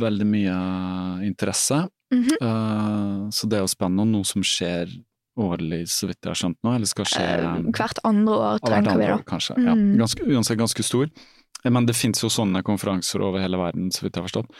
veldig 0.00 0.26
mye 0.26 1.26
interesse. 1.26 1.88
Mm 2.12 2.22
-hmm. 2.24 2.38
uh, 2.42 3.28
så 3.30 3.46
det 3.48 3.56
er 3.56 3.60
jo 3.60 3.66
spennende, 3.66 4.02
og 4.02 4.08
noe 4.08 4.24
som 4.24 4.42
skjer 4.42 4.88
årlig, 5.40 5.82
så 5.88 6.06
vidt 6.10 6.18
jeg 6.22 6.30
har 6.30 6.38
skjønt 6.40 6.58
nå, 6.62 6.74
eller 6.76 6.86
skal 6.90 7.04
skje 7.10 7.20
Eh, 7.26 7.58
Hvert 7.76 7.98
andre 8.04 8.34
år, 8.34 8.58
trenger 8.64 8.90
tenker 8.90 8.98
vi 9.00 9.06
da. 9.06 9.18
Kanskje, 9.30 9.56
mm. 9.56 9.66
Ja, 9.66 9.74
Mm. 9.74 9.96
ganske, 9.98 10.26
uansett 10.26 10.58
ganske 10.58 10.82
stor. 10.84 11.10
Eh, 11.64 11.70
Men 11.70 11.86
det 11.86 11.94
fins 11.96 12.22
jo 12.22 12.28
sånne 12.28 12.62
konferanser 12.62 13.20
over 13.22 13.40
hele 13.40 13.56
verden, 13.58 13.90
så 13.90 14.02
vidt 14.02 14.14
jeg 14.16 14.22
har 14.22 14.28
forstått. 14.28 14.50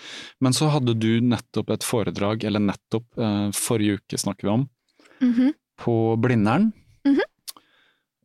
Men 0.41 0.53
så 0.53 0.69
hadde 0.71 0.99
du 0.99 1.21
nettopp 1.21 1.71
et 1.71 1.81
foredrag, 1.83 2.45
eller 2.45 2.61
nettopp, 2.61 3.07
eh, 3.19 3.51
forrige 3.53 3.99
uke 4.01 4.19
snakker 4.19 4.43
vi 4.43 4.49
om, 4.49 4.69
Mhm. 5.21 5.53
på 5.79 6.17
Blindern. 6.21 6.73
Mm 7.05 7.17
-hmm. 7.17 7.29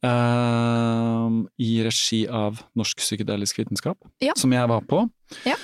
Uh, 0.05 1.45
I 1.57 1.83
regi 1.83 2.27
av 2.29 2.61
Norsk 2.77 2.97
psykedelisk 3.01 3.57
vitenskap, 3.59 3.97
Ja. 4.19 4.33
som 4.35 4.51
jeg 4.53 4.67
var 4.69 4.81
på. 4.81 5.09
Ja. 5.45 5.55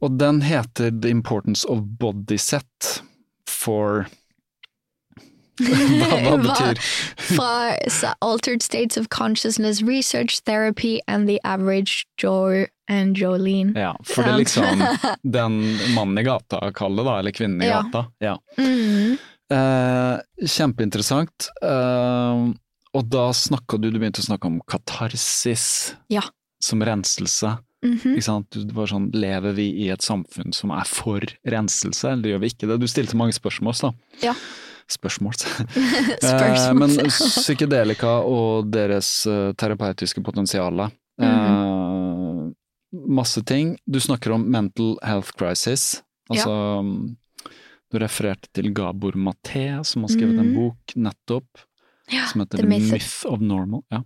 Og 0.00 0.16
den 0.18 0.40
heter 0.42 0.90
The 1.00 1.08
Importance 1.10 1.64
of 1.68 1.80
Body 1.98 2.36
Set 2.38 3.02
for 3.46 4.06
Hva, 6.00 6.18
hva 6.24 6.36
betyr 6.42 6.78
Fra 7.36 8.12
Altered 8.20 8.62
States 8.62 8.96
of 8.96 9.08
Consciousness 9.10 9.82
Research 9.82 10.40
Therapy 10.44 11.00
and 11.06 11.28
the 11.28 11.38
Average 11.44 12.06
Joe 12.20 12.66
and 12.88 13.16
Jolene. 13.16 13.74
Ja, 13.78 13.92
for 14.04 14.22
det 14.26 14.32
er 14.32 14.40
liksom 14.40 14.82
den 15.38 15.60
mannen 15.94 16.18
i 16.18 16.24
gata, 16.26 16.58
kall 16.74 16.96
det 16.98 17.04
da, 17.06 17.18
eller 17.20 17.30
kvinnen 17.36 17.62
i 17.62 17.68
Ja. 17.70 17.82
gata. 17.86 18.06
Ja. 18.24 18.36
Mm. 18.58 19.18
Eh, 19.50 20.46
kjempeinteressant. 20.46 21.48
Eh, 21.62 22.44
og 22.94 23.06
da 23.10 23.28
snakka 23.36 23.78
du, 23.78 23.90
du 23.90 23.98
begynte 24.02 24.22
å 24.22 24.26
snakke 24.26 24.50
om 24.50 24.60
katarsis 24.70 25.94
Ja. 26.10 26.22
som 26.62 26.82
renselse. 26.82 27.58
Mhm. 27.86 28.16
Ikke 28.16 28.22
sant? 28.26 28.50
Du- 28.50 28.64
Det 28.64 28.74
var 28.76 28.86
sånn, 28.86 29.10
lever 29.14 29.54
vi 29.56 29.70
i 29.86 29.88
et 29.90 30.02
samfunn 30.02 30.52
som 30.52 30.70
er 30.70 30.84
for 30.84 31.20
renselse, 31.46 32.04
eller 32.12 32.34
gjør 32.34 32.40
vi 32.42 32.50
ikke 32.50 32.68
det? 32.68 32.80
Du 32.80 32.86
stilte 32.86 33.16
mange 33.16 33.32
spørsmål, 33.32 33.78
da. 33.80 33.92
Ja. 34.22 34.34
Spørsmål. 34.90 35.32
Spørsmål. 35.38 36.56
Eh, 36.58 36.74
men 36.74 37.10
psykedelika 37.10 38.16
og 38.26 38.70
deres 38.74 39.26
eh, 39.30 39.52
terapeutiske 39.54 40.22
potensial 40.26 40.72
-hmm. 41.20 42.54
Masse 43.06 43.42
ting. 43.46 43.76
Du 43.86 44.00
snakker 44.00 44.32
om 44.32 44.50
mental 44.50 44.96
health 45.02 45.30
crisis. 45.38 46.02
Altså 46.30 46.82
Du 47.92 47.98
refererte 47.98 48.48
til 48.54 48.72
Gabor 48.74 49.12
Maté, 49.18 49.84
som 49.84 50.02
har 50.02 50.08
skrevet 50.08 50.38
en 50.38 50.46
Mhm. 50.52 50.54
bok 50.54 50.92
nettopp, 50.96 51.46
Ja, 52.12 52.26
som 52.26 52.40
heter 52.40 52.58
The 52.58 52.66
Myth. 52.66 52.92
Myth 52.92 53.26
of 53.26 53.40
Normal. 53.40 53.82
Ja, 53.90 54.02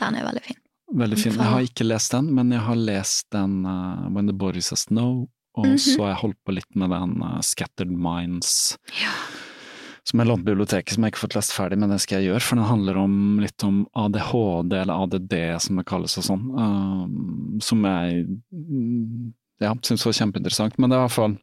Den 0.00 0.14
er 0.14 0.24
veldig 0.24 0.42
fin. 0.42 0.56
veldig 0.94 1.18
fin. 1.18 1.32
Jeg 1.32 1.42
har 1.42 1.60
ikke 1.60 1.84
lest 1.84 2.10
den, 2.12 2.34
men 2.34 2.50
jeg 2.52 2.60
har 2.60 2.74
lest 2.76 3.26
den 3.30 3.64
uh, 3.66 4.08
When 4.10 4.26
the 4.26 4.32
Body 4.34 4.60
Says 4.60 4.90
No, 4.90 5.26
og 5.54 5.66
Mhm. 5.66 5.76
så 5.78 5.98
har 6.00 6.08
jeg 6.08 6.16
holdt 6.22 6.36
på 6.46 6.52
litt 6.54 6.76
med 6.76 6.90
den 6.90 7.22
uh, 7.22 7.40
Scattered 7.40 7.90
Minds 7.90 8.76
Ja. 9.00 9.10
Som 10.08 10.22
jeg 10.22 10.28
lånte 10.30 10.48
biblioteket, 10.48 10.94
som 10.94 11.04
jeg 11.04 11.12
ikke 11.12 11.20
har 11.20 11.26
fått 11.26 11.36
lest 11.36 11.52
ferdig, 11.52 11.78
men 11.82 11.92
det 11.92 11.98
skal 12.00 12.22
jeg 12.22 12.30
gjøre, 12.30 12.44
for 12.46 12.56
den 12.60 12.70
handler 12.70 13.00
om 13.02 13.16
litt 13.42 13.64
om 13.66 13.82
ADHD, 13.92 14.78
eller 14.78 15.02
ADD 15.04 15.34
som 15.60 15.80
det 15.80 15.84
kalles 15.90 16.16
og 16.20 16.26
sånn, 16.30 16.46
Uh, 16.58 17.60
som 17.64 17.84
jeg 17.84 18.24
mm, 18.24 19.28
ja, 19.64 19.74
syns 19.84 20.06
var 20.06 20.16
kjempeinteressant. 20.16 20.78
Men 20.78 20.90
det 20.90 20.96
er 20.96 21.02
i 21.02 21.08
hvert 21.08 21.16
fall 21.18 21.36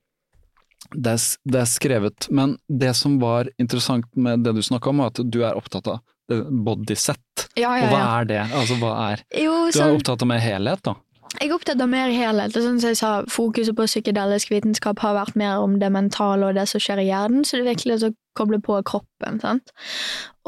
det 0.93 1.15
er, 1.15 1.21
det 1.49 1.61
er 1.61 1.69
skrevet. 1.69 2.27
Men 2.29 2.57
det 2.69 2.93
som 2.97 3.17
var 3.21 3.49
interessant 3.61 4.05
med 4.17 4.45
det 4.45 4.53
du 4.55 4.61
snakka 4.65 4.91
om, 4.91 5.01
var 5.01 5.13
at 5.13 5.21
du 5.23 5.39
er 5.43 5.57
opptatt 5.57 5.89
av 5.89 6.01
bodysett. 6.29 6.65
bodyset. 6.65 7.47
Ja, 7.57 7.71
Og 7.71 7.85
ja, 7.85 7.89
hva 7.91 8.03
er 8.19 8.29
det? 8.29 8.41
Altså, 8.49 8.77
hva 8.81 8.93
er 9.11 9.23
Jo, 9.37 9.55
Du 9.71 9.79
er 9.81 9.95
opptatt 9.95 10.25
av 10.25 10.29
mer 10.29 10.41
helhet, 10.43 10.81
da? 10.85 10.95
Jeg 11.39 11.49
er 11.49 11.55
opptatt 11.55 11.81
av 11.83 11.89
mer 11.91 12.11
helhet. 12.13 12.55
og 12.55 12.63
Sånn 12.63 12.79
som 12.81 12.91
jeg 12.93 12.99
sa, 12.99 13.15
Fokuset 13.31 13.75
på 13.77 13.87
psykedelisk 13.89 14.53
vitenskap 14.53 15.01
har 15.03 15.17
vært 15.17 15.39
mer 15.39 15.63
om 15.63 15.79
det 15.81 15.91
mentale 15.93 16.49
og 16.49 16.55
det 16.57 16.67
som 16.71 16.81
skjer 16.81 17.03
i 17.03 17.09
hjernen, 17.09 17.43
så 17.45 17.57
det 17.57 17.65
er 17.65 17.73
virkelig 17.73 17.97
å 17.97 18.13
koble 18.35 18.59
på 18.63 18.77
kroppen. 18.87 19.41
sant? 19.43 19.75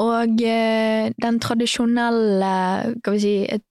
Og 0.04 0.40
eh, 0.44 1.10
den 1.18 1.38
tradisjonelle 1.42 2.54
skal 3.00 3.16
vi 3.16 3.20
si, 3.22 3.32
et, 3.50 3.64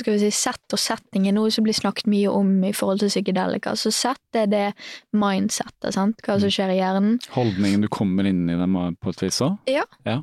skal 0.00 0.16
vi 0.16 0.20
si, 0.22 0.30
sett 0.34 0.74
og 0.74 0.80
setting 0.80 1.28
er 1.28 1.36
noe 1.36 1.52
som 1.54 1.66
blir 1.66 1.76
snakket 1.76 2.08
mye 2.10 2.32
om 2.32 2.54
i 2.66 2.72
forhold 2.76 3.02
til 3.02 3.12
psykedelika. 3.12 3.76
Så 3.78 3.92
sett 3.94 4.38
er 4.38 4.48
det 4.50 4.64
mindsettet, 5.16 5.92
sant? 5.96 6.24
hva 6.26 6.40
som 6.42 6.52
skjer 6.52 6.74
i 6.74 6.80
hjernen. 6.80 7.20
Holdningen 7.36 7.84
du 7.84 7.90
kommer 7.92 8.28
inn 8.28 8.48
i 8.48 8.58
dem 8.58 8.80
på 9.00 9.14
et 9.14 9.22
vis 9.26 9.42
òg? 9.44 9.60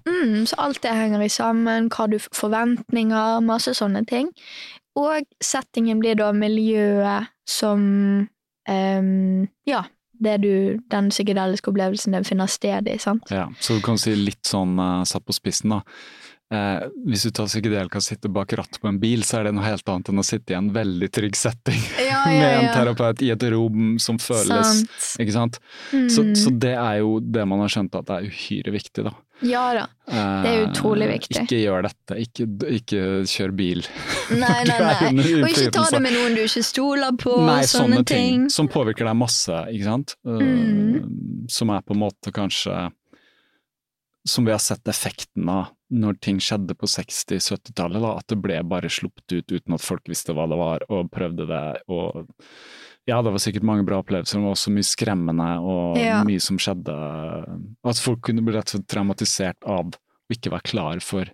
Mm, 0.10 0.44
så 0.50 0.60
alt 0.66 0.82
det 0.84 0.98
henger 0.98 1.24
i 1.24 1.32
sammen, 1.32 1.92
hva 1.94 2.10
du 2.12 2.20
forventninger, 2.26 3.40
masse 3.46 3.78
sånne 3.78 4.04
ting. 4.10 4.34
Og 4.98 5.28
settingen 5.44 6.02
blir 6.02 6.18
da 6.20 6.32
miljøet 6.36 7.30
som 7.48 7.82
um, 8.70 9.48
Ja, 9.70 9.84
det 10.18 10.38
du, 10.42 10.54
den 10.90 11.12
psykedeliske 11.14 11.70
opplevelsen 11.70 12.18
den 12.18 12.26
finner 12.26 12.50
sted 12.50 12.90
i, 12.90 12.98
sant? 13.02 13.30
Ja, 13.30 13.48
så 13.62 13.78
du 13.78 13.84
kan 13.86 14.00
si 14.02 14.16
litt 14.18 14.46
sånn 14.50 14.80
uh, 14.82 15.04
satt 15.06 15.26
på 15.28 15.36
spissen, 15.38 15.76
da. 15.78 15.84
Eh, 16.48 16.84
hvis 17.04 17.26
du 17.28 17.34
tar 17.36 17.50
psykedelika 17.50 18.00
og 18.00 18.06
sitter 18.06 18.32
bak 18.32 18.54
rattet 18.56 18.80
på 18.80 18.88
en 18.88 19.00
bil, 19.02 19.26
så 19.28 19.42
er 19.42 19.50
det 19.50 19.58
noe 19.58 19.66
helt 19.66 19.90
annet 19.92 20.14
enn 20.14 20.22
å 20.22 20.24
sitte 20.24 20.54
i 20.54 20.56
en 20.56 20.70
veldig 20.72 21.10
trygg 21.12 21.36
setting 21.36 21.82
Ja, 22.00 22.22
med 22.30 22.48
en 22.48 22.70
terapeut 22.72 23.24
i 23.26 23.34
et 23.34 23.44
rom 23.52 23.98
som 24.00 24.20
føles 24.22 24.72
Sant. 24.78 25.10
Ikke 25.20 25.36
sant? 25.36 25.60
Mm. 25.92 26.08
Så, 26.14 26.24
så 26.40 26.54
det 26.56 26.72
er 26.80 27.02
jo 27.02 27.18
det 27.20 27.44
man 27.52 27.66
har 27.66 27.74
skjønt 27.74 28.00
at 28.00 28.08
det 28.08 28.20
er 28.22 28.30
uhyre 28.32 28.76
viktig, 28.78 29.04
da. 29.10 29.12
Ja 29.46 29.64
da. 29.76 29.84
Eh, 30.10 30.42
Det 30.44 30.52
er 30.52 30.64
utrolig 30.72 31.08
viktig. 31.12 31.44
Ikke 31.44 31.60
gjør 31.62 31.86
dette, 31.86 32.16
ikke, 32.24 32.48
ikke 32.80 33.02
kjør 33.30 33.52
bil. 33.60 33.84
Nei, 34.34 34.64
nei, 34.66 34.78
nei. 35.14 35.26
Og 35.44 35.50
ikke 35.52 35.70
ta 35.76 35.84
det 35.94 36.02
med 36.02 36.16
noen 36.16 36.38
du 36.38 36.42
ikke 36.46 36.64
stoler 36.66 37.14
på, 37.22 37.36
Nei, 37.46 37.60
sånne, 37.70 38.02
ting. 38.08 38.48
Som 38.54 38.70
påvirker 38.72 39.06
deg 39.06 39.18
masse, 39.20 39.64
ikke 39.74 39.90
sant? 39.92 40.16
Eh, 40.26 40.46
Mm. 40.48 41.46
Som 41.54 41.70
er 41.72 41.84
på 41.86 41.94
en 41.96 42.02
måte 42.02 42.32
kanskje 42.36 42.74
Som 44.28 44.44
vi 44.44 44.52
har 44.52 44.60
sett 44.60 44.88
effekten 44.92 45.48
av 45.50 45.70
når 45.88 46.18
ting 46.20 46.40
skjedde 46.44 46.76
på 46.76 46.84
60-70-tallet, 46.92 48.04
at 48.20 48.28
det 48.28 48.36
ble 48.44 48.58
bare 48.68 48.90
sluppet 48.92 49.32
ut 49.38 49.54
uten 49.56 49.78
at 49.78 49.84
folk 49.86 50.10
visste 50.12 50.34
hva 50.36 50.44
det 50.52 50.58
var, 50.60 50.84
og 50.92 51.08
prøvde 51.14 51.46
det, 51.48 51.62
og 51.88 52.26
ja, 53.08 53.22
det 53.24 53.32
var 53.32 53.42
sikkert 53.42 53.66
mange 53.68 53.86
bra 53.88 54.02
opplevelser, 54.04 54.42
men 54.42 54.52
også 54.52 54.72
mye 54.76 54.86
skremmende, 54.86 55.48
og 55.64 55.98
Ja. 55.98 56.24
mye 56.28 56.42
som 56.44 56.60
skjedde 56.60 56.94
At 57.88 58.02
folk 58.04 58.22
kunne 58.28 58.44
bli 58.44 58.54
rett 58.54 58.68
og 58.68 58.76
slett 58.78 58.88
traumatisert 58.92 59.58
av 59.66 59.96
å 59.96 60.36
ikke 60.36 60.52
være 60.52 60.68
klar 60.68 61.00
for 61.00 61.26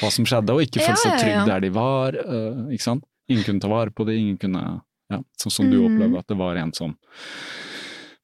hva 0.00 0.10
som 0.10 0.26
skjedde, 0.26 0.54
og 0.54 0.62
ikke 0.62 0.82
føle 0.82 0.98
seg 0.98 1.18
trygg 1.18 1.46
der 1.46 1.60
de 1.60 1.70
var, 1.74 2.14
eh, 2.14 2.74
ikke 2.74 2.86
sant? 2.86 3.04
Ingen 3.30 3.44
kunne 3.46 3.62
ta 3.62 3.68
vare 3.70 3.90
på 3.90 4.06
det, 4.06 4.18
ingen 4.18 4.38
kunne 4.38 4.82
ja, 5.10 5.18
Sånn 5.38 5.50
som 5.50 5.70
du 5.70 5.78
mm. 5.80 5.86
opplevde 5.88 6.18
at 6.18 6.30
det 6.30 6.38
var 6.38 6.56
en 6.56 6.72
som 6.72 6.94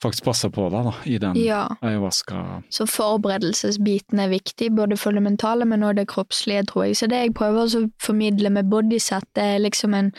faktisk 0.03 0.25
passa 0.25 0.51
på 0.53 0.69
deg, 0.71 0.85
da, 0.87 0.95
i 1.09 1.19
den 1.19 1.37
Ja. 1.41 1.77
ayahuasca 1.83 2.63
Så 2.71 2.87
forberedelsesbiten 2.87 4.21
er 4.21 4.29
viktig, 4.29 4.71
både 4.77 4.99
for 4.99 5.13
det 5.13 5.23
mentale, 5.23 5.65
men 5.65 5.83
også 5.83 5.97
det 5.97 6.09
kroppslige, 6.09 6.67
tror 6.67 6.87
jeg. 6.87 6.97
Så 6.97 7.09
det 7.09 7.23
jeg 7.23 7.35
prøver 7.35 7.65
å 7.65 7.91
formidle 7.99 8.51
med 8.51 8.71
bodyset, 8.71 9.25
det 9.35 9.43
er 9.43 9.59
liksom 9.65 9.95
en, 9.95 10.13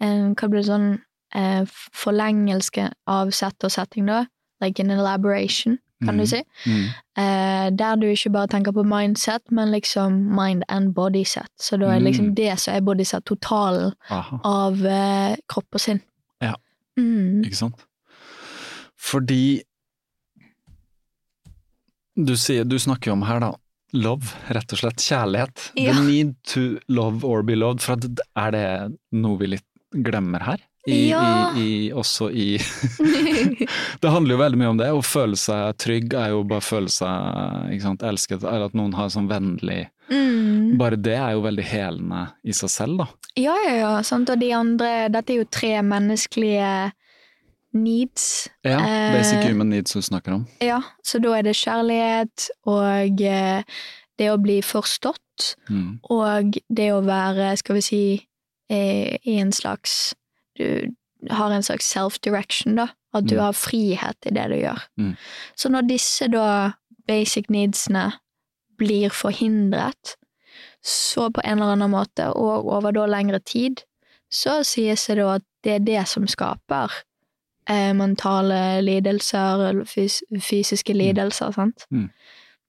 en 0.00 0.34
hva 0.34 0.50
blir 0.50 0.60
det 0.60 0.68
sånn, 0.68 1.00
eh, 1.34 1.64
forlengelse 1.92 2.90
av 3.06 3.30
sett 3.30 3.64
og 3.64 3.70
setting, 3.70 4.06
da. 4.06 4.24
Like 4.60 4.80
an 4.80 4.90
elaboration, 4.90 5.78
kan 6.04 6.16
du 6.16 6.22
Mhm. 6.24 6.26
si. 6.28 6.42
mm. 6.66 6.86
Eh, 7.16 7.70
der 7.70 7.96
du 7.96 8.06
ikke 8.06 8.32
bare 8.32 8.46
tenker 8.48 8.72
på 8.72 8.84
mindset, 8.84 9.40
men 9.50 9.70
liksom 9.70 10.12
mind 10.34 10.64
and 10.68 10.94
bodyset. 10.94 11.48
Så 11.58 11.78
da 11.78 11.86
er 11.90 12.00
Mm. 12.00 12.04
liksom 12.04 12.34
det 12.34 12.58
som 12.58 12.74
er 12.74 12.80
bodyset, 12.80 13.24
totalen 13.24 13.92
Aha. 14.10 14.40
av 14.44 14.84
eh, 14.84 15.36
kropp 15.48 15.66
og 15.72 15.80
sinn. 15.80 16.00
Ja. 16.42 16.54
Mm. 16.98 17.42
Ikke 17.44 17.56
sant? 17.56 17.84
Fordi 18.96 19.62
du, 22.16 22.34
sier, 22.36 22.64
du 22.64 22.76
snakker 22.78 23.10
jo 23.10 23.12
om 23.16 23.22
her, 23.28 23.40
da, 23.40 23.52
love, 23.96 24.34
rett 24.52 24.72
og 24.74 24.78
slett. 24.82 24.96
Kjærlighet. 25.02 25.70
Ja. 25.80 25.94
The 25.94 26.02
need 26.04 26.34
to 26.52 26.78
love 26.88 27.24
or 27.24 27.42
be 27.42 27.56
loved. 27.56 27.80
For 27.80 27.96
er 28.36 28.50
det 28.54 28.98
noe 29.12 29.38
vi 29.40 29.46
litt 29.56 29.64
glemmer 29.94 30.44
her? 30.46 30.58
I, 30.88 31.10
Ja. 31.10 31.52
i, 31.56 31.60
i, 31.60 31.92
også 31.92 32.30
i 32.32 32.58
Det 34.02 34.08
handler 34.10 34.34
jo 34.34 34.38
veldig 34.40 34.58
mye 34.62 34.70
om 34.72 34.78
det. 34.80 34.88
Å 34.96 35.02
føle 35.04 35.36
seg 35.36 35.76
trygg 35.82 36.14
er 36.16 36.30
jo 36.32 36.42
bare 36.48 36.62
å 36.62 36.64
føle 36.64 36.88
seg 36.92 37.82
sant, 37.82 38.02
elsket, 38.06 38.42
eller 38.44 38.70
at 38.70 38.76
noen 38.78 38.94
har 38.96 39.10
sånn 39.12 39.28
vennlig 39.30 39.82
mm. 40.10 40.78
Bare 40.80 40.96
det 40.96 41.16
er 41.18 41.34
jo 41.36 41.42
veldig 41.44 41.66
helende 41.66 42.22
i 42.48 42.54
seg 42.56 42.70
selv, 42.72 43.02
da. 43.02 43.06
Ja, 43.36 43.54
ja, 43.66 43.74
ja. 43.82 43.92
Sant? 44.06 44.30
Og 44.32 44.40
de 44.40 44.48
andre 44.56 45.08
Dette 45.12 45.34
er 45.34 45.42
jo 45.42 45.48
tre 45.52 45.74
menneskelige 45.84 46.72
needs. 47.76 48.48
Ja, 48.66 48.80
Eh, 48.80 49.12
Basic 49.18 49.44
human 49.50 49.68
needs 49.70 49.92
du 49.94 50.02
snakker 50.02 50.32
om. 50.34 50.46
Ja, 50.64 50.80
så 51.06 51.20
da 51.22 51.36
er 51.38 51.44
det 51.46 51.54
kjærlighet 51.60 52.48
og 52.66 53.20
eh, 53.22 53.62
det 54.18 54.30
å 54.32 54.38
bli 54.42 54.60
forstått, 54.62 55.18
Mm. 55.70 56.00
og 56.10 56.56
det 56.68 56.90
å 56.92 56.98
være, 57.06 57.54
skal 57.56 57.78
vi 57.78 57.80
si, 57.80 58.00
eh, 58.68 59.16
i 59.24 59.38
en 59.40 59.52
slags 59.56 60.12
Du 60.58 60.90
har 61.30 61.50
en 61.52 61.62
slags 61.62 61.84
self-direction, 61.94 62.76
da. 62.76 62.86
At 63.14 63.24
du 63.28 63.34
Mm. 63.34 63.40
har 63.42 63.52
frihet 63.52 64.16
i 64.26 64.30
det 64.30 64.48
du 64.48 64.54
gjør. 64.54 64.82
Mm. 64.98 65.16
Så 65.56 65.68
når 65.68 65.88
disse 65.88 66.28
da 66.28 66.70
basic 67.08 67.44
needsene 67.50 68.12
blir 68.78 69.10
forhindret, 69.10 70.16
så 70.82 71.28
på 71.30 71.40
en 71.44 71.58
eller 71.58 71.72
annen 71.72 71.90
måte, 71.90 72.28
og 72.36 72.66
over 72.66 72.90
da 72.92 73.06
lengre 73.06 73.38
tid, 73.40 73.82
så 74.30 74.62
sies 74.64 75.06
det 75.06 75.16
da 75.16 75.34
at 75.34 75.42
det 75.64 75.72
er 75.72 75.78
det 75.84 76.08
som 76.08 76.26
skaper 76.26 76.90
eh, 77.68 77.92
mentale 77.92 78.80
lidelser, 78.82 79.68
eller 79.68 79.84
fys 79.84 80.22
fysiske 80.40 80.94
lidelser, 80.94 81.50
sant? 81.52 81.84
Mm. 81.90 82.10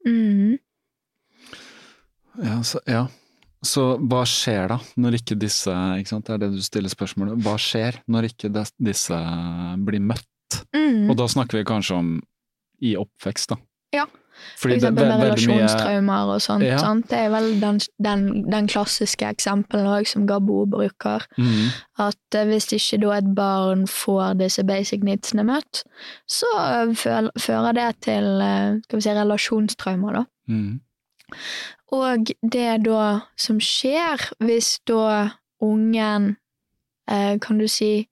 Mm. 0.05 0.57
Ja, 2.43 2.63
så, 2.63 2.79
ja. 2.87 3.05
Så 3.65 3.83
hva 4.09 4.23
skjer 4.25 4.71
da, 4.73 4.79
når 4.97 5.19
ikke 5.19 5.35
disse 5.39 5.73
ikke 5.99 6.09
sant? 6.09 6.25
Det 6.25 6.33
er 6.33 6.43
det 6.45 6.51
du 6.55 6.61
stiller 6.65 6.89
spørsmålet. 6.89 7.41
Hva 7.45 7.57
skjer 7.61 7.99
når 8.09 8.29
ikke 8.31 8.49
disse 8.81 9.19
blir 9.85 10.01
møtt? 10.01 10.27
Mm. 10.75 11.09
Og 11.11 11.15
da 11.19 11.27
snakker 11.31 11.61
vi 11.61 11.67
kanskje 11.69 11.99
om 11.99 12.15
i 12.81 12.95
oppvekst, 12.97 13.53
da. 13.53 13.59
Ja. 13.93 14.07
For 14.57 14.71
Fordi 14.71 14.73
det 14.73 14.87
eksempel 14.87 15.03
er 15.05 15.09
med 15.11 15.23
relasjonstraumer 15.27 16.29
og 16.33 16.39
sånt. 16.41 16.63
Ja. 16.65 16.77
sånt. 16.81 17.05
Det 17.11 17.17
er 17.19 17.29
vel 17.29 17.49
den, 17.61 17.77
den, 18.01 18.23
den 18.49 18.67
klassiske 18.71 19.27
eksempelen 19.29 19.85
òg 19.91 20.07
som 20.09 20.23
Gabo 20.25 20.63
bruker. 20.71 21.27
Mm. 21.37 21.67
At 22.01 22.37
eh, 22.39 22.47
hvis 22.49 22.71
ikke 22.73 22.97
da 23.03 23.11
et 23.19 23.27
barn 23.37 23.83
får 23.91 24.39
disse 24.41 24.65
basic 24.65 25.03
needsene 25.05 25.45
møtt, 25.45 25.83
så 26.25 26.49
eh, 26.57 26.95
føl- 26.97 27.29
fører 27.37 27.77
det 27.77 27.89
til 28.07 28.31
eh, 28.41 28.79
skal 28.87 28.97
vi 28.97 29.05
si, 29.05 29.13
relasjonstraumer, 29.19 30.17
da. 30.23 30.25
Mhm. 30.49 30.79
Og 31.91 32.31
det 32.41 32.83
da 32.85 33.21
som 33.37 33.59
skjer 33.59 34.23
hvis 34.39 34.79
da 34.87 35.31
ungen, 35.61 36.35
eh, 37.09 37.37
kan 37.43 37.57
du 37.59 37.67
si, 37.67 38.07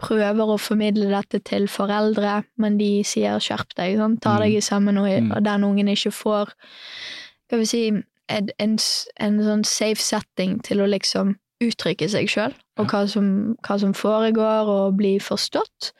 prøver 0.00 0.48
å 0.54 0.58
formidle 0.58 1.10
dette 1.12 1.42
til 1.44 1.66
foreldre, 1.68 2.44
men 2.56 2.78
de 2.80 3.02
sier 3.04 3.36
skjerp 3.38 3.74
deg, 3.76 3.98
sånn, 3.98 4.18
ta 4.20 4.38
deg 4.38 4.54
Mm. 4.56 4.62
sammen, 4.62 4.98
og, 4.98 5.06
Mm. 5.08 5.32
og 5.36 5.44
den 5.44 5.64
ungen 5.64 5.88
ikke 5.88 6.10
får, 6.12 6.52
skal 7.46 7.58
vi 7.58 7.64
si, 7.64 7.82
en, 8.28 8.48
en, 8.58 8.78
en 9.20 9.38
sånn 9.42 9.64
safe 9.64 10.00
setting 10.00 10.60
til 10.62 10.78
å 10.80 10.86
liksom 10.88 11.36
uttrykke 11.60 12.08
seg 12.08 12.28
sjøl, 12.28 12.54
og 12.78 12.86
hva 12.88 13.06
som, 13.08 13.56
hva 13.62 13.78
som 13.78 13.92
foregår, 13.92 14.66
og 14.66 14.96
bli 14.96 15.18
forstått, 15.18 15.92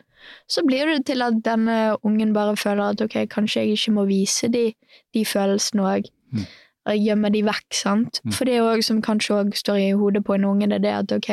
så 0.48 0.62
blir 0.64 0.86
det 0.86 1.06
til 1.06 1.20
at 1.22 1.42
denne 1.44 1.96
ungen 2.02 2.32
bare 2.32 2.56
føler 2.56 2.90
at 2.94 3.00
ok, 3.02 3.26
kanskje 3.28 3.66
jeg 3.66 3.76
ikke 3.76 3.92
må 3.92 4.06
vise 4.08 4.48
de, 4.48 4.72
de 5.12 5.24
følelsene 5.24 5.82
òg. 5.82 6.08
Mm. 6.32 6.44
Gjemme 6.96 7.30
de 7.30 7.42
vekk, 7.44 7.66
sant. 7.76 8.20
Mm. 8.24 8.32
For 8.32 8.48
det 8.48 8.54
er 8.56 8.66
òg 8.66 8.82
som 8.84 9.02
kanskje 9.04 9.36
òg 9.36 9.54
står 9.58 9.80
i 9.82 9.90
hodet 10.00 10.24
på 10.24 10.34
en 10.34 10.46
unge, 10.48 10.68
det 10.70 10.80
er 10.80 10.84
det 10.86 10.94
at 10.96 11.12
ok, 11.18 11.30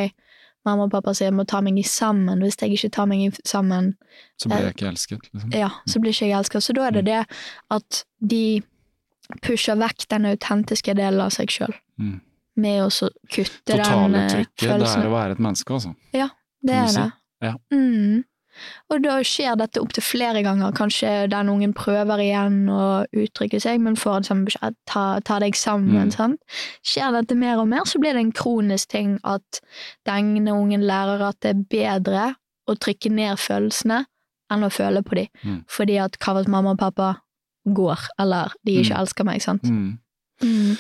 mamma 0.68 0.86
og 0.90 0.92
pappa 0.92 1.14
sier 1.16 1.30
jeg 1.30 1.38
må 1.38 1.46
ta 1.48 1.62
meg 1.64 1.80
i 1.80 1.86
sammen. 1.88 2.44
Hvis 2.44 2.60
jeg 2.62 2.76
ikke 2.76 2.92
tar 2.98 3.08
meg 3.08 3.24
i 3.24 3.30
sammen, 3.48 3.94
Så 4.38 4.50
blir 4.52 4.68
jeg 4.68 4.76
ikke 4.76 4.90
elsket, 4.92 5.30
liksom. 5.34 5.54
ja, 5.56 5.70
så 5.88 6.02
blir 6.04 6.12
ikke 6.12 6.28
jeg 6.28 6.38
elsket. 6.38 6.64
Så 6.64 6.76
da 6.76 6.88
er 6.88 6.98
det 7.00 7.06
det 7.08 7.22
at 7.72 8.04
de 8.20 8.62
pusher 9.44 9.76
vekk 9.80 10.08
den 10.12 10.26
autentiske 10.26 10.94
delen 10.98 11.22
av 11.24 11.32
seg 11.36 11.52
sjøl. 11.52 11.74
Mm. 12.00 12.20
Med 12.58 12.82
å 12.84 12.90
kutte 12.90 13.76
den 13.78 13.84
følelsen. 13.86 14.14
Totaluttrykket, 14.18 14.80
det 14.82 14.92
er 14.98 15.08
å 15.08 15.14
være 15.14 15.38
et 15.38 15.40
menneske, 15.40 15.74
altså. 15.74 15.94
Det 16.12 16.74
er 16.74 16.94
det. 16.96 17.12
Ja. 17.46 17.54
Mm. 17.72 18.24
Og 18.94 19.02
da 19.04 19.18
skjer 19.26 19.56
dette 19.60 19.82
opptil 19.82 20.04
flere 20.04 20.42
ganger. 20.46 20.72
Kanskje 20.78 21.28
den 21.32 21.50
ungen 21.52 21.74
prøver 21.78 22.22
igjen 22.24 22.68
å 22.72 23.06
uttrykke 23.12 23.60
seg, 23.62 23.80
men 23.84 23.96
får 24.00 24.18
en 24.22 24.28
samme 24.30 24.46
beskjed 24.50 24.76
ta, 24.90 25.06
ta 25.28 25.40
deg 25.44 25.56
sammen. 25.60 26.08
Mm. 26.08 26.12
Sant? 26.16 26.60
Skjer 26.86 27.12
dette 27.18 27.36
mer 27.38 27.60
og 27.62 27.68
mer, 27.72 27.86
så 27.86 28.00
blir 28.02 28.14
det 28.18 28.24
en 28.26 28.32
kronisk 28.36 28.90
ting 28.96 29.18
at 29.28 29.62
denne 30.08 30.52
ungen 30.56 30.86
lærer 30.88 31.22
at 31.30 31.40
det 31.44 31.54
er 31.56 31.64
bedre 31.72 32.28
å 32.68 32.76
trykke 32.76 33.12
ned 33.14 33.40
følelsene 33.40 34.04
enn 34.52 34.64
å 34.64 34.72
føle 34.72 35.02
på 35.04 35.16
dem. 35.20 35.28
Mm. 35.44 35.62
Fordi 35.68 35.98
at 36.00 36.16
hva 36.24 36.38
hvis 36.38 36.48
mamma 36.52 36.72
og 36.76 36.80
pappa 36.80 37.14
går, 37.68 38.00
eller 38.20 38.54
de 38.64 38.78
ikke 38.80 38.94
Mm. 38.96 39.02
elsker 39.02 39.26
meg, 39.28 39.42
sant. 39.44 39.64
Mm. 39.68 40.00
Mm. 40.42 40.78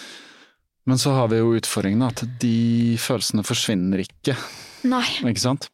Men 0.88 0.98
så 0.98 1.12
har 1.18 1.28
vi 1.28 1.40
jo 1.42 1.50
utfordringen 1.58 2.06
at 2.08 2.22
de 2.40 2.96
følelsene 2.96 3.44
forsvinner 3.44 4.00
ikke, 4.06 4.38
Nei. 4.88 5.04
ikke 5.28 5.42
sant? 5.44 5.68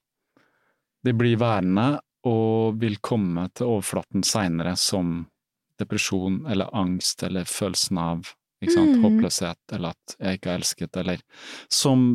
De 1.04 1.14
blir 1.18 1.40
værende 1.42 1.98
og 2.30 2.80
vil 2.80 2.98
komme 3.04 3.50
til 3.56 3.68
overflaten 3.76 4.24
seinere 4.24 4.78
som 4.80 5.26
depresjon 5.82 6.46
eller 6.48 6.72
angst 6.78 7.26
eller 7.28 7.50
følelsen 7.50 8.00
av 8.00 8.32
Mm. 8.64 9.02
håpløshet 9.04 9.74
eller 9.74 9.94
at 9.94 10.16
jeg 10.20 10.38
ikke 10.38 10.52
er 10.52 10.60
elsket, 10.62 10.98
eller 10.98 11.24
som 11.68 12.06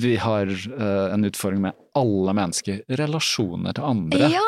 vi 0.00 0.16
har 0.20 0.50
uh, 0.50 1.14
en 1.14 1.24
utfordring 1.24 1.62
med 1.64 1.78
alle 1.96 2.34
mennesker, 2.36 2.82
relasjoner 3.00 3.76
til 3.76 3.86
andre. 3.88 4.28
Ja, 4.34 4.42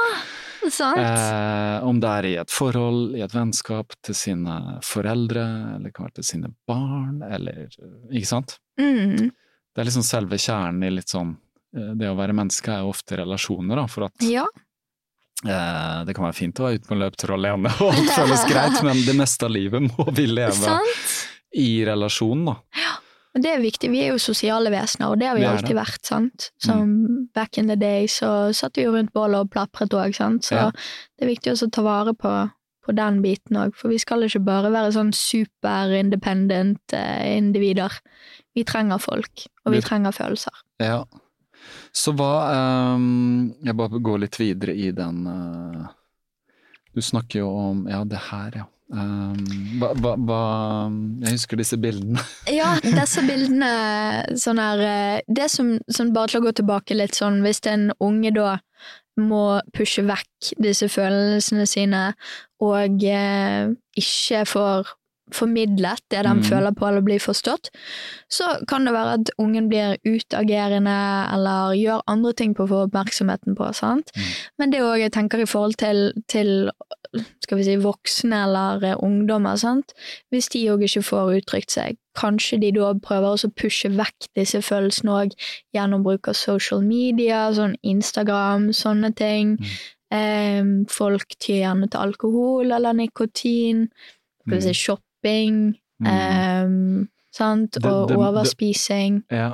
sant. 0.68 1.00
Uh, 1.00 1.86
om 1.88 2.00
det 2.02 2.12
er 2.12 2.28
i 2.28 2.34
et 2.42 2.52
forhold, 2.52 3.16
i 3.16 3.24
et 3.24 3.34
vennskap, 3.34 3.96
til 4.04 4.18
sine 4.18 4.58
foreldre, 4.84 5.46
eller 5.76 5.94
kan 5.94 6.08
være 6.08 6.18
til 6.20 6.30
sine 6.34 6.52
barn, 6.68 7.22
eller 7.24 7.68
Ikke 8.10 8.28
sant? 8.28 8.58
Mm. 8.80 9.30
Det 9.30 9.82
er 9.82 9.88
liksom 9.88 10.04
selve 10.06 10.38
kjernen 10.40 10.84
i 10.84 10.92
litt 10.92 11.12
sånn 11.12 11.36
Det 11.76 12.08
å 12.08 12.16
være 12.16 12.32
menneske 12.36 12.72
er 12.72 12.80
jo 12.84 12.92
ofte 12.94 13.18
relasjoner, 13.20 13.76
da, 13.76 13.86
for 13.86 14.06
at 14.08 14.12
Ja. 14.24 14.46
eh, 15.44 16.04
det 16.08 16.14
kan 16.16 16.24
være 16.26 16.34
fint 16.38 16.58
å 16.60 16.64
være 16.66 16.78
ute 16.80 16.88
på 16.88 16.94
en 16.96 17.02
løpetur 17.04 17.34
alene, 17.36 17.72
og 17.84 17.92
alt 17.92 18.12
føles 18.16 18.44
greit, 18.48 18.78
men 18.86 19.02
det 19.04 19.16
meste 19.18 19.44
av 19.44 19.52
livet 19.52 19.82
må 19.90 20.06
vi 20.16 20.24
leve 20.26 20.56
Sant. 20.56 21.02
i 21.54 21.84
relasjon, 21.84 22.46
da. 22.48 22.56
Og 23.36 23.42
det 23.44 23.50
er 23.52 23.60
viktig, 23.60 23.90
vi 23.92 24.00
er 24.00 24.14
jo 24.14 24.18
sosiale 24.22 24.70
vesener, 24.72 25.10
og 25.12 25.18
det 25.20 25.26
har 25.28 25.36
vi 25.36 25.42
Vi 25.42 25.46
alltid 25.50 25.68
det. 25.68 25.76
Mm. 25.76 25.82
vært, 25.84 26.04
sant. 26.08 26.50
Som 26.58 27.28
back 27.34 27.58
in 27.60 27.66
the 27.68 27.76
day 27.76 28.06
så 28.08 28.48
satt 28.56 28.76
vi 28.80 28.86
jo 28.86 28.92
rundt 28.94 29.12
bålet 29.12 29.42
og 29.44 29.50
plapret 29.52 29.92
òg, 29.92 30.14
sant. 30.16 30.40
Så 30.48 30.52
Ja. 30.56 30.70
det 30.70 31.26
er 31.28 31.34
viktig 31.34 31.52
også 31.52 31.68
å 31.68 31.72
ta 31.72 31.82
vare 31.84 32.14
på, 32.16 32.32
på 32.86 32.94
den 32.96 33.20
biten 33.20 33.58
òg, 33.60 33.74
for 33.76 33.88
vi 33.92 33.98
skal 33.98 34.22
ikke 34.24 34.40
bare 34.42 34.70
være 34.72 34.94
sånn 34.96 35.12
super-independent 35.12 36.94
eh, 36.96 37.36
individer. 37.36 37.92
Vi 38.54 38.64
trenger 38.64 38.98
folk, 38.98 39.46
og 39.66 39.72
vi 39.72 39.80
Vi- 39.80 39.84
trenger 39.84 40.12
følelser. 40.16 40.52
Ja. 40.80 41.04
Så 41.96 42.12
hva 42.16 42.30
um, 42.96 43.52
Jeg 43.64 43.76
bare 43.78 44.00
går 44.04 44.24
litt 44.26 44.38
videre 44.40 44.74
i 44.76 44.90
den 44.94 45.22
uh, 45.24 45.86
Du 46.94 47.02
snakker 47.04 47.40
jo 47.44 47.50
om 47.70 47.84
Ja, 47.90 48.02
det 48.04 48.20
her, 48.28 48.58
ja. 48.62 48.66
Um, 48.86 49.40
hva, 49.80 49.90
hva, 49.98 50.12
hva 50.28 50.42
Jeg 51.24 51.38
husker 51.38 51.58
disse 51.58 51.78
bildene. 51.80 52.22
Ja, 52.58 52.76
disse 52.84 53.24
bildene 53.26 53.70
sånn 54.38 54.60
her 54.62 54.82
eh, 54.84 55.24
Det 55.26 55.48
som, 55.50 55.72
som 55.90 56.12
bare 56.14 56.30
til 56.30 56.42
å 56.42 56.46
gå 56.46 56.52
tilbake 56.60 56.98
litt 56.98 57.18
sånn, 57.18 57.40
hvis 57.42 57.64
en 57.66 57.90
unge 57.98 58.30
da 58.36 58.58
må 59.16 59.58
pushe 59.74 60.04
vekk 60.04 60.52
disse 60.60 60.90
følelsene 60.92 61.64
sine 61.66 62.02
og 62.62 63.04
eh, 63.08 63.72
ikke 63.96 64.44
får 64.52 64.92
formidlet 65.34 66.00
det 66.10 66.22
de 66.24 66.34
Mm. 66.34 66.42
føler 66.42 66.70
på 66.72 66.86
eller 66.88 67.00
blir 67.02 67.18
forstått, 67.18 67.70
så 68.30 68.64
kan 68.68 68.84
det 68.84 68.92
være 68.94 69.12
at 69.14 69.30
ungen 69.38 69.68
blir 69.68 69.96
utagerende 70.06 71.32
eller 71.34 71.74
gjør 71.74 72.02
andre 72.06 72.32
ting 72.32 72.54
på 72.54 72.64
å 72.64 72.68
få 72.68 72.86
oppmerksomheten 72.86 73.56
på. 73.56 73.72
sant? 73.74 74.10
Mm. 74.16 74.22
Men 74.58 74.70
det 74.70 74.80
òg 74.80 75.00
jeg 75.00 75.12
tenker 75.12 75.40
i 75.40 75.46
forhold 75.46 75.76
til, 75.76 76.12
til 76.28 76.70
skal 77.42 77.58
vi 77.58 77.64
si, 77.64 77.76
voksne 77.76 78.44
eller 78.44 78.84
eh, 78.84 78.96
ungdommer. 79.02 79.56
sant? 79.56 79.92
Hvis 80.30 80.48
de 80.48 80.66
òg 80.70 80.82
ikke 80.82 81.02
får 81.02 81.36
uttrykt 81.40 81.70
seg, 81.70 81.96
kanskje 82.14 82.60
de 82.60 82.70
da 82.72 82.92
prøver 82.94 83.34
å 83.34 83.50
pushe 83.56 83.88
vekk 83.88 84.28
disse 84.36 84.58
følelsene 84.62 85.10
òg 85.10 85.30
gjennom 85.74 86.02
bruk 86.02 86.28
av 86.28 86.34
social 86.34 86.82
media, 86.82 87.50
sånn 87.52 87.76
Instagram, 87.82 88.70
sånne 88.72 89.14
ting. 89.16 89.58
Eh, 90.12 90.62
folk 90.88 91.34
tyr 91.40 91.64
gjerne 91.64 91.90
til 91.90 92.00
alkohol 92.00 92.72
eller 92.72 92.92
nikotin. 92.94 93.88
Skal 94.46 94.58
vi 94.58 94.60
si 94.62 94.72
shopping. 95.26 95.76
Mm. 96.00 96.64
um, 96.64 97.08
sant? 97.36 97.74
Det- 97.74 97.84
Og 97.84 98.08
det- 98.08 98.16
det- 98.18 98.26
overspising. 98.26 99.22
Ja. 99.30 99.50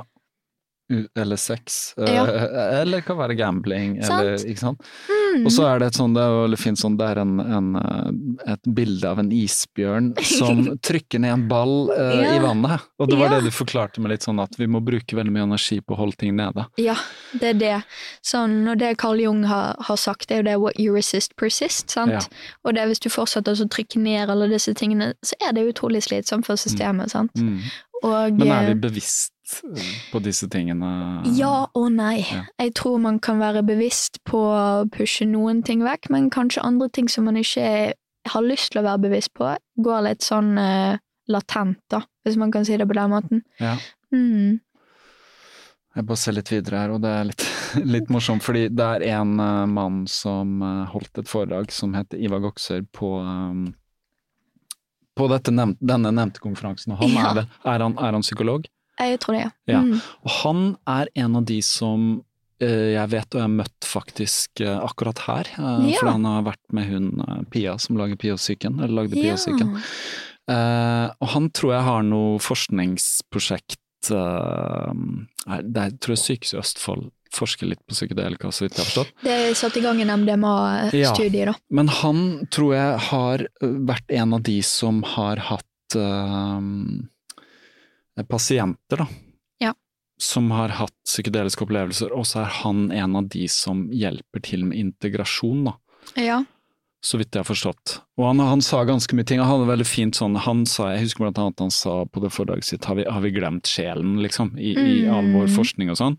Eller 1.17 1.35
sex. 1.39 1.93
eh, 1.97 2.13
Ja. 2.13 2.25
Eller 2.81 2.97
det 2.99 3.05
kan 3.05 3.17
være 3.17 3.35
gambling. 3.39 3.97
Eller? 4.03 4.37
Mm. 4.37 5.45
Og 5.45 5.51
så 5.51 5.63
er 5.65 5.79
det 5.79 5.87
et 5.87 5.93
sånt, 5.97 6.13
det 6.13 6.21
er 6.21 6.33
veldig 6.43 6.59
fint 6.59 6.77
sånn, 6.77 6.97
det 6.99 7.07
er 7.09 7.21
en, 7.23 7.39
en, 7.39 7.69
eh, 7.79 8.51
et 8.53 8.67
bilde 8.75 9.07
av 9.09 9.17
en 9.19 9.31
isbjørn 9.33 10.11
som 10.37 10.77
trykker 10.85 11.19
ned 11.23 11.33
en 11.33 11.47
ball 11.49 11.89
uh, 11.89 12.21
Ja. 12.21 12.35
i 12.35 12.39
vannet. 12.43 12.81
Og 12.99 13.09
det 13.09 13.17
var 13.17 13.31
Ja. 13.31 13.39
det 13.39 13.45
du 13.49 13.55
forklarte 13.55 13.99
med 14.03 14.11
litt 14.11 14.21
sånn 14.27 14.41
at 14.43 14.53
vi 14.59 14.67
må 14.67 14.83
bruke 14.83 15.15
veldig 15.17 15.31
mye 15.33 15.47
energi 15.47 15.79
på 15.81 15.95
å 15.95 16.01
holde 16.03 16.17
ting 16.17 16.35
nede. 16.35 16.67
Ja, 16.77 16.95
det 17.39 17.55
er 17.55 17.59
det. 17.63 17.83
Sånn, 18.21 18.67
og 18.69 18.77
det 18.77 18.97
Carl 19.01 19.19
Jung 19.23 19.43
har, 19.49 19.75
har 19.79 19.97
sagt, 19.97 20.27
det 20.27 20.35
er 20.37 20.43
jo 20.43 20.49
det 20.51 20.59
'what 20.59 20.79
you 20.79 20.93
resist, 20.93 21.35
persist'. 21.35 21.89
sant? 21.89 22.29
Og 22.65 22.73
det 22.75 22.81
er 22.83 22.87
hvis 22.87 22.99
du 22.99 23.09
fortsetter 23.09 23.51
å 23.55 23.69
trykke 23.69 23.97
ned 23.97 24.29
alle 24.29 24.47
disse 24.49 24.73
tingene, 24.75 25.13
så 25.23 25.33
er 25.41 25.53
det 25.53 25.73
utrolig 25.73 26.03
slitsomt 26.03 26.45
for 26.45 26.55
systemet. 26.55 27.09
sant? 27.09 27.33
Mm. 27.35 27.59
Og, 28.03 28.33
Men 28.37 28.47
er 28.51 28.73
vi 28.73 28.79
bevisst 28.89 29.31
på 30.11 30.21
disse 30.23 30.47
tingene? 30.51 30.89
Ja 31.37 31.67
og 31.75 31.89
nei. 31.95 32.23
Ja. 32.23 32.43
Jeg 32.61 32.73
tror 32.79 32.99
man 33.03 33.19
kan 33.23 33.41
være 33.41 33.63
bevisst 33.67 34.21
på 34.29 34.39
å 34.39 34.85
pushe 34.93 35.27
noen 35.29 35.63
ting 35.67 35.83
vekk, 35.85 36.09
men 36.13 36.29
kanskje 36.33 36.63
andre 36.65 36.89
ting 36.93 37.09
som 37.11 37.27
man 37.27 37.39
ikke 37.39 37.93
har 38.31 38.45
lyst 38.45 38.71
til 38.71 38.81
å 38.81 38.85
være 38.87 39.03
bevisst 39.09 39.33
på, 39.35 39.49
går 39.83 40.05
litt 40.07 40.23
sånn 40.23 40.53
uh, 40.55 40.95
latent, 41.27 41.81
da, 41.91 42.03
hvis 42.23 42.37
man 42.39 42.53
kan 42.55 42.63
si 42.67 42.77
det 42.79 42.87
på 42.87 42.95
den 42.95 43.11
måten. 43.11 43.43
Ja. 43.59 43.75
Mm. 44.15 44.61
Jeg 45.93 46.07
bare 46.09 46.17
ser 46.17 46.33
litt 46.37 46.49
videre 46.49 46.79
her, 46.85 46.93
og 46.95 47.03
det 47.03 47.11
er 47.11 47.27
litt, 47.29 47.45
litt 47.97 48.09
morsomt, 48.13 48.43
fordi 48.45 48.69
det 48.71 48.89
er 48.95 49.07
en 49.19 49.35
uh, 49.43 49.65
mann 49.69 50.05
som 50.09 50.55
uh, 50.63 50.85
holdt 50.93 51.19
et 51.21 51.29
foredrag 51.29 51.71
som 51.75 51.93
heter 51.97 52.21
Ivar 52.23 52.41
Goksør 52.47 52.85
på 52.95 53.17
um, 53.21 53.67
på 55.13 55.27
dette 55.29 55.51
nev 55.53 55.75
denne 55.77 56.09
nevnte 56.09 56.41
konferansen, 56.41 56.95
og 56.95 57.03
han 57.03 57.11
Ja. 57.13 57.27
er, 57.29 57.43
er, 57.75 57.83
han, 57.85 57.93
er 58.01 58.15
han 58.15 58.23
psykolog? 58.25 58.65
Jeg 58.99 59.19
tror 59.19 59.33
det, 59.39 59.51
Ja. 59.67 59.81
Mm. 59.81 60.01
Og 60.23 60.29
han 60.43 60.77
er 60.87 61.07
en 61.15 61.35
av 61.35 61.45
de 61.45 61.61
som 61.61 62.23
eh, 62.61 62.93
jeg 62.93 63.09
vet 63.09 63.25
og 63.33 63.39
jeg 63.41 63.47
har 63.47 63.55
møtt 63.57 63.87
faktisk 63.87 64.61
eh, 64.61 64.77
akkurat 64.79 65.19
her, 65.27 65.49
eh, 65.57 65.89
Ja. 65.91 65.99
for 65.99 66.11
han 66.11 66.25
har 66.25 66.43
vært 66.43 66.61
med 66.71 66.85
hun 66.91 67.45
Pia 67.51 67.77
som 67.79 67.97
lager 67.97 68.15
Pia-syken, 68.15 68.77
eller 68.79 69.03
lagde 69.03 69.15
Pia-syken. 69.17 69.75
Eh, 70.49 71.07
og 71.19 71.27
han 71.33 71.49
tror 71.55 71.73
jeg 71.73 71.83
har 71.87 72.03
noe 72.03 72.37
forskningsprosjekt 72.43 73.79
Det 74.03 75.83
tror 76.03 76.11
jeg 76.11 76.19
Sykehuset 76.19 76.59
Østfold 76.59 77.05
forsker 77.33 77.65
litt 77.71 77.79
på 77.87 77.95
psykedelika, 77.95 78.51
så 78.53 78.65
vidt 78.67 78.75
jeg 78.77 78.83
har 78.83 78.89
forstått. 78.91 79.13
Det 79.23 79.31
er 79.33 79.53
satt 79.57 79.77
i 79.79 79.81
gang 79.81 80.01
en 80.03 80.11
MDMA-studie, 80.21 81.45
da. 81.49 81.53
Men 81.73 81.87
han 81.89 82.19
tror 82.53 82.75
jeg 82.75 82.99
har 83.09 83.45
vært 83.63 84.11
en 84.13 84.33
av 84.37 84.43
de 84.45 84.59
som 84.61 84.99
har 85.15 85.41
hatt 85.49 85.95
ø, 85.97 86.03
pasienter, 88.29 88.97
da. 88.97 89.07
Ja. 89.59 89.73
Som 90.21 90.51
har 90.51 90.69
hatt 90.69 90.93
psykedeliske 91.07 91.65
opplevelser, 91.65 92.13
og 92.13 92.25
så 92.29 92.43
er 92.45 92.51
han 92.63 92.91
en 92.91 93.15
av 93.15 93.29
de 93.33 93.47
som 93.49 93.87
hjelper 93.89 94.43
til 94.45 94.65
med 94.69 94.77
integrasjon, 94.77 95.63
da. 95.65 95.73
Ja. 96.19 96.43
Så 97.03 97.17
vidt 97.19 97.33
jeg 97.35 97.41
har 97.43 97.49
forstått. 97.49 97.97
Og 98.17 98.25
han, 98.29 98.39
han 98.39 98.61
sa 98.63 98.83
ganske 98.87 99.11
mye 99.17 99.25
ting. 99.27 99.39
Han 99.43 99.49
hadde 99.49 99.67
veldig 99.67 99.87
fint 99.89 100.15
sånn 100.15 100.37
Han 100.45 100.61
sa, 100.65 100.85
jeg 100.93 101.01
husker 101.03 101.25
blant 101.25 101.37
annet 101.41 101.59
han 101.59 101.71
sa 101.75 102.05
på 102.07 102.21
det 102.23 102.29
foredraget 102.31 102.63
sitt, 102.69 102.85
har 102.87 102.95
vi, 102.95 103.03
har 103.03 103.19
vi 103.25 103.31
glemt 103.35 103.67
sjelen, 103.67 104.21
liksom? 104.23 104.53
I, 104.55 104.71
i 104.77 104.93
all 105.11 105.27
vår 105.33 105.49
Mm. 105.49 105.55
forskning 105.57 105.91
og 105.91 105.97
sånn. 105.99 106.15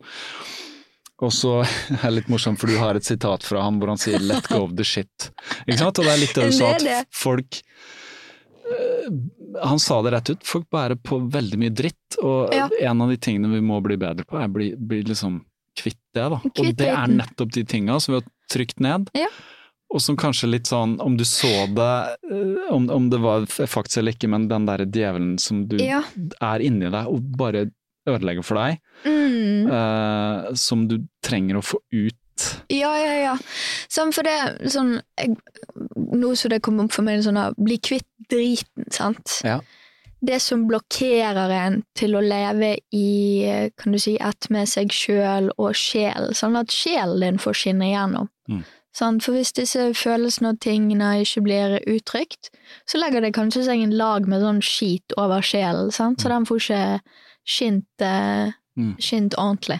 Og 1.24 1.32
så 1.32 1.54
er 2.02 2.02
det 2.10 2.12
litt 2.18 2.28
morsomt, 2.28 2.60
for 2.60 2.68
du 2.68 2.76
har 2.82 2.98
et 2.98 3.06
sitat 3.08 3.46
fra 3.46 3.62
ham 3.64 3.78
hvor 3.80 3.88
han 3.94 4.00
sier 4.02 4.18
'let 4.20 4.48
go 4.50 4.64
of 4.66 4.74
the 4.76 4.84
shit'. 4.84 5.30
Ikke 5.64 5.78
sant? 5.78 5.98
Og 5.98 6.04
det 6.04 6.12
er 6.12 6.20
litt 6.20 6.34
det 6.34 6.50
du 6.50 6.52
sa, 6.52 6.72
Det 6.76 6.84
det. 6.84 6.98
at 7.06 7.08
folk 7.16 7.62
Han 9.62 9.78
sa 9.78 10.00
det 10.02 10.12
rett 10.14 10.30
ut, 10.30 10.44
folk 10.46 10.66
bærer 10.72 10.96
på 10.96 11.18
veldig 11.30 11.58
mye 11.60 11.70
dritt, 11.74 12.16
og 12.22 12.52
Ja. 12.54 12.68
en 12.80 13.02
av 13.02 13.10
de 13.12 13.16
tingene 13.16 13.50
vi 13.52 13.60
må 13.60 13.80
bli 13.84 13.96
bedre 13.96 14.24
på, 14.24 14.38
er 14.42 14.48
bli, 14.48 14.74
bli 14.76 15.02
liksom 15.04 15.44
kvitt 15.76 16.00
det, 16.14 16.28
da. 16.30 16.38
Kvitt 16.38 16.58
og 16.72 16.76
det 16.76 16.88
er 16.88 17.06
nettopp 17.10 17.52
de 17.52 17.64
tinga 17.64 18.00
som 18.00 18.14
vi 18.14 18.20
har 18.20 18.28
trykt 18.50 18.80
ned. 18.80 19.10
Ja. 19.14 19.28
Og 19.94 20.00
som 20.00 20.16
kanskje 20.16 20.48
litt 20.50 20.66
sånn, 20.66 20.96
om 21.00 21.16
du 21.16 21.22
så 21.24 21.50
det, 21.74 22.16
eh, 22.32 22.72
om, 22.74 22.88
om 22.90 23.10
det 23.10 23.20
var 23.20 23.46
faktisk 23.46 23.98
eller 23.98 24.12
ikke, 24.16 24.28
men 24.28 24.48
den 24.48 24.66
derre 24.66 24.86
djevelen 24.90 25.38
som 25.38 25.66
du 25.68 25.76
Ja. 25.76 26.02
er 26.40 26.58
inni 26.60 26.90
deg 26.90 27.06
og 27.06 27.20
bare 27.36 27.70
ødelegger 28.08 28.44
for 28.44 28.54
deg, 28.56 28.80
Mm. 29.04 29.70
uh, 29.70 30.54
som 30.54 30.86
du 30.88 30.98
trenger 31.22 31.56
å 31.56 31.62
få 31.64 31.78
ut. 31.92 32.14
Ja, 32.72 32.90
ja, 32.98 33.14
ja. 33.20 33.36
Sånn, 33.92 34.12
for 34.14 34.26
det 34.26 34.70
sånn 34.72 34.96
jeg, 35.20 35.36
Noe 35.94 36.36
som 36.38 36.52
det 36.52 36.62
kom 36.64 36.80
opp 36.82 36.94
for 36.94 37.06
meg, 37.06 37.22
sånn 37.24 37.40
at 37.40 37.56
bli 37.60 37.78
kvitt 37.82 38.08
driten, 38.30 38.86
sant. 38.94 39.40
Ja. 39.44 39.58
Det 40.24 40.38
som 40.40 40.64
blokkerer 40.68 41.52
en 41.52 41.82
til 41.98 42.16
å 42.16 42.22
leve 42.24 42.76
i 42.96 43.08
kan 43.76 43.92
du 43.92 44.00
si, 44.00 44.14
ett 44.16 44.48
med 44.54 44.70
seg 44.70 44.94
sjøl 44.94 45.50
og 45.58 45.76
sjel, 45.76 46.32
sånn 46.36 46.56
at 46.56 46.72
sjelen 46.72 47.20
din 47.20 47.42
får 47.42 47.58
skinne 47.60 47.90
igjennom. 47.90 48.30
Mm. 48.48 48.64
Sånn, 48.94 49.18
For 49.20 49.34
hvis 49.34 49.50
disse 49.56 49.88
følelsene 49.98 50.52
og 50.54 50.60
tingene 50.62 51.10
ikke 51.24 51.42
blir 51.44 51.76
uttrykt, 51.90 52.52
så 52.86 53.00
legger 53.02 53.24
det 53.24 53.34
kanskje 53.34 53.64
seg 53.66 53.82
en 53.82 53.96
lag 53.98 54.28
med 54.30 54.44
sånn 54.44 54.62
skit 54.62 55.16
over 55.18 55.42
sjelen, 55.42 55.90
sant? 55.94 56.22
så 56.22 56.30
den 56.30 56.46
får 56.46 56.62
ikke 56.62 56.82
skint, 57.44 58.04
Mm. 58.74 58.96
skint 58.98 59.36
ordentlig. 59.38 59.76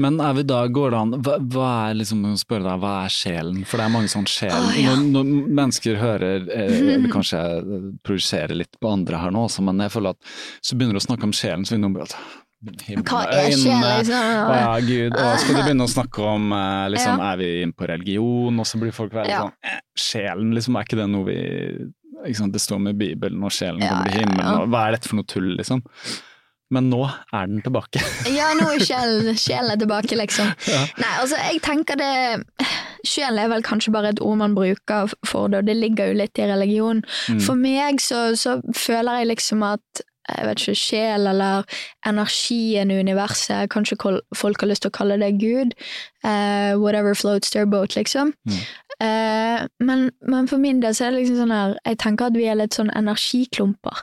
Men 0.00 0.16
er 0.24 0.32
vi 0.38 0.42
da, 0.48 0.62
går 0.72 0.94
det 0.94 1.00
an, 1.00 1.10
hva, 1.26 1.34
hva 1.52 1.70
er 1.90 1.98
liksom, 1.98 2.22
spørre 2.40 2.64
deg, 2.64 2.78
hva 2.80 2.92
er 3.04 3.12
sjelen? 3.12 3.58
For 3.68 3.80
det 3.80 3.84
er 3.84 3.92
mange 3.92 4.08
sånn 4.12 4.28
sjel. 4.30 4.54
oh, 4.56 4.78
ja. 4.80 4.94
når, 4.96 5.26
når 5.28 5.50
mennesker 5.60 6.00
hører, 6.00 6.46
eh, 6.48 6.78
eller 6.94 7.12
kanskje 7.12 7.42
jeg 7.42 7.92
projiserer 8.06 8.56
litt 8.56 8.80
på 8.80 8.94
andre 8.94 9.20
her 9.20 9.34
nå 9.34 9.44
også, 9.48 9.66
men 9.68 9.84
jeg 9.84 9.92
føler 9.92 10.16
at 10.16 10.32
så 10.64 10.78
begynner 10.78 10.96
du 10.96 11.02
å 11.02 11.06
snakke 11.08 11.28
om 11.28 11.36
sjelen, 11.36 11.68
så 11.68 11.76
begynner 11.76 12.00
du 12.00 12.06
at 12.06 12.16
himmel, 12.88 13.04
Hva 13.12 13.22
er 13.28 13.50
sjel, 13.52 13.84
liksom? 13.84 14.28
Å 14.40 14.56
ja, 14.56 14.74
gud, 14.88 15.18
og 15.20 15.32
skal 15.42 15.58
du 15.58 15.60
begynne 15.60 15.84
å 15.84 15.94
snakke 15.98 16.28
om 16.34 16.54
liksom, 16.94 17.20
ja. 17.20 17.32
er 17.32 17.40
vi 17.44 17.50
inne 17.60 17.76
på 17.76 17.92
religion, 17.92 18.60
og 18.62 18.68
så 18.70 18.80
blir 18.80 18.96
folk 18.96 19.12
veldig 19.12 19.34
Ja. 19.34 19.44
sånn 19.44 19.68
eh, 19.68 19.80
Sjelen, 19.94 20.54
liksom, 20.56 20.78
er 20.80 20.88
ikke 20.88 21.02
det 21.02 21.10
noe 21.12 21.28
vi 21.28 21.40
liksom, 22.24 22.48
Det 22.54 22.62
står 22.64 22.80
med 22.88 22.96
Bibelen, 22.96 23.42
og 23.44 23.52
sjelen 23.52 23.84
Ja, 23.84 23.92
kommer 23.92 24.08
til 24.08 24.24
himmelen, 24.24 24.62
og 24.62 24.72
hva 24.72 24.86
er 24.88 24.96
dette 24.96 25.10
for 25.12 25.20
noe 25.20 25.28
tull, 25.28 25.52
liksom? 25.58 25.84
Men 26.74 26.90
nå 26.92 27.02
er 27.06 27.50
den 27.50 27.62
tilbake. 27.64 28.02
Ja, 28.34 28.50
nå 28.58 28.70
er 28.74 28.82
sjelen 28.82 29.36
sjelen 29.38 29.74
er 29.74 29.80
tilbake, 29.80 30.16
liksom. 30.18 30.50
Nei, 31.02 31.12
altså, 31.20 31.38
jeg 31.50 31.62
tenker 31.64 32.00
det 32.00 32.14
Sjelen 33.04 33.42
er 33.42 33.50
vel 33.52 33.62
kanskje 33.66 33.92
bare 33.92 34.14
et 34.14 34.20
ord 34.24 34.38
man 34.40 34.54
bruker 34.56 35.12
for 35.28 35.52
det, 35.52 35.60
og 35.60 35.68
det 35.68 35.74
ligger 35.76 36.08
jo 36.08 36.16
litt 36.22 36.40
i 36.40 36.46
religion. 36.48 37.02
Mm. 37.28 37.42
For 37.44 37.60
meg 37.60 38.00
så, 38.00 38.30
så 38.40 38.56
føler 38.72 39.20
jeg 39.20 39.28
liksom 39.34 39.64
at 39.66 40.04
jeg 40.24 40.46
vet 40.48 40.62
ikke, 40.62 40.80
sjel 40.80 41.28
eller 41.28 41.66
energien 42.08 42.88
i 42.88 42.96
universet, 42.96 43.68
kanskje 43.74 43.98
folk 44.32 44.62
har 44.64 44.70
lyst 44.70 44.86
til 44.86 44.92
å 44.92 44.96
kalle 44.96 45.20
det 45.20 45.34
Gud, 45.42 45.76
Uh, 46.24 46.72
whatever 46.80 47.12
floats 47.12 47.50
their 47.50 47.66
boat, 47.66 47.96
liksom. 47.96 48.32
Mm. 48.48 48.60
Uh, 48.96 49.66
men, 49.84 50.10
men 50.22 50.48
for 50.48 50.56
min 50.56 50.80
del 50.80 50.94
så 50.96 51.04
er 51.04 51.12
det 51.12 51.18
liksom 51.18 51.42
sånn 51.42 51.52
her, 51.52 51.74
jeg 51.84 51.98
tenker 52.00 52.30
at 52.30 52.38
vi 52.38 52.46
er 52.48 52.56
litt 52.56 52.72
sånn 52.78 52.88
energiklumper. 52.96 54.00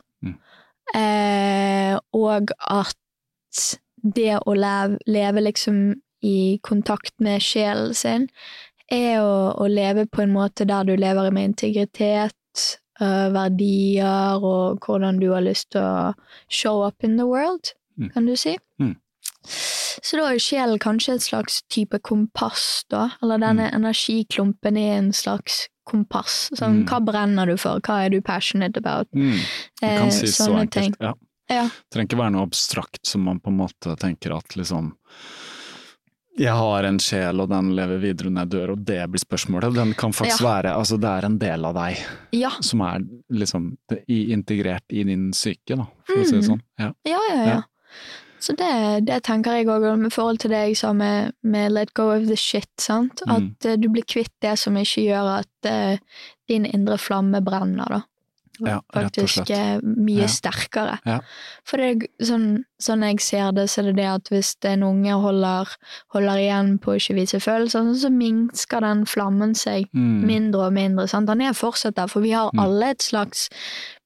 Eh, 0.95 1.95
og 2.17 2.51
at 2.67 3.67
det 4.01 4.39
å 4.45 4.55
leve, 4.57 4.97
leve 5.05 5.43
liksom 5.45 5.81
i 6.25 6.59
kontakt 6.65 7.13
med 7.21 7.41
sjelen 7.41 7.93
sin, 7.97 8.27
er 8.91 9.21
å, 9.23 9.53
å 9.55 9.67
leve 9.71 10.05
på 10.11 10.23
en 10.23 10.33
måte 10.33 10.65
der 10.67 10.85
du 10.85 10.95
lever 10.99 11.31
med 11.33 11.51
integritet, 11.53 12.35
uh, 13.01 13.29
verdier 13.33 14.41
og 14.43 14.83
hvordan 14.85 15.21
du 15.21 15.29
har 15.31 15.45
lyst 15.45 15.71
til 15.73 15.85
å 15.85 16.11
show 16.51 16.81
up 16.85 17.03
in 17.03 17.17
the 17.17 17.27
world, 17.27 17.73
Mm. 17.99 18.09
kan 18.13 18.25
du 18.25 18.35
si. 18.39 18.55
Mm. 18.79 18.95
Så 20.03 20.17
da 20.17 20.31
er 20.33 20.39
sjelen 20.41 20.79
kanskje 20.79 21.13
et 21.15 21.21
slags 21.21 21.61
type 21.69 21.99
kompass, 22.01 22.83
da, 22.89 23.11
eller 23.21 23.37
denne 23.37 23.71
energiklumpen 23.71 24.77
er 24.77 24.97
en 24.97 25.11
slags 25.13 25.67
kompass. 25.87 26.49
Sånn, 26.57 26.83
Mm. 26.83 26.85
hva 26.87 26.99
brenner 27.05 27.45
du 27.45 27.57
for, 27.57 27.79
hva 27.81 28.05
er 28.05 28.09
du 28.09 28.21
passionate 28.21 28.77
about? 28.77 29.07
Mm. 29.15 29.37
Det 29.81 29.97
kan 29.97 30.07
Eh, 30.07 30.09
sies 30.11 30.37
så 30.37 30.49
enkelt. 30.55 30.71
ting. 30.71 30.95
Ja. 30.99 31.13
Ja. 31.49 31.63
Det 31.67 31.91
trenger 31.91 32.07
ikke 32.07 32.17
være 32.23 32.31
noe 32.31 32.47
abstrakt 32.47 33.05
som 33.05 33.21
man 33.23 33.39
på 33.39 33.47
en 33.49 33.57
måte 33.57 33.95
tenker 33.99 34.35
at 34.37 34.47
liksom 34.55 34.93
jeg 36.39 36.47
har 36.55 36.83
en 36.87 36.97
sjel, 36.97 37.41
og 37.43 37.49
den 37.49 37.73
lever 37.75 37.99
videre 37.99 38.31
når 38.31 38.45
jeg 38.45 38.49
dør, 38.53 38.71
og 38.71 38.85
det 38.87 39.01
blir 39.11 39.19
spørsmålet. 39.19 39.73
Den 39.75 39.93
kan 39.93 40.11
faktisk 40.13 40.39
Ja. 40.41 40.61
være 40.61 40.75
Altså, 40.77 40.97
det 40.99 41.09
er 41.09 41.25
en 41.25 41.37
del 41.37 41.65
av 41.65 41.75
deg 41.75 41.97
Ja, 42.31 42.49
som 42.61 42.81
er 42.81 42.99
liksom 43.29 43.77
integrert 44.07 44.81
i 44.89 45.03
din 45.03 45.31
psyke, 45.31 45.75
da, 45.75 45.85
for 46.05 46.15
å 46.15 46.25
si 46.25 46.31
det 46.39 46.43
Mm. 46.45 46.49
sånn. 46.49 46.61
Ja. 46.79 46.91
Ja, 47.05 47.19
ja, 47.29 47.45
ja. 47.45 47.61
Så 48.41 48.55
det, 48.57 49.05
det 49.05 49.19
tenker 49.23 49.53
jeg 49.59 49.67
òg, 49.69 49.83
med 50.01 50.11
forhold 50.11 50.39
til 50.41 50.49
det 50.49 50.63
jeg 50.71 50.77
sa 50.79 50.93
med, 50.97 51.31
med 51.43 51.71
let 51.71 51.93
go 51.93 52.07
of 52.15 52.25
the 52.25 52.35
shit, 52.35 52.65
sant. 52.81 53.21
Mm. 53.27 53.33
At 53.35 53.65
eh, 53.69 53.75
du 53.77 53.87
blir 53.93 54.03
kvitt 54.09 54.33
det 54.41 54.55
som 54.57 54.73
ikke 54.81 55.03
gjør 55.05 55.27
at 55.39 55.69
uh, 55.69 55.97
din 56.49 56.65
indre 56.65 56.97
flamme 56.97 57.41
brenner, 57.45 57.85
da. 57.99 58.01
Ja, 58.61 58.75
Faktisk 58.93 59.49
eh, 59.49 59.79
mye 59.81 60.21
Ja. 60.21 60.27
sterkere. 60.29 60.97
Ja. 61.07 61.15
For 61.65 61.77
det, 61.81 62.09
sånn, 62.21 62.63
sånn 62.81 63.01
jeg 63.07 63.21
ser 63.25 63.51
det, 63.57 63.63
så 63.71 63.81
er 63.81 63.87
det 63.89 63.95
det 63.97 64.05
at 64.11 64.29
hvis 64.29 64.51
en 64.69 64.83
unge 64.85 65.15
holder, 65.23 65.71
holder 66.13 66.37
igjen 66.43 66.75
på 66.83 66.91
å 66.93 66.97
ikke 66.99 67.15
vise 67.17 67.39
følelser, 67.41 67.89
så 67.97 68.11
minsker 68.13 68.81
den 68.85 69.05
flammen 69.09 69.55
seg 69.57 69.87
Mm. 69.95 70.25
mindre 70.29 70.67
og 70.67 70.73
mindre. 70.73 71.07
Sant? 71.09 71.25
Den 71.31 71.41
er 71.41 71.53
fortsatt 71.57 71.95
der, 71.95 72.07
for 72.07 72.21
vi 72.21 72.31
har 72.37 72.51
Mm. 72.53 72.59
alle 72.61 72.89
et 72.91 73.01
slags 73.01 73.49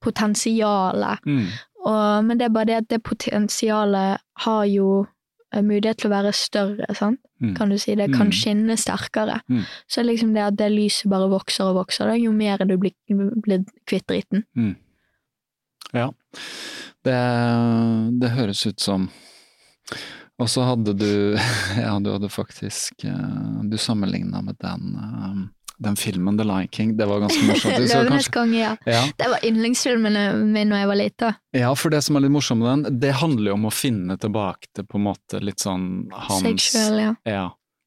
potensiale. 0.01 1.17
Mm. 1.25 1.47
Og, 1.85 2.25
men 2.25 2.37
det 2.39 2.47
er 2.47 2.53
bare 2.55 2.65
det 2.71 2.77
at 2.83 2.87
det 2.89 3.03
potensialet 3.05 4.17
har 4.45 4.63
jo 4.65 5.05
eh, 5.53 5.61
mulighet 5.61 5.99
til 6.01 6.09
å 6.09 6.15
være 6.15 6.31
større, 6.33 6.87
sant? 6.97 7.19
Mm. 7.43 7.51
kan 7.57 7.69
du 7.69 7.75
si. 7.77 7.91
Det 7.99 8.07
kan 8.13 8.29
Mm. 8.29 8.31
skinne 8.33 8.77
sterkere. 8.79 9.41
Mm. 9.51 9.63
Så 9.91 10.03
liksom 10.03 10.33
det 10.33 10.41
at 10.41 10.55
det 10.55 10.69
lyset 10.71 11.09
bare 11.11 11.27
vokser 11.29 11.65
og 11.67 11.75
vokser, 11.81 12.07
da, 12.07 12.15
jo 12.15 12.31
mer 12.31 12.57
du 12.63 12.77
blir, 12.79 12.93
blir 13.43 13.65
kvitt 13.85 14.07
driten. 14.07 14.45
Ja. 15.93 16.07
Det, 17.05 17.17
det 18.21 18.29
høres 18.33 18.65
ut 18.65 18.79
som 18.81 19.09
Og 20.41 20.49
så 20.49 20.63
hadde 20.65 20.95
du 20.97 21.35
Ja, 21.85 21.99
du 21.99 22.09
hadde 22.11 22.29
faktisk 22.33 23.05
eh, 23.05 23.61
Du 23.69 23.77
sammenligna 23.77 24.41
med 24.41 24.57
den, 24.59 24.95
eh, 24.97 25.37
den 25.83 25.95
filmen 25.99 26.37
The 26.37 26.45
Lion 26.47 26.67
King. 26.71 26.95
Det 26.97 27.05
var 27.09 27.19
ganske 27.25 27.41
morsomt. 27.47 27.79
Løvenes 27.91 28.29
konge, 28.31 28.59
ja. 28.59 28.75
ja. 28.85 29.01
Det 29.17 29.27
var 29.33 29.43
yndlingsfilmen 29.43 30.15
min 30.53 30.69
da 30.71 30.79
jeg 30.83 30.87
var 30.87 30.95
lita. 31.01 31.33
ja, 31.55 31.73
for 31.75 31.89
det 31.91 32.03
som 32.03 32.15
er 32.15 32.25
litt 32.25 32.31
morsomt 32.31 32.61
med 32.63 32.71
den, 32.85 32.99
det 33.03 33.11
handler 33.19 33.51
jo 33.51 33.57
om 33.59 33.67
å 33.67 33.73
finne 33.75 34.17
tilbake 34.17 34.71
til 34.75 34.85
på 34.87 34.97
en 35.01 35.07
måte 35.11 35.41
litt 35.43 35.59
sånn 35.59 36.07
hans 36.13 36.41
Seg 36.45 36.59
sjøl, 36.63 36.99
ja. 37.01 37.13
Ja. 37.27 37.45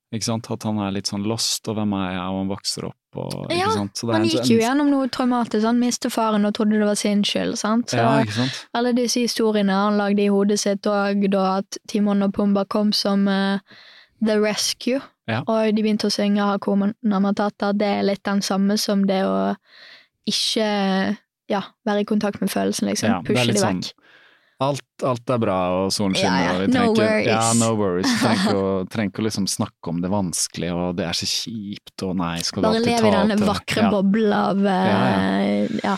Ikke 0.08 0.24
sant? 0.24 0.46
At 0.48 0.62
han 0.64 0.78
er 0.80 0.92
litt 0.96 1.04
sånn 1.10 1.26
lost, 1.28 1.68
og 1.68 1.76
hvem 1.76 1.90
er 1.98 2.14
jeg, 2.14 2.28
og 2.32 2.36
han 2.40 2.48
vokser 2.48 2.86
opp, 2.88 3.18
og 3.20 3.50
Ja, 3.52 3.66
Han 3.74 3.90
en- 4.22 4.24
gikk 4.24 4.46
jo 4.48 4.56
gjennom 4.62 4.88
noe 4.88 5.08
traumatisk. 5.12 5.66
Han 5.68 5.80
mistet 5.82 6.12
faren 6.14 6.46
og 6.48 6.54
trodde 6.56 6.78
det 6.80 6.86
var 6.88 6.96
sin 6.96 7.20
skyld. 7.22 7.58
sant? 7.60 7.90
Så 7.92 7.96
Ja, 8.00 8.22
ikke 8.24 8.32
sant. 8.32 8.56
alle 8.72 8.94
disse 8.96 9.20
historiene 9.20 9.68
han 9.76 9.98
lagde 10.00 10.24
i 10.24 10.28
hodet 10.32 10.58
sitt 10.60 10.86
og 10.86 11.28
da 11.30 11.58
at 11.58 11.76
Timon 11.88 12.22
og 12.22 12.32
Pumba 12.32 12.64
kom 12.64 12.90
som 12.92 13.28
uh, 13.28 13.58
The 14.24 14.40
Rescue, 14.40 15.00
Ja. 15.28 15.42
og 15.44 15.74
de 15.76 15.82
begynte 15.84 16.08
å 16.08 16.12
synge 16.14 16.40
Hakuna 16.48 17.20
Matata, 17.20 17.72
det 17.76 17.88
er 17.98 18.06
litt 18.08 18.22
den 18.24 18.40
samme 18.44 18.78
som 18.80 19.02
det 19.08 19.22
å 19.28 19.54
ikke 20.28 20.68
ja, 21.48 21.62
være 21.88 22.02
i 22.04 22.08
kontakt 22.08 22.40
med 22.40 22.50
følelsen, 22.52 22.88
liksom. 22.90 23.08
Ja, 23.12 23.18
Pushe 23.24 23.46
de 23.48 23.56
de 23.56 23.60
sånn- 23.62 23.82
vekk. 23.84 24.04
Alt, 24.58 25.04
alt 25.06 25.30
er 25.30 25.38
bra, 25.38 25.56
og 25.84 25.92
solen 25.94 26.16
Ja, 26.18 26.32
skinner, 26.32 26.42
ja. 26.42 26.54
og 26.54 26.60
vi 26.64 26.72
No 26.74 26.94
trenger, 26.96 27.20
ja, 27.28 27.36
worries. 27.38 27.60
no 27.60 27.68
worries. 27.78 28.14
Trenger 28.90 29.12
ikke 29.12 29.22
å, 29.22 29.26
liksom 29.28 29.46
snakke 29.46 29.92
om 29.92 30.00
det 30.02 30.10
vanskelige, 30.10 30.74
og 30.74 30.96
det 30.98 31.04
er 31.06 31.14
så 31.20 31.28
kjipt, 31.30 31.94
og 32.02 32.16
nei, 32.18 32.32
skal 32.42 32.64
du 32.64 32.66
Bare 32.66 32.80
ta 32.82 32.96
i 33.06 33.12
denne 33.14 33.36
vakre 33.46 33.84
ja. 33.84 33.92
bobla 33.94 34.40
av 34.50 34.66
eh, 34.72 35.76
ja. 35.84 35.94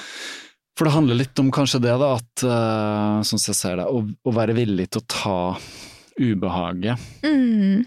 For 0.77 0.85
det 0.89 0.93
handler 0.93 1.19
litt 1.23 1.41
om 1.41 1.49
kanskje 1.57 1.81
det, 1.87 1.95
da, 2.05 2.11
at 2.21 2.45
uh, 2.45 3.23
sånn 3.25 3.41
som 3.41 3.49
jeg 3.55 3.59
ser 3.63 3.81
det, 3.81 3.89
å, 3.89 4.05
å 4.05 4.37
være 4.37 4.55
villig 4.61 4.91
til 4.93 5.01
å 5.01 5.09
ta 5.09 5.39
ubehaget 6.21 7.01
Mm, 7.25 7.87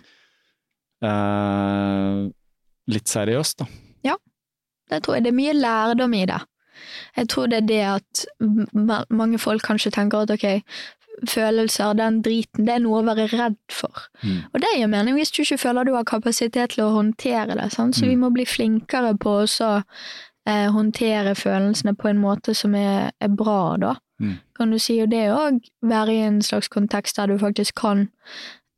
eh, 1.03 2.23
litt 2.93 3.07
seriøst, 3.11 3.59
da. 3.63 3.67
Ja, 4.03 4.15
det 4.91 5.03
tror 5.03 5.15
jeg 5.17 5.25
det 5.27 5.33
er 5.33 5.39
mye 5.39 5.53
lærdom 5.57 6.13
i 6.17 6.25
det. 6.29 6.41
Jeg 7.15 7.29
tror 7.29 7.47
det 7.51 7.61
er 7.63 7.67
det 7.69 7.83
at 7.85 8.25
mange 9.13 9.39
folk 9.39 9.61
kanskje 9.63 9.91
tenker 9.93 10.25
at 10.25 10.33
ok, 10.33 10.63
følelser, 11.29 11.93
den 11.93 12.21
driten, 12.25 12.65
det 12.65 12.73
er 12.73 12.81
noe 12.83 12.99
å 13.03 13.05
være 13.05 13.27
redd 13.31 13.55
for. 13.71 14.07
Mm. 14.23 14.39
Og 14.49 14.59
det 14.63 14.71
gir 14.75 14.89
mening 14.91 15.15
hvis 15.15 15.31
du 15.31 15.43
ikke 15.43 15.59
føler 15.61 15.85
du 15.87 15.93
har 15.95 16.07
kapasitet 16.09 16.73
til 16.73 16.83
å 16.87 16.93
håndtere 16.95 17.55
det. 17.59 17.69
Sant? 17.71 17.95
Så 17.95 18.07
vi 18.09 18.15
Mm. 18.15 18.21
må 18.25 18.29
bli 18.33 18.45
flinkere 18.49 19.13
på 19.17 19.35
å 19.45 19.83
eh, 20.45 20.67
håndtere 20.73 21.35
følelsene 21.35 21.95
på 21.95 22.09
en 22.09 22.17
måte 22.19 22.53
som 22.53 22.73
er, 22.75 23.11
er 23.21 23.29
bra, 23.29 23.77
da. 23.77 23.93
Mm. 24.19 24.39
Kan 24.57 24.71
du 24.71 24.79
si, 24.79 24.99
og 25.01 25.09
det 25.11 25.29
òg 25.31 25.61
være 25.81 26.11
i 26.11 26.25
en 26.25 26.41
slags 26.41 26.67
kontekst 26.67 27.15
der 27.15 27.27
du 27.27 27.37
faktisk 27.37 27.75
kan 27.75 28.09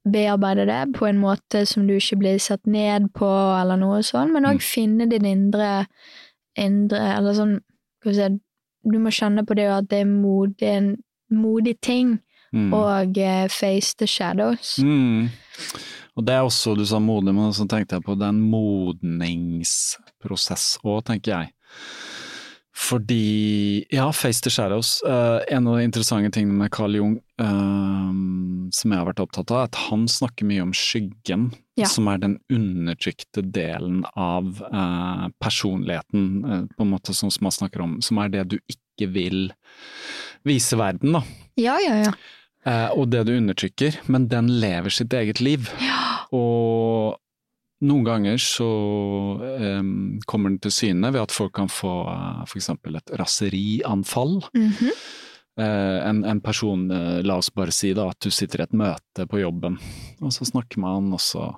bearbeide 0.05 0.65
det 0.69 0.93
på 0.93 1.07
en 1.09 1.17
måte 1.19 1.63
som 1.67 1.87
du 1.87 1.93
ikke 1.97 2.17
blir 2.21 2.37
sett 2.39 2.67
ned 2.67 3.07
på, 3.17 3.25
eller 3.61 3.75
noe 3.81 4.01
sånn, 4.05 4.31
men 4.33 4.45
òg 4.45 4.55
Mm. 4.59 4.61
finne 4.61 5.09
din 5.09 5.25
indre, 5.25 5.87
indre 6.57 6.99
Eller 7.17 7.33
sånn 7.33 7.59
skal 7.99 8.11
vi 8.11 8.15
si, 8.15 8.39
Du 8.91 8.99
må 8.99 9.09
kjenne 9.09 9.43
på 9.45 9.55
det 9.55 9.65
at 9.65 9.87
det 9.89 9.99
er 10.01 10.05
modig, 10.05 10.61
en 10.61 10.97
modig 11.31 11.79
ting 11.81 12.19
Mm. 12.53 12.73
og 12.73 13.17
eh, 13.17 13.47
face 13.49 13.95
the 13.97 14.05
shadows. 14.07 14.77
Mm. 14.79 15.29
Og 16.15 16.25
det 16.25 16.33
er 16.35 16.39
også, 16.45 16.75
du 16.77 16.85
sa 16.85 16.99
modig, 16.99 17.33
men 17.35 17.51
så 17.51 17.65
tenkte 17.67 17.95
jeg 17.97 18.03
på 18.05 18.15
den 18.17 18.39
modningsprosess 18.49 20.77
òg, 20.85 21.01
tenker 21.09 21.31
jeg. 21.33 21.49
Fordi, 22.75 23.85
ja, 23.89 24.11
Face 24.11 24.41
to 24.43 24.49
Shadows. 24.51 25.01
Uh, 25.07 25.39
en 25.47 25.67
av 25.67 25.77
de 25.77 25.83
interessante 25.87 26.31
tingene 26.35 26.57
med 26.59 26.71
Carl 26.75 26.95
Jung 26.97 27.13
uh, 27.39 28.09
som 28.75 28.91
jeg 28.91 28.99
har 28.99 29.07
vært 29.07 29.21
opptatt 29.23 29.53
av, 29.53 29.61
er 29.61 29.69
at 29.69 29.79
han 29.87 30.03
snakker 30.11 30.47
mye 30.49 30.65
om 30.65 30.73
skyggen, 30.75 31.53
Ja. 31.79 31.87
som 31.91 32.07
er 32.07 32.19
den 32.23 32.37
undertrykte 32.51 33.41
delen 33.51 34.05
av 34.15 34.61
uh, 34.71 35.27
personligheten, 35.43 36.69
på 36.75 36.85
en 36.85 36.91
måte 36.91 37.15
sånn 37.15 37.31
som 37.31 37.47
han 37.47 37.55
snakker 37.55 37.83
om, 37.83 37.97
som 38.03 38.19
er 38.23 38.31
det 38.31 38.45
du 38.53 38.57
ikke 38.71 39.09
vil 39.11 39.41
vise 40.47 40.79
verden, 40.79 41.17
da. 41.17 41.23
Ja, 41.59 41.75
ja, 41.83 41.97
ja. 42.05 42.15
Og 42.95 43.11
det 43.11 43.25
du 43.27 43.35
undertrykker, 43.35 43.99
men 44.09 44.27
den 44.31 44.47
lever 44.59 44.89
sitt 44.89 45.13
eget 45.13 45.39
liv. 45.43 45.67
Ja. 45.83 46.25
Og 46.33 47.19
noen 47.81 48.03
ganger 48.03 48.37
så 48.37 48.69
um, 49.79 50.19
kommer 50.25 50.53
den 50.53 50.59
til 50.63 50.71
syne 50.71 51.11
ved 51.11 51.25
at 51.25 51.35
folk 51.35 51.55
kan 51.57 51.69
få 51.71 51.93
uh, 52.07 52.41
for 52.47 52.59
eksempel 52.59 52.95
et 52.95 53.11
raserianfall. 53.19 54.37
Mm 54.55 54.71
-hmm. 54.71 54.93
uh, 55.59 56.09
en, 56.09 56.23
en 56.25 56.41
person, 56.41 56.91
uh, 56.91 57.21
la 57.23 57.35
oss 57.35 57.53
bare 57.53 57.71
si 57.71 57.93
da, 57.93 58.09
at 58.09 58.19
du 58.19 58.31
sitter 58.31 58.59
i 58.59 58.63
et 58.63 58.73
møte 58.73 59.27
på 59.27 59.39
jobben, 59.39 59.77
og 60.21 60.33
så 60.33 60.45
snakker 60.45 60.79
man, 60.79 61.13
og 61.13 61.21
så 61.21 61.55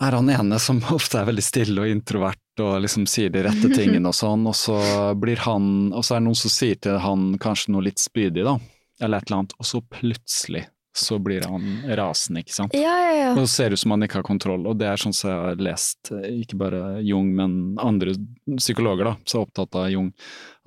er 0.00 0.12
han 0.12 0.30
ene 0.30 0.58
som 0.58 0.82
ofte 0.90 1.18
er 1.18 1.30
veldig 1.30 1.42
stille 1.42 1.80
og 1.80 1.88
introvert 1.88 2.38
og 2.60 2.82
liksom 2.82 3.06
sier 3.06 3.30
de 3.30 3.42
rette 3.42 3.70
tingene 3.78 4.08
og 4.08 4.14
sånn, 4.14 4.46
og 4.46 4.56
så 4.56 5.14
blir 5.14 5.36
han 5.36 5.92
Og 5.92 6.04
så 6.04 6.14
er 6.14 6.20
det 6.20 6.24
noen 6.24 6.42
som 6.42 6.50
sier 6.50 6.74
til 6.74 6.98
han 6.98 7.38
kanskje 7.38 7.72
noe 7.72 7.82
litt 7.82 7.98
spydig, 7.98 8.44
da, 8.44 8.58
eller 9.00 9.18
et 9.18 9.30
eller 9.30 9.38
annet, 9.38 9.54
og 9.58 9.66
så 9.66 9.80
plutselig 9.80 10.66
så 10.96 11.18
blir 11.22 11.44
han 11.48 11.82
rasende, 11.96 12.42
ikke 12.42 12.54
sant. 12.54 12.74
Ja, 12.76 12.92
ja, 13.00 13.12
ja. 13.16 13.28
Og 13.32 13.42
så 13.44 13.48
ser 13.52 13.70
det 13.70 13.78
ut 13.78 13.82
som 13.84 13.94
han 13.94 14.06
ikke 14.06 14.20
har 14.20 14.26
kontroll, 14.26 14.66
og 14.68 14.78
det 14.80 14.88
er 14.90 15.00
sånn 15.00 15.14
som 15.16 15.30
jeg 15.30 15.38
har 15.40 15.62
lest, 15.68 16.12
eh, 16.12 16.28
ikke 16.42 16.58
bare 16.60 16.82
Jung, 17.06 17.30
men 17.38 17.54
andre 17.82 18.16
psykologer 18.58 19.08
da, 19.08 19.14
som 19.24 19.40
er 19.40 19.46
opptatt 19.48 19.78
av 19.80 19.88
Jung, 19.92 20.10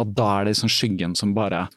at 0.02 0.16
da 0.18 0.30
er 0.38 0.48
det 0.48 0.56
liksom 0.56 0.74
skyggen 0.74 1.18
som 1.18 1.36
bare 1.38 1.68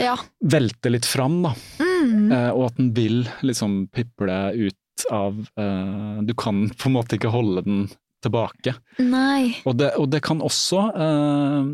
ja. 0.00 0.16
velter 0.40 0.94
litt 0.94 1.08
fram, 1.08 1.42
da. 1.44 1.52
Mm. 1.80 2.32
Eh, 2.32 2.50
og 2.54 2.70
at 2.70 2.80
den 2.80 2.94
vil 2.96 3.22
liksom 3.44 3.84
piple 3.94 4.40
ut 4.54 4.80
av 5.10 5.40
eh, 5.58 6.18
Du 6.22 6.34
kan 6.38 6.68
på 6.70 6.88
en 6.88 6.94
måte 6.94 7.16
ikke 7.18 7.32
holde 7.34 7.64
den 7.66 7.86
tilbake. 8.24 8.74
Nei. 9.02 9.60
Og 9.68 9.76
det, 9.78 9.92
og 10.00 10.08
det 10.12 10.22
kan 10.24 10.42
også 10.44 10.86
eh, 11.04 11.68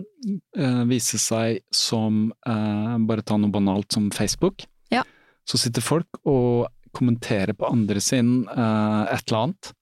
eh, 0.59 0.83
vise 0.91 1.21
seg 1.23 1.63
som 1.75 2.29
eh, 2.47 2.97
Bare 3.07 3.25
ta 3.27 3.39
noe 3.39 3.53
banalt 3.55 3.93
som 3.95 4.11
Facebook. 4.15 4.67
Ja. 4.91 5.05
Så 5.51 5.59
sitter 5.59 5.83
folk 5.83 6.21
og 6.31 6.69
kommenterer 6.95 7.55
på 7.59 7.67
andre 7.67 8.03
sin 8.03 8.45
uh, 8.49 9.07
et 9.11 9.25
eller 9.27 9.39
annet. 9.39 9.73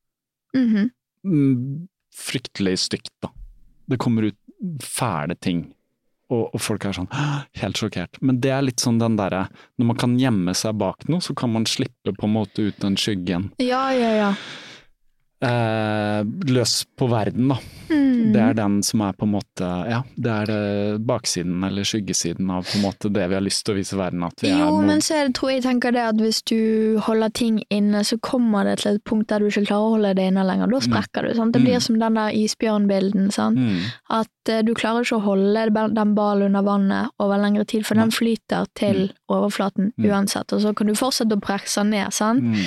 Mm 0.57 0.69
-hmm. 0.75 1.89
fryktelig 2.15 2.79
stygt, 2.79 3.13
da. 3.23 3.29
Det 3.87 3.99
kommer 3.99 4.23
ut 4.23 4.37
fæle 4.83 5.35
ting. 5.35 5.75
Og, 6.29 6.55
og 6.55 6.61
folk 6.61 6.85
er 6.85 6.93
sånn 6.93 7.09
helt 7.57 7.81
sjokkert. 7.81 8.19
Men 8.21 8.41
det 8.41 8.51
er 8.53 8.63
litt 8.63 8.81
sånn 8.81 8.99
den 8.99 9.17
derre 9.17 9.49
Når 9.79 9.87
man 9.87 9.97
kan 9.97 10.19
gjemme 10.21 10.55
seg 10.55 10.75
bak 10.75 11.09
noe, 11.09 11.21
så 11.21 11.35
kan 11.35 11.53
man 11.53 11.65
slippe 11.65 12.13
på 12.13 12.27
en 12.27 12.33
måte 12.35 12.69
ut 12.69 12.81
den 12.81 12.97
skyggen. 12.97 13.53
Ja, 13.57 13.89
ja, 13.93 14.11
ja. 14.13 14.35
Eh, 15.41 16.25
løs 16.51 16.81
på 16.99 17.07
verden, 17.07 17.49
da. 17.53 17.57
Mm. 17.89 18.33
Det 18.35 18.41
er 18.43 18.57
den 18.59 18.81
som 18.83 19.01
er 19.07 19.13
på 19.17 19.25
en 19.25 19.31
måte 19.37 19.67
Ja, 19.89 20.01
det 20.19 20.33
er 20.35 20.49
det 20.51 20.99
baksiden 21.07 21.63
eller 21.65 21.87
skyggesiden 21.87 22.51
av 22.53 22.67
på 22.67 22.75
en 22.77 22.83
måte 22.85 23.09
det 23.15 23.29
vi 23.31 23.37
har 23.39 23.45
lyst 23.45 23.63
til 23.65 23.73
å 23.73 23.79
vise 23.79 23.97
verden 23.97 24.25
at 24.27 24.43
vi 24.43 24.51
Jo, 24.51 24.67
er 24.81 24.89
men 24.91 25.01
så 25.01 25.15
er 25.17 25.29
det, 25.29 25.37
tror 25.39 25.53
jeg 25.55 25.63
tenker 25.65 25.95
det 25.95 26.03
at 26.11 26.19
hvis 26.21 26.43
du 26.51 26.99
holder 27.07 27.31
ting 27.39 27.63
inne, 27.73 28.03
så 28.05 28.19
kommer 28.21 28.67
det 28.69 28.81
til 28.83 28.99
et 28.99 29.05
punkt 29.09 29.31
der 29.31 29.39
du 29.41 29.47
ikke 29.49 29.65
klarer 29.71 29.87
å 29.87 29.95
holde 29.95 30.13
det 30.19 30.27
inne 30.33 30.45
lenger. 30.45 30.69
Da 30.75 30.83
sprekker 30.85 31.29
du. 31.29 31.35
sant? 31.39 31.55
Det 31.55 31.63
blir 31.63 31.79
Mm. 31.79 31.87
som 31.87 31.99
den 32.03 32.15
der 32.19 32.35
isbjørnbilden. 32.43 33.31
sant? 33.33 33.59
Mm, 33.59 33.81
At 34.11 34.53
uh, 34.53 34.61
du 34.67 34.75
klarer 34.75 35.07
ikke 35.07 35.21
å 35.23 35.25
holde 35.25 35.95
den 35.95 36.15
ballen 36.19 36.47
under 36.51 36.63
vannet 36.67 37.11
over 37.21 37.39
lengre 37.39 37.65
tid, 37.65 37.87
for 37.87 37.95
den 37.95 38.11
flyter 38.11 38.67
til 38.75 39.13
overflaten 39.29 39.93
Mm. 39.99 40.11
uansett, 40.11 40.53
og 40.53 40.61
så 40.63 40.75
kan 40.75 40.87
du 40.87 40.95
fortsette 40.95 41.37
å 41.37 41.41
presse 41.41 41.81
den 41.81 41.91
ned. 41.91 42.13
sant? 42.13 42.43
mm, 42.43 42.65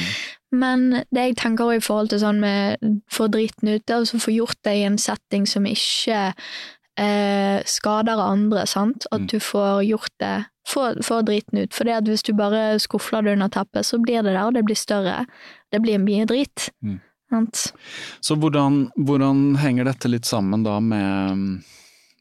Men 0.54 0.90
det 1.14 1.22
jeg 1.24 1.36
tenker 1.38 1.72
i 1.74 1.80
forhold 1.80 2.10
til 2.10 2.20
sånn 2.20 2.40
med 2.40 2.78
få 3.10 3.30
driten 3.32 3.70
ut, 3.70 3.86
det 3.86 3.94
er 3.94 4.00
altså 4.02 4.20
få 4.20 4.34
gjort 4.36 4.58
det 4.64 4.74
i 4.78 4.84
en 4.84 4.98
setting 4.98 5.46
som 5.48 5.64
ikke 5.66 6.34
eh, 6.98 7.62
skader 7.66 8.20
andre, 8.20 8.66
sant? 8.68 9.06
At 9.12 9.22
Mm. 9.22 9.28
du 9.28 9.40
får 9.40 9.84
gjort 9.88 10.12
det, 10.20 10.46
få, 10.68 11.02
få 11.02 11.22
driten 11.26 11.58
ut. 11.64 11.74
For 11.74 11.84
det 11.86 11.94
at 11.96 12.04
hvis 12.04 12.22
du 12.24 12.34
bare 12.34 12.78
skufler 12.80 13.24
det 13.24 13.32
under 13.34 13.48
teppet, 13.48 13.86
så 13.86 13.98
blir 13.98 14.22
det 14.22 14.34
der, 14.36 14.44
og 14.46 14.54
det 14.54 14.66
blir 14.66 14.76
større. 14.76 15.26
Det 15.72 15.82
blir 15.82 15.98
mye 15.98 16.26
drit. 16.28 16.70
Mm. 16.84 17.00
Sant? 17.32 17.72
Så 18.22 18.36
hvordan, 18.36 18.92
hvordan 19.00 19.56
henger 19.58 19.86
dette 19.86 20.10
litt 20.12 20.26
sammen 20.26 20.64
da 20.64 20.80
med, 20.82 21.64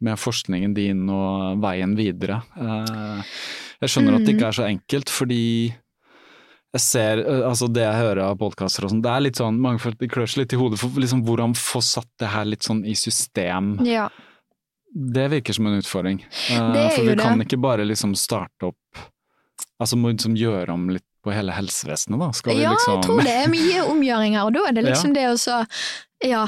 med 0.01 0.19
forskningen 0.21 0.75
din 0.77 1.05
og 1.13 1.61
veien 1.63 1.95
videre? 1.99 2.41
Eh, 2.57 3.23
jeg 3.81 3.93
skjønner 3.95 4.19
at 4.19 4.27
det 4.27 4.35
ikke 4.37 4.49
er 4.51 4.59
så 4.59 4.67
enkelt, 4.69 5.13
fordi 5.13 5.43
jeg 6.71 6.83
ser, 6.85 7.19
eh, 7.25 7.45
altså 7.49 7.69
det 7.73 7.83
jeg 7.83 8.01
hører 8.01 8.23
av 8.29 8.39
podkaster 8.41 8.87
og 8.87 8.93
sånn, 8.93 9.03
det 9.05 9.11
er 9.13 9.25
litt 9.27 9.41
sånn, 9.41 9.61
mange 9.61 9.83
folk 9.83 10.01
klør 10.13 10.31
seg 10.31 10.45
litt 10.45 10.55
i 10.55 10.61
hodet 10.61 10.81
for 10.81 11.01
liksom 11.03 11.25
hvordan 11.27 11.57
få 11.59 11.83
satt 11.85 12.11
det 12.23 12.31
her 12.31 12.47
litt 12.49 12.67
sånn 12.67 12.85
i 12.87 12.95
system. 12.99 13.79
Ja. 13.87 14.09
Det 14.91 15.29
virker 15.31 15.55
som 15.55 15.69
en 15.71 15.79
utfordring. 15.79 16.21
Eh, 16.51 16.73
Det 16.75 16.87
for 16.97 17.07
vi 17.07 17.17
kan 17.17 17.43
ikke 17.43 17.61
bare 17.63 17.87
liksom 17.87 18.17
starte 18.19 18.73
opp 18.73 19.07
Altså 19.81 19.97
må 19.97 20.11
liksom 20.13 20.35
gjøre 20.37 20.75
om 20.75 20.91
litt 20.93 21.07
på 21.25 21.33
hele 21.33 21.55
helsevesenet, 21.57 22.19
da. 22.21 22.27
Skal 22.37 22.53
vi 22.53 22.65
ja, 22.67 22.75
liksom 22.75 22.99
jeg 22.99 23.05
tror 23.07 23.23
det 23.25 23.33
er 23.33 23.47
mye 23.49 23.85
omgjøringer, 23.89 24.43
og 24.45 24.53
da 24.53 24.65
er 24.69 24.75
det 24.77 24.83
liksom 24.91 25.15
det 25.17 25.25
å 25.31 25.39
så 25.41 25.63
Ja. 26.21 26.43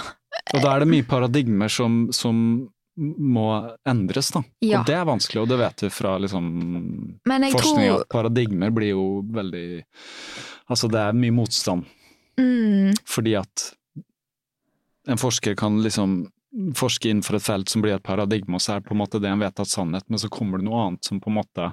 Og 0.52 0.60
da 0.60 0.74
er 0.74 0.84
det 0.84 0.88
mye 0.90 1.06
paradigmer 1.08 1.72
som, 1.72 2.10
som 2.12 2.68
må 2.96 3.46
endres, 3.88 4.30
da. 4.34 4.42
Ja. 4.60 4.80
Og 4.80 4.88
det 4.88 4.96
er 4.96 5.08
vanskelig, 5.08 5.42
og 5.42 5.48
det 5.48 5.58
vet 5.62 5.84
vi 5.86 5.90
fra 5.92 6.16
liksom 6.20 6.50
forskning, 7.24 7.56
tror 7.56 8.02
at 8.02 8.08
paradigmer 8.12 8.74
blir 8.74 8.92
jo 8.92 9.06
veldig 9.32 9.66
Altså 10.72 10.88
det 10.88 11.00
er 11.00 11.16
mye 11.16 11.34
motstand, 11.34 11.88
mm, 12.40 12.94
fordi 13.08 13.34
at 13.36 13.64
en 15.10 15.18
forsker 15.20 15.56
kan 15.58 15.80
liksom 15.82 16.22
forske 16.78 17.10
innenfor 17.10 17.36
et 17.36 17.44
felt 17.44 17.68
som 17.68 17.82
blir 17.82 17.96
et 17.96 18.04
paradigme, 18.04 18.56
og 18.56 18.62
så 18.62 18.76
er 18.76 18.80
det 18.80 18.88
på 18.88 18.94
en 18.94 19.00
måte 19.02 19.20
det 19.20 19.28
en 19.28 19.42
vedtatt 19.42 19.68
sannhet, 19.68 20.06
men 20.08 20.20
så 20.22 20.30
kommer 20.32 20.60
det 20.60 20.68
noe 20.68 20.86
annet 20.86 21.08
som 21.08 21.20
på 21.20 21.32
en 21.32 21.38
måte 21.40 21.72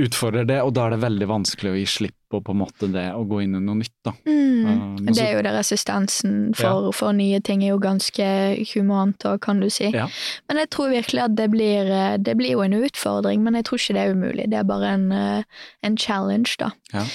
utfordrer 0.00 0.46
det, 0.48 0.56
og 0.64 0.72
da 0.74 0.88
er 0.88 0.94
det 0.96 1.04
veldig 1.04 1.26
vanskelig 1.30 1.70
å 1.70 1.76
gi 1.78 1.84
slipp 1.86 2.16
på 2.32 2.40
på 2.42 2.50
en 2.50 2.58
måte 2.64 2.88
det 2.90 3.04
å 3.14 3.20
gå 3.30 3.44
inn 3.44 3.54
i 3.54 3.60
noe 3.62 3.78
nytt, 3.78 3.94
da. 4.02 4.10
mm. 4.26 4.64
Eh, 4.64 5.12
Det 5.12 5.22
er 5.22 5.36
jo 5.36 5.44
det 5.46 5.52
resistansen 5.54 6.34
for, 6.58 6.88
for 6.96 7.14
nye 7.14 7.38
ting 7.44 7.62
er 7.62 7.74
jo 7.74 7.78
ganske 7.82 8.26
humant, 8.72 9.26
òg, 9.28 9.38
kan 9.44 9.62
du 9.62 9.68
si. 9.70 9.92
Ja. 9.94 10.08
Men 10.48 10.58
jeg 10.64 10.70
tror 10.74 10.90
virkelig 10.90 11.22
at 11.28 11.36
det 11.38 11.46
blir, 11.52 11.90
eh, 11.94 12.16
det 12.18 12.34
blir 12.40 12.56
jo 12.56 12.64
en 12.64 12.74
utfordring, 12.80 13.44
men 13.44 13.54
jeg 13.60 13.68
tror 13.68 13.82
ikke 13.82 13.94
det 13.94 14.02
er 14.02 14.16
umulig. 14.18 14.48
Det 14.50 14.58
er 14.58 14.66
bare 14.66 14.92
en, 14.96 15.06
eh, 15.12 15.66
en 15.86 15.96
challenge, 15.96 16.56
da. 16.58 16.72
Ja. 16.94 17.06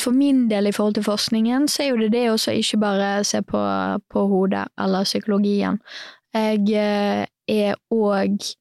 For 0.00 0.16
min 0.16 0.46
del 0.48 0.70
i 0.70 0.72
forhold 0.72 0.94
til 0.96 1.04
forskningen, 1.04 1.66
så 1.68 1.82
er 1.84 1.90
jo 1.90 1.98
det 2.00 2.12
det 2.14 2.30
også 2.32 2.54
ikke 2.56 2.78
bare 2.80 3.08
se 3.28 3.42
på, 3.44 3.60
på 4.08 4.22
hodet 4.30 4.64
eller 4.80 5.04
psykologien. 5.04 5.76
Jeg 6.32 6.72
er 7.52 7.76
òg 7.92 8.54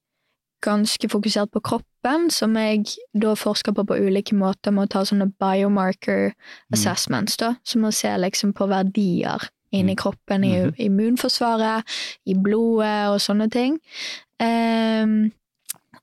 ganske 0.66 1.08
fokusert 1.08 1.54
på 1.54 1.62
kroppen, 2.08 2.30
som 2.32 2.56
jeg 2.56 2.86
da 3.20 3.34
forsker 3.36 3.74
på 3.74 3.86
på 3.88 3.98
ulike 4.00 4.36
måter 4.36 4.72
med 4.72 4.88
å 4.88 4.90
ta 4.90 5.02
sånne 5.06 5.32
biomarker 5.40 6.34
assessments, 6.74 7.38
da, 7.38 7.56
som 7.64 7.84
å 7.84 7.92
se 7.94 8.08
liksom 8.18 8.54
på 8.54 8.68
verdier 8.68 9.50
inni 9.74 9.96
kroppen, 9.96 10.44
i 10.46 10.66
Mhm. 10.66 10.76
immunforsvaret, 10.78 11.84
i 12.26 12.34
blodet 12.34 13.10
og 13.10 13.20
sånne 13.20 13.52
ting. 13.52 13.80
Um, 14.40 15.32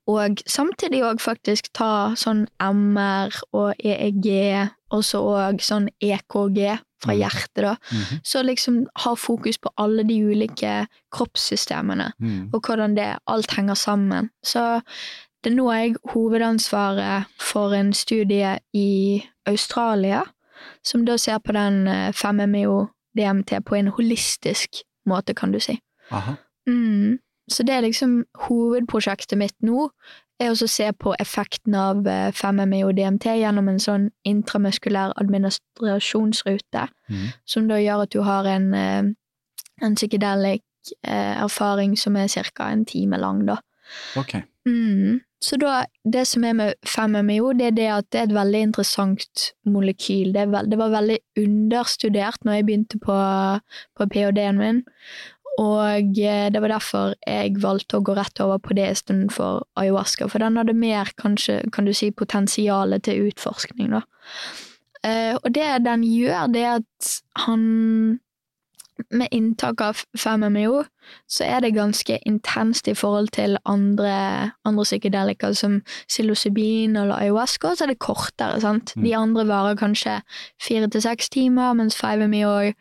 og 0.06 0.36
samtidig 0.46 1.02
òg 1.02 1.18
faktisk 1.18 1.72
ta 1.72 2.12
sånn 2.14 2.46
MR 2.60 3.30
og 3.54 3.74
EEG, 3.82 4.68
og 4.90 5.02
så 5.02 5.22
òg 5.22 5.60
sånn 5.60 5.88
EKG 6.00 6.78
fra 7.00 7.12
Mhm. 7.14 7.20
hjertet, 7.20 7.54
da. 7.62 7.76
Mhm. 7.90 8.20
Så 8.22 8.42
liksom 8.44 8.86
ha 8.96 9.14
fokus 9.14 9.56
på 9.58 9.70
alle 9.78 10.04
de 10.04 10.14
ulike 10.22 10.86
kroppssystemene, 11.12 12.12
Mm. 12.20 12.50
og 12.52 12.62
hvordan 12.62 12.94
det 12.96 13.18
alt 13.26 13.50
henger 13.50 13.74
sammen. 13.74 14.30
Så 14.44 14.82
det 15.44 15.52
er 15.52 15.56
nå 15.58 15.66
jeg 15.72 15.96
hovedansvaret 16.14 17.28
for 17.40 17.74
en 17.76 17.92
studie 17.92 18.56
i 18.72 19.22
Australia, 19.46 20.22
som 20.84 21.04
da 21.06 21.18
ser 21.20 21.38
på 21.44 21.52
den 21.52 21.88
5-MeO-DMT 22.16 23.60
på 23.66 23.76
en 23.76 23.92
holistisk 23.92 24.82
måte, 25.06 25.34
kan 25.34 25.52
du 25.52 25.60
si. 25.60 25.78
Aha. 26.10 26.34
Mm. 26.66 27.18
Så 27.50 27.62
det 27.62 27.74
er 27.74 27.84
liksom 27.84 28.22
hovedprosjektet 28.46 29.38
mitt 29.38 29.56
nå, 29.60 29.90
er 30.40 30.50
å 30.50 30.68
se 30.68 30.86
på 30.98 31.12
effekten 31.20 31.76
av 31.78 32.06
5-MeO-DMT 32.34 33.36
gjennom 33.38 33.68
en 33.70 33.82
sånn 33.82 34.08
intramuskulær 34.26 35.14
administrasjonsrute, 35.20 36.88
mm. 37.10 37.28
som 37.46 37.68
da 37.70 37.78
gjør 37.78 38.06
at 38.06 38.14
du 38.14 38.22
har 38.26 38.48
en, 38.50 38.72
eh, 38.74 39.04
en 39.84 39.94
psykedelic 39.94 40.64
eh, 41.04 41.34
erfaring 41.36 41.94
som 42.00 42.16
er 42.16 42.28
ca. 42.28 42.70
en 42.70 42.84
time 42.84 43.20
lang, 43.20 43.44
da. 43.46 43.60
Ok. 44.16 44.40
Mm. 44.66 45.20
Så 45.44 45.58
da, 45.60 45.82
det 46.08 46.22
som 46.30 46.44
er 46.48 46.54
med 46.56 46.74
5-MeO, 46.88 47.50
det 47.58 47.66
er 47.66 47.76
det 47.76 47.88
at 47.92 48.06
det 48.14 48.20
er 48.20 48.28
et 48.30 48.36
veldig 48.36 48.60
interessant 48.70 49.42
molekyl. 49.68 50.30
Det, 50.32 50.44
er 50.46 50.52
vel- 50.54 50.70
det 50.72 50.78
var 50.80 50.94
veldig 50.94 51.18
understudert 51.42 52.46
når 52.46 52.58
jeg 52.58 52.66
begynte 52.70 53.00
på, 53.02 53.16
på 53.98 54.06
ph.d.-en 54.14 54.60
min, 54.62 54.80
og 55.60 56.16
eh, 56.18 56.48
det 56.50 56.62
var 56.64 56.72
derfor 56.72 57.12
jeg 57.28 57.52
valgte 57.62 58.00
å 58.00 58.04
gå 58.06 58.16
rett 58.16 58.40
over 58.42 58.58
på 58.58 58.74
det 58.78 58.88
istedenfor 58.96 59.62
ayahuasca, 59.78 60.26
for 60.32 60.42
den 60.42 60.56
hadde 60.58 60.74
mer, 60.74 61.12
kanskje, 61.20 61.60
kan 61.74 61.86
du 61.86 61.92
si, 61.94 62.08
potensialet 62.10 63.04
til 63.06 63.28
utforskning, 63.28 63.92
da. 63.94 64.00
Eh, 65.04 65.34
og 65.36 65.50
det 65.54 65.68
den 65.84 66.02
gjør, 66.08 66.48
det 66.54 66.64
er 66.64 66.80
at 66.80 67.14
han 67.44 67.64
med 69.10 69.28
inntak 69.34 69.80
av 69.80 70.04
5-MeO, 70.18 70.84
så 71.28 71.44
er 71.44 71.60
det 71.64 71.74
ganske 71.74 72.18
intenst 72.26 72.88
i 72.88 72.94
forhold 72.94 73.28
til 73.34 73.58
andre, 73.64 74.52
andre 74.64 74.84
psykedelika 74.84 75.52
som 75.54 75.80
psilocybin 76.08 76.96
eller 76.96 77.18
ayahuasca, 77.18 77.74
så 77.74 77.84
er 77.84 77.94
det 77.94 77.98
kortere, 77.98 78.60
sant. 78.62 78.94
De 78.94 79.16
andre 79.16 79.46
varer 79.48 79.78
kanskje 79.80 80.20
fire 80.62 80.88
til 80.88 81.02
seks 81.02 81.28
timer, 81.34 81.74
mens 81.74 81.98
5-MeO 81.98 82.72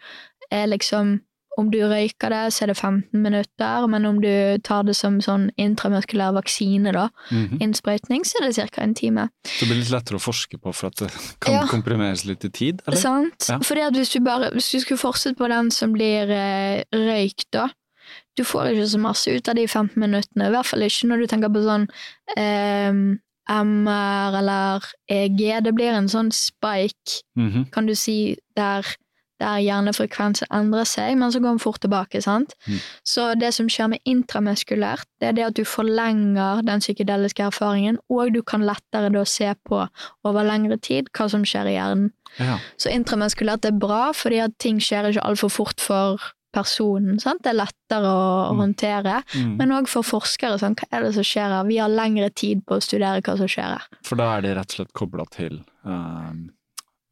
er 0.51 0.65
liksom 0.69 1.19
om 1.57 1.69
du 1.69 1.77
røyker 1.85 2.29
det, 2.33 2.53
så 2.53 2.63
er 2.63 2.67
det 2.71 2.77
15 2.77 3.21
minutter, 3.21 3.87
men 3.87 4.05
om 4.05 4.19
du 4.21 4.57
tar 4.63 4.83
det 4.83 4.95
som 4.95 5.19
sånn 5.21 5.49
intramuskulær 5.59 6.33
vaksine, 6.33 6.91
da, 6.93 7.09
Mhm. 7.31 7.59
innsprøytning, 7.61 8.23
så 8.25 8.41
er 8.41 8.47
det 8.51 8.55
ca. 8.71 8.81
en 8.81 8.93
time. 8.95 9.29
Så 9.45 9.59
det 9.59 9.67
blir 9.69 9.79
litt 9.83 9.91
lettere 9.91 10.17
å 10.17 10.23
forske 10.23 10.57
på 10.59 10.73
for 10.73 10.87
at 10.87 10.95
det 10.95 11.11
kan 11.41 11.53
Ja. 11.53 11.61
komprimeres 11.67 12.25
litt 12.25 12.43
i 12.45 12.49
tid, 12.49 12.81
eller? 12.87 12.97
Sant? 12.97 13.47
Ja. 13.49 13.59
Fordi 13.59 13.81
at 13.87 13.93
hvis 13.93 14.11
du, 14.13 14.19
bare, 14.19 14.49
hvis 14.51 14.71
du 14.71 14.79
skulle 14.79 14.97
fortsette 14.99 15.37
på 15.37 15.47
den 15.47 15.69
som 15.71 15.93
blir 15.93 16.29
eh, 16.29 16.83
røykt, 16.93 17.45
da 17.51 17.69
Du 18.35 18.43
får 18.43 18.71
ikke 18.73 18.87
så 18.89 18.99
masse 18.99 19.27
ut 19.29 19.47
av 19.47 19.55
de 19.55 19.67
15 19.67 19.95
minuttene, 19.95 20.47
i 20.47 20.51
hvert 20.51 20.65
fall 20.65 20.79
ikke 20.81 21.05
når 21.07 21.17
du 21.21 21.27
tenker 21.27 21.49
på 21.53 21.61
sånn 21.63 21.87
eh, 22.35 22.91
MR 23.47 24.37
eller 24.39 24.81
EG. 25.07 25.61
Det 25.63 25.73
blir 25.75 25.93
en 25.93 26.07
sånn 26.09 26.31
spike, 26.33 27.21
Mhm. 27.37 27.71
kan 27.71 27.85
du 27.85 27.93
si, 27.95 28.35
der, 28.55 28.81
der 29.43 29.59
hjernefrekvensen 29.59 30.47
endrer 30.55 30.87
seg, 30.87 31.17
men 31.19 31.31
så 31.35 31.41
går 31.43 31.57
den 31.57 31.61
fort 31.63 31.81
tilbake. 31.83 32.21
sant? 32.23 32.55
Mm. 32.65 32.79
Så 33.13 33.27
det 33.39 33.51
som 33.53 33.67
skjer 33.69 33.89
med 33.93 33.99
intramuskulært, 34.09 35.05
det 35.19 35.27
er 35.33 35.37
det 35.37 35.47
at 35.51 35.57
du 35.59 35.63
forlenger 35.67 36.63
den 36.65 36.79
psykedeliske 36.83 37.43
erfaringen, 37.51 37.99
og 38.09 38.31
du 38.33 38.41
kan 38.41 38.63
lettere 38.65 39.11
da 39.13 39.23
se 39.27 39.51
på 39.67 39.83
over 40.23 40.47
lengre 40.47 40.79
tid 40.81 41.11
hva 41.13 41.27
som 41.29 41.43
skjer 41.47 41.69
i 41.73 41.75
hjernen. 41.77 42.11
Ja. 42.39 42.55
Så 42.81 42.89
intramuskulært 42.89 43.67
er 43.69 43.75
bra, 43.77 44.07
fordi 44.15 44.39
at 44.41 44.55
ting 44.63 44.79
skjer 44.81 45.11
ikke 45.11 45.21
altfor 45.27 45.51
fort 45.53 45.83
for 45.83 46.23
personen. 46.53 47.17
Sant? 47.21 47.41
Det 47.43 47.49
er 47.49 47.57
lettere 47.59 48.05
å 48.09 48.51
Mm. 48.53 48.59
håndtere. 48.61 49.15
Mm. 49.33 49.55
Men 49.57 49.71
òg 49.73 49.87
for 49.89 50.03
forskere. 50.05 50.59
Sånn, 50.61 50.75
hva 50.77 50.85
er 50.91 51.01
det 51.07 51.13
som 51.15 51.23
skjer 51.25 51.49
her? 51.49 51.63
Vi 51.65 51.77
har 51.81 51.89
lengre 51.89 52.29
tid 52.33 52.61
på 52.65 52.77
å 52.77 52.81
studere 52.81 53.21
hva 53.25 53.37
som 53.37 53.47
skjer 53.49 53.71
her. 53.73 53.81
For 54.05 54.15
da 54.15 54.37
er 54.37 54.41
det 54.45 54.55
rett 54.57 54.69
og 54.69 54.77
slett 54.77 54.93
kobla 54.93 55.25
til 55.33 55.63
eh, 55.85 56.31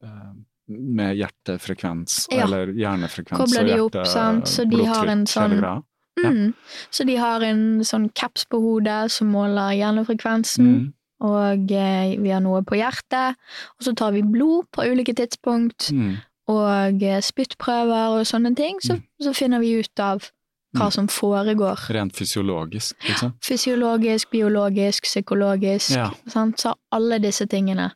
eh, 0.03 0.31
med 0.79 1.17
hjertefrekvens, 1.17 2.27
Ja. 2.31 2.43
eller 2.45 2.67
hjernefrekvens 2.73 3.37
Kobler 3.39 3.63
de 3.67 3.79
opp, 3.83 3.97
sant, 4.07 4.45
så 4.47 4.65
de 4.69 4.83
har 4.85 5.05
en 5.07 5.25
sånn-. 5.25 5.61
Ja. 5.61 5.81
Mm. 6.23 6.53
Så 6.91 7.05
de 7.05 7.15
har 7.15 7.41
en 7.41 7.79
sånn 7.81 8.09
caps 8.13 8.45
på 8.45 8.59
hodet 8.61 9.11
som 9.11 9.31
måler 9.31 9.71
hjernefrekvensen, 9.79 10.65
Mm. 10.65 10.93
og 11.21 11.71
eh, 11.71 12.15
vi 12.19 12.29
har 12.29 12.41
noe 12.41 12.61
på 12.63 12.75
hjertet. 12.77 13.35
Og 13.79 13.85
så 13.85 13.95
tar 13.95 14.11
vi 14.11 14.21
blod 14.21 14.65
på 14.71 14.83
ulike 14.83 15.13
tidspunkt, 15.15 15.91
Mm. 15.91 16.17
og 16.47 17.01
eh, 17.03 17.21
spyttprøver 17.21 18.19
og 18.19 18.25
sånne 18.25 18.55
ting. 18.55 18.79
Så, 18.81 18.93
Mm. 18.95 19.03
så 19.21 19.33
finner 19.35 19.59
vi 19.59 19.79
ut 19.79 19.99
av 19.99 20.31
hva 20.75 20.85
Mm. 20.87 20.91
som 20.91 21.07
foregår. 21.07 21.89
Rent 21.89 22.13
fysiologisk, 22.13 22.95
liksom. 23.07 23.33
Fysiologisk, 23.41 24.29
biologisk, 24.31 25.03
psykologisk. 25.03 25.91
Ja. 25.95 26.11
Sant? 26.27 26.57
Så 26.59 26.73
alle 26.91 27.19
disse 27.19 27.45
tingene 27.47 27.91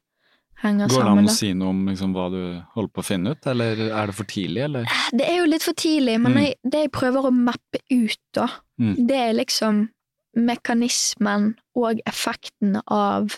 henger 0.65 0.89
Går 0.91 1.03
det 1.03 1.11
an 1.11 1.23
å 1.23 1.27
Da. 1.29 1.33
si 1.33 1.53
noe 1.53 1.69
om 1.69 1.85
liksom, 1.87 2.13
hva 2.13 2.29
du 2.33 2.39
holder 2.75 2.91
på 2.93 3.01
å 3.03 3.05
finne 3.05 3.31
ut, 3.35 3.47
eller 3.47 3.79
er 3.87 4.05
det 4.11 4.15
for 4.17 4.25
tidlig, 4.25 4.63
eller? 4.65 4.85
Det 5.11 5.27
er 5.29 5.37
jo 5.39 5.45
litt 5.49 5.63
for 5.63 5.73
tidlig, 5.73 6.19
men 6.21 6.33
Mm. 6.33 6.41
jeg, 6.43 6.55
det 6.63 6.81
jeg 6.85 6.91
prøver 6.91 7.25
å 7.29 7.31
mappe 7.33 7.79
ut, 7.91 8.17
da, 8.33 8.47
Mm. 8.79 9.07
det 9.07 9.15
er 9.17 9.33
liksom 9.33 9.89
mekanismen 10.35 11.55
og 11.75 12.01
effekten 12.05 12.81
av 12.87 13.37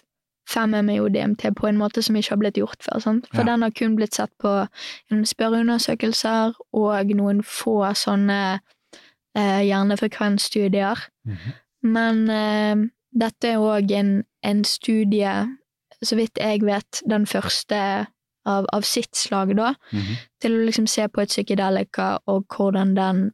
5-MeO-DMT 0.49 1.51
på 1.55 1.67
en 1.67 1.77
måte 1.77 2.01
som 2.01 2.15
ikke 2.15 2.29
har 2.31 2.37
blitt 2.39 2.55
gjort 2.57 2.79
før. 2.81 3.01
Sant? 3.01 3.27
For 3.33 3.41
Ja. 3.43 3.51
den 3.51 3.61
har 3.61 3.71
kun 3.71 3.95
blitt 3.97 4.13
sett 4.15 4.31
på 4.39 4.67
spørreundersøkelser 5.11 6.53
og 6.73 7.07
noen 7.15 7.41
få 7.43 7.83
sånne 7.93 8.59
eh, 9.35 9.61
hjernefrekvensstudier. 9.67 10.97
Mhm. 11.27 11.53
Men 11.83 12.29
eh, 12.29 12.75
dette 13.13 13.45
er 13.53 13.57
òg 13.61 13.91
en, 13.91 14.23
en 14.43 14.63
studie, 14.63 15.57
så 16.03 16.15
vidt 16.15 16.35
jeg 16.37 16.61
vet, 16.61 17.01
den 17.07 17.25
første 17.25 18.07
av, 18.45 18.65
av 18.73 18.81
sitt 18.83 19.15
slag, 19.15 19.55
da, 19.55 19.73
Mhm. 19.91 20.17
til 20.39 20.51
å 20.51 20.65
liksom 20.65 20.87
se 20.87 21.07
på 21.07 21.21
et 21.21 21.29
psykedelika 21.29 22.19
og 22.27 22.45
hvordan 22.47 22.93
den 22.95 23.31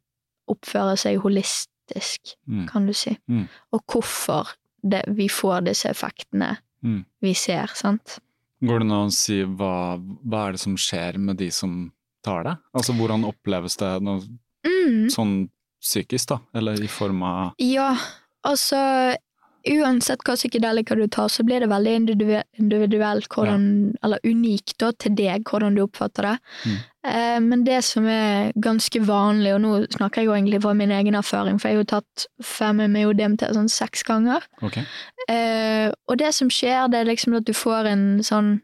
oppfører 0.49 0.97
seg 0.97 1.19
holistisk, 1.21 2.35
Mm. 2.47 2.67
kan 2.67 2.85
du 2.87 2.93
si. 2.93 3.17
Mm. 3.29 3.47
Og 3.73 3.81
hvorfor 3.87 4.47
det, 4.83 5.03
vi 5.07 5.27
får 5.27 5.65
disse 5.65 5.85
effektene 5.89 6.57
Mm. 6.83 7.05
vi 7.21 7.33
ser, 7.33 7.67
sant? 7.67 8.19
Går 8.61 8.79
det 8.79 8.91
an 8.91 9.07
å 9.07 9.11
si 9.11 9.43
hva, 9.43 9.97
hva 10.25 10.47
er 10.47 10.51
det 10.53 10.59
som 10.59 10.75
skjer 10.75 11.17
med 11.17 11.37
de 11.37 11.49
som 11.51 11.91
tar 12.23 12.43
det? 12.43 12.57
Altså 12.73 12.93
hvordan 12.95 13.25
oppleves 13.25 13.77
det 13.77 14.01
noe 14.01 14.21
Mm. 14.65 15.09
sånn 15.09 15.49
psykisk, 15.81 16.27
da? 16.27 16.39
Eller 16.55 16.81
i 16.81 16.87
form 16.87 17.21
av 17.23 17.53
Ja, 17.59 17.97
altså 18.45 19.15
Uansett 19.63 20.19
hva 20.27 20.35
psykedelika 20.35 20.95
du 20.95 21.05
tar, 21.07 21.29
så 21.31 21.43
blir 21.47 21.59
det 21.63 21.69
veldig 21.71 21.93
individuelt, 22.59 23.27
hvordan, 23.31 23.95
eller 24.03 24.19
unikt 24.27 24.77
da, 24.83 24.91
til 24.91 25.15
deg, 25.15 25.45
hvordan 25.47 25.77
du 25.77 25.85
oppfatter 25.85 26.27
det. 26.27 26.33
Mm. 26.65 26.81
Eh, 27.07 27.39
men 27.39 27.63
det 27.63 27.77
som 27.87 28.05
er 28.11 28.51
ganske 28.59 28.99
vanlig, 29.07 29.53
og 29.55 29.61
nå 29.63 29.71
snakker 29.95 30.21
jeg 30.21 30.27
jo 30.27 30.35
egentlig 30.35 30.61
fra 30.65 30.73
min 30.75 30.91
egen 30.91 31.15
erfaring, 31.15 31.61
for 31.61 31.69
jeg 31.69 31.77
har 31.77 31.83
jo 31.83 31.91
tatt 31.93 32.25
fem 32.43 32.83
med 32.91 33.15
DMT 33.15 33.47
sånn 33.55 33.71
seks 33.71 34.03
ganger, 34.03 34.43
okay. 34.61 34.83
Eh, 35.31 35.87
og 36.11 36.17
det 36.19 36.33
som 36.35 36.49
skjer, 36.51 36.89
det 36.91 36.99
er 36.99 37.11
liksom 37.13 37.37
at 37.39 37.45
du 37.47 37.53
får 37.55 37.87
en 37.87 38.19
sånn 38.19 38.57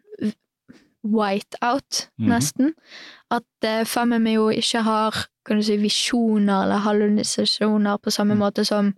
white-out, 1.04 2.10
Mhm. 2.20 2.28
nesten. 2.28 2.74
At 3.32 3.44
feme 3.88 4.20
med 4.20 4.34
jo 4.34 4.50
ikke 4.50 4.84
har 4.84 5.26
kan 5.46 5.58
du 5.58 5.64
si, 5.64 5.78
visjoner 5.78 6.64
eller 6.66 6.84
hallusinasjoner 6.84 7.98
på 8.04 8.12
samme 8.12 8.36
Mm. 8.36 8.40
måte 8.40 8.66
som 8.66 8.94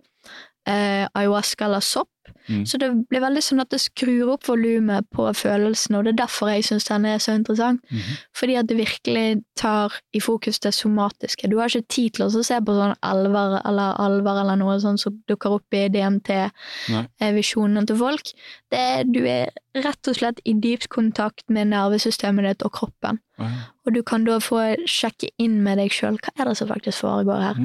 eh, 0.68 1.06
ayahuasca 1.14 1.64
eller 1.64 1.80
sopp. 1.80 2.08
Mm. 2.48 2.66
Så 2.66 2.78
det 2.78 2.88
blir 3.10 3.22
veldig 3.22 3.42
sånn 3.44 3.62
at 3.62 3.70
det 3.70 3.78
skrur 3.82 4.32
opp 4.34 4.46
volumet 4.48 5.06
på 5.14 5.28
følelsene, 5.36 5.98
og 5.98 6.06
det 6.06 6.12
er 6.12 6.20
derfor 6.24 6.50
jeg 6.50 6.66
syns 6.66 6.88
den 6.88 7.06
er 7.06 7.20
så 7.22 7.34
interessant. 7.38 7.82
Mhm. 7.90 8.16
Fordi 8.38 8.56
at 8.58 8.68
det 8.68 8.78
virkelig 8.78 9.42
tar 9.58 9.94
i 10.14 10.20
fokus 10.20 10.58
det 10.62 10.74
somatiske. 10.74 11.50
Du 11.50 11.58
har 11.58 11.70
ikke 11.70 11.88
tid 11.88 12.14
til 12.14 12.26
å 12.26 12.44
se 12.44 12.58
på 12.60 12.76
sånn 12.78 12.96
alver 13.02 13.60
eller 13.64 13.94
alver 13.98 14.40
eller 14.42 14.56
noe 14.56 14.78
sånt 14.80 15.00
som 15.00 15.18
dukker 15.28 15.58
opp 15.58 15.74
i 15.74 15.88
DMT-visjonene 15.88 17.86
til 17.86 17.96
folk. 17.96 18.32
Det 18.70 19.06
du 19.12 19.22
er 19.26 19.50
rett 19.74 20.08
og 20.08 20.18
slett 20.18 20.40
i 20.44 20.54
dypt 20.54 20.88
kontakt 20.88 21.48
med 21.48 21.70
nervesystemet 21.70 22.44
ditt 22.44 22.66
og 22.66 22.72
kroppen. 22.72 23.20
Mm. 23.38 23.62
Og 23.86 23.94
du 23.94 24.02
kan 24.02 24.24
da 24.24 24.38
få 24.38 24.74
sjekke 24.86 25.30
inn 25.38 25.62
med 25.62 25.78
deg 25.78 25.90
sjøl 25.94 26.18
hva 26.18 26.34
er 26.38 26.50
det 26.50 26.58
som 26.58 26.68
faktisk 26.68 27.02
foregår 27.02 27.40
her. 27.40 27.56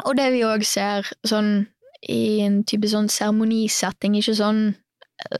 Mm. 0.00 0.06
Og 0.08 0.16
det 0.16 0.28
vi 0.32 0.44
òg 0.48 0.64
ser 0.66 1.08
sånn 1.26 1.66
i 2.08 2.40
en 2.40 2.62
type 2.64 2.88
sånn 2.88 3.10
seremonisetting, 3.12 4.16
ikke 4.16 4.34
sånn 4.38 4.62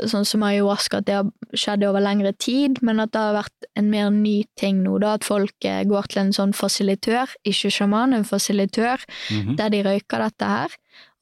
sånn 0.05 0.27
som 0.29 0.43
ayahuasca, 0.45 0.99
at 1.01 1.07
det 1.09 1.15
har 1.17 1.29
skjedd 1.57 1.85
over 1.89 2.03
lengre 2.05 2.35
tid, 2.37 2.83
men 2.85 3.01
at 3.01 3.15
det 3.15 3.21
har 3.23 3.33
vært 3.39 3.69
en 3.81 3.87
mer 3.89 4.11
ny 4.13 4.43
ting 4.61 4.83
nå, 4.85 4.99
da, 5.01 5.15
at 5.17 5.25
folk 5.25 5.65
eh, 5.65 5.85
går 5.89 6.05
til 6.13 6.21
en 6.21 6.33
sånn 6.37 6.53
fasilitør, 6.53 7.33
ikke 7.49 7.71
sjaman, 7.73 8.13
en 8.13 8.27
fasilitør, 8.29 9.01
Mhm. 9.31 9.57
der 9.57 9.71
de 9.73 9.81
røyker 9.83 10.21
dette 10.21 10.45
her, 10.45 10.69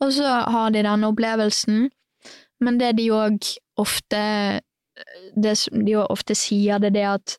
og 0.00 0.10
så 0.10 0.26
har 0.50 0.70
de 0.74 0.82
denne 0.82 1.06
opplevelsen, 1.06 1.90
men 2.60 2.78
det 2.78 2.96
de 2.96 3.06
òg 3.14 3.46
ofte 3.78 4.60
det 5.40 5.54
som 5.56 5.84
de 5.84 5.94
ofte 5.94 6.34
sier, 6.34 6.80
det 6.80 6.90
er 6.90 6.96
det 6.98 7.06
at 7.06 7.38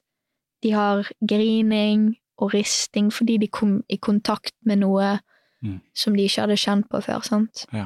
de 0.63 0.71
har 0.71 1.03
grining 1.21 2.15
og 2.39 2.53
risting 2.53 3.11
fordi 3.11 3.37
de 3.37 3.47
kom 3.47 3.83
i 3.89 3.97
kontakt 3.97 4.53
med 4.63 4.79
noe 4.79 5.19
Mm. 5.63 5.81
som 5.93 6.15
de 6.15 6.23
ikke 6.23 6.41
hadde 6.41 6.55
kjent 6.57 6.85
på 6.89 7.01
før, 7.03 7.19
sant? 7.21 7.65
Ja. 7.73 7.85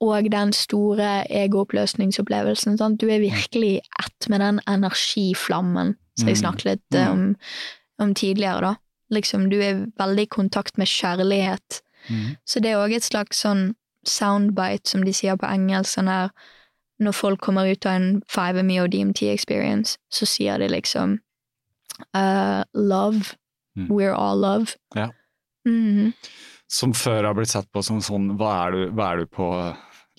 Og 0.00 0.26
den 0.32 0.52
store 0.52 1.24
egooppløsningsopplevelsen, 1.30 2.78
sant? 2.78 3.00
Du 3.00 3.06
er 3.08 3.20
virkelig 3.22 3.80
ett 4.02 4.28
med 4.28 4.40
den 4.40 4.60
energiflammen 4.66 5.94
som 6.18 6.28
jeg 6.28 6.36
Mm. 6.36 6.40
snakket 6.42 6.64
litt 6.64 6.90
Mm. 6.92 7.10
om, 7.12 7.36
om 7.98 8.14
tidligere, 8.14 8.60
da. 8.60 8.74
Liksom, 9.10 9.48
du 9.50 9.60
er 9.60 9.86
veldig 9.98 10.22
i 10.22 10.26
kontakt 10.26 10.78
med 10.78 10.86
kjærlighet. 10.86 11.82
Mm. 12.08 12.36
Så 12.46 12.60
det 12.60 12.70
er 12.72 12.76
òg 12.82 12.92
et 12.96 13.02
slags 13.04 13.36
sånn 13.44 13.74
soundbite, 14.04 14.88
som 14.88 15.04
de 15.04 15.12
sier 15.12 15.36
på 15.36 15.46
engelsk, 15.46 15.94
sånn 15.98 16.08
her 16.08 16.30
Når 17.00 17.12
folk 17.12 17.40
kommer 17.40 17.66
ut 17.70 17.84
av 17.86 17.92
en 17.92 18.22
5ME 18.28 18.78
og 18.84 18.90
DMT 18.90 19.22
experience, 19.32 19.98
så 20.12 20.24
sier 20.26 20.58
de 20.58 20.68
liksom 20.68 21.18
uh, 22.14 22.62
Love. 22.72 23.34
Mm. 23.76 23.88
We're 23.90 24.14
all 24.14 24.36
love. 24.40 24.76
Ja. 24.94 25.08
Mhm. 25.66 26.12
Som 26.74 26.94
før 26.98 27.28
har 27.28 27.36
blitt 27.38 27.52
sett 27.52 27.68
på 27.70 27.82
som 27.86 28.00
sånn 28.02 28.32
Hva 28.40 28.54
er 28.64 28.74
du, 28.74 28.80
hva 28.96 29.12
er 29.12 29.22
du 29.22 29.30
på 29.30 29.48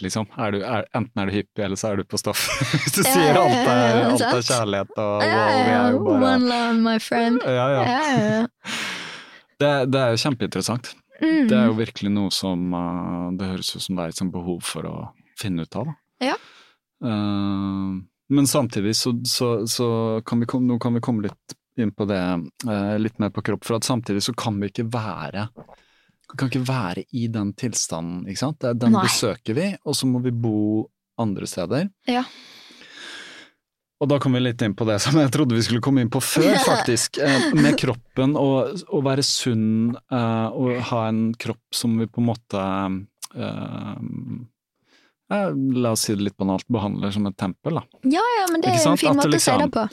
liksom. 0.01 0.27
Er 0.37 0.51
du, 0.55 0.59
er, 0.63 0.85
enten 0.95 1.21
er 1.21 1.29
du 1.29 1.35
hippie, 1.35 1.63
eller 1.65 1.79
så 1.79 1.91
er 1.91 2.01
du 2.01 2.07
på 2.07 2.19
stoff. 2.19 2.45
Hvis 2.73 2.95
du 2.97 3.01
Ja, 3.03 3.13
sier 3.13 3.39
alt 3.39 3.55
ja, 3.55 3.63
er, 3.63 3.97
ja, 3.99 4.11
alt 4.11 4.25
er 4.27 4.45
kjærlighet 4.49 4.93
og 4.97 5.13
wow, 5.13 5.25
ja, 5.29 5.79
bare 6.09 6.21
One 6.33 6.51
love, 6.51 6.77
my 6.83 6.97
friend. 7.03 7.41
Ja, 7.45 7.67
ja. 7.77 7.81
Ja, 7.87 8.03
ja, 8.11 8.29
ja. 8.41 8.45
Det, 9.55 9.69
det 9.87 9.99
er 10.01 10.09
jo 10.11 10.19
kjempeinteressant. 10.19 10.89
Mm. 11.21 11.45
Det 11.47 11.55
er 11.55 11.69
jo 11.69 11.77
virkelig 11.77 12.09
noe 12.11 12.31
som 12.35 12.73
uh, 12.75 13.29
det 13.39 13.47
høres 13.53 13.69
ut 13.71 13.85
som 13.85 13.95
det 13.95 14.03
er 14.09 14.11
et 14.11 14.33
behov 14.33 14.57
for 14.67 14.89
å 14.89 14.95
finne 15.39 15.63
ut 15.63 15.77
av. 15.79 15.93
Ja. 16.19 16.35
Uh, 16.99 18.03
men 18.35 18.49
samtidig 18.51 18.97
så, 18.99 19.13
så, 19.23 19.53
så 19.63 19.87
kan 20.27 20.43
vi 20.43 20.49
komme, 20.51 20.67
nå 20.67 20.75
kan 20.83 20.97
vi 20.97 21.03
komme 21.07 21.29
litt 21.29 21.55
inn 21.79 21.93
på 21.95 22.03
det, 22.09 22.19
uh, 22.67 22.97
litt 22.99 23.15
mer 23.23 23.31
på 23.31 23.45
kropp, 23.47 23.63
for 23.63 23.79
at 23.79 23.87
samtidig 23.87 24.25
så 24.27 24.35
kan 24.35 24.59
vi 24.59 24.73
ikke 24.73 24.89
være 24.91 25.47
kan 26.37 26.49
ikke 26.51 26.65
være 26.67 27.03
i 27.13 27.27
den 27.31 27.53
tilstanden, 27.53 28.25
ikke 28.29 28.41
sant. 28.41 28.63
Er- 28.63 28.73
Den 28.77 28.91
Nei. 28.95 29.03
besøker 29.07 29.55
vi, 29.57 29.69
og 29.85 29.95
så 29.95 30.07
må 30.09 30.21
vi 30.23 30.31
bo 30.31 30.89
andre 31.17 31.47
steder. 31.47 31.89
Ja. 32.07 32.23
Og 34.03 34.09
da 34.11 34.17
kom 34.19 34.33
vi 34.35 34.41
litt 34.43 34.61
inn 34.61 34.73
på 34.75 34.83
det 34.85 34.97
som 35.01 35.15
jeg 35.15 35.31
trodde 35.31 35.55
vi 35.55 35.61
skulle 35.63 35.79
komme 35.81 36.01
inn 36.03 36.09
på 36.11 36.19
før, 36.21 36.57
faktisk. 36.71 37.17
Eh, 37.23 37.53
med 37.55 37.77
kroppen, 37.79 38.35
og 38.35 38.75
å 38.91 38.99
være 39.05 39.23
sunn 39.23 39.95
eh, 40.11 40.47
og 40.51 40.81
ha 40.91 41.05
en 41.07 41.29
kropp 41.39 41.63
som 41.73 41.95
vi 42.01 42.05
på 42.11 42.19
en 42.21 42.27
måte 42.33 42.65
eh, 43.39 43.95
La 45.31 45.91
oss 45.95 46.03
si 46.05 46.13
det 46.13 46.21
litt 46.27 46.37
banalt, 46.37 46.67
behandler 46.69 47.09
som 47.15 47.25
et 47.25 47.37
tempel, 47.39 47.79
da. 47.79 47.81
ja, 48.13 48.21
ja, 48.39 48.43
men 48.51 48.61
det 48.61 48.69
er 48.75 48.83
en 48.91 48.99
fin 48.99 49.15
måte 49.17 49.25
å 49.25 49.31
si 49.31 49.37
liksom- 49.39 49.63
det 49.63 49.71
på. 49.73 49.87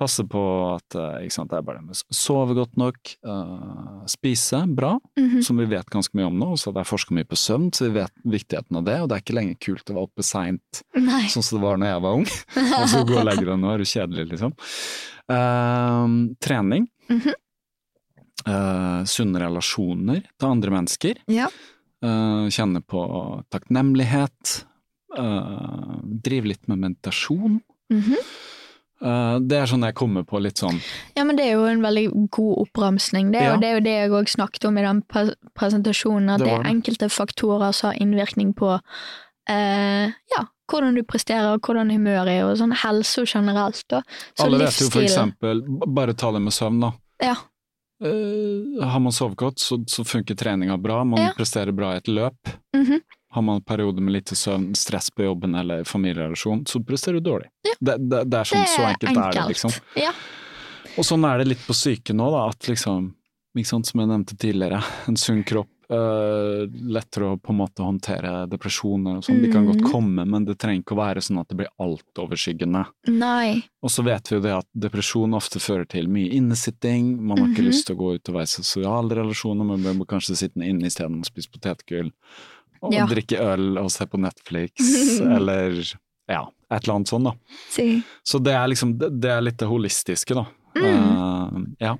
Passe 0.00 0.24
på 0.24 0.40
at 0.72 0.94
eh, 0.96 1.26
ikke 1.26 1.34
sant, 1.34 1.50
det 1.52 1.58
er 1.58 1.64
bare 1.66 1.82
det 1.82 1.90
med 1.90 2.16
sove 2.16 2.54
godt 2.56 2.78
nok, 2.80 3.10
uh, 3.28 4.00
spise 4.08 4.62
bra, 4.72 4.94
Mhm. 5.18 5.42
som 5.44 5.58
vi 5.60 5.66
vet 5.68 5.90
ganske 5.92 6.16
mye 6.16 6.30
om 6.30 6.38
nå, 6.40 6.48
så 6.56 6.72
det 6.72 6.80
er 6.80 6.88
forska 6.88 7.12
mye 7.12 7.28
på 7.28 7.36
søvn, 7.36 7.68
så 7.76 7.84
vi 7.90 7.98
vet 7.98 8.14
viktigheten 8.24 8.78
av 8.80 8.86
det, 8.86 8.96
og 9.02 9.10
det 9.10 9.18
er 9.18 9.24
ikke 9.24 9.36
lenger 9.36 9.58
kult 9.60 9.90
å 9.92 9.98
være 9.98 10.08
oppe 10.08 10.24
seint 10.24 10.82
sånn 10.96 11.44
som 11.44 11.58
det 11.58 11.64
var 11.66 11.76
når 11.76 11.92
jeg 11.92 12.04
var 12.06 12.16
ung. 12.16 12.26
Og 12.80 12.88
så 12.88 13.04
gå 13.04 13.18
og 13.20 13.28
legge 13.28 13.44
deg 13.44 13.60
nå, 13.60 13.74
er 13.74 13.78
du 13.84 13.84
kjedelig, 13.84 14.26
liksom. 14.32 14.56
Uh, 15.28 16.08
trening. 16.40 16.88
Mm 17.10 17.20
-hmm. 17.20 17.36
uh, 18.48 19.04
sunne 19.04 19.38
relasjoner 19.38 20.22
til 20.38 20.48
andre 20.48 20.70
mennesker. 20.70 21.14
Ja. 21.28 21.50
Kjenne 22.02 22.80
på 22.80 23.44
takknemlighet. 23.50 24.64
drive 26.22 26.46
litt 26.46 26.68
med 26.68 26.78
meditasjon. 26.78 27.60
Mhm. 27.90 28.14
Eh, 28.14 28.59
det 29.00 29.56
er 29.56 29.66
sånn 29.70 29.84
jeg 29.86 29.94
kommer 29.96 30.22
på 30.28 30.40
litt 30.42 30.58
sånn 30.60 30.76
Ja, 31.16 31.24
men 31.24 31.36
det 31.36 31.46
er 31.48 31.54
jo 31.56 31.64
en 31.64 31.80
veldig 31.80 32.28
god 32.30 32.58
oppramsning. 32.66 33.30
Det 33.32 33.40
Ja. 33.42 33.56
det 33.56 33.68
er 33.68 33.74
jo 33.78 33.80
det 33.86 33.94
jeg 33.96 34.10
òg 34.10 34.28
snakket 34.28 34.64
om 34.68 34.76
i 34.78 34.82
den 34.82 35.02
pre 35.02 35.34
presentasjonen, 35.56 36.30
at 36.34 36.38
Det 36.40 36.46
det, 36.46 36.54
er 36.58 36.70
enkelte 36.70 37.08
faktorer 37.08 37.72
som 37.72 37.90
har 37.90 38.00
innvirkning 38.00 38.52
på 38.54 38.74
eh, 39.48 40.12
ja, 40.36 40.42
hvordan 40.70 40.94
du 40.94 41.02
presterer, 41.02 41.58
hvordan 41.58 41.90
humøret 41.90 42.28
er, 42.28 42.44
og 42.46 42.58
sånn 42.60 42.72
helse 42.76 43.24
generelt. 43.26 43.82
Da. 43.88 44.02
Så 44.36 44.44
Alle 44.46 44.58
vet 44.58 44.76
jo 44.80 44.90
for 44.90 45.02
eksempel, 45.02 45.64
bare 45.88 46.14
ta 46.14 46.30
det 46.32 46.40
med 46.44 46.52
søvn, 46.52 46.80
da. 46.80 46.92
Ja. 47.20 47.34
Eh, 48.04 48.84
har 48.86 49.00
man 49.00 49.12
sovet 49.12 49.36
godt, 49.36 49.58
så, 49.60 49.80
så 49.90 50.04
funker 50.06 50.34
treninga 50.38 50.76
bra, 50.80 51.02
man 51.04 51.18
Ja. 51.20 51.32
presterer 51.36 51.72
bra 51.74 51.92
i 51.94 51.96
et 51.96 52.06
løp. 52.08 52.38
Mhm. 52.76 53.00
Har 53.32 53.42
man 53.46 53.60
perioder 53.62 54.02
med 54.02 54.12
lite 54.16 54.34
søvn, 54.34 54.72
stress 54.74 55.10
på 55.14 55.22
jobben 55.22 55.54
eller 55.54 55.84
familierelasjon, 55.84 56.64
så 56.66 56.80
presterer 56.82 57.20
du 57.20 57.28
dårlig. 57.30 57.46
Ja. 57.62 57.74
Det, 57.80 57.98
det, 58.10 58.24
det 58.30 58.38
er 58.40 58.44
sånn, 58.50 58.66
så 58.66 58.86
enkelt, 58.88 59.16
er 59.16 59.32
det, 59.38 59.48
liksom. 59.52 59.70
Ja. 59.96 60.10
Og 60.98 61.04
sånn 61.06 61.24
er 61.30 61.38
det 61.38 61.46
litt 61.52 61.62
på 61.66 61.72
syke 61.78 62.12
nå, 62.12 62.26
da, 62.34 62.48
at 62.50 62.66
liksom, 62.66 63.12
sant, 63.64 63.86
som 63.86 64.00
jeg 64.02 64.08
nevnte 64.10 64.36
tidligere, 64.36 64.82
en 65.10 65.16
sunn 65.16 65.44
kropp, 65.46 65.68
Uh, 65.90 66.70
lettere 66.86 67.32
å 67.32 67.36
på 67.42 67.50
en 67.50 67.56
måte 67.64 67.82
håndtere 67.82 68.44
depresjoner 68.46 69.16
og 69.18 69.24
sånn. 69.26 69.40
De 69.42 69.48
kan 69.50 69.64
godt 69.66 69.80
Mhm. 69.82 69.88
komme, 69.90 70.22
men 70.24 70.44
det 70.46 70.54
trenger 70.62 70.84
ikke 70.84 70.94
å 70.94 71.00
være 71.00 71.18
sånn 71.18 71.40
at 71.40 71.48
det 71.50 71.56
blir 71.58 71.72
altoverskyggende. 71.82 72.84
Nei. 73.08 73.64
Og 73.82 73.90
så 73.90 74.04
vet 74.06 74.30
vi 74.30 74.36
jo 74.36 74.40
det 74.44 74.52
at 74.54 74.68
depresjon 74.78 75.34
ofte 75.34 75.58
fører 75.58 75.88
til 75.90 76.06
mye 76.06 76.30
innesitting, 76.30 77.16
man 77.20 77.38
har 77.38 77.48
ikke 77.48 77.64
Mhm. 77.64 77.66
lyst 77.72 77.86
til 77.86 77.96
å 77.96 77.98
gå 77.98 78.14
ut 78.14 78.28
og 78.28 78.34
være 78.36 78.46
i 78.46 78.54
sosiale 78.54 79.10
relasjoner, 79.18 79.64
man 79.66 79.82
må 79.98 80.06
kanskje 80.06 80.36
sitte 80.38 80.62
inne 80.62 80.86
isteden 80.86 81.18
og 81.18 81.26
spise 81.26 81.50
potetgull, 81.50 82.12
og 82.82 82.94
Ja. 82.94 83.06
drikke 83.10 83.40
øl 83.40 83.78
og 83.80 83.90
se 83.92 84.06
på 84.06 84.20
Netflix, 84.20 84.72
eller 85.36 85.76
ja, 86.30 86.44
et 86.70 86.82
eller 86.84 86.94
annet 87.00 87.08
sånt 87.12 87.28
da. 87.28 87.34
Si. 87.70 88.00
Så 88.22 88.38
det 88.38 88.54
er 88.54 88.70
liksom, 88.70 88.96
det, 88.98 89.30
er 89.30 89.42
litt 89.44 89.58
det 89.60 89.68
holistiske 89.70 90.36
da. 90.38 90.46
Mm. 90.78 90.86
Uh, 90.86 91.60
ja. 91.82 91.96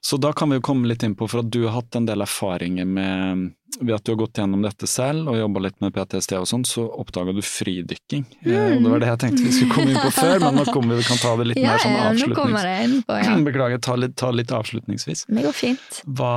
Så 0.00 0.16
da 0.16 0.32
kan 0.32 0.48
vi 0.50 0.56
jo 0.56 0.64
komme 0.64 0.88
litt 0.88 1.04
inn 1.04 1.14
på, 1.14 1.28
for 1.28 1.44
at 1.44 1.50
du 1.52 1.66
har 1.66 1.76
hatt 1.82 1.98
en 1.98 2.06
del 2.08 2.24
erfaringer 2.24 2.88
med 2.88 3.52
ved 3.80 3.94
at 3.94 4.04
du 4.04 4.12
har 4.12 4.16
gått 4.16 4.38
gjennom 4.38 4.62
dette 4.64 4.88
selv 4.88 5.28
og 5.30 5.36
jobba 5.36 5.62
litt 5.66 5.78
med 5.84 5.92
PTSD 5.92 6.36
og 6.38 6.46
sånn, 6.48 6.64
så 6.64 6.86
oppdaga 6.96 7.34
du 7.36 7.42
fridykking. 7.44 8.24
Eh, 8.46 8.76
og 8.76 8.84
det 8.84 8.92
var 8.92 9.02
det 9.02 9.10
jeg 9.10 9.20
tenkte 9.24 9.44
vi 9.44 9.52
skulle 9.52 9.74
komme 9.74 9.92
inn 9.92 10.00
på 10.00 10.12
før, 10.16 10.36
men 10.46 10.60
nå 10.60 10.64
kommer 10.76 10.96
vi, 10.96 11.02
vi 11.02 11.08
kan 11.10 11.20
ta 11.20 11.32
det 11.40 11.48
litt 11.50 11.60
Ja, 11.60 11.74
mer 11.74 11.84
sånn 11.84 11.96
ja, 11.96 12.10
nå 12.16 12.38
kommer 12.38 12.68
jeg 12.70 12.88
inn 12.88 12.98
på, 13.06 13.18
ja. 13.20 13.36
Beklager, 13.50 13.82
ta 13.84 13.96
litt, 14.00 14.16
ta 14.16 14.30
litt 14.32 14.54
avslutningsvis. 14.56 15.26
Det 15.28 15.46
går 15.48 15.56
fint. 15.56 16.00
Hva, 16.08 16.32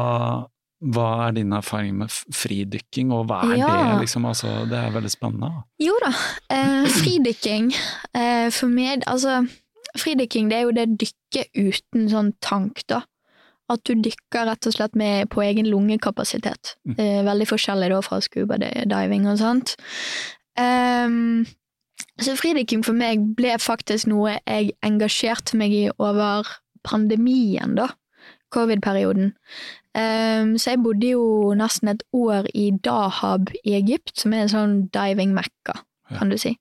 hva 0.79 1.27
er 1.27 1.31
din 1.35 1.51
erfaring 1.51 1.97
med 1.99 2.09
fridykking, 2.09 3.11
og 3.11 3.27
hva 3.27 3.43
er 3.43 3.57
Ja. 3.57 3.67
det, 3.67 4.01
liksom? 4.05 4.25
Altså, 4.25 4.65
det 4.69 4.77
er 4.77 4.91
veldig 4.91 5.11
spennende. 5.11 5.63
Jo 5.79 5.93
da, 6.05 6.13
eh, 6.49 6.85
fridykking 6.87 7.73
eh, 8.13 8.49
for 8.49 8.67
meg 8.67 9.03
Altså, 9.07 9.47
fridykking 9.97 10.49
det 10.49 10.57
er 10.57 10.61
jo 10.61 10.71
det 10.71 10.99
dykke 10.99 11.45
uten 11.55 12.09
sånn 12.09 12.33
tank, 12.41 12.83
da. 12.87 13.03
At 13.69 13.83
du 13.83 13.93
dykker 13.93 14.47
rett 14.47 14.65
og 14.65 14.73
slett 14.73 14.95
med 14.95 15.29
på 15.29 15.43
egen 15.43 15.65
lungekapasitet. 15.65 16.75
Mm. 16.87 16.95
Eh, 16.97 17.23
veldig 17.23 17.47
forskjellig 17.47 17.89
da 17.89 18.01
fra 18.01 18.19
scuba 18.21 18.57
diving 18.57 19.27
og 19.27 19.37
sånt. 19.37 19.75
Um, 20.57 21.45
så 22.19 22.35
fridykking 22.35 22.83
for 22.83 22.93
meg 22.93 23.35
ble 23.35 23.57
faktisk 23.61 24.07
noe 24.07 24.39
jeg 24.47 24.71
engasjerte 24.83 25.55
meg 25.55 25.71
i 25.71 25.89
over 25.99 26.47
pandemien, 26.83 27.75
da. 27.75 27.89
Covid-perioden. 28.53 29.33
Um, 29.97 30.53
så 30.61 30.71
jeg 30.75 30.83
bodde 30.83 31.09
jo 31.15 31.53
nesten 31.57 31.89
et 31.93 32.03
år 32.15 32.47
i 32.55 32.69
Dahab 32.85 33.49
i 33.63 33.73
Egypt, 33.79 34.13
som 34.21 34.33
er 34.33 34.45
en 34.45 34.51
sånn 34.53 34.75
diving-mekka, 34.93 35.75
Ja. 36.09 36.17
kan 36.19 36.29
du 36.29 36.37
si. 36.37 36.55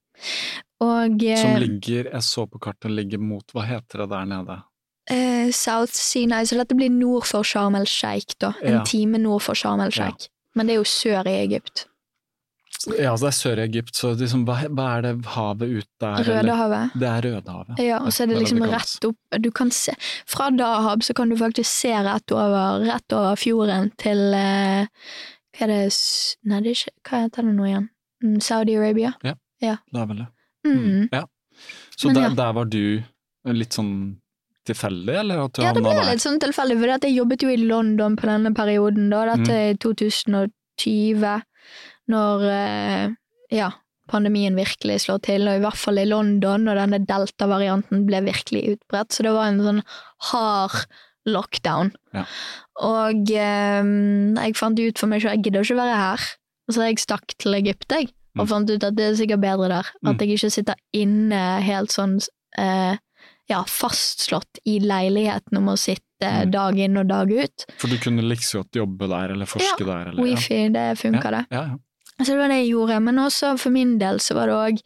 Og 0.80 1.20
Som 1.20 1.54
eh, 1.56 1.60
ligger, 1.60 2.10
jeg 2.12 2.22
så 2.22 2.46
på 2.48 2.58
kartet, 2.60 2.90
ligger 2.90 3.18
mot, 3.18 3.44
hva 3.52 3.64
heter 3.66 4.04
det 4.04 4.08
der 4.10 4.24
nede? 4.26 4.62
Uh, 5.10 5.50
South 5.52 5.92
Sinai, 5.96 6.44
så 6.44 6.56
dette 6.58 6.76
blir 6.76 6.90
nord 6.92 7.24
for 7.24 7.42
Sharm 7.42 7.74
el 7.78 7.86
Sheikh, 7.86 8.34
da. 8.40 8.52
En 8.62 8.74
Ja. 8.80 8.84
time 8.84 9.18
nord 9.18 9.42
for 9.42 9.54
Sharm 9.54 9.80
el 9.80 9.90
Sheikh. 9.90 10.28
Men 10.54 10.66
det 10.66 10.74
er 10.74 10.82
jo 10.82 10.84
sør 10.84 11.26
i 11.26 11.36
Egypt. 11.44 11.86
Ja, 12.94 13.10
det 13.18 13.26
er 13.26 13.34
Sør-Egypt, 13.34 13.96
så 13.98 14.12
liksom, 14.14 14.44
hva, 14.46 14.54
er 14.62 15.02
det 15.02 15.12
havet 15.34 15.72
ut 15.80 15.88
der? 16.00 16.20
Rødehavet. 16.28 16.92
Det 16.94 17.08
er 17.10 17.24
Rødehavet. 17.26 17.80
Ja, 17.82 17.98
og 18.04 18.12
så 18.14 18.22
er 18.22 18.30
det 18.30 18.36
liksom 18.38 18.62
rett 18.70 19.06
opp 19.08 19.40
Du 19.42 19.50
kan 19.50 19.72
se 19.74 19.94
Fra 20.30 20.46
Dahab 20.54 21.02
så 21.02 21.16
kan 21.18 21.28
du 21.32 21.36
faktisk 21.40 21.66
se 21.66 21.90
rett 22.06 22.30
over, 22.30 22.84
rett 22.86 23.12
over 23.18 23.34
fjorden 23.40 23.90
til 23.98 24.22
eh, 24.38 24.86
Hva 25.58 25.66
er 25.66 25.72
det 25.74 25.80
Nei, 26.46 26.60
det 26.62 26.70
er 26.70 26.78
ikke 26.78 26.94
Hva 27.10 27.22
heter 27.24 27.48
det 27.50 27.56
nå 27.58 27.66
igjen? 27.66 27.88
Mm, 28.22 28.38
Saudi-Arabia? 28.46 29.12
Ja, 29.26 29.34
Det 29.58 30.00
er 30.04 30.06
vel 30.12 30.22
det. 30.22 30.28
Mm. 30.68 31.08
Ja. 31.12 31.24
Så 31.98 32.14
der, 32.14 32.28
ja. 32.28 32.32
der 32.38 32.52
var 32.54 32.70
du 32.70 33.02
litt 33.58 33.74
sånn 33.74 33.92
tilfeldig, 34.68 35.14
eller 35.24 35.44
at 35.48 35.58
Ja, 35.62 35.72
det 35.74 35.82
ble 35.82 35.94
litt 36.12 36.22
sånn 36.22 36.38
tilfeldig, 36.42 36.76
for 36.78 36.92
jeg 36.94 37.14
jobbet 37.16 37.42
jo 37.42 37.50
i 37.50 37.58
London 37.62 38.14
på 38.18 38.28
denne 38.28 38.52
perioden, 38.54 39.08
da. 39.10 39.24
Dette 39.32 39.48
Mm. 39.48 39.70
er 39.70 39.78
2020, 39.82 41.42
når 42.08 42.44
eh, 42.52 43.08
ja, 43.54 43.70
pandemien 44.08 44.56
virkelig 44.56 45.02
slår 45.04 45.20
til, 45.26 45.48
og 45.48 45.58
i 45.58 45.62
hvert 45.64 45.76
fall 45.80 46.00
i 46.00 46.06
London, 46.08 46.64
når 46.64 46.80
denne 46.82 47.00
delta-varianten 47.08 48.06
ble 48.08 48.22
virkelig 48.24 48.62
utbredt. 48.76 49.12
Så 49.12 49.26
det 49.26 49.34
var 49.36 49.50
en 49.50 49.60
sånn 49.64 49.82
hard 50.30 50.86
lockdown. 51.28 51.90
Ja. 52.16 52.22
Og 52.88 53.32
eh, 53.36 53.90
jeg 54.40 54.56
fant 54.56 54.78
ut 54.80 54.98
for 55.02 55.10
meg 55.12 55.20
selv 55.22 55.36
jeg 55.36 55.44
gidder 55.48 55.66
ikke 55.66 55.80
være 55.82 55.98
her. 56.00 56.28
Så 56.72 56.84
jeg 56.84 57.00
stakk 57.00 57.34
til 57.40 57.56
Egypt, 57.60 57.88
jeg, 57.92 58.10
og 58.38 58.44
Mm. 58.44 58.48
fant 58.48 58.70
ut 58.70 58.84
at 58.84 58.94
det 58.96 59.04
er 59.10 59.14
sikkert 59.18 59.40
bedre 59.40 59.68
der. 59.72 59.86
Mm. 60.02 60.08
At 60.12 60.20
jeg 60.20 60.36
ikke 60.36 60.50
sitter 60.52 60.74
inne 60.94 61.42
helt 61.64 61.90
sånn 61.92 62.18
eh, 62.58 62.96
ja, 63.48 63.62
fastslått 63.64 64.60
i 64.68 64.78
leiligheten 64.84 65.56
om 65.60 65.68
å 65.72 65.76
sitte 65.80 66.04
Mm. 66.20 66.50
dag 66.50 66.78
inn 66.82 66.96
og 66.98 67.06
dag 67.08 67.30
ut. 67.30 67.64
For 67.78 67.88
du 67.88 67.96
kunne 68.02 68.22
liksom 68.26 68.62
godt 68.64 68.74
jobbe 68.80 69.06
der, 69.08 69.30
eller 69.36 69.46
forske 69.46 69.84
der, 69.86 70.08
eller 70.10 70.22
Wifi, 70.22 70.68
det 70.74 70.98
funka, 70.98 71.30
det. 71.30 71.44
Ja, 71.54 71.62
ja. 71.70 71.76
Så 72.18 72.32
det 72.32 72.38
var 72.40 72.52
det 72.52 72.60
jeg 72.62 72.72
gjorde. 72.72 73.00
Men 73.06 73.22
også 73.22 73.54
for 73.60 73.74
min 73.74 73.96
del 74.00 74.20
så 74.22 74.36
var 74.38 74.50
det 74.50 74.58
òg 74.58 74.80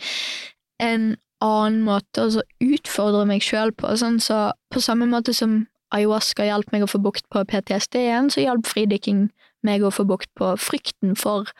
en 0.82 1.12
annen 1.42 1.82
måte 1.86 2.26
å 2.26 2.42
utfordre 2.62 3.24
meg 3.28 3.44
sjøl 3.44 3.72
på. 3.76 3.94
Sånn 3.98 4.20
så 4.22 4.50
på 4.72 4.82
samme 4.84 5.08
måte 5.10 5.34
som 5.36 5.64
ayahuasca 5.92 6.46
hjalp 6.46 6.72
meg 6.72 6.84
å 6.86 6.90
få 6.90 7.00
bukt 7.02 7.26
på 7.32 7.42
PTSD 7.48 7.98
igjen, 8.00 8.30
så 8.32 8.44
hjalp 8.44 8.68
fridykking 8.70 9.26
meg 9.66 9.84
å 9.84 9.92
få 9.94 10.06
bukt 10.08 10.30
på 10.38 10.54
frykten 10.58 11.16
for 11.18 11.50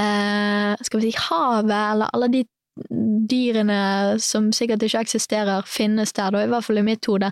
eh, 0.00 0.74
skal 0.78 1.00
vi 1.00 1.10
si 1.10 1.24
havet, 1.26 1.74
eller 1.74 2.12
alle 2.14 2.30
de 2.32 2.44
dyrene 3.30 4.16
som 4.22 4.48
sikkert 4.54 4.82
ikke 4.82 5.04
eksisterer, 5.06 5.66
finnes 5.66 6.14
der, 6.16 6.34
da, 6.34 6.42
i 6.42 6.50
hvert 6.50 6.66
fall 6.66 6.80
i 6.80 6.86
mitt 6.86 7.06
hode. 7.06 7.30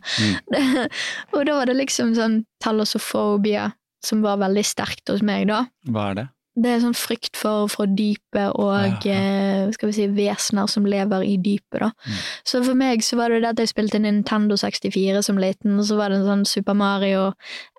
og 1.35 1.41
da 1.49 1.57
var 1.59 1.71
det 1.71 1.79
liksom 1.79 2.15
sånn 2.19 2.43
talosofobia 2.63 3.73
som 4.07 4.23
var 4.23 4.41
veldig 4.43 4.65
sterkt 4.67 5.11
hos 5.11 5.23
meg, 5.27 5.49
da. 5.51 5.65
Hva 5.91 6.11
er 6.13 6.21
det? 6.21 6.29
Det 6.55 6.69
er 6.69 6.83
sånn 6.83 6.97
frykt 6.97 7.39
for, 7.41 7.65
for 7.73 7.89
dypet 7.89 8.53
og 8.61 8.75
Ja, 8.77 8.89
ja. 9.09 9.71
skal 9.73 9.89
vi 9.89 9.95
si, 9.97 10.07
vesener 10.13 10.69
som 10.69 10.85
lever 10.85 11.25
i 11.25 11.39
dypet. 11.41 11.81
da. 11.81 11.89
Mm. 12.05 12.19
Så 12.45 12.61
for 12.67 12.77
meg 12.77 13.01
så 13.07 13.17
var 13.17 13.33
det 13.33 13.41
det 13.41 13.53
at 13.55 13.63
jeg 13.63 13.71
spilte 13.73 14.01
Nintendo 14.03 14.59
64 14.61 15.23
som 15.25 15.41
liten, 15.41 15.79
og 15.81 15.87
så 15.89 15.97
var 15.97 16.13
det 16.13 16.21
en 16.21 16.29
sånn 16.29 16.45
Super 16.45 16.77
Mario 16.77 17.31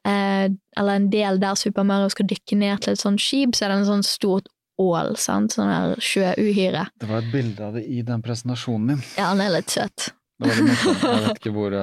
eh, 0.07 0.49
Eller 0.77 0.95
en 0.97 1.09
del 1.13 1.37
der 1.39 1.53
Super 1.59 1.85
Mario 1.85 2.09
skal 2.09 2.25
dykke 2.31 2.57
ned 2.57 2.81
til 2.81 2.95
et 2.95 3.03
sånt 3.03 3.21
skip, 3.21 3.53
så 3.53 3.67
er 3.67 3.75
det 3.75 3.77
en 3.83 3.89
sånn 3.91 4.03
stort 4.09 4.49
ål. 4.81 5.13
sant? 5.21 5.53
Sånn 5.53 5.69
der 5.69 5.93
sjøuhyre. 6.01 6.87
Det 6.97 7.09
var 7.13 7.21
et 7.21 7.31
bilde 7.31 7.61
av 7.69 7.77
det 7.77 7.85
i 7.85 8.01
den 8.01 8.25
presentasjonen 8.25 8.95
din. 8.95 9.03
Ja, 9.19 9.29
han 9.35 9.41
er 9.45 9.53
litt 9.53 9.69
søt. 9.69 10.09
Det 10.41 10.49
var 10.49 10.57
litt 10.57 10.71
morsomt. 10.73 11.03
Jeg 11.05 11.25
vet 11.27 11.37
ikke 11.43 11.53
hvor 11.53 11.75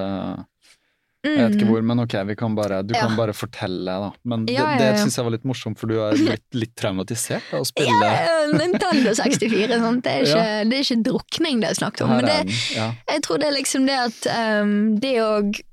eh, 1.25 1.31
Jeg 1.37 1.43
vet 1.49 1.55
ikke 1.59 1.67
hvor, 1.69 1.81
men 1.85 1.99
ok, 2.03 2.13
vi 2.27 2.35
kan 2.39 2.55
bare, 2.57 2.81
du 2.83 2.93
kan 2.93 3.11
Mm. 3.11 3.17
Bare 3.17 3.33
fortelle, 3.35 3.95
da. 4.05 4.11
Men 4.23 4.45
det, 4.45 4.53
Ja, 4.55 4.71
ja, 4.71 4.77
det 4.79 4.85
ja. 4.91 4.97
syns 5.03 5.17
jeg 5.17 5.25
var 5.25 5.31
litt 5.35 5.43
morsomt, 5.45 5.77
for 5.79 5.87
du 5.91 5.97
er 6.01 6.15
litt, 6.17 6.45
litt 6.53 6.75
traumatisert 6.79 7.53
av 7.53 7.61
å 7.61 7.67
spille 7.71 7.89
Ja, 7.91 8.21
ja, 8.27 8.45
Nintendo 8.57 9.13
64, 9.19 9.79
sant? 9.83 10.03
Det, 10.05 10.11
er 10.11 10.25
ikke, 10.25 10.69
det 10.69 10.77
er 10.79 10.85
ikke 10.87 11.03
drukning 11.09 11.59
det 11.61 11.69
er 11.73 11.79
snakk 11.81 12.01
om. 12.05 12.13
Her 12.15 12.21
Men 12.21 12.47
det. 12.47 12.55
Ja. 12.75 12.87
Jeg 13.11 13.21
tror 13.27 13.41
det 13.43 13.49
er 13.51 13.57
liksom 13.57 13.85
det 13.89 13.97
at 13.99 14.31
um, 14.63 14.73
det 15.01 15.13
å 15.21 15.31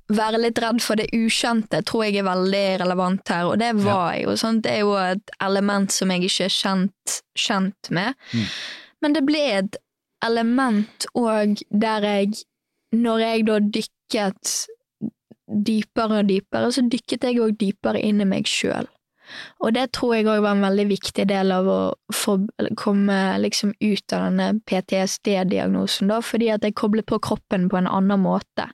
være 0.08 0.38
litt 0.40 0.58
redd 0.64 0.80
for 0.80 0.96
det 0.96 1.10
ukjente 1.12 1.82
tror 1.84 2.06
jeg 2.06 2.16
er 2.22 2.24
veldig 2.28 2.64
relevant 2.80 3.28
her, 3.28 3.44
og 3.50 3.58
det 3.60 3.74
var 3.76 4.14
jo. 4.16 4.32
sånt 4.40 4.62
Det 4.64 4.72
er 4.78 4.80
jo 4.86 4.94
et 4.96 5.32
element 5.44 5.92
som 5.92 6.08
jeg 6.14 6.24
ikke 6.30 6.46
er 6.48 6.54
kjent, 6.54 7.18
kjent 7.36 7.90
med. 7.92 8.16
Mm. 8.32 8.46
Men 9.04 9.12
det 9.18 9.22
ble 9.28 9.42
et 9.58 9.76
element 10.24 11.06
òg 11.14 11.60
der 11.70 12.02
jeg, 12.08 12.40
når 12.96 13.20
jeg 13.26 13.44
da 13.46 13.58
dykket 13.60 14.54
dypere 15.48 16.22
og 16.22 16.28
dypere, 16.28 16.70
så 16.72 16.84
dykket 16.84 17.24
jeg 17.24 17.40
òg 17.42 17.58
dypere 17.60 18.00
inn 18.04 18.22
i 18.22 18.28
meg 18.28 18.48
sjøl. 18.48 18.88
Og 19.60 19.74
det 19.76 19.90
tror 19.96 20.14
jeg 20.16 20.26
òg 20.28 20.42
var 20.44 20.56
en 20.56 20.64
veldig 20.64 20.86
viktig 20.88 21.26
del 21.28 21.52
av 21.52 21.68
å 21.68 21.78
få, 22.14 22.38
komme 22.80 23.18
liksom 23.42 23.74
ut 23.76 24.14
av 24.16 24.28
denne 24.28 24.48
PTSD-diagnosen, 24.68 26.10
da, 26.12 26.20
fordi 26.24 26.50
at 26.54 26.64
jeg 26.64 26.76
koblet 26.78 27.08
på 27.08 27.20
kroppen 27.24 27.68
på 27.68 27.80
en 27.80 27.90
annen 27.90 28.22
måte. 28.24 28.68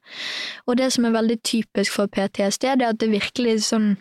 Og 0.69 0.79
det 0.81 0.93
som 0.95 1.09
er 1.09 1.17
veldig 1.17 1.41
typisk 1.47 1.97
for 1.97 2.11
PTSD, 2.11 2.69
det 2.79 2.89
er 2.89 2.95
at 2.95 3.03
det 3.03 3.13
virkelig 3.13 3.61
sånn 3.71 3.97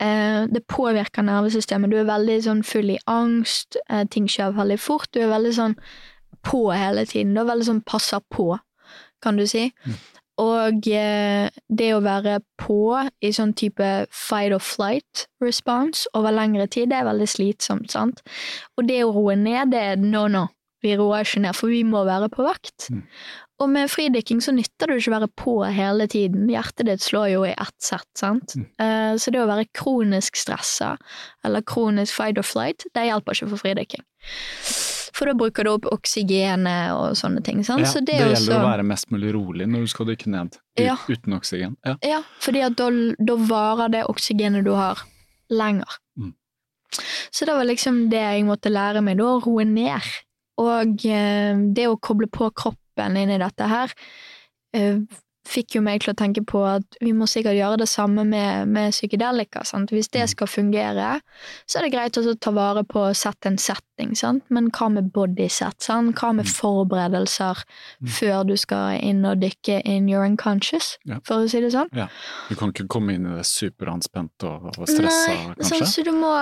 eh, 0.00 0.44
Det 0.48 0.64
påvirker 0.68 1.24
nervesystemet. 1.24 1.92
Du 1.92 1.98
er 2.00 2.08
veldig 2.08 2.40
sånn 2.46 2.64
full 2.66 2.92
i 2.94 3.00
angst, 3.10 3.78
eh, 3.88 4.04
ting 4.10 4.28
skjer 4.28 4.56
veldig 4.56 4.80
fort, 4.80 5.10
du 5.12 5.22
er 5.24 5.32
veldig 5.32 5.54
sånn 5.56 5.78
på 6.44 6.66
hele 6.72 7.06
tiden. 7.08 7.34
Du 7.34 7.40
er 7.40 7.52
veldig 7.52 7.70
sånn 7.70 7.84
passer 7.88 8.20
på, 8.32 8.52
kan 9.24 9.40
du 9.40 9.46
si. 9.48 9.70
Og 10.42 10.88
eh, 10.90 11.46
det 11.68 11.90
å 11.94 12.02
være 12.02 12.40
på 12.58 12.80
i 13.22 13.30
sånn 13.34 13.54
type 13.54 13.90
fight 14.10 14.54
or 14.54 14.62
flight 14.62 15.28
response 15.44 16.08
over 16.18 16.34
lengre 16.34 16.66
tid, 16.66 16.90
det 16.90 16.98
er 16.98 17.08
veldig 17.08 17.28
slitsomt, 17.30 17.94
sant? 17.94 18.24
Og 18.78 18.88
det 18.88 19.04
å 19.04 19.12
roe 19.14 19.36
ned, 19.38 19.70
det 19.74 19.86
er 19.92 20.02
no, 20.02 20.26
no. 20.26 20.48
Vi 20.84 20.92
roer 20.98 21.24
ikke 21.24 21.40
ned, 21.40 21.56
for 21.56 21.72
vi 21.72 21.80
må 21.86 22.02
være 22.04 22.28
på 22.32 22.44
vakt. 22.44 22.90
Mm. 22.92 23.04
Og 23.62 23.70
med 23.70 23.88
fridykking 23.88 24.42
så 24.44 24.52
nytter 24.52 24.90
det 24.90 24.98
ikke 24.98 25.12
å 25.12 25.14
være 25.14 25.30
på 25.38 25.54
hele 25.72 26.08
tiden. 26.10 26.48
Hjertet 26.50 26.90
ditt 26.90 27.04
slår 27.04 27.30
jo 27.30 27.44
i 27.46 27.54
ett 27.54 27.76
sett, 27.80 28.08
sant? 28.18 28.56
Mm. 28.58 28.66
Eh, 28.82 29.12
så 29.22 29.32
det 29.32 29.40
å 29.40 29.48
være 29.48 29.68
kronisk 29.76 30.36
stressa, 30.40 30.96
eller 31.46 31.64
kronisk 31.64 32.18
fight 32.18 32.42
or 32.42 32.46
flight, 32.46 32.84
det 32.92 33.06
hjelper 33.06 33.38
ikke 33.38 33.52
for 33.54 33.62
fridykking. 33.62 34.04
For 35.14 35.30
da 35.30 35.34
bruker 35.38 35.66
du 35.66 35.70
opp 35.70 35.84
oksygenet 35.94 36.90
og 36.96 37.14
sånne 37.18 37.42
ting. 37.46 37.60
Ja, 37.62 37.76
så 37.86 38.00
det 38.02 38.12
det, 38.12 38.16
er 38.18 38.32
gjelder 38.32 38.40
også... 38.40 38.56
å 38.58 38.66
være 38.66 38.86
mest 38.88 39.12
mulig 39.14 39.34
rolig 39.36 39.68
når 39.70 39.84
du 39.86 39.92
skal 39.92 40.08
dykke 40.10 40.32
ned 40.32 40.58
Ja. 40.80 40.96
uten 41.06 41.36
oksygen. 41.36 41.76
Ja. 41.86 41.94
Ja, 42.02 42.20
fordi 42.42 42.64
da, 42.74 42.88
da 43.30 43.36
varer 43.50 43.92
det 43.94 44.04
oksygenet 44.10 44.66
du 44.66 44.72
har, 44.74 45.04
lenger. 45.54 46.00
Mm. 46.18 46.32
Så 47.30 47.46
det 47.46 47.54
var 47.54 47.66
liksom 47.68 48.08
det 48.10 48.22
jeg 48.22 48.46
måtte 48.48 48.72
lære 48.74 49.02
meg, 49.06 49.18
da, 49.20 49.28
å 49.36 49.42
roe 49.44 49.66
ned. 49.68 50.10
Og 50.62 51.06
eh, 51.10 51.62
det 51.74 51.86
å 51.90 51.98
koble 51.98 52.28
på 52.30 52.50
kroppen 52.54 53.16
inn 53.18 53.32
i 53.34 53.38
dette 53.42 53.70
her, 53.70 53.94
eh, 54.74 54.98
fikk 55.48 55.74
jo 55.76 55.82
meg 55.84 56.00
til 56.00 56.12
å 56.14 56.16
tenke 56.16 56.40
på 56.48 56.62
at 56.64 56.96
vi 57.04 57.12
må 57.12 57.26
sikkert 57.28 57.56
gjøre 57.58 57.76
det 57.82 57.88
samme 57.90 58.24
med, 58.24 58.68
med 58.72 58.94
psykedelika. 58.94 59.60
Sant? 59.68 59.90
Hvis 59.92 60.08
det 60.14 60.24
skal 60.32 60.48
fungere, 60.48 61.18
så 61.68 61.78
er 61.78 61.86
det 61.86 61.92
greit 61.92 62.16
å 62.16 62.34
ta 62.40 62.52
vare 62.56 62.84
på 62.88 63.02
å 63.10 63.14
sette 63.16 63.50
en 63.52 63.58
setting, 63.60 64.14
sant? 64.16 64.44
men 64.48 64.70
hva 64.72 64.88
med 64.94 65.12
bodyset? 65.12 65.76
Sant? 65.84 66.16
Hva 66.16 66.32
med 66.38 66.48
forberedelser 66.48 67.60
før 68.18 68.44
du 68.48 68.56
skal 68.60 68.98
inn 69.04 69.24
og 69.28 69.42
dykke 69.44 69.82
in 69.84 70.08
your 70.08 70.24
unconscious, 70.24 70.94
Ja. 71.04 71.20
for 71.24 71.44
å 71.44 71.48
si 71.50 71.60
det 71.60 71.72
sånn? 71.76 71.92
Ja. 71.92 72.08
Du 72.48 72.56
kan 72.56 72.72
ikke 72.72 72.88
komme 72.88 73.14
inn 73.14 73.26
i 73.28 73.36
det 73.36 73.46
superanspent 73.48 74.48
og, 74.48 74.70
og 74.78 74.88
stressa, 74.88 75.28
Nei, 75.34 75.54
kanskje? 75.60 75.70
sånn, 75.84 75.92
så 75.92 76.04
du 76.08 76.12
må 76.16 76.32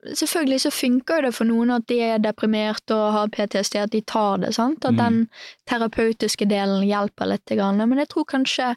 Selvfølgelig 0.00 0.60
så 0.60 0.70
funker 0.72 1.22
det 1.22 1.34
for 1.36 1.44
noen 1.44 1.70
at 1.74 1.86
de 1.90 1.98
er 2.00 2.18
deprimert 2.18 2.90
og 2.94 3.12
har 3.12 3.28
PTSD, 3.28 3.76
at 3.82 3.90
de 3.92 4.00
tar 4.00 4.38
det, 4.38 4.54
sant? 4.54 4.84
At 4.84 4.94
Mm. 4.94 4.96
den 4.96 5.28
terapeutiske 5.68 6.48
delen 6.48 6.86
hjelper 6.88 7.26
litt, 7.28 7.50
men 7.50 7.98
jeg 7.98 8.08
tror 8.08 8.24
kanskje 8.24 8.76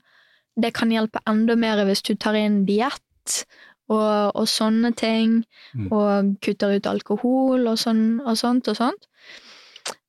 det 0.62 0.74
kan 0.74 0.90
hjelpe 0.92 1.20
enda 1.26 1.56
mer 1.56 1.86
hvis 1.86 2.02
du 2.04 2.16
tar 2.16 2.34
inn 2.36 2.66
diett 2.66 3.46
og, 3.90 4.32
og 4.36 4.46
sånne 4.48 4.94
ting, 4.96 5.46
Mm. 5.74 5.92
og 5.92 6.42
kutter 6.42 6.76
ut 6.76 6.86
alkohol 6.88 7.68
og, 7.68 7.78
sånn, 7.78 8.20
og 8.28 8.36
sånt 8.38 8.68
og 8.68 8.76
sånt. 8.76 9.08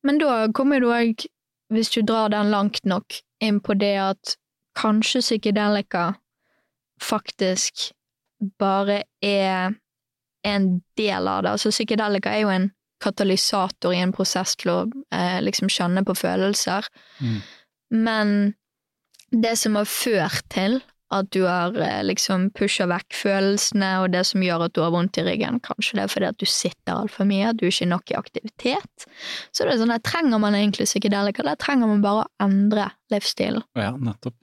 Men 0.03 0.19
da 0.19 0.49
kommer 0.49 0.81
du 0.81 0.87
òg, 0.87 1.27
hvis 1.73 1.91
du 1.95 2.03
drar 2.03 2.29
den 2.31 2.51
langt 2.51 2.85
nok, 2.85 3.21
inn 3.41 3.61
på 3.61 3.79
det 3.79 3.97
at 3.99 4.37
kanskje 4.77 5.21
psykedelika 5.23 6.17
faktisk 7.01 7.93
bare 8.59 9.03
er 9.23 9.75
en 10.45 10.71
del 10.99 11.29
av 11.29 11.45
det. 11.45 11.55
Altså 11.57 11.73
psykedelika 11.73 12.33
er 12.33 12.45
jo 12.45 12.53
en 12.55 12.71
katalysator 13.05 13.95
i 13.95 14.01
en 14.05 14.15
prosess 14.15 14.55
til 14.61 14.73
å 14.73 14.79
eh, 15.15 15.41
liksom 15.45 15.71
skjønne 15.73 16.05
på 16.07 16.17
følelser. 16.17 16.87
Mm. 17.21 17.39
Men 18.05 18.35
det 19.35 19.57
som 19.61 19.79
har 19.79 19.89
ført 19.91 20.47
til 20.55 20.81
at 21.15 21.29
du 21.35 21.45
har 21.45 21.77
eh, 21.79 22.01
liksom 22.07 22.49
pusha 22.57 22.87
vekk 22.91 23.17
følelsene, 23.17 23.91
og 24.03 24.15
det 24.15 24.25
som 24.29 24.43
gjør 24.43 24.67
at 24.67 24.75
du 24.77 24.83
har 24.83 24.95
vondt 24.95 25.21
i 25.21 25.27
ryggen, 25.27 25.61
kanskje 25.65 25.99
det 25.99 26.07
er 26.07 26.15
fordi 26.15 26.31
at 26.31 26.41
du 26.41 26.47
sitter 26.49 26.95
altfor 26.95 27.29
mye, 27.29 27.51
at 27.51 27.61
du 27.61 27.67
ikke 27.69 27.85
er 27.87 27.93
nok 27.93 28.15
i 28.15 28.19
aktivitet. 28.19 29.07
Så 29.53 29.67
det 29.67 29.75
er 29.75 29.83
sånn, 29.83 29.95
der 29.95 30.05
trenger 30.05 30.43
man 30.43 30.57
egentlig 30.59 30.89
psykedelika, 30.91 31.47
der 31.47 31.61
trenger 31.61 31.91
man 31.91 32.03
bare 32.05 32.25
å 32.25 32.47
endre 32.47 32.89
livsstilen. 33.15 33.67
Ja, 33.79 33.93
nettopp. 33.95 34.39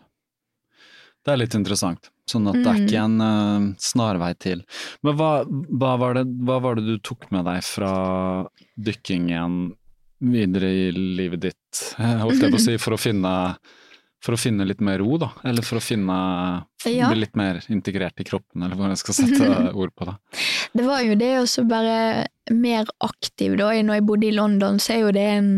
Det 1.21 1.33
er 1.33 1.41
litt 1.43 1.57
interessant. 1.57 2.09
Sånn 2.31 2.47
at 2.51 2.57
det 2.61 2.65
er 2.71 2.79
Mm. 2.79 2.85
ikke 2.87 3.03
en 3.03 3.21
uh, 3.21 3.67
snarvei 3.81 4.31
til. 4.39 4.63
Men 5.03 5.17
hva, 5.19 5.31
hva, 5.47 5.93
var 5.99 6.15
det, 6.19 6.25
hva 6.47 6.61
var 6.63 6.79
det 6.79 6.85
du 6.87 6.97
tok 7.03 7.27
med 7.35 7.45
deg 7.49 7.61
fra 7.67 7.91
dykkingen 8.79 9.61
videre 10.21 10.69
i 10.69 10.89
livet 10.93 11.41
ditt, 11.49 11.79
eh, 11.97 12.19
holdt 12.21 12.43
jeg 12.43 12.53
på 12.53 12.59
å 12.59 12.65
si, 12.69 12.75
for 12.81 12.93
å 12.95 12.99
finne 13.01 13.31
for 14.21 14.35
å 14.35 14.37
finne 14.37 14.67
litt 14.69 14.81
mer 14.85 14.99
ro, 15.01 15.15
da? 15.17 15.31
Eller 15.49 15.65
for 15.65 15.79
å 15.79 15.81
finne 15.81 16.15
Ja. 16.85 17.09
Bli 17.09 17.23
litt 17.23 17.35
mer 17.37 17.57
integrert 17.73 18.21
i 18.21 18.25
kroppen, 18.25 18.61
eller 18.61 18.75
hvordan 18.77 18.93
jeg 18.93 19.01
skal 19.01 19.17
sette 19.17 19.49
ord 19.81 19.93
på 19.97 20.05
det. 20.05 20.15
Det 20.77 20.85
var 20.85 21.01
jo 21.01 21.15
det 21.17 21.31
å 21.41 21.63
bare 21.65 22.27
mer 22.53 22.85
aktiv, 23.01 23.57
da. 23.57 23.71
Når 23.81 23.97
jeg 23.97 24.05
bodde 24.05 24.27
i 24.29 24.35
London, 24.37 24.77
så 24.81 24.93
er 24.93 24.99
jo 25.01 25.11
det 25.17 25.27
en 25.39 25.49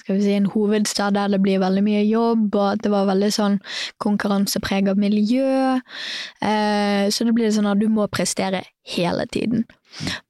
skal 0.00 0.16
vi 0.16 0.22
si, 0.24 0.32
en 0.32 0.46
hovedstad 0.48 1.14
der 1.18 1.28
det 1.34 1.42
blir 1.44 1.60
veldig 1.60 1.82
mye 1.84 2.02
jobb, 2.08 2.54
og 2.54 2.66
at 2.72 2.82
det 2.84 2.92
var 2.94 3.08
veldig 3.10 3.30
sånn 3.34 3.58
konkurransepreget 4.02 4.96
miljø. 5.00 5.76
Eh, 6.40 7.10
så 7.12 7.26
det 7.28 7.34
blir 7.36 7.52
sånn 7.52 7.68
at 7.70 7.80
du 7.80 7.88
må 7.92 8.08
prestere 8.12 8.64
hele 8.96 9.26
tiden. 9.30 9.66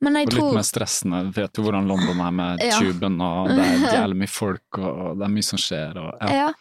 Men 0.02 0.18
jeg 0.18 0.32
Og 0.32 0.34
litt 0.34 0.56
mer 0.58 0.66
stressende. 0.66 1.20
Vet 1.36 1.56
jo 1.56 1.64
hvordan 1.66 1.86
London 1.86 2.20
er 2.20 2.32
med 2.34 2.62
Ja. 2.66 2.78
tuben, 2.80 3.20
og 3.20 3.48
det 3.48 3.58
er 3.62 3.84
jævlig 4.02 4.18
mye 4.24 4.28
folk, 4.34 4.78
og 4.78 5.18
det 5.18 5.26
er 5.28 5.34
mye 5.36 5.46
som 5.46 5.58
skjer, 5.58 5.96
og 5.96 6.16
ja. 6.20 6.32
Ja. 6.34 6.52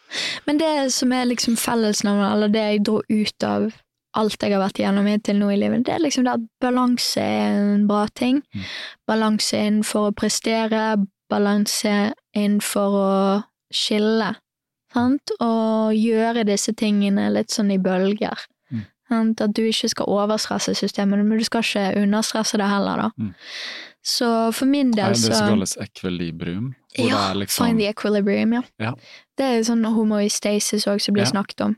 Men 0.46 0.58
det 0.62 0.92
som 0.94 1.12
er 1.12 1.26
liksom 1.26 1.58
fellesnavnet, 1.58 2.34
eller 2.34 2.48
det 2.54 2.68
jeg 2.68 2.84
dro 2.86 3.02
ut 3.10 3.44
av 3.44 3.72
alt 4.14 4.44
jeg 4.44 4.52
har 4.52 4.60
vært 4.60 4.80
igjennom 4.82 5.08
til 5.24 5.40
nå 5.40 5.50
i 5.54 5.58
livet, 5.58 5.86
det 5.88 5.94
er 5.96 6.04
liksom 6.04 6.26
det 6.28 6.34
at 6.36 6.48
balanse 6.60 7.22
er 7.24 7.58
en 7.76 7.88
bra 7.88 8.06
ting. 8.14 8.42
Mm. 8.54 8.66
Balanse 9.08 9.58
innenfor 9.58 10.10
å 10.10 10.16
prestere, 10.16 10.98
balanse 11.32 12.12
innenfor 12.38 12.98
å 13.02 13.12
skille. 13.74 14.34
Sant? 14.92 15.32
Og 15.40 15.94
gjøre 15.96 16.44
disse 16.48 16.74
tingene 16.76 17.30
litt 17.32 17.54
sånn 17.56 17.72
i 17.72 17.80
bølger. 17.80 18.44
Mm. 18.72 18.84
Sant? 19.12 19.44
At 19.46 19.56
du 19.56 19.64
ikke 19.70 19.90
skal 19.94 20.12
overstresse 20.12 20.76
systemet, 20.76 21.24
men 21.24 21.40
du 21.40 21.48
skal 21.48 21.64
ikke 21.64 21.86
understresse 22.04 22.60
det 22.60 22.68
heller, 22.68 23.06
da. 23.08 23.10
Mm. 23.18 23.32
Så 24.04 24.28
for 24.58 24.66
min 24.66 24.92
del 24.98 25.14
det 25.14 25.22
det 25.22 25.30
så 25.30 25.38
som 25.44 25.52
kalles 25.54 25.76
equilibrium? 25.80 26.72
Ja, 26.98 27.30
liksom 27.38 27.68
find 27.68 27.80
the 27.80 27.88
equilibrium, 27.88 28.56
ja. 28.58 28.62
Ja. 28.82 28.96
Det 29.38 29.46
er 29.46 29.62
sånn 29.68 29.86
homoistasis 29.86 30.88
òg 30.90 31.00
som 31.06 31.14
blir 31.16 31.24
Ja. 31.28 31.32
snakket 31.32 31.62
om. 31.68 31.76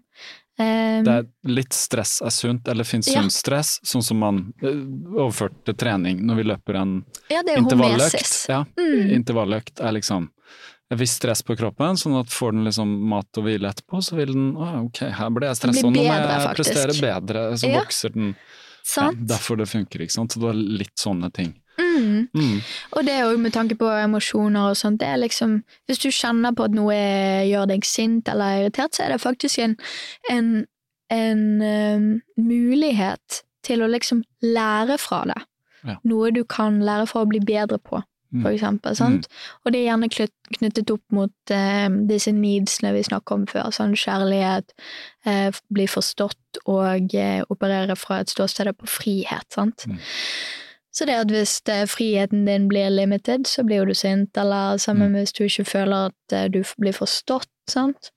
Um, 0.60 1.04
Det 1.04 1.14
er 1.18 1.24
litt 1.50 1.74
stress 1.74 2.22
er 2.22 2.30
sunt, 2.30 2.68
eller 2.70 2.84
finnes 2.86 3.08
Ja. 3.10 3.22
sunt 3.22 3.32
stress, 3.34 3.80
sånn 3.84 4.04
som 4.04 4.20
man 4.20 4.54
overførte 4.62 5.64
til 5.66 5.74
trening 5.74 6.20
når 6.28 6.36
vi 6.36 6.44
løper 6.44 6.76
en 6.82 6.92
ja, 7.32 7.42
det 7.42 7.56
er 7.56 7.62
intervalløkt. 7.64 8.36
Ja, 8.50 8.64
Mm. 8.78 9.10
intervalløkt 9.18 9.82
er 9.82 9.92
liksom 9.98 10.30
et 10.92 11.00
visst 11.00 11.18
stress 11.22 11.42
på 11.42 11.58
kroppen, 11.58 11.96
sånn 11.98 12.20
at 12.20 12.28
får 12.30 12.52
den 12.54 12.66
liksom 12.66 12.88
mat 13.10 13.26
og 13.38 13.46
hvile 13.46 13.72
etterpå, 13.74 13.98
så 14.04 14.16
vil 14.16 14.28
den 14.34 14.54
å, 14.56 14.86
ok, 14.86 15.00
her 15.10 15.30
ble 15.32 15.48
jeg 15.48 15.56
stressa, 15.58 15.82
nå 15.90 15.92
må 15.92 16.04
jeg 16.04 16.56
prestere 16.56 16.94
bedre, 17.02 17.58
så 17.58 17.70
Ja. 17.72 17.80
vokser 17.82 18.14
den. 18.14 18.36
Ja, 18.98 19.12
derfor 19.12 19.58
det 19.58 19.68
funker, 19.70 20.02
ikke 20.02 20.12
sant. 20.12 20.32
Så 20.34 20.40
det 20.42 20.50
er 20.50 20.78
litt 20.78 20.96
sånne 20.98 21.32
ting. 21.34 21.56
Mm. 21.94 22.28
Mm. 22.34 22.42
Mm. 22.42 22.60
Og 22.98 23.06
det 23.06 23.14
er 23.14 23.24
jo 23.30 23.38
med 23.38 23.54
tanke 23.54 23.76
på 23.80 23.90
emosjoner 24.02 24.72
og 24.72 24.78
sånt, 24.78 25.00
det 25.00 25.08
er 25.08 25.18
liksom 25.22 25.60
Hvis 25.88 26.00
du 26.04 26.10
kjenner 26.12 26.52
på 26.58 26.66
at 26.66 26.76
noe 26.76 26.96
gjør 27.48 27.68
deg 27.70 27.86
sint 27.86 28.28
eller 28.32 28.64
irritert, 28.64 28.96
så 28.96 29.04
er 29.06 29.14
det 29.14 29.22
faktisk 29.22 29.60
en, 29.60 29.78
en, 30.30 30.66
en 31.14 31.44
eh, 31.62 32.08
mulighet 32.42 33.44
til 33.64 33.84
å 33.84 33.88
liksom 33.92 34.24
lære 34.42 34.98
fra 35.00 35.24
det. 35.30 35.42
Ja. 35.88 35.98
Noe 36.08 36.32
du 36.32 36.44
kan 36.44 36.82
lære 36.84 37.08
fra 37.08 37.24
å 37.24 37.30
bli 37.30 37.40
bedre 37.44 37.78
på, 37.80 38.02
Mm. 38.34 38.42
for 38.42 38.50
eksempel. 38.50 38.96
Sant? 38.98 39.28
Og 39.64 39.72
det 39.72 39.80
er 39.84 39.92
gjerne 39.92 40.08
knyttet 40.58 40.90
opp 40.90 41.04
mot 41.14 41.52
eh, 41.54 41.86
disse 42.10 42.32
needsene 42.34 42.90
vi 42.96 43.04
snakket 43.06 43.32
om 43.36 43.44
før. 43.46 43.68
Sånn 43.70 43.94
kjærlighet, 43.94 44.74
eh, 45.30 45.52
bli 45.70 45.86
forstått 45.86 46.58
og 46.66 47.14
eh, 47.14 47.44
operere 47.54 47.94
fra 47.96 48.24
et 48.24 48.34
ståsted 48.34 48.74
på 48.80 48.90
frihet. 48.90 49.46
Sant? 49.54 49.86
Mm. 49.86 50.00
Så 50.94 51.06
det 51.10 51.16
at 51.24 51.32
hvis 51.34 51.56
eh, 51.74 51.86
friheten 51.90 52.46
din 52.46 52.68
blir 52.70 52.90
limited, 52.94 53.48
så 53.50 53.64
blir 53.66 53.82
jo 53.82 53.86
du 53.90 53.96
sint, 53.98 54.38
eller 54.38 54.78
sammen 54.78 55.10
Mm. 55.12 55.16
hvis 55.20 55.34
du 55.34 55.44
ikke 55.48 55.66
føler 55.66 56.12
at 56.12 56.34
eh, 56.38 56.46
du 56.54 56.62
blir 56.78 56.94
forstått, 56.94 57.50
sant? 57.68 58.12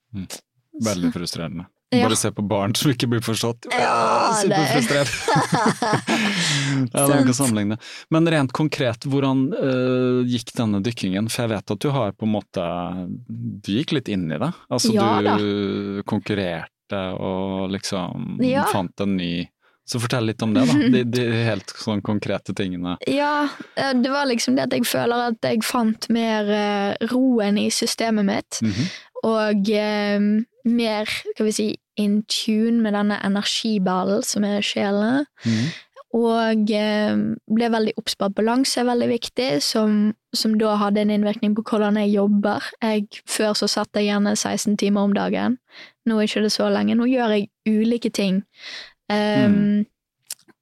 Veldig 0.84 1.12
frustrerende. 1.14 1.64
Ja. 1.94 2.02
Bare 2.08 2.16
se 2.18 2.32
på 2.34 2.42
barn 2.42 2.74
som 2.74 2.90
ikke 2.90 3.06
blir 3.08 3.20
forstått. 3.22 3.68
Ja, 3.70 4.34
Superfrustrert. 4.42 5.12
ja, 6.92 7.06
det 7.06 7.14
er 7.14 7.20
ikke 7.22 7.32
å 7.34 7.36
sammenligne. 7.38 7.76
Men 8.12 8.26
rent 8.32 8.52
konkret, 8.56 9.06
hvordan 9.08 9.46
uh, 9.54 10.20
gikk 10.28 10.50
denne 10.58 10.80
dykkingen? 10.84 11.30
For 11.32 11.46
jeg 11.46 11.52
vet 11.54 11.74
at 11.76 11.82
du 11.84 11.88
har 11.94 12.12
på 12.18 12.26
en 12.26 12.34
måte 12.34 12.64
Du 13.64 13.70
gikk 13.72 13.94
litt 13.96 14.10
inn 14.12 14.26
i 14.34 14.40
det. 14.42 14.50
Altså 14.68 14.92
Ja 14.96 15.20
da. 15.24 15.36
du 15.40 16.02
konkurrerte 16.10 17.02
og 17.16 17.70
liksom 17.74 18.36
Ja. 18.44 18.66
fant 18.72 19.00
en 19.06 19.16
ny 19.16 19.46
Så 19.86 20.00
fortell 20.02 20.26
litt 20.26 20.42
om 20.42 20.52
det, 20.54 20.64
da. 20.66 20.74
De, 20.90 21.04
de 21.14 21.24
helt 21.46 21.70
sånn 21.78 22.00
konkrete 22.02 22.54
tingene. 22.58 22.96
Ja, 23.06 23.48
eh, 23.78 23.92
det 23.94 24.10
var 24.10 24.26
liksom 24.26 24.56
det 24.58 24.64
at 24.66 24.74
jeg 24.74 24.82
føler 24.90 25.28
at 25.30 25.46
jeg 25.46 25.62
fant 25.62 26.08
mer 26.10 26.50
eh, 26.50 27.06
roen 27.12 27.58
i 27.62 27.68
systemet 27.70 28.26
mitt, 28.26 28.58
Mhm. 28.66 28.88
og 29.22 29.70
eh, 29.70 30.18
mer, 30.66 31.06
skal 31.06 31.46
vi 31.46 31.52
si, 31.54 31.68
in 31.96 32.18
tune 32.28 32.82
med 32.82 32.92
denne 32.98 33.16
energiballen 33.24 34.22
som 34.26 34.44
er 34.44 34.58
sjelen. 34.66 35.24
Mhm. 35.46 35.68
Og 36.16 36.70
eh, 36.72 37.14
ble 37.52 37.68
veldig 37.70 37.92
obs 38.00 38.14
på 38.16 38.24
at 38.28 38.34
balanse 38.34 38.78
er 38.80 38.86
veldig 38.88 39.08
viktig, 39.10 39.48
som, 39.62 40.14
som 40.34 40.54
da 40.58 40.76
hadde 40.80 41.02
en 41.02 41.10
innvirkning 41.12 41.54
på 41.56 41.62
hvordan 41.66 41.98
jeg 42.00 42.14
jobber. 42.14 42.64
Jeg, 42.82 43.06
før 43.28 43.52
så 43.58 43.68
satt 43.68 43.94
jeg 43.98 44.06
gjerne 44.08 44.32
16 44.34 44.76
timer 44.80 45.02
om 45.06 45.12
dagen. 45.16 45.58
Nå 46.06 46.16
er 46.18 46.28
ikke 46.30 46.42
det 46.46 46.52
så 46.54 46.70
lenge. 46.72 46.96
Nå 46.96 47.04
gjør 47.10 47.34
jeg 47.36 47.50
ulike 47.68 48.10
ting. 48.14 48.42
Um, 49.12 49.84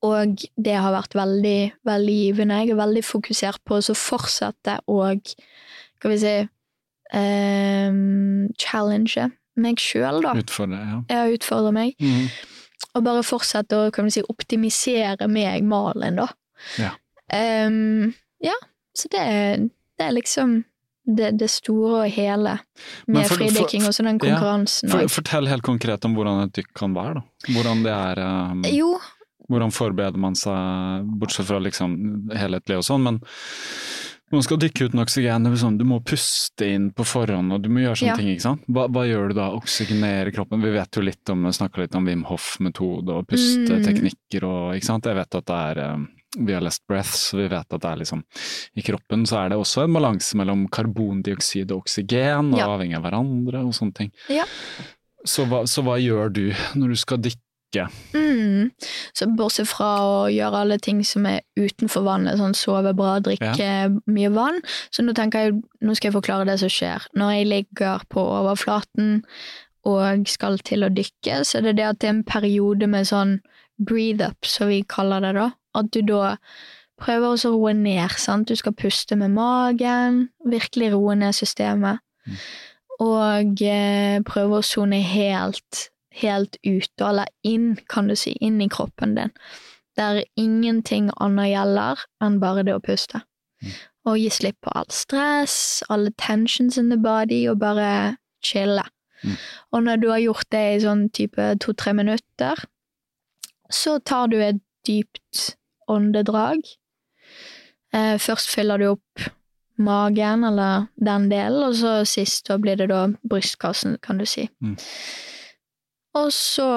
Og 0.05 0.43
det 0.61 0.75
har 0.77 0.93
vært 0.93 1.15
veldig, 1.17 1.61
veldig 1.89 2.17
givende. 2.19 2.59
Jeg 2.61 2.75
er 2.75 2.81
veldig 2.83 3.05
fokusert 3.09 3.63
på 3.65 3.79
å 3.81 3.95
fortsette 3.97 4.77
og 4.93 5.31
skal 5.97 6.13
vi 6.13 6.19
si 6.21 6.35
um, 7.17 8.51
challenge 8.61 9.31
meg 9.57 9.81
sjøl, 9.81 10.21
da. 10.25 10.35
Utfordre, 10.37 10.83
ja. 10.83 10.99
ja. 11.09 11.23
Utfordre 11.33 11.73
meg. 11.73 11.95
Mm. 12.03 12.29
Og 12.95 13.07
bare 13.07 13.25
fortsette 13.25 13.79
å 13.79 13.89
kan 13.95 14.11
vi 14.11 14.19
si, 14.19 14.25
optimisere 14.29 15.29
meg, 15.31 15.65
Malin, 15.65 16.21
da. 16.21 16.29
Ja. 16.77 16.93
Um, 17.33 18.13
ja, 18.45 18.57
så 18.95 19.09
det, 19.15 19.25
det 19.97 20.05
er 20.05 20.17
liksom 20.19 20.59
det, 21.05 21.33
det 21.39 21.51
store 21.53 22.05
og 22.05 22.11
hele 22.15 22.59
med 23.07 23.27
for- 23.29 23.37
fridykking 23.41 23.85
og 23.89 23.93
så 23.95 24.05
den 24.07 24.17
ja, 24.17 24.23
konkurransen. 24.25 24.91
For, 24.93 25.09
fortell 25.21 25.49
helt 25.51 25.67
konkret 25.67 26.05
om 26.09 26.15
hvordan 26.17 26.47
et 26.47 26.55
dykk 26.57 26.73
kan 26.75 26.95
være, 26.97 27.21
da. 27.21 27.53
Hvordan 27.53 27.85
det 27.85 27.93
er 27.93 28.25
um, 28.25 28.65
jo, 28.73 28.95
Hvordan 29.53 29.75
forbereder 29.77 30.17
man 30.17 30.33
seg, 30.41 31.05
bortsett 31.21 31.45
fra 31.45 31.59
liksom 31.61 32.31
helhetlig 32.33 32.79
og 32.81 32.87
sånn, 32.87 33.03
men 33.05 33.19
man 34.33 34.43
skal 34.43 34.57
dykke 34.59 34.89
uten 34.89 35.03
oksygen, 35.03 35.49
sånn, 35.61 35.77
du 35.77 35.85
må 35.85 35.99
puste 36.01 36.65
inn 36.73 36.87
på 36.97 37.05
forhånd, 37.07 37.53
og 37.53 37.61
du 37.63 37.69
må 37.69 37.83
gjøre 37.85 38.01
sånne 38.01 38.15
Ja. 38.15 38.17
ting, 38.17 38.31
ikke 38.33 38.47
sant? 38.47 38.65
Hva, 38.73 38.87
hva 38.89 39.05
gjør 39.05 39.29
du 39.31 39.35
da? 39.37 39.51
Oksygenere 39.53 40.33
kroppen? 40.33 40.65
Vi 40.65 40.73
vet 40.75 40.97
jo 40.97 41.05
litt 41.05 41.29
om, 41.31 41.45
snakker 41.53 41.85
litt 41.85 41.95
om 41.95 42.09
Wim 42.09 42.25
Hof-metode 42.25 43.19
og 43.21 43.29
pusteteknikker 43.29 44.47
og, 44.49 44.75
ikke 44.79 44.89
sant? 44.89 45.05
Jeg 45.05 45.21
vet 45.21 45.39
at 45.43 45.47
det 45.53 45.61
er 45.61 45.83
um, 45.93 46.09
vi 46.39 46.53
har 46.57 46.61
lest 46.65 46.83
breaths, 46.91 47.29
vi 47.35 47.47
vet 47.49 47.67
at 47.73 47.81
det 47.81 47.91
er 47.91 48.01
liksom 48.03 48.25
I 48.77 48.83
kroppen 48.83 49.25
så 49.27 49.45
er 49.45 49.49
det 49.53 49.59
også 49.61 49.85
en 49.85 49.95
balanse 49.95 50.35
mellom 50.41 50.67
karbondioksid 50.69 51.71
og 51.73 51.85
oksygen, 51.85 52.53
og 52.55 52.59
Ja. 52.59 52.67
avhengig 52.75 52.97
av 52.99 53.03
hverandre 53.07 53.65
og 53.65 53.73
sånne 53.77 53.95
ting. 53.95 54.13
Ja. 54.29 54.45
Så, 55.25 55.47
hva, 55.49 55.63
så 55.67 55.83
hva 55.87 55.97
gjør 56.03 56.33
du 56.33 56.45
når 56.75 56.89
du 56.95 56.97
skal 56.97 57.19
dykke? 57.25 57.41
Mm. 58.15 58.69
Så 59.17 59.27
bortsett 59.35 59.67
fra 59.67 59.89
å 60.07 60.19
gjøre 60.31 60.61
alle 60.63 60.77
ting 60.79 61.01
som 61.03 61.25
er 61.27 61.41
utenfor 61.59 62.05
vannet, 62.07 62.39
sånn 62.39 62.55
sove 62.55 62.93
bra, 62.95 63.17
drikke 63.25 64.01
mye 64.07 64.31
vann, 64.31 64.61
så 64.95 65.03
nå 65.03 65.15
tenker 65.17 65.49
jeg, 65.49 65.57
nå 65.83 65.97
skal 65.97 66.11
jeg 66.13 66.15
forklare 66.21 66.47
det 66.47 66.59
som 66.63 66.71
skjer. 66.71 67.09
Når 67.19 67.33
jeg 67.35 67.49
ligger 67.51 68.05
på 68.15 68.23
overflaten 68.23 69.25
og 69.85 70.29
skal 70.31 70.59
til 70.65 70.87
å 70.87 70.93
dykke, 70.95 71.41
så 71.45 71.59
er 71.59 71.67
det 71.69 71.77
det 71.81 71.89
at 71.89 71.99
det 71.99 72.09
er 72.09 72.15
en 72.15 72.23
periode 72.25 72.87
med 72.89 73.09
sånn 73.11 73.41
breathe 73.83 74.23
up, 74.31 74.47
som 74.47 74.69
vi 74.71 74.85
kaller 74.87 75.21
det 75.27 75.35
da. 75.41 75.51
At 75.75 75.91
du 75.95 76.01
da 76.07 76.37
prøver 77.01 77.35
å 77.35 77.53
roe 77.55 77.75
ned, 77.77 78.15
sant. 78.21 78.49
Du 78.49 78.57
skal 78.59 78.77
puste 78.77 79.17
med 79.19 79.35
magen, 79.35 80.29
virkelig 80.47 80.93
roe 80.95 81.17
ned 81.19 81.37
systemet. 81.37 82.03
Og 83.03 83.63
eh, 83.67 84.21
prøve 84.27 84.61
å 84.61 84.65
sone 84.65 85.01
helt, 85.03 85.89
helt 86.15 86.59
ut, 86.63 86.93
eller 87.03 87.31
inn, 87.43 87.75
kan 87.91 88.09
du 88.09 88.15
si, 88.19 88.37
inn 88.41 88.61
i 88.63 88.71
kroppen 88.71 89.17
din. 89.19 89.35
Der 89.99 90.23
ingenting 90.39 91.11
annet 91.23 91.53
gjelder 91.53 92.07
enn 92.23 92.41
bare 92.43 92.65
det 92.67 92.77
å 92.77 92.83
puste. 92.83 93.25
Og 94.05 94.19
gi 94.21 94.29
slipp 94.31 94.59
på 94.63 94.73
all 94.77 94.91
stress, 94.93 95.83
alle 95.89 96.13
tensions 96.21 96.79
in 96.79 96.91
the 96.93 96.99
body, 97.01 97.45
og 97.51 97.63
bare 97.63 98.17
chille. 98.45 98.85
Mm. 99.25 99.37
Og 99.73 99.85
når 99.87 100.01
du 100.03 100.09
har 100.13 100.23
gjort 100.23 100.51
det 100.53 100.65
i 100.71 100.81
sånn 100.83 101.07
type 101.17 101.47
to-tre 101.65 101.95
minutter, 101.97 102.61
så 103.73 103.97
tar 104.05 104.29
du 104.31 104.37
et 104.45 104.61
dypt 104.87 105.55
åndedrag. 105.91 106.63
Eh, 107.95 108.17
først 108.19 108.51
fyller 108.51 108.81
du 108.81 108.89
opp 108.95 109.27
magen, 109.77 110.45
eller 110.45 110.87
den 110.95 111.29
delen, 111.31 111.63
og 111.69 111.77
så 111.79 111.97
sist 112.09 112.49
da 112.49 112.59
blir 112.63 112.79
det 112.79 112.89
da 112.93 113.09
brystkassen, 113.27 113.99
kan 114.03 114.19
du 114.19 114.27
si. 114.29 114.49
Mm. 114.63 114.77
Og 116.15 116.31
så 116.35 116.71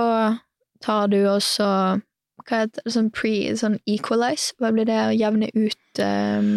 tar 0.81 1.09
du 1.13 1.19
også 1.29 1.67
hva 2.47 2.61
heter 2.63 2.85
det, 2.85 2.93
sånn 2.93 3.09
pre, 3.11 3.33
sånn 3.59 3.75
equalize, 3.89 4.53
hva 4.61 4.71
blir 4.71 4.87
det, 4.87 4.97
å 5.09 5.15
jevne 5.15 5.49
ut 5.51 5.99
um, 5.99 6.53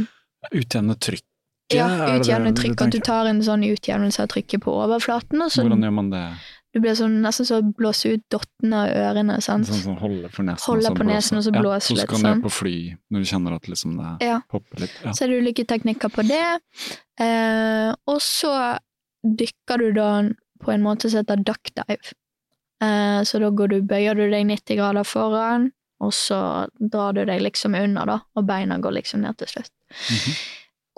Utjevne 0.54 0.94
trykket? 0.96 1.26
Ja, 1.74 1.86
utjevne 2.16 2.52
trykket, 2.54 2.78
trykk, 2.78 2.84
at 2.86 2.94
du 2.94 3.04
tar 3.06 3.28
en 3.30 3.42
sånn 3.46 3.64
utjevnelse 3.66 4.22
av 4.24 4.30
trykket 4.32 4.64
på 4.64 4.74
overflaten, 4.84 5.42
så 5.50 5.64
Hvordan 5.64 5.86
gjør 5.86 5.96
man 5.96 6.12
det? 6.12 6.24
Du 6.72 6.78
blir 6.80 6.94
sånn, 6.94 7.16
nesten 7.24 7.46
så 7.48 7.56
blåser 7.74 8.14
ut 8.18 8.22
dottene 8.30 8.84
av 8.84 8.90
ørene, 8.94 9.40
sant? 9.42 9.66
Sånn, 9.66 9.80
sånn 9.88 9.98
holder 9.98 10.28
på 10.30 10.44
nesen 10.46 10.66
holder 10.70 10.90
så 10.90 10.94
på 11.00 11.06
nesen 11.08 11.36
og 11.40 11.42
så 11.44 11.52
Ja, 11.54 11.60
blåse 11.64 11.86
Så 11.88 11.94
litt, 11.96 12.04
skal 12.06 12.16
du 12.16 12.22
sånn. 12.22 12.36
ned 12.36 12.44
på 12.44 12.52
fly 12.54 12.74
når 13.10 13.18
du 13.24 13.30
kjenner 13.32 13.54
at 13.56 13.62
liksom 13.68 13.96
det 13.98 14.26
Ja. 14.28 14.36
popper 14.48 14.80
litt. 14.84 14.94
Ja. 15.04 15.10
Så 15.10 15.24
er 15.24 15.28
det 15.28 15.40
ulike 15.42 15.64
teknikker 15.66 16.08
på 16.14 16.22
det. 16.28 16.60
Eh, 17.18 17.94
og 18.06 18.20
så 18.22 18.78
dykker 19.26 19.78
du 19.78 19.92
da 19.98 20.22
på 20.62 20.72
en 20.72 20.82
måte 20.84 21.10
som 21.10 21.20
heter 21.24 21.42
duck 21.42 21.72
dive. 21.74 22.12
Eh, 22.82 23.20
så 23.28 23.40
da 23.40 23.50
går 23.50 23.68
du, 23.68 23.82
bøyer 23.82 24.14
du 24.16 24.30
deg 24.30 24.46
90 24.46 24.76
grader 24.76 25.04
foran, 25.04 25.72
og 26.00 26.12
så 26.12 26.68
drar 26.80 27.12
du 27.14 27.24
deg 27.26 27.42
liksom 27.42 27.74
under, 27.76 28.06
da, 28.06 28.20
og 28.36 28.46
beina 28.46 28.78
går 28.80 28.92
liksom 29.02 29.20
ned 29.20 29.36
til 29.36 29.48
slutt. 29.48 29.70
Mhm. 29.90 30.38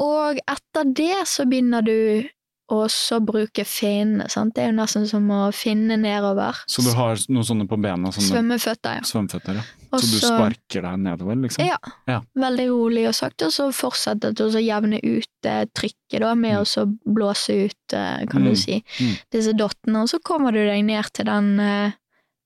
Og 0.02 0.38
etter 0.48 0.92
det 0.94 1.26
så 1.26 1.44
begynner 1.48 1.84
du 1.84 2.28
også 2.72 3.12
så 3.12 3.18
bruke 3.24 3.64
finnene, 3.68 4.28
sant. 4.32 4.54
Det 4.56 4.64
er 4.64 4.70
jo 4.72 4.76
nesten 4.78 5.06
som 5.08 5.28
å 5.34 5.40
finne 5.54 5.96
nedover. 6.00 6.56
Så 6.70 6.82
du 6.84 6.90
har 6.96 7.16
noen 7.28 7.44
sånne 7.46 7.66
på 7.68 7.78
bena? 7.80 8.10
Sånne 8.14 8.30
Svømmeføtter, 8.30 8.98
ja. 8.98 9.06
svømmeføtter, 9.08 9.60
ja. 9.60 9.64
Også, 9.92 10.06
Så 10.08 10.12
du 10.12 10.26
sparker 10.26 10.82
deg 10.86 10.98
nedover, 11.04 11.36
liksom? 11.36 11.66
Ja. 11.68 11.76
Ja. 12.08 12.20
Veldig 12.38 12.68
rolig 12.70 13.06
og 13.10 13.14
sakte, 13.18 13.50
og 13.50 13.52
så 13.52 13.66
fortsette 13.76 14.32
å 14.32 14.62
jevne 14.62 15.00
ut 15.04 15.28
eh, 15.44 15.64
trykket 15.76 16.20
da, 16.24 16.34
med 16.34 16.52
Mm. 16.52 16.62
å 16.64 17.14
blåse 17.14 17.56
ut, 17.66 17.92
eh, 17.92 18.24
kan 18.26 18.42
Mm. 18.42 18.48
du 18.50 18.56
si, 18.56 18.82
Mm. 19.00 19.16
disse 19.30 19.52
dottene, 19.52 20.02
og 20.02 20.08
så 20.08 20.18
kommer 20.22 20.52
du 20.52 20.64
deg 20.64 20.84
ned 20.84 21.04
til 21.12 21.24
den, 21.26 21.60
eh, 21.60 21.92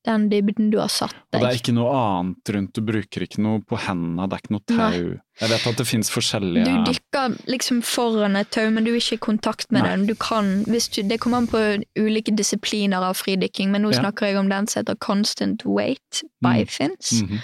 den 0.06 0.28
dybden 0.30 0.70
du 0.72 0.78
har 0.78 0.88
satt 0.92 1.12
Og 1.34 1.40
det 1.42 1.48
er 1.50 1.58
ikke 1.58 1.74
noe 1.76 1.90
annet 1.98 2.52
rundt, 2.54 2.72
du 2.72 2.80
bruker 2.86 3.24
ikke 3.26 3.42
noe 3.42 3.60
på 3.66 3.76
hendene, 3.84 4.28
det 4.30 4.36
er 4.38 4.42
ikke 4.44 4.54
noe 4.54 4.64
tau. 4.70 4.76
Nei. 4.78 5.20
Jeg 5.42 5.50
vet 5.52 5.66
at 5.68 5.76
det 5.82 5.86
finnes 5.90 6.08
forskjellige 6.14 6.64
Du 6.64 6.92
dykker 6.92 7.34
liksom 7.52 7.82
foran 7.84 8.38
et 8.40 8.50
tau, 8.54 8.70
men 8.70 8.86
du 8.86 8.92
er 8.94 9.00
ikke 9.02 9.18
i 9.18 9.24
kontakt 9.26 9.68
med 9.74 9.82
Nei. 9.82 9.90
den. 9.96 10.06
Du 10.06 10.14
kan, 10.14 10.62
du, 10.64 10.78
det 11.10 11.18
kommer 11.20 11.42
an 11.42 11.50
på 11.50 11.60
ulike 12.00 12.32
disipliner 12.38 13.02
av 13.10 13.18
fridykking, 13.20 13.70
men 13.74 13.82
nå 13.84 13.92
Ja. 13.92 14.00
snakker 14.04 14.30
jeg 14.30 14.38
om 14.40 14.48
den 14.48 14.66
som 14.66 14.80
heter 14.84 14.96
constant 14.96 15.66
weight 15.66 16.22
by 16.40 16.62
Mm. 16.64 16.68
fins. 16.68 17.12
Mhm. 17.22 17.40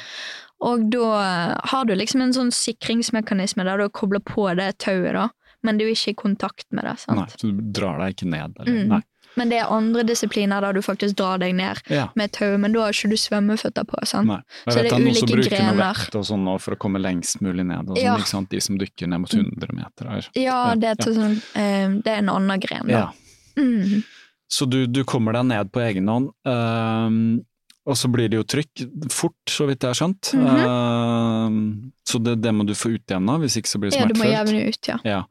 Og 0.63 0.91
da 0.95 1.59
har 1.65 1.85
du 1.85 1.93
liksom 1.99 2.23
en 2.23 2.33
sånn 2.33 2.53
sikringsmekanisme 2.55 3.65
der 3.65 3.79
du 3.83 3.89
kobler 3.91 4.21
på 4.21 4.47
det 4.57 4.79
tauet, 4.79 5.13
da, 5.17 5.29
men 5.63 5.79
du 5.79 5.85
er 5.85 5.91
ikke 5.95 6.11
i 6.15 6.15
kontakt 6.15 6.67
med 6.71 6.85
det. 6.85 6.99
sant? 7.01 7.19
Nei, 7.19 7.27
så 7.37 7.51
du 7.51 7.61
drar 7.73 7.99
deg 7.99 8.15
ikke 8.17 8.29
ned? 8.31 8.55
Eller? 8.61 8.73
Mm. 8.85 8.89
Nei. 8.89 9.01
Men 9.37 9.49
det 9.49 9.59
er 9.63 9.71
andre 9.73 10.03
disipliner 10.05 10.61
der 10.61 10.73
du 10.77 10.81
faktisk 10.83 11.17
drar 11.17 11.39
deg 11.39 11.55
ned 11.55 11.81
Ja. 11.89 12.09
med 12.17 12.33
tau, 12.33 12.57
men 12.59 12.73
da 12.73 12.81
har 12.87 12.93
ikke 12.93 13.11
du 13.11 13.17
svømmeføtter 13.17 13.85
på. 13.89 14.01
sant? 14.07 14.27
Nei. 14.29 14.41
Så 14.69 14.75
vet 14.77 14.91
det 14.91 14.93
er 14.93 15.07
ulike 15.07 15.49
grener. 15.49 15.75
noe 15.75 15.93
vekt 15.95 16.15
og 16.21 16.25
sånn 16.25 16.49
for 16.61 16.75
å 16.75 16.79
komme 16.79 16.99
lengst 17.01 17.41
mulig 17.41 17.65
ned. 17.67 17.89
Og 17.89 17.97
sånn, 17.97 18.03
Ja. 18.05 18.17
ikke 18.17 18.29
sant? 18.29 18.49
De 18.51 18.61
som 18.61 18.77
dykker 18.79 19.09
ned 19.09 19.21
mot 19.21 19.31
100 19.31 19.73
meter. 19.73 20.09
Her. 20.11 20.29
Ja, 20.35 20.75
det 20.75 20.85
er, 20.99 21.13
sånn, 21.13 21.37
eh, 21.55 21.89
det 22.03 22.07
er 22.07 22.19
en 22.19 22.29
annen 22.29 22.61
gren, 22.61 22.87
da. 22.87 22.93
Ja. 22.93 23.13
Mm. 23.57 24.03
Så 24.51 24.69
du, 24.69 24.87
du 24.87 25.03
kommer 25.05 25.33
deg 25.33 25.47
ned 25.47 25.73
på 25.73 25.81
egen 25.81 26.07
hånd, 26.09 26.31
ehm, 26.47 27.41
og 27.87 27.97
så 27.97 28.11
blir 28.13 28.29
det 28.29 28.37
jo 28.37 28.45
trykk 28.45 29.11
fort, 29.11 29.33
så 29.49 29.67
vidt 29.67 29.81
jeg 29.81 29.89
har 29.89 29.95
skjønt. 29.95 30.35
Ehm, 30.37 31.93
så 32.07 32.21
det, 32.23 32.37
det 32.43 32.53
må 32.55 32.67
du 32.67 32.75
få 32.75 32.93
utjevna, 32.99 33.39
hvis 33.41 33.57
ikke 33.61 33.71
så 33.73 33.81
blir 33.81 33.91
det 33.91 33.99
Ja, 34.01 34.07
du 34.07 34.19
må 34.21 34.29
jevne 34.29 34.69
ut, 34.69 34.89
ja. 34.89 34.99
Ja. 35.09 35.23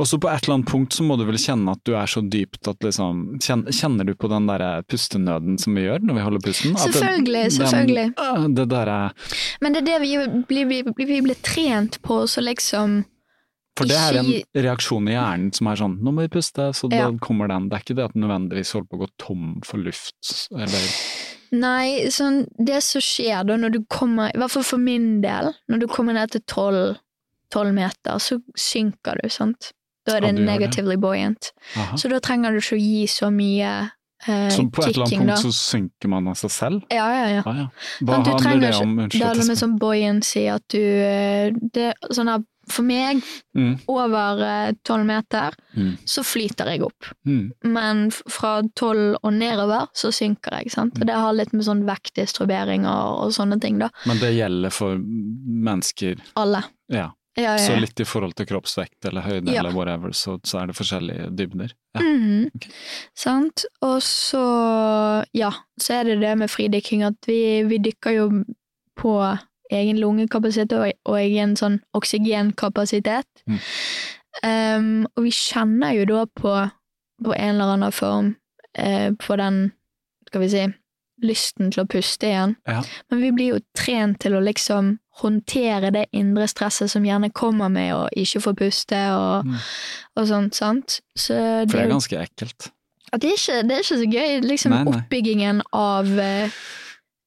Og 0.00 0.06
så 0.08 0.18
på 0.18 0.28
et 0.32 0.42
eller 0.46 0.56
annet 0.56 0.70
punkt 0.70 0.94
så 0.96 1.04
må 1.06 1.14
du 1.20 1.24
vel 1.28 1.36
kjenne 1.38 1.74
at 1.76 1.82
du 1.86 1.92
er 1.94 2.08
så 2.10 2.22
dypt 2.24 2.66
at 2.70 2.80
liksom 2.82 3.38
Kjenner, 3.44 4.04
du 4.08 4.14
på 4.18 4.30
den 4.32 4.46
derre 4.48 4.82
pustenøden 4.88 5.58
som 5.60 5.76
vi 5.76 5.84
gjør 5.84 6.00
når 6.02 6.16
vi 6.16 6.24
holder 6.26 6.40
pusten? 6.46 6.74
Selvfølgelig, 6.80 7.42
den- 7.42 7.56
selvfølgelig. 7.60 8.06
ah, 8.16 8.46
Det 8.48 8.68
derre 8.72 9.12
Men 9.60 9.72
det 9.76 9.82
er 9.82 9.86
det 9.92 10.00
vi 10.00 10.42
blir, 10.48 10.66
vi, 10.66 10.82
vi 10.96 11.20
blir 11.20 11.38
trent 11.44 12.00
på, 12.02 12.22
så 12.26 12.40
liksom 12.42 13.04
For 13.78 13.84
det 13.88 13.96
er 13.96 14.18
en 14.20 14.32
reaksjon 14.64 15.06
i 15.08 15.12
hjernen 15.14 15.52
som 15.54 15.66
er 15.70 15.76
sånn 15.80 15.98
nå 16.02 16.12
må 16.12 16.22
vi 16.26 16.32
puste, 16.40 16.72
så 16.76 16.90
Ja. 16.92 17.10
da 17.10 17.18
kommer 17.18 17.48
den. 17.48 17.68
Det 17.68 17.76
er 17.76 17.84
ikke 17.84 17.96
det 17.96 18.04
at 18.04 18.12
den 18.16 18.22
nødvendigvis 18.26 18.72
holder 18.72 18.88
på 18.90 18.96
å 18.98 19.02
gå 19.04 19.08
tom 19.18 19.60
for 19.64 19.78
luft, 19.78 20.48
eller 20.52 20.88
Nei, 21.52 22.08
sånn, 22.08 22.46
det 22.58 22.82
som 22.82 23.00
skjer 23.04 23.44
da 23.46 23.56
når 23.60 23.72
du 23.72 23.80
kommer, 23.84 24.30
i 24.34 24.38
hvert 24.40 24.50
fall 24.50 24.62
for 24.64 24.78
min 24.80 25.20
del, 25.20 25.52
når 25.68 25.80
du 25.80 25.86
kommer 25.86 26.14
ned 26.16 26.30
til 26.32 26.40
tolv 26.48 27.74
meter, 27.74 28.16
så 28.18 28.38
synker 28.56 29.20
du, 29.22 29.28
sant? 29.28 29.72
Da 30.06 30.16
er 30.16 30.20
det 30.20 30.30
gjør 30.32 30.38
det. 30.38 30.46
negatively 30.46 30.96
buoyant. 30.96 31.52
Aha. 31.76 31.96
Så 31.96 32.08
da 32.10 32.18
trenger 32.20 32.52
du 32.52 32.58
ikke 32.62 32.76
å 32.78 32.82
gi 32.82 33.02
så 33.06 33.30
mye 33.30 33.72
eh, 34.28 34.48
Som 34.50 34.70
på 34.70 34.82
et 34.82 34.94
eller 34.96 35.06
annet 35.06 35.18
punkt 35.18 35.28
da. 35.32 35.36
så 35.42 35.52
synker 35.54 36.08
man 36.10 36.28
av 36.28 36.34
seg 36.38 36.50
selv? 36.50 36.82
Ja, 36.90 37.06
ja, 37.14 37.26
ja. 37.36 37.42
Ah, 37.46 37.56
ja. 37.64 37.68
Hva 38.06 38.22
handler 38.22 38.60
det 38.70 38.74
om? 38.80 38.96
Unnskyld 38.98 39.20
Det 39.20 39.26
handler 39.28 39.42
om 39.46 39.52
med 39.54 39.58
sånn 39.62 39.76
buoyancy 39.78 40.46
at 40.50 40.64
du 40.74 40.78
eh, 40.82 41.52
det, 41.74 41.92
sånn 42.10 42.28
her, 42.34 42.42
For 42.70 42.86
meg, 42.86 43.18
Mm, 43.58 43.72
over 43.90 44.70
tolv 44.86 45.04
meter, 45.04 45.50
mm, 45.76 45.96
så 46.06 46.22
flyter 46.24 46.68
jeg 46.70 46.84
opp. 46.86 47.08
mm. 47.26 47.50
Men 47.64 48.04
fra 48.12 48.62
tolv 48.78 49.16
og 49.22 49.32
nedover, 49.34 49.88
så 49.98 50.12
synker 50.14 50.54
jeg. 50.60 50.70
sant? 50.70 50.94
Og 51.00 51.06
det 51.10 51.12
har 51.18 51.32
litt 51.34 51.52
med 51.52 51.66
sånn 51.66 51.82
vektdistribuering 51.84 52.86
og, 52.86 53.26
og 53.26 53.32
sånne 53.34 53.58
ting, 53.60 53.78
da. 53.82 53.90
Men 54.06 54.22
det 54.22 54.30
gjelder 54.36 54.70
for 54.70 54.96
mennesker, 54.96 56.22
Alle. 56.38 56.62
ja. 56.88 57.10
Ja, 57.36 57.54
ja, 57.56 57.58
Så 57.58 57.76
litt 57.80 58.00
i 58.00 58.04
forhold 58.04 58.34
til 58.36 58.46
kroppsvekt 58.50 59.06
eller 59.08 59.24
høyde 59.24 59.54
eller 59.54 59.72
whatever, 59.72 60.12
så, 60.12 60.36
så 60.44 60.58
er 60.60 60.68
det 60.68 60.76
forskjellige 60.76 61.30
dybder. 61.32 61.72
Ja. 61.94 62.00
-hmm. 62.00 62.50
okay. 62.54 62.70
Sant. 63.16 63.64
Og 63.80 64.02
så, 64.02 64.44
ja, 65.34 65.52
så 65.80 65.94
er 65.94 66.04
det 66.04 66.20
det 66.20 66.38
med 66.38 66.50
fridykking 66.50 67.02
at 67.02 67.14
vi, 67.26 67.62
vi 67.62 67.78
dykker 67.78 68.10
jo 68.10 68.44
på 68.96 69.36
egen 69.70 69.98
lungekapasitet 69.98 70.72
og, 70.72 70.92
og 71.04 71.20
egen 71.20 71.56
sånn 71.56 71.80
oksygenkapasitet. 71.96 73.26
Mm. 73.46 73.58
Um, 74.44 75.06
og 75.16 75.24
vi 75.24 75.30
kjenner 75.30 75.92
jo 75.92 76.04
da 76.04 76.24
på, 76.26 76.54
på 77.24 77.32
en 77.32 77.54
eller 77.54 77.74
annen 77.76 77.92
form 77.92 78.36
uh, 78.78 79.10
på 79.26 79.36
den, 79.36 79.72
skal 80.26 80.40
vi 80.40 80.48
si, 80.48 80.66
lysten 81.22 81.70
til 81.72 81.84
å 81.84 81.88
puste 81.88 82.26
igjen. 82.28 82.56
Ja. 82.68 82.82
Men 83.10 83.20
vi 83.22 83.30
blir 83.32 83.54
jo 83.54 83.60
trent 83.78 84.18
til 84.20 84.34
å 84.34 84.42
liksom 84.42 84.98
håndtere 85.22 85.90
det 85.92 86.06
indre 86.16 86.46
stresset 86.48 86.90
som 86.90 87.04
gjerne 87.04 87.28
kommer 87.36 87.68
med 87.72 87.92
å 87.94 88.06
ikke 88.16 88.40
få 88.40 88.54
puste 88.56 89.00
og, 89.14 89.44
Mm. 89.46 89.58
og 90.16 90.26
sånt, 90.28 90.54
sant? 90.54 91.00
Så 91.16 91.34
For 91.68 91.76
det 91.78 91.84
er 91.86 91.90
ganske 91.92 92.18
ekkelt. 92.22 92.70
det, 93.12 93.24
er 93.24 93.36
ikke, 93.36 93.58
det 93.68 93.76
er 93.76 93.82
ikke 93.84 93.98
så 94.00 94.12
gøy. 94.12 94.40
Liksom 94.48 94.70
Nei, 94.72 94.84
nei. 94.84 94.92
Oppbyggingen 94.98 95.62
av 95.72 96.06
eh, 96.18 96.50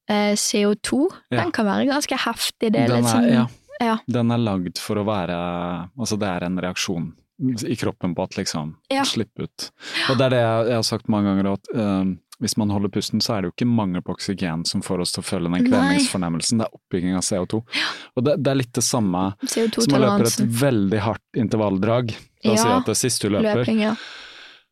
eh, 0.10 0.34
CO2, 0.36 1.08
Ja. 1.32 1.42
den 1.44 1.52
kan 1.52 1.66
være 1.66 1.86
ganske 1.88 2.18
heftig. 2.18 2.72
Det 2.74 2.76
er 2.82 2.88
Den 2.88 3.04
litt 3.04 3.06
er, 3.06 3.18
sånn, 3.20 3.30
ja, 3.32 3.46
ja. 3.82 3.98
den 4.08 4.32
er 4.32 4.38
lagd 4.38 4.78
for 4.80 4.96
å 4.96 5.06
være 5.06 5.90
Altså, 6.00 6.18
det 6.20 6.28
er 6.28 6.44
en 6.46 6.58
reaksjon 6.58 7.14
i 7.68 7.76
kroppen 7.76 8.16
på 8.16 8.24
at 8.24 8.38
liksom 8.38 8.76
Ja. 8.90 9.04
Slipp 9.06 9.40
ut. 9.40 9.72
Og 10.10 10.18
det 10.18 10.28
er 10.28 10.36
det 10.36 10.44
jeg, 10.44 10.68
jeg 10.70 10.80
har 10.80 10.86
sagt 10.88 11.10
mange 11.12 11.34
ganger, 11.34 11.54
at 11.54 11.72
uh, 11.76 12.14
hvis 12.40 12.58
man 12.58 12.70
holder 12.70 12.92
pusten, 12.92 13.22
så 13.24 13.36
er 13.36 13.42
det 13.42 13.50
jo 13.50 13.54
ikke 13.56 13.68
mangel 13.70 14.04
på 14.04 14.16
oksygen 14.16 14.66
som 14.68 14.84
får 14.84 15.06
oss 15.06 15.16
til 15.16 15.24
å 15.24 15.28
føle 15.28 15.52
den 15.52 15.68
kvelningsfornemmelsen, 15.70 16.60
det 16.60 16.68
er 16.68 16.76
oppbygging 16.76 17.16
av 17.16 17.24
CO2. 17.24 17.62
Og 18.16 18.26
det, 18.28 18.36
det 18.44 18.52
er 18.52 18.60
litt 18.60 18.74
det 18.76 18.84
samme 18.84 19.24
som 19.48 19.88
man 19.94 20.04
løper 20.04 20.28
et 20.28 20.44
veldig 20.66 21.02
hardt 21.06 21.40
intervalldrag. 21.40 22.12
La 22.46 22.56
oss 22.56 22.66
si 22.66 22.70
at 22.70 22.90
det 22.90 22.96
er 22.96 23.00
siste 23.00 23.30
du 23.30 23.38
løper, 23.38 23.62
Løping, 23.64 23.80
ja. 23.86 23.94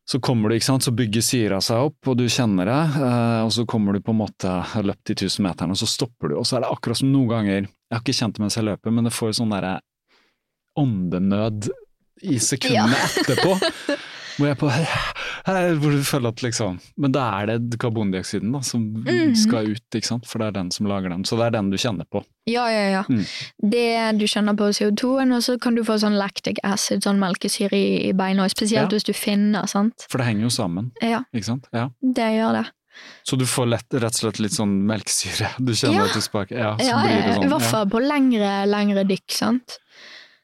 så 0.08 0.20
kommer 0.24 0.52
du, 0.52 0.58
ikke 0.58 0.68
sant, 0.68 0.84
så 0.84 0.92
bygger 0.94 1.24
syra 1.24 1.62
seg 1.64 1.88
opp, 1.88 2.10
og 2.12 2.18
du 2.20 2.26
kjenner 2.28 2.68
det, 2.68 2.82
eh, 3.00 3.40
og 3.46 3.54
så 3.56 3.64
kommer 3.68 3.96
du 3.96 4.04
på 4.04 4.12
en 4.12 4.20
måte 4.20 4.52
løpt 4.84 5.10
de 5.10 5.16
tusen 5.24 5.48
meterne, 5.48 5.74
og 5.74 5.80
så 5.80 5.88
stopper 5.88 6.30
du, 6.30 6.36
og 6.42 6.46
så 6.46 6.58
er 6.58 6.66
det 6.66 6.70
akkurat 6.76 7.00
som 7.00 7.10
noen 7.10 7.32
ganger, 7.32 7.66
jeg 7.66 7.96
har 7.96 8.04
ikke 8.04 8.18
kjent 8.20 8.36
det 8.36 8.44
mens 8.44 8.58
jeg 8.60 8.68
løper, 8.68 8.94
men 8.94 9.08
det 9.08 9.14
får 9.16 9.34
sånn 9.40 9.56
derre 9.56 9.78
åndenød 10.78 11.72
i 12.22 12.38
sekundene 12.38 12.96
etterpå, 13.18 13.56
hvor 14.36 14.48
jeg 14.48 14.58
på 14.58 14.70
hvor 15.78 15.92
du 15.92 16.00
føler 16.06 16.32
at 16.32 16.42
liksom 16.42 16.78
Men 16.98 17.12
da 17.14 17.24
er 17.38 17.50
det 17.52 17.78
karbondioksiden 17.82 18.52
da, 18.54 18.62
som 18.66 18.86
mm. 19.04 19.34
skal 19.38 19.68
ut, 19.74 19.84
ikke 19.94 20.08
sant, 20.08 20.28
for 20.30 20.40
det 20.40 20.48
er 20.48 20.56
den 20.58 20.70
som 20.74 20.88
lager 20.90 21.12
den, 21.12 21.24
så 21.28 21.38
det 21.38 21.48
er 21.48 21.56
den 21.58 21.70
du 21.70 21.78
kjenner 21.80 22.08
på. 22.10 22.24
Ja, 22.50 22.64
ja, 22.72 22.84
ja. 22.98 23.02
Mm. 23.08 23.24
Det 23.74 23.88
du 24.20 24.26
kjenner 24.30 24.56
på 24.58 24.70
CO2-en, 24.76 25.34
og 25.36 25.44
så 25.46 25.58
kan 25.60 25.76
du 25.76 25.84
få 25.86 25.98
sånn 26.02 26.16
lactic 26.20 26.60
acid, 26.66 27.04
sånn 27.04 27.20
melkesyre 27.22 27.76
i, 27.76 27.90
i 28.08 28.14
beina, 28.16 28.48
spesielt 28.52 28.88
Ja. 28.88 28.94
hvis 28.96 29.06
du 29.06 29.12
finner, 29.16 29.68
sant? 29.70 30.06
For 30.10 30.20
det 30.20 30.30
henger 30.30 30.48
jo 30.48 30.54
sammen, 30.56 30.90
Ja, 31.02 31.22
ikke 31.34 31.50
sant? 31.52 31.68
Ja. 31.72 31.90
det 32.00 32.32
gjør 32.38 32.60
det. 32.60 32.64
Så 33.26 33.36
du 33.36 33.46
får 33.48 33.66
lett, 33.72 33.86
rett 33.90 34.14
og 34.14 34.20
slett 34.20 34.38
litt 34.38 34.54
sånn 34.54 34.74
melkesyre. 34.86 35.48
Du 35.58 35.72
kjenner 35.74 36.04
Ja. 36.04 36.10
at 36.10 36.14
du 36.14 36.22
sparker 36.22 36.58
Ja, 36.58 36.76
så 36.78 36.86
Ja, 36.86 37.00
blir 37.02 37.10
det 37.10 37.26
ja, 37.26 37.34
sånn. 37.34 37.44
I 37.44 37.48
hvert 37.50 37.70
fall 37.70 37.88
på 37.90 38.02
lengre, 38.04 38.52
lengre 38.70 39.04
dykk, 39.08 39.30
sant? 39.34 39.78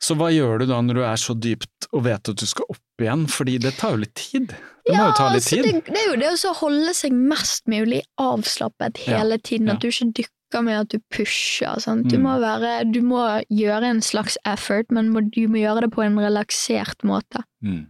Så 0.01 0.17
hva 0.17 0.31
gjør 0.33 0.63
du 0.63 0.67
da 0.71 0.81
når 0.81 0.97
du 0.97 1.03
er 1.05 1.21
så 1.21 1.35
dypt 1.37 1.89
og 1.93 2.07
vet 2.07 2.31
at 2.33 2.41
du 2.41 2.47
skal 2.49 2.71
opp 2.73 3.03
igjen? 3.05 3.27
Fordi 3.29 3.59
det 3.61 3.75
tar 3.77 3.97
jo 3.97 4.03
litt 4.07 4.15
tid. 4.17 4.55
Det 4.87 4.95
må 4.97 5.07
jo 5.11 5.17
ta 5.19 5.27
litt 5.35 5.45
tid. 5.45 5.67
Det, 5.67 5.83
det 5.93 6.01
er 6.01 6.09
jo 6.09 6.21
det 6.23 6.31
å 6.49 6.53
holde 6.63 6.95
seg 6.97 7.13
mest 7.17 7.69
mulig 7.71 8.01
avslappet 8.21 9.03
hele 9.05 9.37
tiden, 9.39 9.69
ja. 9.69 9.77
at 9.77 9.85
du 9.85 9.91
ikke 9.91 10.09
dykker 10.23 10.65
med 10.67 10.79
at 10.81 10.95
du 10.95 10.99
pusher. 11.13 11.77
Sant? 11.85 12.09
Du, 12.09 12.17
Mm. 12.17 12.25
må 12.25 12.39
være, 12.41 12.73
du 12.91 13.03
må 13.05 13.21
gjøre 13.53 13.93
en 13.93 14.01
slags 14.03 14.39
effort, 14.49 14.89
men 14.91 15.13
må, 15.13 15.21
du 15.29 15.45
må 15.53 15.61
gjøre 15.61 15.85
det 15.85 15.93
på 15.95 16.03
en 16.03 16.17
relaksert 16.19 17.05
måte. 17.05 17.45
Mm. 17.63 17.85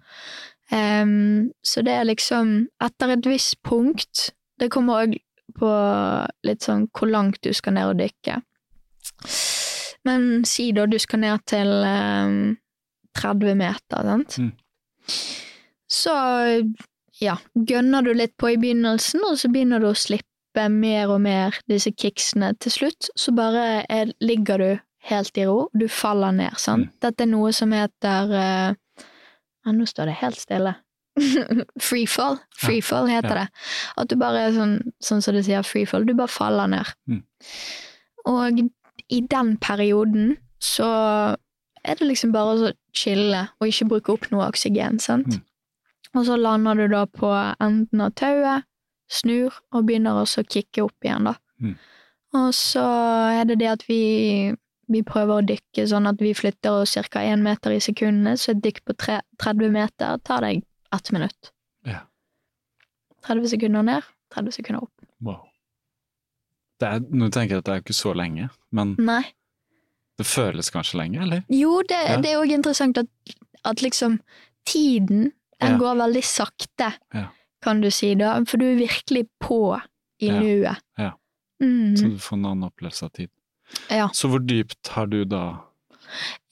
Um, 0.71 1.53
så 1.67 1.83
det 1.83 1.95
er 1.99 2.05
liksom 2.07 2.69
Etter 2.79 3.11
et 3.11 3.27
visst 3.27 3.57
punkt 3.67 4.29
Det 4.63 4.69
kommer 4.71 5.01
òg 5.03 5.17
på 5.59 5.71
litt 6.47 6.63
sånn 6.63 6.85
hvor 6.95 7.11
langt 7.11 7.41
du 7.43 7.51
skal 7.57 7.75
ned 7.75 7.91
og 7.91 7.99
dykke. 7.99 8.37
Men 10.09 10.45
si 10.49 10.71
da 10.73 10.87
du 10.89 10.97
skal 10.99 11.21
ned 11.25 11.43
til 11.51 11.69
um, 11.85 12.57
30 13.19 13.55
meter, 13.61 14.07
sant. 14.09 14.39
Mm. 14.41 14.53
Så 15.91 16.15
ja, 17.21 17.37
gønner 17.55 18.03
du 18.07 18.13
litt 18.17 18.37
på 18.41 18.53
i 18.55 18.59
begynnelsen, 18.61 19.25
og 19.29 19.39
så 19.41 19.51
begynner 19.53 19.83
du 19.83 19.91
å 19.91 19.97
slippe 19.99 20.67
mer 20.73 21.11
og 21.13 21.21
mer 21.25 21.59
disse 21.71 21.93
kicksene. 21.93 22.55
Til 22.63 22.73
slutt 22.79 23.11
så 23.19 23.35
bare 23.37 23.85
er, 23.93 24.15
ligger 24.25 24.63
du 24.63 24.71
helt 25.11 25.39
i 25.41 25.45
ro, 25.49 25.67
du 25.77 25.87
faller 25.89 26.33
ned, 26.37 26.57
sant. 26.61 26.89
Mm. 26.91 26.97
Dette 27.05 27.25
er 27.27 27.31
noe 27.33 27.53
som 27.57 27.73
heter 27.77 28.33
uh, 28.35 29.05
ja, 29.67 29.75
nå 29.77 29.87
står 29.89 30.11
det 30.11 30.19
helt 30.23 30.41
stille. 30.41 30.75
freefall. 31.91 32.39
Freefall 32.57 33.09
heter 33.11 33.35
Ja. 33.35 33.39
det. 33.45 33.65
At 34.01 34.09
du 34.09 34.17
bare 34.21 34.47
er 34.49 34.57
sånn, 34.57 34.77
sånn 35.05 35.21
som 35.25 35.37
det 35.37 35.45
sier 35.49 35.65
freefall, 35.67 36.07
du 36.09 36.15
bare 36.17 36.33
faller 36.33 36.71
ned. 36.73 36.93
Mm. 37.11 37.23
Og 38.31 38.61
i 39.11 39.21
den 39.31 39.57
perioden 39.63 40.37
så 40.63 40.89
er 41.85 41.97
det 41.97 42.07
liksom 42.07 42.33
bare 42.35 42.57
å 42.57 42.73
chille 42.97 43.47
og 43.59 43.69
ikke 43.69 43.89
bruke 43.89 44.15
opp 44.15 44.27
noe 44.33 44.49
oksygen, 44.51 45.01
sant? 45.03 45.39
Mm. 45.39 45.47
Og 46.19 46.27
så 46.27 46.37
lander 46.37 46.77
du 46.79 46.89
da 46.93 47.05
på 47.07 47.31
enden 47.63 48.03
av 48.05 48.13
tauet, 48.19 48.67
snur 49.11 49.55
og 49.75 49.87
begynner 49.89 50.21
også 50.21 50.45
å 50.45 50.51
kicke 50.51 50.85
opp 50.85 51.07
igjen, 51.07 51.31
da. 51.31 51.35
Mm. 51.63 51.77
Og 52.41 52.51
så 52.55 52.85
er 53.41 53.49
det 53.49 53.59
det 53.63 53.71
at 53.73 53.85
vi, 53.89 54.03
vi 54.91 55.03
prøver 55.07 55.41
å 55.41 55.47
dykke 55.47 55.87
sånn 55.91 56.07
at 56.11 56.21
vi 56.23 56.35
flytter 56.37 56.83
oss 56.83 56.95
ca. 56.95 57.25
én 57.27 57.43
meter 57.47 57.75
i 57.75 57.81
sekundene, 57.83 58.37
så 58.39 58.53
et 58.55 58.63
dykk 58.63 58.85
på 58.87 58.99
tre, 58.99 59.21
30 59.43 59.75
meter 59.75 60.21
tar 60.27 60.47
deg 60.47 60.63
ett 60.95 61.13
minutt. 61.15 61.53
Ja. 61.89 62.05
30 63.27 63.55
sekunder 63.55 63.87
ned, 63.87 64.07
30 64.35 64.59
sekunder 64.61 64.87
opp. 64.87 65.00
Er, 66.83 67.01
nå 67.01 67.29
tenker 67.31 67.57
jeg 67.57 67.59
at 67.59 67.65
det 67.65 67.73
er 67.73 67.81
jo 67.81 67.85
ikke 67.85 67.95
så 67.99 68.15
lenge, 68.17 68.49
men 68.73 68.95
Nei. 68.99 69.23
det 70.19 70.27
føles 70.27 70.71
kanskje 70.71 70.99
lenge, 70.99 71.21
eller? 71.23 71.43
Jo, 71.49 71.83
det, 71.89 71.99
Ja. 72.09 72.17
det 72.21 72.31
er 72.33 72.39
òg 72.41 72.53
interessant 72.53 72.99
at, 72.99 73.07
at 73.65 73.83
liksom 73.83 74.21
tiden 74.67 75.33
den 75.61 75.73
Ja. 75.73 75.79
går 75.79 75.97
veldig 75.97 76.25
sakte, 76.25 76.93
Ja. 77.15 77.27
kan 77.63 77.81
du 77.81 77.91
si 77.91 78.15
da, 78.15 78.43
for 78.45 78.57
du 78.57 78.65
er 78.73 78.77
virkelig 78.79 79.27
på 79.43 79.81
i 80.21 80.27
Ja. 80.27 80.41
nuet. 80.41 80.77
Ja. 80.99 81.11
Mm, 81.61 81.97
Så 81.97 82.09
du 82.09 82.17
får 82.19 82.37
en 82.39 82.45
annen 82.47 82.65
opplevelse 82.71 83.03
av 83.05 83.11
tid. 83.13 83.29
ja. 83.91 84.09
Så 84.13 84.29
hvor 84.29 84.39
dypt 84.41 84.89
har 84.89 85.07
du 85.07 85.25
da 85.25 85.59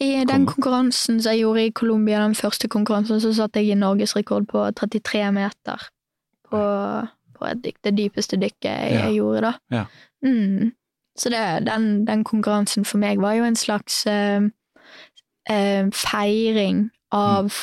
I 0.01 0.25
den 0.25 0.47
konkurransen 0.47 1.21
som 1.21 1.33
jeg 1.33 1.41
gjorde 1.41 1.67
i 1.67 1.71
Colombia, 1.73 2.19
den 2.21 2.35
første 2.35 2.69
konkurransen, 2.69 3.19
så 3.21 3.33
satte 3.35 3.57
jeg 3.59 3.71
i 3.71 3.75
norgesrekord 3.75 4.47
på 4.47 4.71
33 4.75 5.33
meter. 5.33 5.89
på, 6.51 7.09
på 7.35 7.45
et 7.51 7.59
dykk, 7.63 7.77
det 7.85 7.97
dypeste 7.97 8.37
dykket 8.41 8.63
jeg, 8.63 8.93
Ja. 8.93 9.09
gjorde, 9.11 9.41
da. 9.43 9.53
Ja. 9.71 9.85
Mm. 10.25 10.73
Så 11.19 11.31
det, 11.35 11.43
den, 11.67 12.05
den 12.07 12.25
konkurransen 12.25 12.87
for 12.87 13.01
meg 13.03 13.21
var 13.23 13.35
jo 13.39 13.47
en 13.49 13.59
slags 13.59 14.05
uh, 14.07 14.45
uh, 15.51 15.89
feiring 15.95 16.89
av 17.15 17.55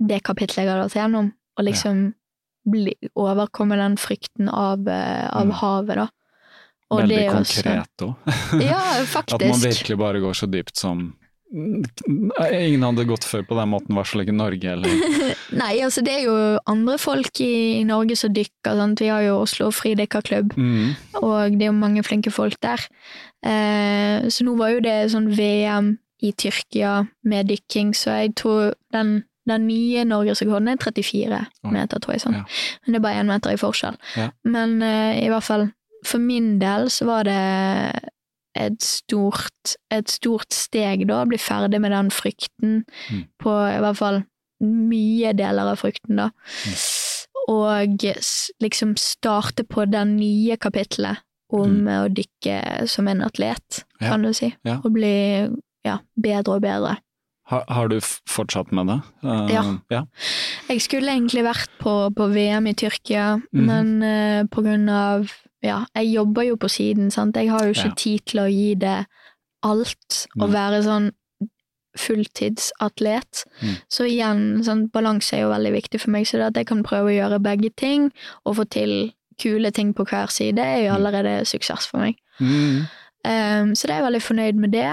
det 0.00 0.22
kapitlet 0.26 0.64
jeg 0.64 0.70
hadde 0.70 0.86
vært 0.88 0.96
gjennom, 0.96 1.28
og 1.58 1.66
liksom 1.68 2.00
bli, 2.70 2.94
overkomme 3.18 3.76
den 3.78 3.96
frykten 4.00 4.48
av, 4.48 4.82
uh, 4.88 5.28
av 5.30 5.46
Mm. 5.46 5.54
havet, 5.60 5.96
da. 5.96 6.08
Og 6.90 7.04
Veldig 7.04 7.26
konkret 7.30 8.02
òg. 8.02 8.14
Ja, 8.64 8.80
At 9.20 9.38
man 9.38 9.60
virkelig 9.62 9.98
bare 9.98 10.18
går 10.20 10.34
så 10.34 10.48
dypt 10.50 10.76
som 10.76 11.12
Ingen 11.50 12.84
hadde 12.86 13.04
gått 13.08 13.24
før 13.26 13.42
på 13.48 13.56
den 13.58 13.70
måten, 13.72 13.90
i 13.94 13.98
hvert 13.98 14.10
fall 14.10 14.22
ikke 14.24 14.34
Norge. 14.36 14.74
Eller. 14.76 14.90
Nei, 15.62 15.72
altså 15.84 16.02
det 16.06 16.12
er 16.18 16.26
jo 16.28 16.34
andre 16.70 16.96
folk 17.02 17.40
i, 17.42 17.82
Norge 17.88 18.16
som 18.18 18.32
dykker, 18.36 18.76
sant. 18.78 19.02
Vi 19.02 19.08
har 19.10 19.24
jo 19.26 19.40
Oslo 19.42 19.70
Fridykkerklubb, 19.74 20.54
Mm. 20.60 20.92
og 21.22 21.56
det 21.58 21.66
er 21.66 21.72
jo 21.72 21.78
mange 21.80 22.04
flinke 22.06 22.30
folk 22.34 22.54
der. 22.62 22.84
Eh, 23.46 24.28
så 24.30 24.44
nå 24.46 24.54
var 24.58 24.74
jo 24.76 24.84
det 24.84 24.98
sånn 25.12 25.30
VM 25.34 25.94
i 26.22 26.32
Tyrkia 26.36 27.06
med 27.24 27.48
dykking, 27.48 27.94
så 27.96 28.18
jeg 28.20 28.34
tror 28.36 28.74
den, 28.92 29.22
den 29.48 29.66
nye 29.66 30.04
norgesrekorden 30.04 30.68
er 30.68 30.76
34 30.82 31.40
Oi. 31.64 31.70
meter, 31.72 31.98
tror 31.98 32.14
jeg. 32.14 32.22
sånn. 32.26 32.36
Ja. 32.42 32.44
Men 32.84 32.92
det 32.92 33.00
er 33.00 33.06
bare 33.08 33.22
én 33.24 33.30
meter 33.32 33.54
i 33.56 33.60
forskjell. 33.60 33.96
Ja. 34.20 34.30
Men 34.44 34.78
eh, 34.84 35.22
i 35.24 35.28
hvert 35.32 35.46
fall, 35.48 35.70
for 36.06 36.20
min 36.22 36.58
del 36.60 36.90
så 36.92 37.08
var 37.08 37.24
det 37.28 37.40
et 38.54 38.80
stort, 38.82 39.76
et 39.90 40.08
stort 40.10 40.52
steg 40.52 41.06
da, 41.08 41.22
å 41.24 41.28
bli 41.28 41.38
ferdig 41.38 41.80
med 41.80 41.92
den 41.92 42.10
frykten 42.10 42.84
Mm. 43.10 43.24
på 43.42 43.50
i 43.50 43.80
hvert 43.80 43.96
fall 43.96 44.22
mye 44.60 45.32
deler 45.32 45.70
av 45.72 45.78
frykten, 45.80 46.16
da. 46.16 46.30
Mm. 46.66 46.74
Og 47.48 48.04
liksom 48.62 48.96
starte 49.00 49.64
på 49.64 49.86
det 49.90 50.02
nye 50.06 50.56
kapitlet 50.60 51.22
om 51.52 51.86
å 51.88 52.08
dykke 52.12 52.86
som 52.88 53.08
en 53.08 53.22
atlet, 53.22 53.84
kan 53.98 54.22
Ja. 54.22 54.28
du 54.28 54.32
si. 54.34 54.54
Ja. 54.64 54.80
Og 54.84 54.92
bli 54.92 55.48
ja, 55.84 55.98
bedre 56.20 56.54
og 56.56 56.62
bedre. 56.62 56.98
Har, 57.50 57.64
har 57.68 57.88
du 57.88 57.98
fortsatt 58.00 58.70
med 58.70 58.86
det? 58.86 59.00
Uh, 59.24 59.78
Ja. 59.90 60.04
Jeg 60.68 60.80
skulle 60.82 61.10
egentlig 61.10 61.42
vært 61.42 61.68
på, 61.80 62.14
på 62.14 62.28
VM 62.32 62.66
i 62.68 62.74
Tyrkia, 62.74 63.40
Mhm. 63.52 63.66
men 63.66 64.02
uh, 64.02 64.44
på 64.46 64.62
grunn 64.62 64.88
av 64.88 65.26
Ja, 65.62 65.84
jeg 65.94 66.12
jobber 66.14 66.42
jo 66.48 66.56
på 66.56 66.68
siden, 66.72 67.10
sant. 67.10 67.36
Jeg 67.36 67.50
har 67.50 67.64
jo 67.66 67.72
ikke 67.74 67.88
Ja. 67.90 67.94
tid 67.96 68.20
til 68.26 68.40
å 68.40 68.48
gi 68.50 68.74
det 68.74 69.06
alt, 69.62 70.26
og 70.40 70.48
mm. 70.48 70.54
være 70.54 70.82
sånn 70.86 71.10
fulltidsatlet. 71.98 73.44
Mm. 73.62 73.74
Så 73.88 74.06
igjen, 74.08 74.42
sånn, 74.64 74.86
balanse 74.94 75.36
er 75.36 75.44
jo 75.44 75.52
veldig 75.52 75.72
viktig 75.74 76.00
for 76.00 76.10
meg, 76.14 76.26
så 76.28 76.38
det 76.40 76.46
at 76.50 76.60
jeg 76.60 76.68
kan 76.70 76.82
prøve 76.86 77.10
å 77.10 77.16
gjøre 77.16 77.42
begge 77.44 77.70
ting, 77.76 78.10
og 78.46 78.56
få 78.60 78.64
til 78.70 79.12
kule 79.40 79.70
ting 79.72 79.92
på 79.96 80.04
hver 80.08 80.30
side, 80.32 80.58
er 80.60 80.84
jo 80.86 80.92
Mm. 80.92 80.96
allerede 80.96 81.46
suksess 81.46 81.86
for 81.90 81.98
meg. 81.98 82.16
Mm. 82.40 82.86
Um, 83.24 83.74
så 83.74 83.86
det 83.86 83.90
er 83.90 84.00
jeg 84.02 84.12
veldig 84.12 84.22
fornøyd 84.22 84.54
med 84.56 84.72
det. 84.72 84.92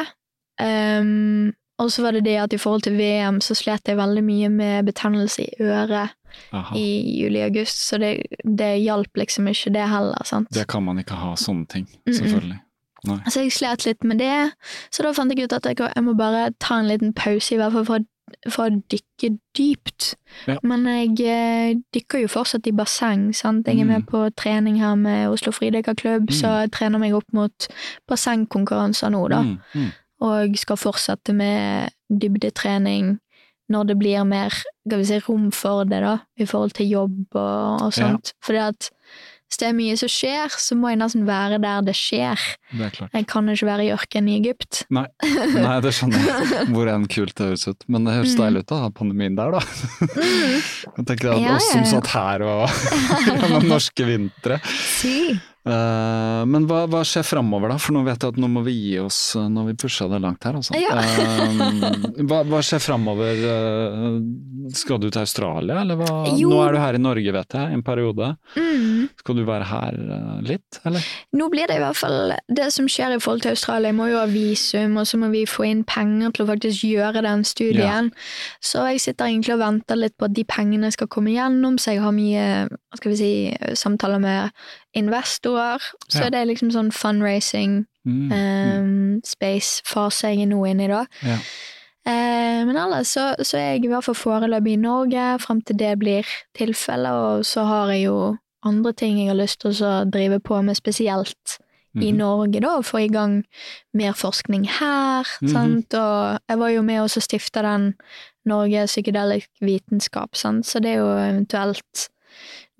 Um, 0.60 1.54
og 1.80 1.92
så 1.92 2.02
var 2.02 2.12
det 2.12 2.24
det 2.26 2.38
at 2.42 2.54
i 2.54 2.58
forhold 2.58 2.82
til 2.84 2.98
VM 2.98 3.40
så 3.40 3.54
slet 3.56 3.84
jeg 3.86 3.98
veldig 3.98 4.24
mye 4.24 4.50
med 4.50 4.86
betennelse 4.86 5.44
i 5.46 5.62
øret 5.62 6.10
Aha. 6.54 6.76
i 6.76 6.86
juli-august, 7.24 7.82
så 7.90 7.98
det, 8.00 8.12
det 8.44 8.72
hjalp 8.84 9.18
liksom 9.18 9.48
ikke 9.52 9.74
det 9.74 9.88
heller, 9.90 10.24
sant. 10.26 10.48
Det 10.54 10.68
kan 10.68 10.84
man 10.84 11.00
ikke 11.00 11.16
ha, 11.16 11.34
sånne 11.36 11.68
ting. 11.68 11.88
Selvfølgelig. 12.08 12.60
Nei. 13.08 13.18
Så 13.30 13.44
jeg 13.46 13.52
slet 13.54 13.86
litt 13.86 14.04
med 14.04 14.18
det, 14.20 14.52
så 14.92 15.04
da 15.04 15.12
fant 15.14 15.32
jeg 15.32 15.46
ut 15.46 15.54
at 15.54 15.66
jeg, 15.70 15.78
jeg 15.96 16.04
må 16.04 16.14
bare 16.18 16.52
ta 16.60 16.80
en 16.80 16.88
liten 16.90 17.14
pause, 17.14 17.54
i 17.54 17.58
hvert 17.58 17.72
fall 17.76 17.86
for, 17.86 18.06
for 18.52 18.68
å 18.72 18.80
dykke 18.92 19.30
dypt. 19.56 20.16
Ja. 20.50 20.58
Men 20.64 20.84
jeg 20.90 21.14
eh, 21.30 21.76
dykker 21.96 22.24
jo 22.26 22.28
fortsatt 22.28 22.68
i 22.68 22.74
basseng, 22.76 23.30
sant. 23.38 23.68
Jeg 23.68 23.80
er 23.80 23.86
Mm. 23.86 23.94
med 23.94 24.08
på 24.08 24.24
trening 24.36 24.80
her 24.82 24.96
med 24.96 25.30
Oslo 25.30 25.52
Fridykkerklubb, 25.52 26.32
så 26.34 26.48
Mm. 26.48 26.60
jeg 26.66 26.72
trener 26.72 27.00
meg 27.00 27.14
opp 27.14 27.30
mot 27.34 27.68
bassengkonkurranser 28.10 29.10
nå, 29.14 29.28
da. 29.30 29.42
Mm. 29.44 29.58
Mm. 29.76 29.92
og 30.20 30.56
skal 30.58 30.76
fortsette 30.82 31.34
med 31.38 31.92
dybdetrening 32.10 33.20
når 33.70 33.88
det 33.92 33.98
blir 34.00 34.24
mer 34.28 34.54
vi 34.88 35.04
si, 35.06 35.18
rom 35.28 35.50
for 35.52 35.84
det, 35.86 36.00
da, 36.06 36.18
i 36.40 36.46
forhold 36.48 36.72
til 36.78 36.88
jobb 36.90 37.26
og, 37.36 37.82
og 37.82 37.90
Ja. 37.92 38.12
sånt. 38.14 38.34
Fordi 38.46 38.62
at 38.70 38.90
hvis 39.48 39.60
det 39.62 39.68
er 39.70 39.76
mye 39.78 39.94
som 39.96 40.10
skjer, 40.12 40.52
så 40.60 40.76
må 40.76 40.90
jeg 40.92 40.98
nesten 41.00 41.22
være 41.28 41.56
der 41.64 41.82
det 41.88 41.94
skjer. 41.96 42.36
Det 42.74 42.84
er 42.84 42.90
klart. 42.92 43.14
Jeg 43.16 43.28
kan 43.32 43.48
ikke 43.48 43.66
være 43.70 43.86
i 43.86 43.92
ørkenen 43.96 44.28
i 44.34 44.36
Egypt. 44.42 44.82
Nei. 44.92 45.06
Nei, 45.56 45.78
det 45.86 45.94
skjønner 45.96 46.20
jeg. 46.20 46.66
Hvor 46.76 46.90
enn 46.92 47.06
kult 47.08 47.36
det 47.40 47.46
høres 47.54 47.64
ut. 47.72 47.86
Men 47.88 48.04
det 48.08 48.18
høres 48.18 48.36
Mm. 48.36 48.42
deilig 48.44 48.64
ut 48.66 48.74
å 48.76 48.80
ha 48.82 48.90
pandemien 48.92 49.38
der, 49.40 49.56
da. 49.56 49.62
Jeg 50.98 51.06
tenker 51.08 51.32
at 51.36 51.42
Ja, 51.42 51.56
oss 51.56 51.68
ja, 51.72 51.84
som 51.84 51.86
satt 51.94 52.12
her 52.12 52.44
og 52.44 52.68
gjennom 53.28 53.68
norske 53.72 54.08
vintre. 54.08 54.60
Si. 54.68 55.38
Eh, 55.68 56.44
men 56.50 56.66
hva, 56.70 56.84
hva 56.90 57.02
skjer 57.08 57.26
framover, 57.28 57.74
da? 57.74 57.78
For 57.82 57.96
nå 57.96 58.04
vet 58.08 58.24
jeg 58.24 58.36
at 58.36 58.40
nå 58.42 58.50
må 58.52 58.64
vi 58.66 58.76
gi 58.76 58.94
oss 59.04 59.20
eh, 59.38 59.48
når 59.52 59.72
vi 59.72 59.76
pusha 59.84 60.08
det 60.12 60.22
langt 60.24 60.48
her, 60.48 60.58
altså. 60.60 60.78
Ja. 60.78 60.96
uh, 60.96 62.08
hva, 62.30 62.42
hva 62.48 62.62
skjer 62.66 62.82
framover? 62.84 63.42
Uh, 63.44 64.72
skal 64.76 65.02
du 65.02 65.10
til 65.10 65.22
Australia, 65.24 65.82
eller 65.84 66.00
hva? 66.00 66.12
Jo. 66.38 66.52
Nå 66.54 66.62
er 66.64 66.76
du 66.76 66.82
her 66.82 66.98
i 66.98 67.02
Norge, 67.02 67.34
vet 67.36 67.58
jeg, 67.60 67.78
en 67.78 67.84
periode. 67.86 68.32
Mm. 68.56 69.08
Skal 69.22 69.40
du 69.40 69.44
være 69.48 69.68
her 69.70 70.00
litt, 70.46 70.80
eller? 70.88 71.12
Nå 71.38 71.50
blir 71.54 71.70
det 71.70 71.80
i 71.80 71.84
hvert 71.84 72.00
fall 72.00 72.34
det 72.52 72.70
som 72.76 72.90
skjer 72.92 73.16
i 73.16 73.22
forhold 73.22 73.46
til 73.46 73.56
Australia. 73.56 73.92
Jeg 73.92 74.00
må 74.00 74.10
jo 74.12 74.20
ha 74.20 74.28
visum, 74.32 74.98
og 75.00 75.08
så 75.10 75.20
må 75.22 75.32
vi 75.34 75.46
få 75.50 75.68
inn 75.70 75.84
penger 75.88 76.36
til 76.36 76.46
å 76.46 76.50
faktisk 76.52 76.88
gjøre 76.88 77.24
den 77.26 77.46
studien. 77.48 78.12
Så 78.64 78.84
jeg 78.92 79.04
sitter 79.04 79.32
egentlig 79.32 79.56
og 79.56 79.64
venter 79.64 80.00
litt 80.00 80.18
på 80.20 80.28
at 80.28 80.36
de 80.36 80.44
pengene 80.48 80.92
skal 80.94 81.10
komme 81.12 81.36
gjennom, 81.36 81.80
så 81.80 81.96
jeg 81.96 82.04
har 82.04 82.16
mye 82.16 82.68
skal 82.98 83.14
vi 83.14 83.18
si, 83.20 83.32
samtaler 83.78 84.22
med 84.22 84.68
investorer. 84.98 85.80
Så 86.10 86.24
Ja. 86.24 86.30
det 86.30 86.40
er 86.42 86.46
liksom 86.50 86.72
sånn 86.74 86.92
fundraising 86.92 87.86
Mm. 88.08 88.32
um, 88.32 89.22
space-fase 89.26 90.30
jeg 90.32 90.42
er 90.42 90.46
nå 90.48 90.62
inne 90.70 90.86
i, 90.86 90.88
da. 90.88 91.06
Ja. 91.24 91.38
Eh, 92.08 92.64
men 92.66 92.78
ellers 92.78 93.08
så, 93.18 93.36
så 93.44 93.58
er 93.58 93.74
jeg 93.76 93.84
i 93.84 93.88
hvert 93.92 94.06
fall 94.08 94.16
foreløpig 94.16 94.74
i 94.78 94.80
Norge 94.80 95.40
frem 95.44 95.62
til 95.62 95.76
det 95.76 96.00
blir 96.00 96.24
tilfellet, 96.56 97.12
og 97.12 97.44
så 97.46 97.66
har 97.68 97.92
jeg 97.92 98.06
jo 98.06 98.38
andre 98.64 98.94
ting 98.94 99.18
jeg 99.20 99.28
har 99.28 99.36
lyst 99.36 99.60
til 99.60 99.72
å 99.84 100.06
drive 100.10 100.40
på 100.40 100.62
med 100.64 100.78
spesielt 100.80 101.58
i 101.98 102.12
Mhm. 102.12 102.18
Norge, 102.18 102.60
da, 102.62 102.78
og 102.78 102.86
få 102.86 102.98
i 103.04 103.08
gang 103.12 103.44
mer 103.94 104.14
forskning 104.14 104.68
her, 104.70 105.26
Mhm. 105.42 105.50
sant, 105.52 105.94
og 105.94 106.40
jeg 106.48 106.58
var 106.60 106.70
jo 106.70 106.82
med 106.82 107.02
også 107.02 107.18
å 107.20 107.28
stifte 107.28 107.62
den 107.62 107.96
Norge 108.46 108.86
psykedelisk 108.88 109.50
vitenskap, 109.62 110.36
sant, 110.36 110.66
så 110.66 110.80
det 110.82 110.92
er 110.96 110.98
jo 111.00 111.08
eventuelt 111.18 112.10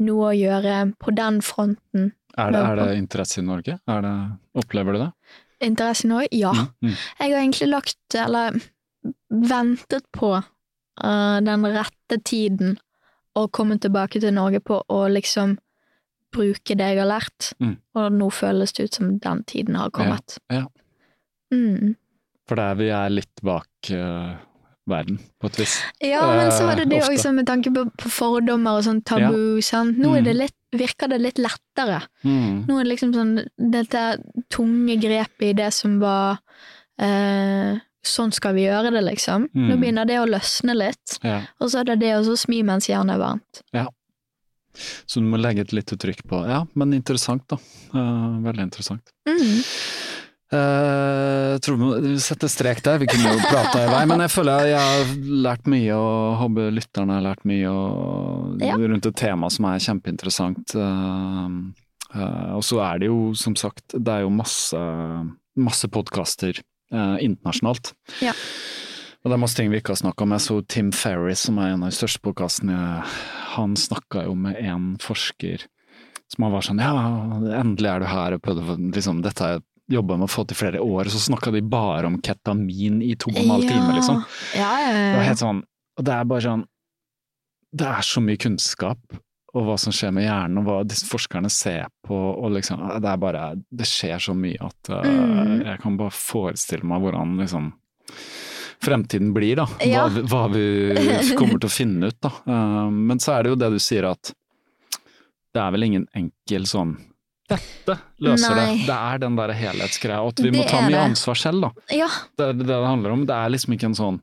noe 0.04 0.32
å 0.32 0.38
gjøre 0.38 0.78
på 1.02 1.14
den 1.18 1.42
fronten. 1.46 2.12
Er, 2.38 2.54
det, 2.54 2.62
er 2.62 2.80
det 2.80 2.88
interesse 3.00 3.42
i 3.42 3.46
Norge? 3.46 3.80
Det, 3.82 4.16
opplever 4.62 4.94
du 4.94 5.02
det? 5.02 5.12
Interesse 5.66 6.06
i 6.06 6.12
Norge? 6.12 6.30
Ja. 6.38 6.54
Mm, 6.54 6.90
mm. 6.90 6.98
Jeg 7.20 7.34
har 7.34 7.40
egentlig 7.40 7.70
lagt, 7.72 8.18
eller 8.26 8.60
ventet 9.30 10.06
på 10.14 10.34
uh, 10.38 11.38
den 11.46 11.70
rette 11.74 12.20
tiden 12.26 12.78
å 13.38 13.48
komme 13.54 13.78
tilbake 13.82 14.22
til 14.22 14.36
Norge 14.36 14.62
på 14.66 14.80
og 14.82 15.08
liksom 15.14 15.58
bruke 16.34 16.76
det 16.78 16.92
jeg 16.92 17.02
har 17.02 17.10
lært. 17.10 17.52
Mm. 17.64 17.78
Og 17.98 18.18
nå 18.18 18.30
føles 18.34 18.74
det 18.78 18.88
ut 18.88 19.00
som 19.00 19.16
den 19.24 19.44
tiden 19.50 19.78
har 19.80 19.94
kommet. 19.96 20.38
Ja, 20.50 20.66
ja. 20.66 20.68
Mm. 21.54 21.96
For 22.48 22.60
det 22.60 22.66
er 22.66 22.80
vi 22.80 22.88
er 22.96 23.12
litt 23.12 23.44
bak 23.46 23.92
eh, 23.92 24.34
verden, 24.88 25.18
på 25.42 25.50
et 25.52 25.60
vis. 25.62 25.76
Ja, 26.04 26.22
men 26.36 26.52
så 26.56 26.66
var 26.68 26.76
det 26.80 26.88
det 26.92 27.02
òg, 27.04 27.18
med 27.36 27.48
tanke 27.50 27.72
på, 27.76 27.84
på 28.00 28.10
fordommer 28.12 28.80
og 28.80 28.86
sånn 28.88 29.02
tabu, 29.04 29.60
sant. 29.66 29.98
Nå 30.00 30.16
det 30.24 30.36
litt, 30.38 30.56
virker 30.76 31.08
det 31.12 31.20
litt 31.22 31.38
lettere. 31.42 32.02
Mm. 32.24 32.66
Nå 32.68 32.80
er 32.80 32.84
det 32.88 32.92
liksom 32.94 33.14
sånn 33.16 33.36
dette 33.58 34.06
tunge 34.54 34.96
grepet 35.02 35.50
i 35.50 35.54
det 35.58 35.70
som 35.76 36.00
var 36.04 36.40
eh, 37.00 37.78
Sånn 38.08 38.32
skal 38.32 38.54
vi 38.56 38.62
gjøre 38.64 38.94
det, 38.94 39.02
liksom. 39.04 39.50
Nå 39.52 39.74
Mm. 39.76 39.80
begynner 39.82 40.06
det 40.08 40.16
å 40.22 40.28
løsne 40.30 40.72
litt. 40.78 41.18
Ja. 41.26 41.42
Og 41.60 41.68
så 41.74 41.82
er 41.82 41.84
det 41.90 42.00
det 42.00 42.14
å 42.16 42.38
smi 42.40 42.62
mens 42.64 42.88
jernet 42.88 43.18
er 43.18 43.20
varmt. 43.20 43.62
Ja. 43.76 43.88
Så 45.06 45.20
du 45.20 45.26
må 45.28 45.36
legge 45.42 45.66
et 45.66 45.74
lite 45.74 45.98
trykk 45.98 46.22
på 46.30 46.48
Ja, 46.48 46.62
men 46.76 46.94
interessant, 46.94 47.44
da. 47.50 47.58
Eh, 47.94 48.38
veldig 48.46 48.64
interessant. 48.64 49.02
Mm. 49.28 49.60
Eh, 50.54 51.56
Jeg 51.58 51.62
tror 51.66 51.76
vi 51.76 51.84
må 51.84 52.20
sette 52.22 52.48
strek 52.52 52.80
der, 52.86 53.00
vi 53.02 53.08
kunne 53.10 53.34
jo 53.34 53.40
prata 53.50 53.82
i 53.84 53.90
vei, 53.92 54.04
men 54.08 54.22
jeg 54.24 54.32
føler 54.32 54.70
jeg 54.70 54.80
har 54.80 55.10
lært 55.48 55.68
mye, 55.68 55.96
og 55.98 56.38
håper 56.44 56.72
lytterne 56.76 57.18
har 57.18 57.26
lært 57.26 57.44
mye 57.50 57.68
og, 57.72 58.62
Ja. 58.62 58.76
rundt 58.78 59.06
et 59.10 59.16
tema 59.16 59.50
som 59.52 59.66
er 59.66 59.80
kjempeinteressant. 59.84 60.76
Uh, 60.76 61.74
uh, 62.16 62.56
og 62.56 62.64
så 62.64 62.80
er 62.86 63.00
det 63.00 63.10
jo, 63.10 63.34
som 63.34 63.56
sagt, 63.56 63.84
det 63.98 64.08
er 64.08 64.22
jo 64.24 64.30
masse, 64.30 64.78
masse 65.58 65.88
podkaster 65.90 66.62
internasjonalt. 66.90 67.92
Ja. 68.24 68.32
Og 69.26 69.28
det 69.28 69.36
er 69.36 69.42
masse 69.42 69.58
ting 69.58 69.70
vi 69.70 69.82
ikke 69.82 69.92
har 69.92 70.00
snakka 70.00 70.24
om. 70.24 70.32
Jeg 70.38 70.40
så 70.46 70.62
Tim 70.72 70.92
Ferris, 70.96 71.42
som 71.50 71.58
er 71.60 71.74
en 71.74 71.84
av 71.84 71.90
de 71.92 71.98
største 71.98 72.22
podkastene, 72.24 73.04
han 73.58 73.74
snakka 73.76 74.24
jo 74.24 74.36
med 74.40 74.56
en 74.56 74.94
forsker 75.04 75.66
som 76.32 76.44
han 76.44 76.54
var 76.54 76.64
sånn 76.64 76.80
Ja, 76.80 76.94
endelig 77.60 77.90
er 77.92 78.00
du 78.00 78.06
her, 78.06 78.38
liksom, 78.96 79.22
dette 79.24 79.42
er 79.44 79.60
jobba 79.90 80.18
med 80.18 80.28
å 80.28 80.32
få 80.32 80.44
til 80.48 80.58
flere 80.60 80.80
år. 80.84 81.06
Og 81.08 81.14
så 81.14 81.22
snakka 81.30 81.52
de 81.56 81.62
bare 81.62 82.06
om 82.10 82.18
ketamin 82.22 83.02
i 83.06 83.14
to 83.16 83.30
og 83.32 83.38
en 83.40 83.54
halv 83.56 83.68
time, 83.70 83.94
liksom. 83.96 84.24
Ja, 84.56 84.72
ja, 84.84 84.92
Det 84.94 85.16
var 85.20 85.28
helt 85.30 85.40
sånn 85.44 85.62
Og 85.98 86.04
det 86.06 86.14
er 86.14 86.26
bare 86.26 86.42
sånn 86.46 86.66
Det 87.78 87.88
er 87.88 88.02
så 88.06 88.22
mye 88.24 88.38
kunnskap 88.38 89.00
og 89.58 89.64
hva 89.66 89.78
som 89.80 89.94
skjer 89.96 90.12
med 90.14 90.26
hjernen, 90.28 90.58
og 90.60 90.66
hva 90.68 90.76
disse 90.86 91.08
forskerne 91.10 91.50
ser 91.50 91.88
på, 92.06 92.14
og 92.14 92.52
liksom 92.54 92.84
Det 93.02 93.10
er 93.10 93.18
bare 93.18 93.46
Det 93.72 93.88
skjer 93.90 94.20
så 94.22 94.36
mye 94.38 94.60
at 94.62 94.92
uh, 94.92 95.02
Mm. 95.08 95.64
jeg 95.66 95.80
kan 95.82 95.96
bare 95.98 96.12
forestille 96.14 96.84
meg 96.86 97.02
hvordan 97.02 97.38
liksom 97.40 97.72
fremtiden 98.84 99.32
blir, 99.34 99.56
da. 99.58 99.66
Hva, 99.66 100.04
vi- 100.14 100.22
hva 100.30 100.44
vi 100.52 100.66
kommer 101.40 101.58
til 101.60 101.70
å 101.70 101.74
finne 101.74 102.12
ut, 102.12 102.20
da. 102.22 102.30
Uh, 102.46 102.90
men 102.92 103.18
så 103.24 103.34
er 103.38 103.44
det 103.44 103.50
jo 103.56 103.60
det 103.64 103.72
du 103.74 103.80
sier 103.82 104.06
at 104.12 104.34
det 105.56 105.64
er 105.64 105.72
vel 105.74 105.88
ingen 105.88 106.06
enkel 106.14 106.68
sånn 106.70 106.98
Dette 107.48 107.96
løser 108.20 108.56
Nei. 108.58 108.66
det. 108.78 108.88
Det 108.90 108.96
er 108.98 109.22
den 109.24 109.38
der 109.40 109.54
helhetsgreia, 109.56 110.20
at 110.28 110.42
vi 110.44 110.52
må 110.52 110.66
ta 110.68 110.82
mye 110.84 110.92
det. 110.98 111.04
ansvar 111.14 111.40
selv, 111.40 111.62
da. 111.70 111.70
Ja, 111.96 112.10
Det 112.38 112.50
er 112.50 112.58
det 112.60 112.68
det 112.68 112.80
handler 112.84 113.16
om. 113.16 113.26
Det 113.30 113.36
er 113.38 113.54
liksom 113.54 113.74
ikke 113.78 113.88
en 113.94 113.96
sånn 113.96 114.20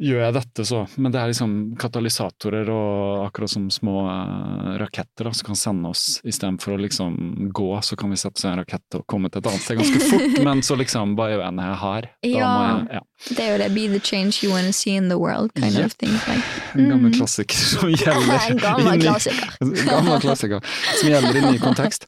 Gjør 0.00 0.22
jeg 0.24 0.32
dette, 0.32 0.64
så 0.64 0.78
Men 0.96 1.12
det 1.12 1.18
er 1.20 1.28
liksom 1.28 1.50
katalysatorer 1.80 2.68
og 2.72 3.26
akkurat 3.26 3.50
som 3.52 3.66
små 3.70 3.96
eh, 4.08 4.70
raketter 4.80 5.28
da, 5.28 5.32
som 5.36 5.50
kan 5.50 5.58
sende 5.60 5.90
oss 5.92 6.20
istedenfor 6.24 6.72
å 6.76 6.80
liksom 6.80 7.18
gå, 7.52 7.66
så 7.84 7.98
kan 8.00 8.08
vi 8.10 8.16
sette 8.16 8.40
oss 8.40 8.46
i 8.46 8.48
en 8.48 8.62
rakett 8.62 8.96
og 8.96 9.04
komme 9.10 9.28
til 9.28 9.42
et 9.42 9.50
annet 9.50 9.60
sted 9.66 9.76
ganske 9.82 10.00
fort, 10.10 10.40
men 10.46 10.62
så 10.64 10.78
liksom 10.80 11.12
Hva 11.18 11.28
gjør 11.34 11.44
jeg 11.44 11.56
når 11.58 11.68
jeg 11.70 11.78
har. 11.84 12.08
Ja. 12.24 12.32
jeg 12.40 12.96
Ja. 12.96 13.02
det 13.36 13.44
er 13.44 13.50
jo 13.52 13.58
det. 13.60 13.68
Be 13.76 13.86
the 13.92 14.00
change 14.00 14.40
you 14.42 14.50
want 14.54 14.66
to 14.66 14.72
see 14.72 14.96
in 14.96 15.08
the 15.12 15.18
world, 15.20 15.52
kind 15.54 15.76
Yep. 15.76 15.84
of 15.86 15.96
thing. 16.00 16.12
Like. 16.26 16.44
En 16.74 16.88
gammel 16.90 17.10
Mm. 17.10 17.18
klassiker 17.20 17.56
som 17.56 17.88
gjelder 17.92 18.40
En 18.50 18.58
gammel 18.64 19.00
klassiker. 19.04 19.52
gammel 19.90 20.20
klassiker 20.24 20.64
som 21.00 21.08
gjelder 21.12 21.36
i 21.36 21.44
ny 21.52 21.58
kontekst. 21.60 22.06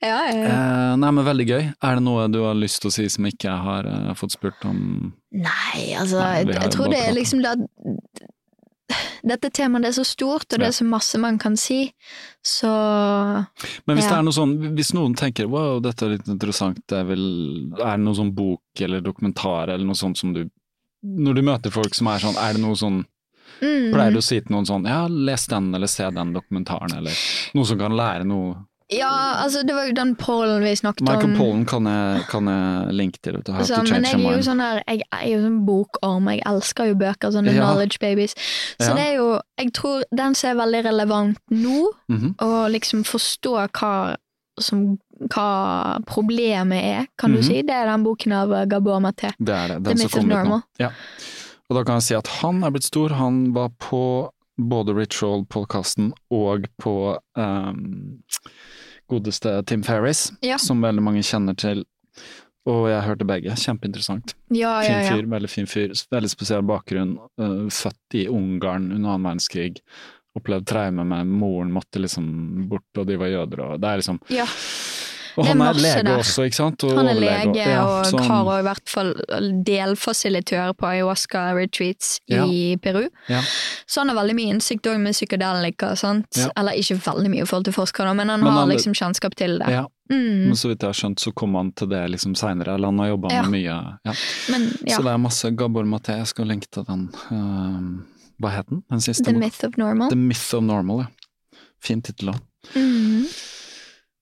Ja, 0.00 0.22
ja, 0.30 0.32
ja. 0.32 0.48
Eh, 0.48 0.96
nei, 1.02 1.10
men 1.10 1.24
veldig 1.26 1.46
gøy. 1.50 1.62
Er 1.82 1.98
det 1.98 2.04
noe 2.06 2.28
du 2.30 2.40
har 2.44 2.54
lyst 2.54 2.80
til 2.82 2.92
å 2.92 2.94
si 2.94 3.08
som 3.10 3.26
ikke 3.26 3.48
jeg 3.50 3.64
har 3.66 3.86
eh, 3.90 4.14
fått 4.14 4.36
spurt 4.38 4.62
om? 4.68 5.14
Nei, 5.36 5.92
altså, 5.98 6.22
Nei, 6.22 6.38
jeg, 6.46 6.54
jeg 6.56 6.70
tror 6.72 6.88
det 6.92 7.00
er 7.04 7.12
liksom 7.16 7.42
det 7.44 7.50
at 7.52 8.28
dette 9.28 9.50
temaet 9.52 9.84
det 9.84 9.90
er 9.90 9.96
så 9.98 10.04
stort, 10.06 10.46
og 10.54 10.60
det 10.62 10.68
er 10.70 10.74
så 10.76 10.86
masse 10.88 11.18
man 11.20 11.36
kan 11.42 11.56
si, 11.60 11.90
så 12.46 12.70
Men 13.86 13.98
hvis 13.98 14.06
Ja. 14.06 14.10
det 14.14 14.18
er 14.18 14.22
noe 14.24 14.36
sånn, 14.36 14.54
hvis 14.78 14.94
noen 14.96 15.16
tenker 15.18 15.50
wow, 15.52 15.80
dette 15.84 16.06
er 16.06 16.14
litt 16.14 16.30
interessant, 16.32 16.80
det 16.88 16.96
er 17.02 17.04
vel 17.10 17.24
Er 17.76 17.98
det 17.98 18.04
noen 18.06 18.16
sånn 18.16 18.32
bok 18.34 18.80
eller 18.80 19.04
dokumentar 19.04 19.68
eller 19.74 19.84
noe 19.84 19.98
sånt 19.98 20.16
som 20.18 20.32
du 20.32 20.46
Når 21.04 21.34
du 21.34 21.42
møter 21.42 21.70
folk 21.74 21.94
som 21.94 22.08
er 22.08 22.24
sånn, 22.24 22.38
er 22.40 22.56
det 22.56 22.62
noe 22.62 22.78
sånn 22.78 23.02
mm, 23.60 23.90
Pleier 23.92 24.14
du 24.16 24.22
å 24.22 24.24
si 24.24 24.40
til 24.40 24.54
noen 24.54 24.66
sånn 24.70 24.88
ja, 24.88 25.02
les 25.10 25.46
den 25.50 25.74
eller 25.74 25.90
se 25.92 26.08
den 26.10 26.32
dokumentaren, 26.32 26.96
eller 27.02 27.20
noe 27.58 27.68
som 27.68 27.78
kan 27.78 27.94
lære 27.98 28.24
noe 28.24 28.56
Ja, 28.90 29.10
altså, 29.44 29.60
det 29.68 29.74
var 29.76 29.84
jo 29.84 29.92
den 29.92 30.14
pollen 30.16 30.62
vi 30.64 30.70
snakket 30.76 31.02
Michael 31.04 31.24
om. 31.32 31.36
Pollan 31.36 31.64
kan 31.68 31.84
jeg, 31.84 32.22
kan 32.30 32.46
jeg 32.48 32.94
linke 32.96 33.18
til. 33.22 33.34
vet 33.36 33.44
du, 33.44 33.52
How 33.52 33.60
Altså, 33.60 33.82
men 33.92 34.04
jeg 34.04 34.14
er 34.14 34.36
jo 34.38 34.44
sånn 34.46 34.60
her, 34.64 34.80
jeg 34.88 35.02
er 35.12 35.26
jo 35.28 35.40
sånn 35.42 35.58
bokorm, 35.66 36.30
jeg 36.32 36.40
elsker 36.48 36.88
jo 36.88 36.94
bøker, 36.94 37.30
sånne 37.34 37.52
Ja. 37.54 37.60
knowledge 37.66 37.98
babies. 38.00 38.34
Så 38.80 38.88
Ja. 38.88 38.94
det 38.94 39.04
er 39.08 39.14
jo, 39.18 39.40
jeg 39.58 39.72
tror 39.74 40.02
den 40.16 40.34
som 40.34 40.50
er 40.50 40.64
veldig 40.64 40.84
relevant 40.86 41.38
nå, 41.50 41.88
Mhm. 42.08 42.34
å 42.38 42.70
liksom 42.72 43.04
forstå 43.04 43.68
hva 43.72 44.16
som 44.58 44.98
hva 45.28 45.98
problemet 46.06 46.82
er, 46.82 47.06
kan 47.18 47.30
Mhm. 47.32 47.36
du 47.36 47.42
si. 47.42 47.62
Det 47.62 47.70
er 47.74 47.86
den 47.86 48.04
boken 48.04 48.32
av 48.32 48.50
uh, 48.52 48.64
Gabor 48.64 49.00
Maté. 49.00 49.32
Det 49.38 49.48
er 49.54 49.68
det. 49.68 49.84
The 49.84 49.90
Den 49.94 49.98
som 49.98 50.08
kom 50.20 50.30
ut 50.32 50.46
nå. 50.48 50.62
Ja. 50.78 50.90
Og 51.70 51.76
da 51.76 51.84
kan 51.84 51.96
jeg 51.96 52.02
si 52.04 52.14
at 52.14 52.26
han 52.40 52.64
er 52.64 52.70
blitt 52.70 52.84
stor. 52.84 53.10
Han 53.10 53.52
var 53.52 53.68
på 53.78 54.30
både 54.58 54.94
Rich 54.96 55.22
Roll-podkasten 55.22 56.10
og 56.34 56.66
på 56.82 56.94
um, 57.38 58.18
godeste 59.08 59.62
Tim 59.70 59.82
Ferris, 59.86 60.32
Ja. 60.42 60.58
som 60.58 60.82
veldig 60.82 61.02
mange 61.02 61.22
kjenner 61.22 61.56
til. 61.56 61.84
Og 62.68 62.88
jeg 62.90 63.00
hørte 63.06 63.24
begge. 63.24 63.54
Kjempeinteressant. 63.56 64.34
Ja, 64.52 64.74
ja, 64.84 64.98
fin 65.06 65.14
fyr, 65.22 65.28
veldig 65.32 65.48
fin 65.48 65.66
fyr. 65.70 65.94
Veldig 66.12 66.28
spesiell 66.34 66.66
bakgrunn. 66.68 67.14
Uh, 67.40 67.68
født 67.72 68.18
i 68.18 68.26
Ungarn 68.28 68.90
under 68.92 69.14
annen 69.14 69.24
verdenskrig. 69.30 69.78
Opplevd 70.36 70.66
traume 70.68 71.06
med 71.08 71.30
moren, 71.30 71.72
måtte 71.72 72.02
liksom 72.02 72.68
bort, 72.68 72.84
og 73.00 73.06
de 73.08 73.16
var 73.18 73.32
jøder, 73.32 73.62
og 73.64 73.80
det 73.80 73.88
er 73.88 74.02
liksom 74.02 74.20
ja. 74.30 74.44
Og 75.36 75.46
han 75.46 75.60
er 75.60 75.72
lege 75.74 76.02
der. 76.04 76.18
også, 76.18 76.44
ikke 76.48 76.54
sant? 76.56 76.84
Og 76.84 76.90
Han 76.96 77.06
er 77.08 77.14
overlege 77.14 77.44
lege 77.52 77.66
ja, 77.68 77.82
og 77.84 78.06
så 78.06 78.18
han- 78.18 78.30
har 78.48 78.58
i 78.58 78.62
hvert 78.62 78.88
fall 78.88 79.14
delfasilitør 79.64 80.72
på 80.78 80.86
ayahuasca-retreats 80.86 82.20
Ja. 82.28 82.44
i 82.46 82.76
Peru. 82.82 83.08
Ja. 83.28 83.42
Så 83.86 84.00
han 84.00 84.08
har 84.08 84.16
veldig 84.16 84.34
mye 84.36 84.54
innsikt 84.54 84.86
òg 84.86 84.98
med 85.00 85.12
psykedelika, 85.12 85.94
sant. 85.96 86.26
Eller 86.56 86.72
ikke 86.72 86.96
veldig 87.04 87.30
mye 87.30 87.42
i 87.42 87.46
forhold 87.46 87.64
til 87.64 87.72
forskere, 87.76 88.14
men 88.16 88.28
han 88.28 88.40
Men 88.40 88.52
har 88.52 88.60
han- 88.66 88.68
liksom 88.70 88.94
kjennskap 88.94 89.34
til 89.34 89.58
det. 89.58 89.86
Mm. 90.10 90.46
men 90.48 90.52
så 90.56 90.68
vidt 90.70 90.80
jeg 90.80 90.88
har 90.88 90.94
skjønt, 90.94 91.20
så 91.20 91.34
kom 91.34 91.54
han 91.54 91.70
til 91.72 91.86
det 91.88 92.10
liksom 92.10 92.34
seinere, 92.34 92.74
eller 92.74 92.86
han 92.88 92.98
har 92.98 93.08
jobba 93.08 93.28
med 93.28 93.50
mye 93.50 93.64
ja. 94.06 94.12
Men 94.48 94.62
ja, 94.86 94.96
Så 94.96 95.02
det 95.02 95.12
er 95.12 95.18
masse 95.18 95.50
Gabor 95.54 95.84
Maté, 95.84 96.16
jeg 96.16 96.26
skal 96.28 96.46
linke 96.46 96.66
til 96.72 96.82
den. 96.84 97.10
Uh, 97.30 98.00
hva 98.40 98.50
het 98.56 98.66
den? 98.70 98.82
Den 98.90 99.00
siste? 99.00 99.24
The? 99.24 99.32
Myth 99.34 99.64
of 99.64 99.76
Normal. 99.76 100.08
The 100.08 100.16
Myth 100.16 100.54
of 100.54 100.62
Normal, 100.62 100.98
ja. 101.00 101.06
Fin 101.82 102.00
tittel 102.00 102.30
òg. 102.30 102.40
Mm. 102.74 103.26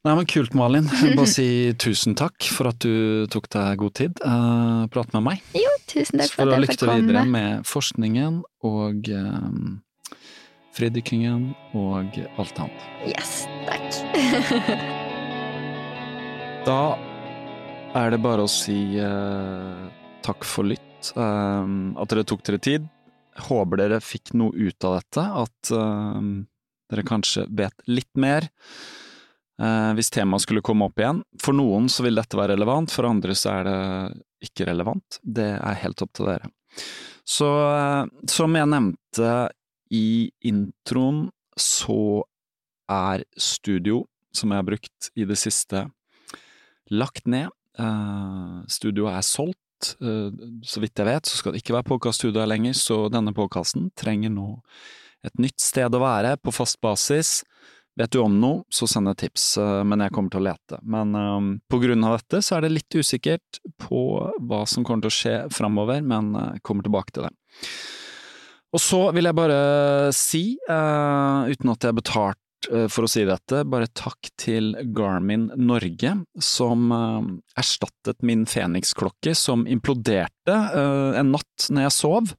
Nei, 0.07 0.13
men 0.15 0.27
kult, 0.31 0.53
Malin. 0.55 0.87
Jeg 1.03 1.17
bare 1.19 1.27
si 1.27 1.47
tusen 1.83 2.15
takk 2.15 2.47
for 2.55 2.71
at 2.71 2.79
du 2.85 3.27
tok 3.33 3.49
deg 3.51 3.81
god 3.81 3.95
tid. 3.99 4.21
Uh, 4.23 4.85
prate 4.95 5.11
med 5.17 5.25
meg. 5.27 5.41
Jo, 5.59 5.73
tusen 5.91 6.21
takk 6.23 6.31
for 6.31 6.47
får 6.47 6.47
du 6.47 6.47
Så 6.47 6.47
får 6.47 6.47
du 6.47 6.63
lykke 6.63 6.71
fikk 6.71 6.83
til 6.85 6.91
videre 6.93 7.23
med 7.27 7.65
forskningen 7.67 8.37
og 8.69 9.11
um, 9.11 9.73
fridykkingen 10.79 11.49
og 11.75 12.21
alt 12.39 12.61
annet. 12.63 12.85
Yes, 13.11 13.33
takk. 13.67 13.89
Da 16.67 16.97
er 17.95 18.11
det 18.11 18.19
bare 18.23 18.43
å 18.43 18.51
si 18.51 18.99
uh, 18.99 19.87
takk 20.27 20.47
for 20.47 20.67
lytt. 20.67 21.11
Uh, 21.19 21.95
at 21.99 22.11
dere 22.15 22.25
tok 22.27 22.47
dere 22.47 22.63
tid. 22.63 22.87
Håper 23.49 23.83
dere 23.83 23.99
fikk 24.03 24.37
noe 24.39 24.55
ut 24.55 24.87
av 24.87 25.01
dette. 25.01 25.23
At 25.43 25.71
eh, 25.77 26.21
dere 26.91 27.05
kanskje 27.05 27.45
vet 27.53 27.85
litt 27.91 28.09
mer. 28.17 28.47
Eh, 29.63 29.91
hvis 29.97 30.13
temaet 30.15 30.45
skulle 30.45 30.65
komme 30.65 30.89
opp 30.89 31.01
igjen. 31.01 31.23
For 31.43 31.57
noen 31.57 31.91
så 31.93 32.07
vil 32.07 32.19
dette 32.19 32.39
være 32.39 32.55
relevant, 32.57 32.93
for 32.93 33.09
andre 33.09 33.37
så 33.39 33.59
er 33.59 33.69
det 33.69 33.81
ikke 34.49 34.69
relevant. 34.71 35.21
Det 35.23 35.51
er 35.57 35.83
helt 35.83 36.03
opp 36.05 36.13
til 36.17 36.31
dere. 36.31 36.51
Så 37.27 37.51
eh, 37.67 38.03
som 38.31 38.57
jeg 38.59 38.73
nevnte 38.73 39.35
i 39.95 40.07
introen, 40.47 41.27
så 41.57 42.25
er 42.93 43.25
studio, 43.41 44.05
som 44.35 44.53
jeg 44.53 44.61
har 44.61 44.67
brukt 44.67 45.11
i 45.17 45.25
det 45.27 45.39
siste, 45.41 45.87
lagt 46.93 47.27
ned. 47.27 47.49
Eh, 47.79 48.59
studioet 48.71 49.19
er 49.19 49.27
solgt. 49.27 49.63
Så 49.77 50.81
vidt 50.81 50.97
jeg 50.97 51.05
vet, 51.05 51.29
så 51.29 51.37
skal 51.37 51.53
det 51.53 51.61
ikke 51.61 51.75
være 51.75 51.89
podkaststudio 51.91 52.41
her 52.41 52.49
lenger, 52.49 52.73
så 52.79 53.11
denne 53.13 53.35
podkasten 53.37 53.91
trenger 53.99 54.33
nå 54.33 54.47
et 55.27 55.43
nytt 55.43 55.61
sted 55.61 55.95
å 55.95 56.01
være, 56.01 56.37
på 56.41 56.55
fast 56.55 56.79
basis. 56.85 57.41
Vet 57.97 58.13
du 58.13 58.21
om 58.21 58.35
noe, 58.37 58.61
så 58.69 58.85
send 58.91 59.09
et 59.09 59.23
tips, 59.25 59.55
eh, 59.57 59.83
men 59.89 60.05
jeg 60.05 60.13
kommer 60.13 60.33
til 60.33 60.43
å 60.43 60.47
lete. 60.51 60.81
Men 60.85 61.17
um, 61.17 61.51
på 61.65 61.81
grunn 61.81 62.05
av 62.05 62.19
dette 62.19 62.43
så 62.45 62.59
er 62.59 62.67
det 62.67 62.75
litt 62.75 62.97
usikkert 62.99 63.61
på 63.81 64.01
hva 64.37 64.65
som 64.69 64.85
kommer 64.85 65.07
til 65.07 65.15
å 65.15 65.17
skje 65.17 65.37
framover, 65.57 66.05
men 66.05 66.35
jeg 66.37 66.65
kommer 66.67 66.85
tilbake 66.85 67.17
til 67.17 67.29
det. 67.29 67.33
Og 68.77 68.83
så 68.83 69.01
vil 69.17 69.25
jeg 69.25 69.39
bare 69.39 69.61
si, 70.13 70.45
uh, 70.69 71.49
uten 71.49 71.73
at 71.73 71.87
jeg 71.87 71.95
er 71.95 72.03
betalt 72.03 72.43
for 72.91 73.07
å 73.07 73.09
si 73.09 73.23
dette, 73.23 73.61
bare 73.69 73.87
takk 73.95 74.27
til 74.41 74.73
Garmin 74.97 75.45
Norge, 75.61 76.17
som 76.43 76.89
uh, 76.91 77.21
erstattet 77.57 78.25
min 78.27 78.43
Fenix-klokke, 78.51 79.37
som 79.39 79.65
imploderte 79.71 80.57
uh, 80.57 81.15
en 81.17 81.31
natt 81.37 81.69
når 81.71 81.87
jeg 81.87 81.95
sov. 81.95 82.35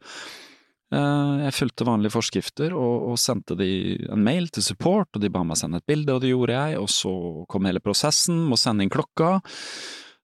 Eh, 0.87 1.33
jeg 1.43 1.55
fulgte 1.57 1.87
vanlige 1.87 2.15
forskrifter 2.15 2.75
og, 2.75 3.09
og 3.11 3.19
sendte 3.19 3.57
de 3.59 3.69
en 4.07 4.23
mail 4.23 4.47
til 4.53 4.63
support, 4.63 5.09
og 5.13 5.23
de 5.23 5.31
ba 5.33 5.43
meg 5.43 5.59
sende 5.59 5.81
et 5.81 5.89
bilde, 5.89 6.13
og 6.15 6.23
det 6.23 6.31
gjorde 6.31 6.55
jeg, 6.55 6.79
og 6.79 6.91
så 6.91 7.13
kom 7.51 7.67
hele 7.67 7.83
prosessen 7.83 8.45
med 8.45 8.55
å 8.55 8.61
sende 8.61 8.87
inn 8.87 8.93
klokka. 8.93 9.37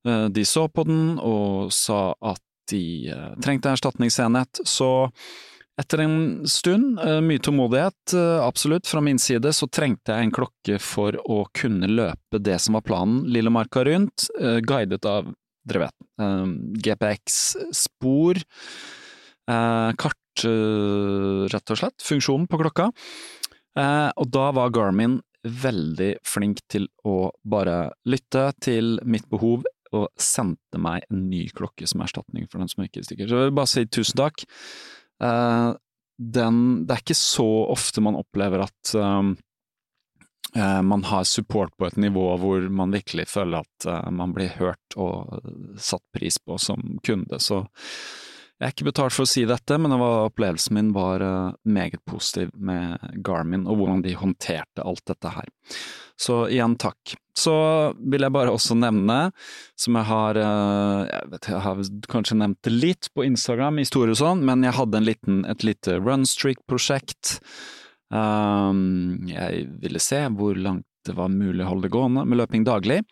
Eh, 0.07 0.27
de 0.31 0.45
så 0.48 0.69
på 0.72 0.88
den 0.88 1.18
og 1.19 1.73
sa 1.76 2.14
at 2.23 2.44
de 2.72 3.11
eh, 3.11 3.34
trengte 3.44 3.73
erstatningsenhet, 3.76 4.64
så 4.64 5.11
etter 5.81 6.03
en 6.03 6.18
stund, 6.45 6.99
mye 7.26 7.41
tålmodighet, 7.41 8.14
absolutt, 8.45 8.85
fra 8.85 9.02
min 9.02 9.18
side, 9.18 9.49
så 9.57 9.65
trengte 9.73 10.14
jeg 10.14 10.27
en 10.27 10.34
klokke 10.35 10.76
for 10.77 11.18
å 11.18 11.40
kunne 11.49 11.90
løpe 11.90 12.38
det 12.38 12.60
som 12.61 12.77
var 12.77 12.85
planen, 12.85 13.23
Lillemarka 13.34 13.81
rundt, 13.88 14.27
guidet 14.69 15.02
av, 15.10 15.31
dere 15.65 15.88
vet, 15.88 16.06
GPX-spor, 16.85 18.44
eh, 19.49 19.90
kart, 19.98 20.22
rett 20.41 21.73
og 21.73 21.80
slett, 21.80 22.01
funksjonen 22.01 22.49
på 22.49 22.60
klokka. 22.64 22.89
Eh, 23.80 24.10
og 24.18 24.30
da 24.34 24.49
var 24.55 24.73
Garmin 24.73 25.19
veldig 25.43 26.15
flink 26.26 26.61
til 26.72 26.88
å 27.05 27.31
bare 27.43 27.93
lytte 28.07 28.49
til 28.64 28.97
mitt 29.03 29.27
behov, 29.31 29.65
og 29.93 30.10
sendte 30.18 30.80
meg 30.81 31.05
en 31.11 31.27
ny 31.30 31.45
klokke 31.53 31.85
som 31.85 32.01
erstatning 32.01 32.47
for 32.49 32.61
den 32.61 32.72
som 32.72 32.81
ikke 32.85 33.03
stikker. 33.05 33.27
Så 33.30 33.38
jeg 33.38 33.49
vil 33.51 33.57
bare 33.60 33.69
si 33.69 33.85
tusen 33.85 34.23
takk. 34.23 34.45
Eh, 35.22 35.69
den, 36.18 36.60
det 36.88 36.95
er 36.95 37.03
ikke 37.03 37.18
så 37.18 37.47
ofte 37.73 38.01
man 38.05 38.18
opplever 38.18 38.65
at 38.65 38.93
eh, 38.97 40.81
man 40.85 41.05
har 41.10 41.30
support 41.30 41.76
på 41.77 41.88
et 41.89 41.97
nivå 42.01 42.26
hvor 42.41 42.65
man 42.73 42.93
virkelig 42.93 43.27
føler 43.34 43.61
at 43.61 43.88
eh, 43.89 44.10
man 44.14 44.34
blir 44.34 44.53
hørt 44.57 44.97
og 44.97 45.45
satt 45.77 46.05
pris 46.15 46.39
på 46.41 46.57
som 46.61 46.97
kunde. 47.05 47.38
Så 47.41 47.64
Jeg 48.64 48.69
er 48.69 48.76
ikke 48.77 48.85
betalt 48.88 49.11
for 49.11 49.26
å 49.26 49.27
si 49.27 49.41
dette, 49.44 49.76
men 49.76 49.91
det 49.91 49.98
var, 49.99 50.30
opplevelsen 50.30 50.77
min 50.77 50.94
var 50.95 51.19
uh, 51.19 51.56
meget 51.68 51.99
positiv 52.07 52.53
med 52.56 52.95
Garmin 53.19 53.65
og 53.68 53.76
hvordan 53.81 54.06
de 54.06 54.14
håndterte 54.15 54.85
alt 54.88 55.03
dette 55.10 55.31
her. 55.35 55.49
Så 56.15 56.45
igjen 56.48 56.77
takk. 56.80 57.18
Så 57.35 57.52
vil 57.99 58.23
jeg 58.23 58.31
bare 58.31 58.53
også 58.56 58.77
nevne, 58.80 59.34
som 59.76 59.99
jeg 59.99 60.07
har 60.07 60.40
uh, 60.40 61.03
jeg, 61.10 61.34
vet, 61.34 61.52
jeg 61.52 61.61
har 61.65 61.84
kanskje 62.15 62.40
nevnt 62.40 62.61
det 62.64 62.76
litt 62.77 63.11
på 63.11 63.27
Instagram, 63.27 63.84
historie 63.84 64.15
og 64.15 64.22
sånn, 64.22 64.48
men 64.48 64.64
jeg 64.64 64.77
hadde 64.80 65.03
liten, 65.10 65.44
et 65.52 65.68
lite 65.68 65.99
runstreak-prosjekt. 65.99 67.35
Um, 68.15 69.27
jeg 69.27 69.68
ville 69.84 70.07
se 70.07 70.23
hvor 70.40 70.56
langt 70.56 70.88
det 71.03 71.19
var 71.19 71.35
mulig 71.35 71.68
å 71.68 71.73
holde 71.73 71.90
det 71.90 71.95
gående 71.99 72.23
med 72.23 72.45
løping 72.45 72.64
daglig. 72.64 73.03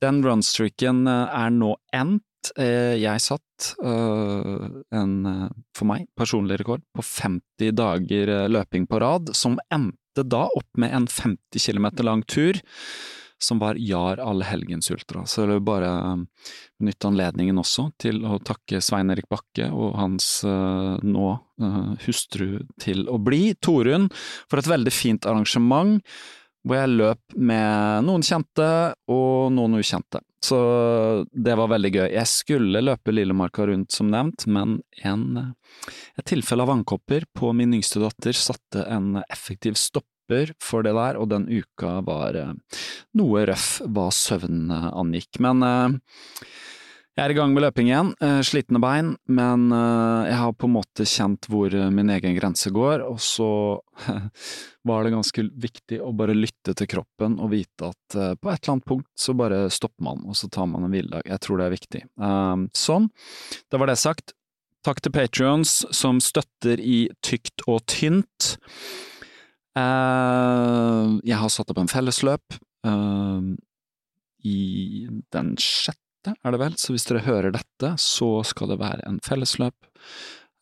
Den 0.00 0.24
runstreaken 0.24 1.04
er 1.12 1.52
nå 1.52 1.76
endt 1.92 2.24
Eh, 2.31 2.31
jeg 2.58 3.22
satt 3.22 3.72
uh, 3.84 4.66
en, 4.94 5.14
eh, 5.26 5.48
for 5.76 5.88
meg, 5.88 6.08
personlig 6.18 6.58
rekord 6.62 6.82
på 6.96 7.04
50 7.06 7.74
dager 7.78 8.32
løping 8.50 8.88
på 8.90 9.00
rad, 9.02 9.32
som 9.36 9.58
endte 9.72 10.24
da 10.26 10.48
opp 10.50 10.68
med 10.80 10.94
en 10.96 11.08
50 11.08 11.62
km 11.62 11.88
lang 12.02 12.24
tur 12.26 12.58
som 13.42 13.58
var 13.58 13.78
Jar 13.80 14.20
Allehelgens 14.22 14.90
Ultra. 14.94 15.24
Så 15.26 15.42
jeg 15.42 15.50
vil 15.50 15.64
bare 15.66 15.88
benytte 16.78 17.08
anledningen 17.08 17.58
også 17.58 17.88
til 17.98 18.20
å 18.22 18.36
takke 18.38 18.78
Svein 18.78 19.10
Erik 19.10 19.26
Bakke 19.32 19.66
og 19.66 19.96
hans 19.98 20.28
nå 20.46 21.32
hustru 22.04 22.60
til 22.78 23.02
å 23.10 23.18
bli, 23.18 23.56
Torunn, 23.58 24.06
for 24.46 24.62
et 24.62 24.70
veldig 24.70 24.94
fint 24.94 25.26
arrangement 25.26 25.98
hvor 26.62 26.78
jeg 26.78 26.94
løp 26.94 27.34
med 27.34 28.06
noen 28.06 28.22
kjente 28.22 28.68
og 29.10 29.50
noen 29.54 29.80
ukjente. 29.80 30.22
Så 30.42 30.58
det 31.30 31.54
var 31.58 31.70
veldig 31.70 31.90
gøy. 31.94 32.08
Jeg 32.16 32.28
skulle 32.30 32.82
løpe 32.82 33.14
Lillemarka 33.14 33.66
rundt, 33.70 33.92
som 33.94 34.10
nevnt, 34.10 34.46
men 34.50 34.80
en, 35.06 35.54
et 36.18 36.26
tilfelle 36.26 36.64
av 36.64 36.72
vannkopper 36.72 37.28
på 37.38 37.52
min 37.54 37.76
yngste 37.78 38.02
datter 38.02 38.34
satte 38.34 38.82
en 38.90 39.20
effektiv 39.28 39.78
stopper 39.78 40.50
for 40.62 40.82
det 40.82 40.96
der, 40.96 41.20
og 41.20 41.30
den 41.30 41.46
uka 41.46 42.00
var 42.06 42.38
eh, 42.38 42.52
noe 43.18 43.46
røff 43.46 43.82
hva 43.86 44.08
søvnen 44.14 44.70
angikk. 44.72 45.38
Men 45.44 45.62
eh, 45.66 45.96
jeg 47.12 47.26
er 47.26 47.32
i 47.34 47.36
gang 47.36 47.52
med 47.52 47.60
løping 47.66 47.90
igjen, 47.90 48.10
eh, 48.24 48.38
slitne 48.40 48.80
bein, 48.80 49.10
men 49.28 49.66
eh, 49.76 50.30
jeg 50.30 50.36
har 50.40 50.54
på 50.56 50.68
en 50.68 50.74
måte 50.78 51.04
kjent 51.04 51.44
hvor 51.52 51.74
eh, 51.76 51.90
min 51.92 52.08
egen 52.14 52.32
grense 52.38 52.72
går, 52.72 53.02
og 53.04 53.18
så 53.20 53.48
var 54.88 55.04
det 55.04 55.12
ganske 55.12 55.44
viktig 55.60 55.98
å 56.00 56.14
bare 56.16 56.32
lytte 56.32 56.72
til 56.78 56.88
kroppen 56.88 57.36
og 57.36 57.52
vite 57.52 57.90
at 57.90 58.16
på 58.40 58.48
et 58.48 58.62
eller 58.62 58.72
annet 58.72 58.88
punkt 58.88 59.10
så 59.12 59.34
bare 59.36 59.66
stopper 59.68 60.06
man, 60.08 60.24
og 60.24 60.38
så 60.40 60.48
tar 60.48 60.70
man 60.72 60.86
en 60.86 60.94
hviledag. 60.94 61.26
Jeg 61.28 61.44
tror 61.44 61.60
det 61.60 61.66
er 61.66 61.74
viktig. 61.76 62.00
Sånn, 62.76 63.10
da 63.68 63.80
var 63.80 63.92
det 63.92 63.98
sagt. 64.00 64.32
Takk 64.82 64.98
til 65.04 65.14
Patrions 65.14 65.82
som 65.94 66.18
støtter 66.24 66.80
i 66.82 67.06
tykt 67.22 67.62
og 67.70 67.84
tynt. 67.92 68.56
Jeg 69.78 71.38
har 71.44 71.52
satt 71.54 71.70
opp 71.70 71.80
en 71.84 71.92
fellesløp 71.92 72.58
i 74.42 74.62
den 75.32 75.54
sjette 75.62 76.11
er 76.30 76.54
det 76.54 76.60
vel, 76.62 76.74
så 76.78 76.94
hvis 76.94 77.06
dere 77.08 77.24
hører 77.26 77.54
dette, 77.54 77.94
så 77.98 78.30
skal 78.46 78.72
det 78.72 78.80
være 78.82 79.06
en 79.08 79.18
fellesløp. 79.26 79.74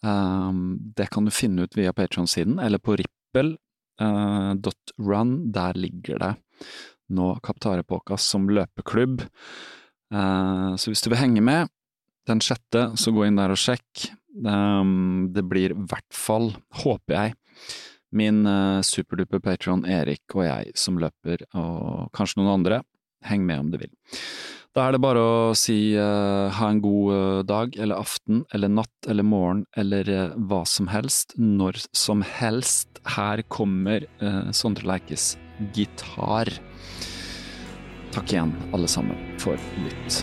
Um, 0.00 0.78
det 0.96 1.10
kan 1.12 1.26
du 1.26 1.32
finne 1.34 1.66
ut 1.66 1.76
via 1.76 1.92
Patron-siden, 1.92 2.58
eller 2.62 2.80
på 2.80 2.96
rippel.run. 3.00 3.58
Uh, 4.00 5.52
der 5.52 5.76
ligger 5.76 6.22
det 6.22 6.34
nå 7.10 7.34
Kaptarepåkas 7.44 8.24
som 8.24 8.48
løpeklubb. 8.50 9.22
Uh, 10.14 10.76
så 10.78 10.90
hvis 10.90 11.04
du 11.04 11.10
vil 11.12 11.20
henge 11.20 11.44
med 11.44 11.70
den 12.30 12.42
sjette, 12.44 12.90
så 13.00 13.12
gå 13.14 13.26
inn 13.26 13.38
der 13.40 13.52
og 13.52 13.60
sjekk. 13.60 14.10
Um, 14.46 15.30
det 15.34 15.44
blir 15.50 15.74
i 15.74 15.86
hvert 15.90 16.14
fall, 16.14 16.52
håper 16.84 17.16
jeg, 17.16 17.34
min 18.14 18.44
uh, 18.46 18.80
superduper 18.86 19.42
patron 19.42 19.84
Erik 19.86 20.34
og 20.36 20.46
jeg 20.46 20.72
som 20.78 20.98
løper, 21.02 21.44
og 21.58 22.10
kanskje 22.16 22.40
noen 22.40 22.54
andre. 22.60 22.82
Heng 23.26 23.44
med 23.44 23.66
om 23.66 23.74
du 23.74 23.76
vil. 23.82 23.92
Da 24.70 24.84
er 24.86 24.94
det 24.94 25.00
bare 25.02 25.18
å 25.18 25.38
si 25.58 25.96
uh, 25.98 26.46
ha 26.54 26.68
en 26.70 26.78
god 26.84 27.10
uh, 27.10 27.38
dag, 27.42 27.74
eller 27.74 27.98
aften, 27.98 28.44
eller 28.54 28.70
natt, 28.70 29.08
eller 29.10 29.26
morgen, 29.26 29.64
eller 29.74 30.06
uh, 30.06 30.36
hva 30.46 30.62
som 30.62 30.86
helst, 30.92 31.34
når 31.42 31.80
som 31.90 32.22
helst. 32.22 33.02
Her 33.16 33.42
kommer 33.50 34.04
Sondre 34.54 34.86
Leikes 34.86 35.32
gitar. 35.74 36.52
Takk 38.14 38.36
igjen, 38.36 38.54
alle 38.76 38.90
sammen, 38.92 39.18
for 39.42 39.58
lytt. 39.86 40.22